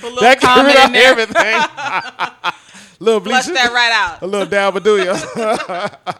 Put 0.00 0.12
a 0.12 0.20
That 0.20 0.42
in 0.42 0.76
up 0.76 0.92
there. 0.92 1.10
everything. 1.12 2.52
little 2.98 3.20
bleach, 3.20 3.44
Flush 3.44 3.54
that 3.54 3.72
right 3.72 3.92
out. 3.92 4.22
a 4.22 4.26
little 4.26 4.46
dabadooya. 4.46 5.16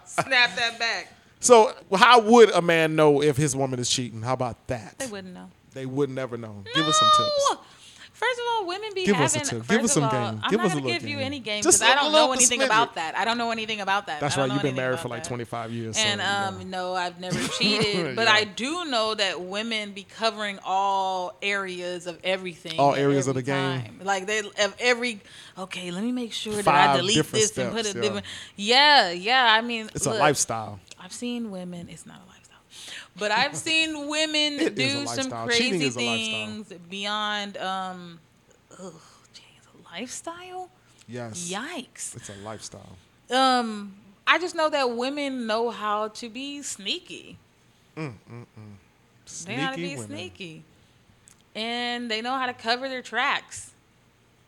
Snap 0.06 0.56
that 0.56 0.78
back. 0.78 1.12
so, 1.40 1.72
how 1.94 2.20
would 2.20 2.50
a 2.50 2.62
man 2.62 2.94
know 2.96 3.20
if 3.22 3.36
his 3.36 3.54
woman 3.56 3.78
is 3.80 3.90
cheating? 3.90 4.22
How 4.22 4.32
about 4.34 4.66
that? 4.68 4.98
They 4.98 5.06
wouldn't 5.06 5.34
know. 5.34 5.50
They 5.72 5.86
would 5.86 6.10
never 6.10 6.36
know. 6.36 6.62
Give 6.74 6.86
us 6.86 6.96
some 6.98 7.10
tips. 7.16 7.56
First 8.14 8.38
of 8.40 8.44
all, 8.62 8.66
women 8.68 8.90
be 8.94 9.04
Give 9.06 9.16
us 9.16 9.34
a 9.34 9.38
having. 9.40 9.60
tip. 9.60 9.68
Give 9.68 9.78
us 9.80 9.84
of 9.84 9.90
some 9.90 10.04
all, 10.04 10.10
game. 10.10 10.40
I'm 10.44 10.50
Give 10.50 10.58
not 10.58 10.66
us 10.66 10.72
a 10.72 10.80
gonna 10.80 10.92
give 10.92 11.02
you 11.02 11.16
game. 11.16 11.26
any 11.26 11.40
game 11.40 11.60
because 11.62 11.82
I 11.82 11.92
a 11.92 11.94
don't 11.96 12.12
know 12.12 12.32
anything 12.32 12.60
smidget. 12.60 12.66
about 12.66 12.94
that. 12.94 13.16
I 13.18 13.24
don't 13.24 13.36
know 13.38 13.50
anything 13.50 13.80
about 13.80 14.06
that. 14.06 14.20
That's 14.20 14.36
right. 14.36 14.50
You've 14.50 14.62
been 14.62 14.76
married 14.76 15.00
for 15.00 15.08
like 15.08 15.24
that. 15.24 15.28
25 15.28 15.72
years. 15.72 15.96
so, 15.96 16.02
And 16.02 16.20
you 16.20 16.26
um, 16.64 16.70
know. 16.70 16.92
no, 16.92 16.94
I've 16.94 17.18
never 17.18 17.38
cheated, 17.58 18.14
but 18.14 18.26
Yeah. 18.26 18.32
I 18.32 18.44
do 18.44 18.84
know 18.84 19.14
that 19.16 19.40
women 19.40 19.92
be 19.92 20.04
covering 20.04 20.60
all 20.64 21.36
areas 21.42 22.06
of 22.06 22.18
everything. 22.22 22.78
All 22.78 22.94
areas 22.94 23.26
of 23.26 23.32
every 23.36 23.42
the 23.42 23.46
game. 23.46 23.82
time. 23.82 24.00
Like 24.04 24.26
they 24.26 24.38
of 24.40 24.76
every. 24.78 25.20
Okay, 25.58 25.90
let 25.90 26.04
me 26.04 26.12
make 26.12 26.32
sure 26.32 26.54
that 26.54 26.68
I 26.68 26.86
Five 26.86 26.96
delete 26.98 27.16
this 27.32 27.58
and 27.58 27.72
put 27.72 27.80
steps, 27.84 27.88
it 27.90 27.96
yeah. 27.96 28.02
different. 28.02 28.26
Yeah, 28.56 29.10
yeah. 29.10 29.46
I 29.50 29.60
mean, 29.60 29.90
it's 29.92 30.06
look, 30.06 30.14
a 30.14 30.18
lifestyle. 30.18 30.78
I've 31.00 31.12
seen 31.12 31.50
women. 31.50 31.88
It's 31.90 32.06
not 32.06 32.16
a 32.16 32.18
lifestyle, 32.28 32.33
but 33.16 33.30
I've 33.30 33.56
seen 33.56 34.08
women 34.08 34.60
It 34.60 34.74
do 34.74 35.06
some 35.06 35.30
crazy 35.46 35.84
is 35.84 35.96
a 35.96 36.00
lifestyle. 36.00 36.06
things 36.06 36.72
beyond. 36.90 37.56
Um, 37.56 38.20
ugh, 38.72 38.92
geez, 39.32 39.44
a 39.72 39.92
lifestyle. 39.92 40.70
Yes. 41.08 41.50
Yikes! 41.52 42.16
It's 42.16 42.30
a 42.30 42.34
lifestyle. 42.44 42.96
Um, 43.30 43.94
I 44.26 44.38
just 44.38 44.54
know 44.54 44.70
that 44.70 44.96
women 44.96 45.46
know 45.46 45.70
how 45.70 46.08
to 46.08 46.28
be 46.28 46.62
sneaky. 46.62 47.38
Mm, 47.96 48.14
mm, 48.30 48.40
mm. 48.58 49.44
They 49.46 49.56
know 49.56 49.62
how 49.62 49.70
to 49.70 49.76
be 49.76 49.94
women. 49.96 50.06
sneaky, 50.08 50.62
and 51.54 52.10
they 52.10 52.20
know 52.22 52.36
how 52.36 52.46
to 52.46 52.54
cover 52.54 52.88
their 52.88 53.02
tracks. 53.02 53.70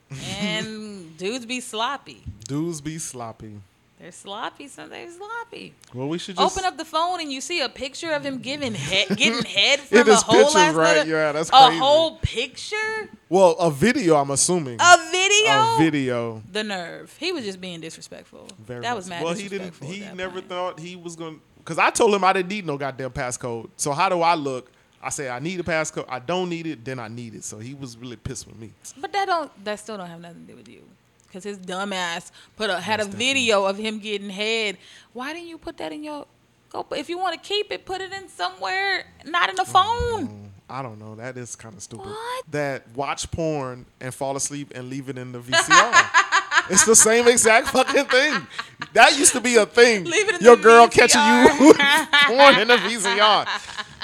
and 0.38 1.16
dudes 1.16 1.46
be 1.46 1.60
sloppy. 1.60 2.22
Dudes 2.46 2.80
be 2.80 2.98
sloppy. 2.98 3.60
They're 3.98 4.12
sloppy, 4.12 4.68
so 4.68 4.86
they're 4.88 5.10
sloppy. 5.10 5.72
Well, 5.94 6.08
we 6.08 6.18
should 6.18 6.36
just 6.36 6.54
Open 6.56 6.66
up 6.66 6.76
the 6.76 6.84
phone 6.84 7.20
and 7.20 7.32
you 7.32 7.40
see 7.40 7.62
a 7.62 7.68
picture 7.68 8.12
of 8.12 8.24
him 8.24 8.38
giving 8.38 8.74
head, 8.74 9.08
getting 9.16 9.42
head 9.42 9.80
from 9.80 9.98
It 9.98 10.08
a 10.08 10.16
whole 10.16 10.56
ass 10.56 10.74
right? 10.74 10.96
little- 10.98 11.08
Yeah, 11.12 11.32
that's 11.32 11.48
a 11.50 11.70
whole 11.78 12.16
picture, 12.18 13.08
Well, 13.30 13.52
a 13.52 13.70
video. 13.70 14.16
I'm 14.16 14.30
assuming 14.30 14.76
a 14.80 14.96
video, 15.10 15.50
a 15.50 15.76
video. 15.78 16.42
The 16.52 16.64
nerve. 16.64 17.16
He 17.18 17.32
was 17.32 17.44
just 17.44 17.58
being 17.60 17.80
disrespectful. 17.80 18.48
Very 18.58 18.82
that 18.82 18.94
was 18.94 19.08
mad. 19.08 19.24
Well, 19.24 19.32
he 19.34 19.48
didn't. 19.48 19.74
He 19.82 20.00
never 20.14 20.34
point. 20.40 20.48
thought 20.48 20.78
he 20.80 20.94
was 20.96 21.16
gonna. 21.16 21.38
Because 21.58 21.78
I 21.78 21.90
told 21.90 22.14
him 22.14 22.22
I 22.22 22.34
didn't 22.34 22.50
need 22.50 22.66
no 22.66 22.76
goddamn 22.76 23.10
passcode. 23.10 23.70
So 23.76 23.92
how 23.92 24.08
do 24.10 24.20
I 24.20 24.34
look? 24.34 24.70
I 25.02 25.08
say 25.08 25.28
I 25.30 25.38
need 25.38 25.58
a 25.60 25.62
passcode. 25.62 26.04
I 26.08 26.18
don't 26.18 26.48
need 26.48 26.66
it. 26.66 26.84
Then 26.84 26.98
I 26.98 27.08
need 27.08 27.34
it. 27.34 27.44
So 27.44 27.58
he 27.58 27.74
was 27.74 27.96
really 27.96 28.16
pissed 28.16 28.46
with 28.46 28.58
me. 28.58 28.72
But 28.98 29.12
that 29.12 29.26
don't. 29.26 29.64
That 29.64 29.78
still 29.80 29.96
don't 29.96 30.08
have 30.08 30.20
nothing 30.20 30.46
to 30.46 30.52
do 30.52 30.56
with 30.56 30.68
you. 30.68 30.82
Cause 31.36 31.44
his 31.44 31.58
dumb 31.58 31.92
ass 31.92 32.32
put 32.56 32.70
a 32.70 32.80
had 32.80 32.98
a 32.98 33.04
Most 33.04 33.14
video 33.18 33.66
of 33.66 33.76
him 33.76 33.98
getting 33.98 34.30
head. 34.30 34.78
Why 35.12 35.34
didn't 35.34 35.48
you 35.48 35.58
put 35.58 35.76
that 35.76 35.92
in 35.92 36.02
your? 36.02 36.26
Go. 36.70 36.86
If 36.92 37.10
you 37.10 37.18
want 37.18 37.34
to 37.34 37.46
keep 37.46 37.70
it, 37.70 37.84
put 37.84 38.00
it 38.00 38.10
in 38.10 38.26
somewhere, 38.30 39.04
not 39.26 39.50
in 39.50 39.56
the 39.56 39.66
phone. 39.66 40.28
Mm, 40.28 40.48
I 40.70 40.80
don't 40.80 40.98
know. 40.98 41.14
That 41.14 41.36
is 41.36 41.54
kind 41.54 41.74
of 41.74 41.82
stupid. 41.82 42.06
What? 42.06 42.44
That 42.52 42.88
watch 42.94 43.30
porn 43.30 43.84
and 44.00 44.14
fall 44.14 44.34
asleep 44.34 44.72
and 44.74 44.88
leave 44.88 45.10
it 45.10 45.18
in 45.18 45.32
the 45.32 45.40
VCR. 45.40 46.70
it's 46.70 46.86
the 46.86 46.96
same 46.96 47.28
exact 47.28 47.68
fucking 47.68 48.06
thing. 48.06 48.46
That 48.94 49.18
used 49.18 49.34
to 49.34 49.40
be 49.42 49.56
a 49.56 49.66
thing. 49.66 50.04
Leave 50.10 50.30
it 50.30 50.36
in 50.36 50.40
Your 50.40 50.56
girl 50.56 50.86
VCR. 50.86 50.92
catching 50.92 51.66
you 51.66 51.74
porn 52.34 52.60
in 52.60 52.68
the 52.68 52.78
VCR. 52.78 53.46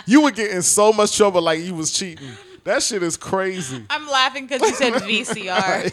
You 0.04 0.20
would 0.20 0.34
get 0.34 0.50
in 0.50 0.60
so 0.60 0.92
much 0.92 1.16
trouble 1.16 1.40
like 1.40 1.60
you 1.60 1.74
was 1.74 1.92
cheating. 1.92 2.28
That 2.64 2.82
shit 2.82 3.02
is 3.02 3.16
crazy. 3.16 3.84
I'm 3.90 4.06
laughing 4.06 4.46
because 4.46 4.62
you 4.62 4.76
said 4.76 4.92
VCR. 4.92 5.90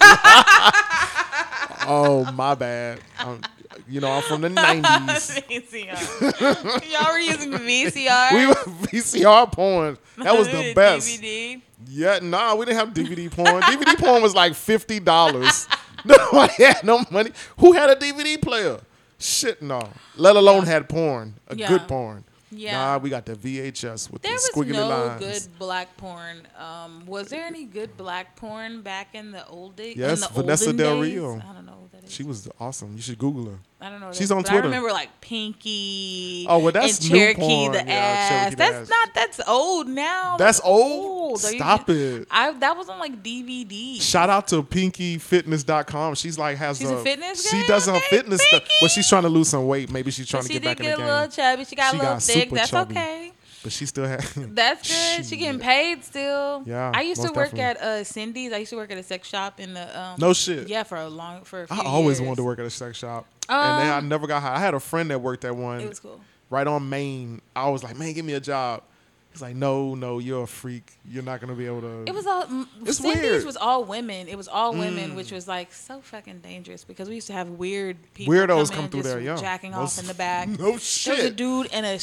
Oh 1.89 2.31
my 2.33 2.55
bad. 2.55 2.99
Um, 3.19 3.41
you 3.87 3.99
know 4.01 4.11
I'm 4.11 4.21
from 4.23 4.41
the 4.41 4.49
'90s. 4.49 5.41
VCR. 5.49 6.91
Y'all 6.91 7.11
were 7.11 7.19
using 7.19 7.51
VCR. 7.51 8.33
We 8.33 8.47
were 8.47 8.53
VCR 8.87 9.51
porn. 9.51 9.97
That 10.17 10.37
was 10.37 10.47
the 10.47 10.73
best. 10.75 11.07
DVD. 11.07 11.61
Yeah, 11.87 12.19
nah, 12.21 12.55
we 12.55 12.65
didn't 12.65 12.77
have 12.77 12.93
DVD 12.93 13.31
porn. 13.31 13.61
DVD 13.63 13.97
porn 13.97 14.21
was 14.21 14.35
like 14.35 14.53
fifty 14.53 14.99
dollars. 14.99 15.67
Nobody 16.05 16.63
had 16.63 16.83
no 16.83 17.03
money. 17.11 17.31
Who 17.57 17.73
had 17.73 17.89
a 17.89 17.95
DVD 17.95 18.41
player? 18.41 18.79
Shit, 19.17 19.61
no. 19.61 19.81
Let 20.15 20.35
alone 20.37 20.65
had 20.65 20.87
porn, 20.87 21.33
a 21.49 21.55
Yeah. 21.55 21.67
good 21.67 21.87
porn. 21.87 22.23
Yeah. 22.51 22.71
Nah, 22.73 22.97
we 22.97 23.09
got 23.09 23.25
the 23.25 23.35
VHS 23.35 24.11
with 24.11 24.21
There 24.21 24.33
the 24.33 24.51
squiggly 24.53 24.73
no 24.73 24.87
lines. 24.87 25.19
There 25.19 25.29
was 25.29 25.45
no 25.47 25.51
good 25.51 25.59
black 25.59 25.97
porn. 25.97 26.47
Um, 26.57 27.05
was 27.05 27.27
there 27.29 27.45
any 27.45 27.65
good 27.65 27.95
black 27.97 28.35
porn 28.35 28.81
back 28.81 29.13
in 29.13 29.31
the 29.31 29.45
old 29.47 29.75
days? 29.75 29.95
in 29.95 30.01
Yes, 30.01 30.27
the 30.27 30.33
Vanessa 30.33 30.73
Del? 30.73 30.99
Rio. 31.01 31.37
I 31.37 31.53
don't 31.53 31.65
know 31.65 31.77
who 31.81 31.89
that 31.91 32.05
is. 32.05 32.11
She 32.11 32.23
was 32.23 32.47
awesome. 32.59 32.95
You 32.95 33.01
should 33.01 33.19
Google 33.19 33.51
her. 33.51 33.59
I 33.81 33.89
don't 33.89 34.01
know. 34.01 34.11
she's 34.11 34.29
on 34.29 34.43
Twitter. 34.43 34.57
I 34.63 34.65
remember 34.65 34.91
like 34.91 35.09
Pinky. 35.21 36.45
Oh, 36.49 36.59
well, 36.59 36.71
that's 36.73 36.99
and 36.99 37.11
new 37.11 37.17
Cherokee 37.17 37.39
porn. 37.39 37.71
the 37.71 37.77
Yeah, 37.85 37.93
ass. 37.93 38.29
Cherokee 38.29 38.49
the 38.49 38.55
that's 38.57 38.75
ass. 38.75 38.89
not. 38.89 39.13
That's 39.13 39.41
old 39.47 39.87
now. 39.87 40.35
That's 40.37 40.61
old? 40.63 41.41
You- 41.43 41.49
Stop 41.57 41.89
it. 41.89 42.27
I 42.29 42.51
that 42.53 42.75
was 42.75 42.89
on 42.89 42.99
like 42.99 43.23
DVD. 43.23 44.01
Shout 44.01 44.29
out 44.29 44.47
to 44.49 44.63
pinkyfitness.com. 44.63 46.15
She's 46.15 46.37
like 46.37 46.57
has 46.57 46.79
She's 46.79 46.89
a 46.89 46.97
fitness 46.97 47.49
She 47.49 47.65
does 47.67 47.85
her 47.85 47.93
Okay, 47.93 48.05
fitness 48.09 48.41
stuff. 48.41 48.63
But 48.81 48.91
she's 48.91 49.07
trying 49.07 49.23
to 49.23 49.29
lose 49.29 49.49
some 49.49 49.65
weight. 49.67 49.89
Maybe 49.91 50.11
she's 50.11 50.27
trying 50.27 50.43
she 50.43 50.49
to 50.49 50.53
get 50.59 50.61
did 50.63 50.67
back 50.69 50.79
in 50.79 50.85
get 50.85 50.97
the 50.97 51.03
a 51.03 51.05
game. 51.05 51.07
little 51.15 51.27
chubby. 51.29 51.65
She 51.65 51.75
got 51.75 51.91
She 51.91 51.97
a 51.97 51.99
little 51.99 52.13
got 52.15 52.23
thick. 52.23 52.49
That's 52.51 52.69
chubby. 52.69 52.95
okay. 52.95 53.31
But 53.61 53.71
she 53.73 53.85
still 53.85 54.05
had 54.07 54.21
That's 54.35 54.87
good. 54.87 55.25
She 55.25 55.35
getting 55.37 55.59
paid 55.59 56.03
still. 56.05 56.63
Yeah, 56.65 56.91
I 56.93 57.01
used 57.01 57.21
to 57.21 57.27
work 57.33 57.51
definitely. 57.51 57.61
at 57.61 57.77
uh, 57.81 58.03
Cindy's. 58.05 58.53
I 58.53 58.57
used 58.57 58.69
to 58.69 58.77
work 58.77 58.91
at 58.91 58.97
a 58.97 59.03
sex 59.03 59.27
shop 59.27 59.59
in 59.59 59.73
the. 59.73 59.99
Um, 59.99 60.15
No 60.19 60.33
shit. 60.33 60.69
Yeah, 60.69 60.83
for 60.83 60.95
a 60.97 61.09
long 61.09 61.43
for 61.43 61.63
a 61.63 61.67
few 61.67 61.77
I 61.77 61.83
always 61.85 62.19
years. 62.19 62.27
wanted 62.27 62.37
to 62.37 62.43
work 62.45 62.59
at 62.59 62.65
a 62.65 62.69
sex 62.69 62.97
shop. 62.97 63.25
and 63.49 63.81
then 63.81 63.91
I 63.93 63.97
Um, 63.97 64.07
never 64.07 64.27
got 64.27 64.41
hired. 64.41 64.57
I 64.57 64.59
had 64.61 64.73
a 64.75 64.79
friend 64.79 65.09
that 65.11 65.19
worked 65.19 65.43
at 65.43 65.55
one 65.55 65.81
It 65.81 65.89
was 65.89 65.99
cool. 65.99 66.21
right 66.49 66.65
on 66.67 66.87
Main. 66.89 67.41
I 67.55 67.69
was 67.69 67.83
like, 67.83 67.97
man, 67.97 68.13
give 68.13 68.23
me 68.25 68.33
a 68.33 68.39
job. 68.39 68.83
He's 69.31 69.43
like, 69.43 69.55
no, 69.55 69.93
no, 69.93 70.17
you're 70.17 70.43
a 70.43 70.47
freak. 70.47 70.91
You're 71.07 71.21
not 71.21 71.39
gonna 71.39 71.53
be 71.53 71.67
able 71.67 71.81
to. 71.81 72.03
It 72.07 72.15
was 72.15 72.25
all 72.25 72.45
mm, 72.45 72.65
It's 72.85 72.97
Cindy's 72.97 73.21
weird. 73.21 73.41
Mm. 73.43 73.45
was 73.45 73.57
all 73.57 73.83
women. 73.83 74.27
It 74.27 74.35
was 74.37 74.47
all 74.47 74.73
women, 74.73 75.15
which 75.15 75.31
was 75.31 75.47
like 75.47 75.71
so 75.71 76.01
fucking 76.01 76.39
dangerous 76.39 76.83
because 76.83 77.07
we 77.09 77.15
used 77.15 77.27
to 77.27 77.33
have 77.33 77.47
weird 77.49 77.97
people 78.15 78.33
Weirdos 78.33 78.71
come, 78.71 78.83
come 78.83 78.89
through 78.89 79.03
there, 79.03 79.19
yeah. 79.19 79.35
jacking 79.35 79.71
Most- 79.71 79.97
off 79.99 80.03
in 80.03 80.07
the 80.07 80.13
back. 80.15 80.47
No 80.57 80.57
There 80.57 80.71
was 80.71 81.07
a 81.07 81.29
dude 81.29 81.67
and 81.71 81.85
a 81.85 81.99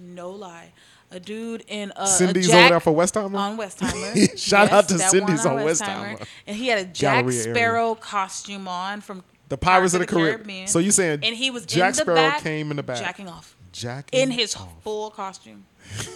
no 0.00 0.30
lie, 0.30 0.72
a 1.10 1.20
dude 1.20 1.64
in 1.68 1.92
a, 1.96 2.06
Cindy's 2.06 2.48
a 2.48 2.52
Jack 2.52 2.58
over 2.58 2.68
there 2.70 2.80
for 2.80 2.92
Westheimer. 2.92 3.34
on 3.36 3.58
Westheimer. 3.58 4.38
Shout 4.38 4.70
out 4.72 4.88
to 4.88 4.98
Cindy's 4.98 5.44
one 5.44 5.58
on 5.58 5.64
Westheimer. 5.66 6.26
and 6.46 6.56
he 6.56 6.68
had 6.68 6.78
a 6.78 6.84
Jack 6.84 7.24
Galleria 7.24 7.40
area. 7.42 7.54
Sparrow 7.54 7.94
costume 7.94 8.68
on 8.68 9.00
from 9.00 9.24
the 9.48 9.58
Pirates 9.58 9.94
of 9.94 10.00
the, 10.00 10.06
Caribbean. 10.06 10.34
Caribbean. 10.36 10.66
So 10.68 10.78
you 10.78 10.90
saying 10.90 11.20
and 11.22 11.36
he 11.36 11.50
was 11.50 11.66
Jack 11.66 11.94
Sparrow 11.94 12.16
back 12.16 12.42
came 12.42 12.70
in 12.70 12.76
the 12.76 12.82
back, 12.82 12.98
jacking 12.98 13.28
off 13.28 13.56
Jack 13.72 14.08
in 14.12 14.30
his 14.30 14.56
full 14.82 15.10
costume. 15.10 15.66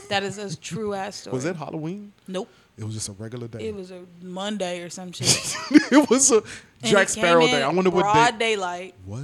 That 0.09 0.23
is 0.23 0.39
a 0.39 0.57
true 0.57 0.95
ass 0.95 1.17
story. 1.17 1.35
Was 1.35 1.45
it 1.45 1.57
Halloween? 1.57 2.13
Nope. 2.29 2.49
It 2.77 2.85
was 2.85 2.95
just 2.95 3.09
a 3.09 3.13
regular 3.13 3.47
day. 3.47 3.69
It 3.69 3.75
was 3.75 3.93
a 3.93 4.03
Monday 4.21 4.83
or 4.83 4.91
some 4.91 5.13
shit. 5.13 5.29
it 5.93 6.11
was 6.11 6.31
a 6.33 6.43
Jack 6.83 7.09
Sparrow 7.09 7.47
day. 7.47 7.63
I 7.63 7.69
wonder 7.69 7.91
what 7.91 8.03
broad 8.03 8.39
day. 8.39 8.55
daylight. 8.55 8.95
What? 9.05 9.23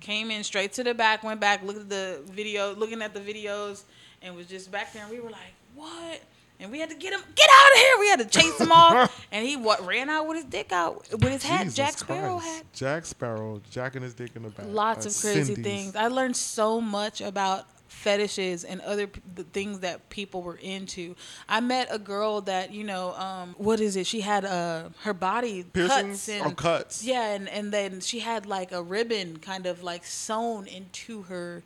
Came 0.00 0.30
in 0.30 0.44
straight 0.44 0.72
to 0.74 0.84
the 0.84 0.94
back, 0.94 1.22
went 1.22 1.40
back, 1.40 1.62
looked 1.62 1.80
at 1.80 1.88
the 1.88 2.22
video, 2.30 2.74
looking 2.74 3.00
at 3.02 3.14
the 3.14 3.20
videos, 3.20 3.84
and 4.22 4.34
was 4.36 4.46
just 4.46 4.70
back 4.70 4.92
there. 4.92 5.02
And 5.02 5.10
we 5.10 5.20
were 5.20 5.30
like, 5.30 5.54
"What?" 5.74 6.20
And 6.58 6.70
we 6.70 6.78
had 6.78 6.90
to 6.90 6.96
get 6.96 7.14
him, 7.14 7.20
get 7.34 7.48
out 7.50 7.72
of 7.72 7.78
here. 7.78 7.96
We 8.00 8.08
had 8.10 8.18
to 8.18 8.26
chase 8.26 8.60
him 8.60 8.70
off, 8.70 9.26
and 9.32 9.46
he 9.46 9.56
what 9.56 9.86
ran 9.86 10.10
out 10.10 10.28
with 10.28 10.36
his 10.36 10.44
dick 10.44 10.72
out 10.72 11.06
with 11.10 11.24
his 11.24 11.42
hat, 11.42 11.60
Jesus 11.62 11.74
Jack 11.76 11.98
Sparrow 11.98 12.38
Christ. 12.38 12.54
hat. 12.56 12.64
Jack 12.74 13.06
Sparrow 13.06 13.62
jacking 13.70 14.02
his 14.02 14.12
dick 14.14 14.32
in 14.36 14.42
the 14.42 14.50
back. 14.50 14.66
Lots 14.68 15.06
of 15.06 15.16
crazy 15.22 15.54
Cindy's. 15.54 15.64
things. 15.64 15.96
I 15.96 16.08
learned 16.08 16.36
so 16.36 16.80
much 16.80 17.22
about 17.22 17.66
fetishes 17.88 18.64
and 18.64 18.80
other 18.82 19.06
p- 19.06 19.20
the 19.34 19.42
things 19.42 19.80
that 19.80 20.08
people 20.10 20.42
were 20.42 20.56
into. 20.56 21.14
I 21.48 21.60
met 21.60 21.88
a 21.90 21.98
girl 21.98 22.40
that 22.42 22.72
you 22.72 22.84
know, 22.84 23.14
um, 23.14 23.54
what 23.58 23.80
is 23.80 23.96
it? 23.96 24.06
She 24.06 24.20
had 24.20 24.44
uh, 24.44 24.90
her 25.02 25.12
body 25.14 25.64
Piercings 25.64 26.26
cuts 26.26 26.28
and 26.28 26.46
or 26.46 26.54
cuts? 26.54 27.02
Yeah, 27.02 27.34
and 27.34 27.48
and 27.48 27.72
then 27.72 28.00
she 28.00 28.20
had 28.20 28.46
like 28.46 28.70
a 28.72 28.82
ribbon 28.82 29.38
kind 29.38 29.66
of 29.66 29.82
like 29.82 30.04
sewn 30.04 30.66
into 30.66 31.22
her 31.22 31.62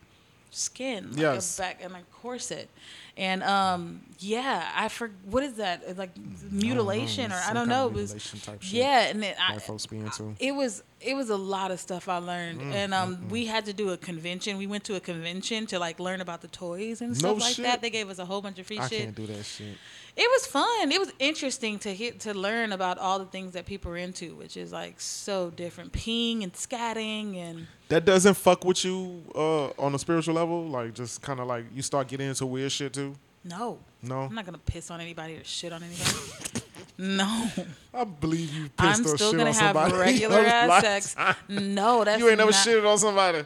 skin, 0.55 1.11
like 1.11 1.19
Yes. 1.19 1.57
a 1.57 1.61
back 1.61 1.79
and 1.83 1.93
like 1.93 2.09
corset. 2.11 2.69
And 3.17 3.43
um, 3.43 4.01
yeah, 4.19 4.69
I 4.75 4.89
for 4.89 5.09
what 5.29 5.43
is 5.43 5.53
that? 5.55 5.97
Like 5.97 6.11
mutilation 6.51 7.31
or 7.31 7.35
I 7.47 7.53
don't 7.53 7.69
know. 7.69 7.87
It 7.87 7.93
was 7.93 8.13
type 8.43 8.61
shit 8.61 8.73
yeah, 8.73 9.07
and 9.07 9.21
then 9.23 9.35
I, 9.41 9.53
White 9.53 9.61
folks 9.61 9.85
be 9.85 9.97
into. 9.97 10.35
it 10.39 10.51
was 10.53 10.83
it 11.01 11.15
was 11.15 11.29
a 11.29 11.37
lot 11.37 11.71
of 11.71 11.79
stuff 11.79 12.09
I 12.09 12.17
learned, 12.17 12.59
Mm, 12.61 12.73
and 12.73 12.93
um, 12.93 13.29
we 13.29 13.45
had 13.45 13.65
to 13.65 13.73
do 13.73 13.89
a 13.91 13.97
convention. 13.97 14.57
We 14.57 14.67
went 14.67 14.83
to 14.85 14.95
a 14.95 14.99
convention 14.99 15.65
to 15.67 15.79
like 15.79 15.99
learn 15.99 16.19
about 16.21 16.41
the 16.41 16.47
toys 16.47 17.01
and 17.01 17.11
No 17.11 17.15
stuff 17.15 17.39
like 17.41 17.55
shit. 17.55 17.65
that. 17.65 17.81
They 17.81 17.89
gave 17.89 18.09
us 18.09 18.19
a 18.19 18.25
whole 18.25 18.41
bunch 18.41 18.59
of 18.59 18.67
free 18.67 18.79
I 18.79 18.87
shit. 18.87 18.99
can't 19.03 19.15
do 19.15 19.27
that 19.27 19.43
shit. 19.45 19.77
It 20.17 20.29
was 20.31 20.47
fun. 20.47 20.91
It 20.91 20.99
was 20.99 21.11
interesting 21.19 21.77
to 21.79 21.93
hit 21.93 22.21
to 22.21 22.33
learn 22.33 22.71
about 22.71 22.97
all 22.97 23.19
the 23.19 23.25
things 23.25 23.51
that 23.53 23.65
people 23.65 23.91
are 23.91 23.97
into, 23.97 24.33
which 24.35 24.55
is 24.55 24.71
like 24.71 24.99
so 25.01 25.49
different. 25.49 25.91
Peeing 25.91 26.41
and 26.43 26.53
scatting 26.53 27.35
and 27.37 27.67
That 27.89 28.05
doesn't 28.05 28.35
fuck 28.35 28.63
with 28.63 28.85
you 28.85 29.23
uh, 29.35 29.65
on 29.77 29.93
a 29.93 29.99
spiritual 29.99 30.35
level. 30.35 30.65
Like 30.67 30.93
just 30.93 31.21
kind 31.21 31.39
of 31.41 31.47
like 31.47 31.65
you 31.75 31.81
start 31.81 32.07
getting 32.07 32.29
into 32.29 32.45
weird 32.45 32.71
shit 32.71 32.93
too. 32.93 33.15
no, 33.43 33.79
No, 34.01 34.21
I'm 34.21 34.33
not 34.35 34.45
gonna 34.45 34.57
piss 34.57 34.89
on 34.89 35.01
anybody 35.01 35.35
or 35.35 35.43
shit 35.43 35.73
on 35.73 35.83
anybody. 35.83 36.11
no, 36.97 37.47
I 37.93 38.03
believe 38.05 38.53
you 38.53 38.69
pissed 38.69 38.79
I'm 38.79 39.03
still 39.03 39.17
shit 39.31 39.37
gonna 39.37 39.49
on 39.49 39.55
have 39.55 39.75
somebody. 39.75 39.93
regular 39.97 40.39
ass 40.39 40.81
sex. 40.81 41.15
No, 41.49 42.03
that's 42.05 42.21
You 42.21 42.29
ain't 42.29 42.37
never 42.37 42.51
not, 42.51 42.65
shitted 42.65 42.89
on 42.89 42.97
somebody. 42.97 43.43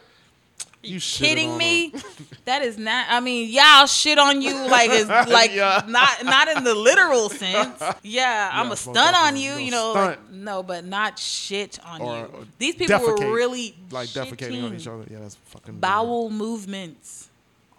You 0.81 0.97
shitted 0.99 1.19
kidding 1.19 1.57
me? 1.57 1.93
that 2.45 2.61
is 2.61 2.77
not. 2.77 3.07
I 3.09 3.19
mean, 3.19 3.49
yeah, 3.51 3.63
I'll 3.65 3.87
shit 3.87 4.17
on 4.17 4.41
you 4.41 4.53
like 4.69 4.89
it's 4.91 5.09
like 5.29 5.53
Yeah. 5.53 5.83
not 5.87 6.23
not 6.23 6.47
in 6.47 6.63
the 6.63 6.73
literal 6.73 7.27
sense. 7.29 7.81
Yeah, 8.03 8.49
I'm 8.53 8.71
a 8.71 8.77
stunt 8.77 9.15
on 9.17 9.35
you. 9.35 9.55
You 9.55 9.71
know, 9.71 9.91
like, 9.93 10.31
no, 10.31 10.63
but 10.63 10.85
not 10.85 11.19
shit 11.19 11.79
on 11.85 12.01
Or, 12.01 12.17
you. 12.19 12.47
These 12.57 12.75
people 12.75 12.97
defecate. 12.99 13.27
were 13.29 13.35
really 13.35 13.75
Like 13.91 14.07
defecating 14.09 14.63
on 14.63 14.73
each 14.75 14.87
other. 14.87 15.03
Yeah, 15.11 15.19
that's 15.19 15.35
fucking 15.35 15.73
weird. 15.75 15.81
Bowel 15.81 16.29
movements 16.29 17.27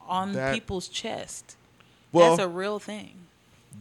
on 0.06 0.32
That- 0.32 0.52
people's 0.52 0.88
chest. 0.88 1.56
Well, 2.12 2.36
That's 2.36 2.46
a 2.46 2.50
real 2.50 2.78
thing. 2.80 3.14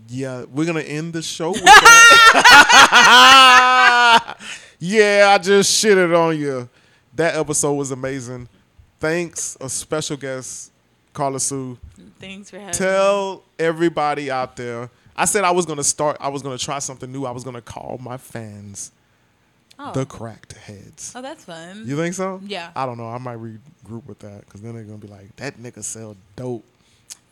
yeah, 0.08 0.46
we're 0.46 0.66
gonna 0.66 0.80
end 0.82 1.12
the 1.14 1.22
show 1.24 1.52
with 1.52 1.64
that. 1.66 2.50
yeah, 4.80 5.32
I 5.34 5.38
just 5.40 5.84
shitted 5.84 6.16
on 6.18 6.38
you. 6.38 6.70
That 7.16 7.36
episode 7.36 7.74
was 7.74 7.92
amazing. 7.92 8.48
Thanks, 9.00 9.58
a 9.62 9.70
special 9.70 10.18
guest, 10.18 10.72
Carla 11.14 11.40
Sue. 11.40 11.78
Thanks 12.20 12.50
for 12.50 12.58
having 12.58 12.72
me. 12.72 12.74
Tell 12.74 13.44
everybody 13.58 14.30
out 14.30 14.56
there. 14.56 14.90
I 15.16 15.26
said 15.26 15.44
I 15.44 15.52
was 15.52 15.66
gonna 15.66 15.84
start. 15.84 16.18
I 16.20 16.30
was 16.30 16.42
gonna 16.42 16.58
try 16.58 16.80
something 16.80 17.12
new. 17.12 17.26
I 17.26 17.32
was 17.32 17.44
gonna 17.44 17.62
call 17.62 17.98
my 18.02 18.18
fans 18.18 18.92
Oh. 19.82 19.94
The 19.94 20.06
cracked 20.06 20.52
heads. 20.54 21.14
Oh, 21.16 21.22
that's 21.22 21.46
fun. 21.46 21.84
You 21.86 21.96
think 21.96 22.14
so? 22.14 22.42
Yeah. 22.46 22.72
I 22.76 22.86
don't 22.86 22.98
know. 22.98 23.08
I 23.08 23.18
might 23.18 23.38
regroup 23.38 24.06
with 24.08 24.20
that 24.20 24.42
because 24.46 24.60
then 24.62 24.74
they're 24.76 24.84
gonna 24.84 24.98
be 24.98 25.08
like, 25.08 25.34
that 25.38 25.58
nigga 25.58 25.82
sell 25.86 26.18
dope. 26.36 26.66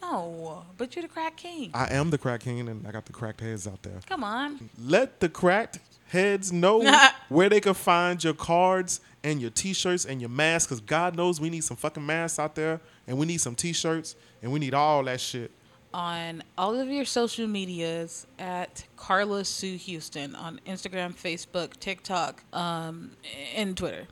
no, 0.01 0.63
but 0.77 0.95
you're 0.95 1.03
the 1.03 1.09
crack 1.09 1.35
king. 1.35 1.71
I 1.73 1.93
am 1.93 2.09
the 2.09 2.17
crack 2.17 2.39
king 2.41 2.61
and 2.61 2.87
I 2.87 2.91
got 2.91 3.05
the 3.05 3.11
cracked 3.11 3.41
heads 3.41 3.67
out 3.67 3.83
there. 3.83 3.99
Come 4.07 4.23
on. 4.23 4.69
Let 4.81 5.19
the 5.19 5.27
cracked 5.27 5.79
heads 6.07 6.53
know 6.53 6.81
where 7.27 7.49
they 7.49 7.59
can 7.59 7.73
find 7.73 8.23
your 8.23 8.33
cards 8.33 9.01
and 9.27 9.41
your 9.41 9.49
t-shirts 9.51 10.05
and 10.05 10.21
your 10.21 10.29
masks 10.29 10.67
because 10.67 10.81
God 10.81 11.15
knows 11.15 11.41
we 11.41 11.49
need 11.49 11.63
some 11.63 11.77
fucking 11.77 12.05
masks 12.05 12.39
out 12.39 12.55
there 12.55 12.79
and 13.07 13.17
we 13.17 13.25
need 13.25 13.41
some 13.41 13.55
t-shirts 13.55 14.15
and 14.41 14.51
we 14.51 14.59
need 14.59 14.73
all 14.73 15.03
that 15.03 15.19
shit. 15.19 15.51
on 15.93 16.43
all 16.57 16.79
of 16.79 16.89
your 16.89 17.05
social 17.05 17.47
medias 17.47 18.27
at 18.37 18.85
Carla 18.97 19.43
Sue 19.45 19.77
Houston 19.77 20.35
on 20.35 20.59
Instagram, 20.65 21.15
Facebook, 21.15 21.77
TikTok, 21.79 22.43
um, 22.53 23.11
and 23.55 23.75
Twitter. 23.75 24.07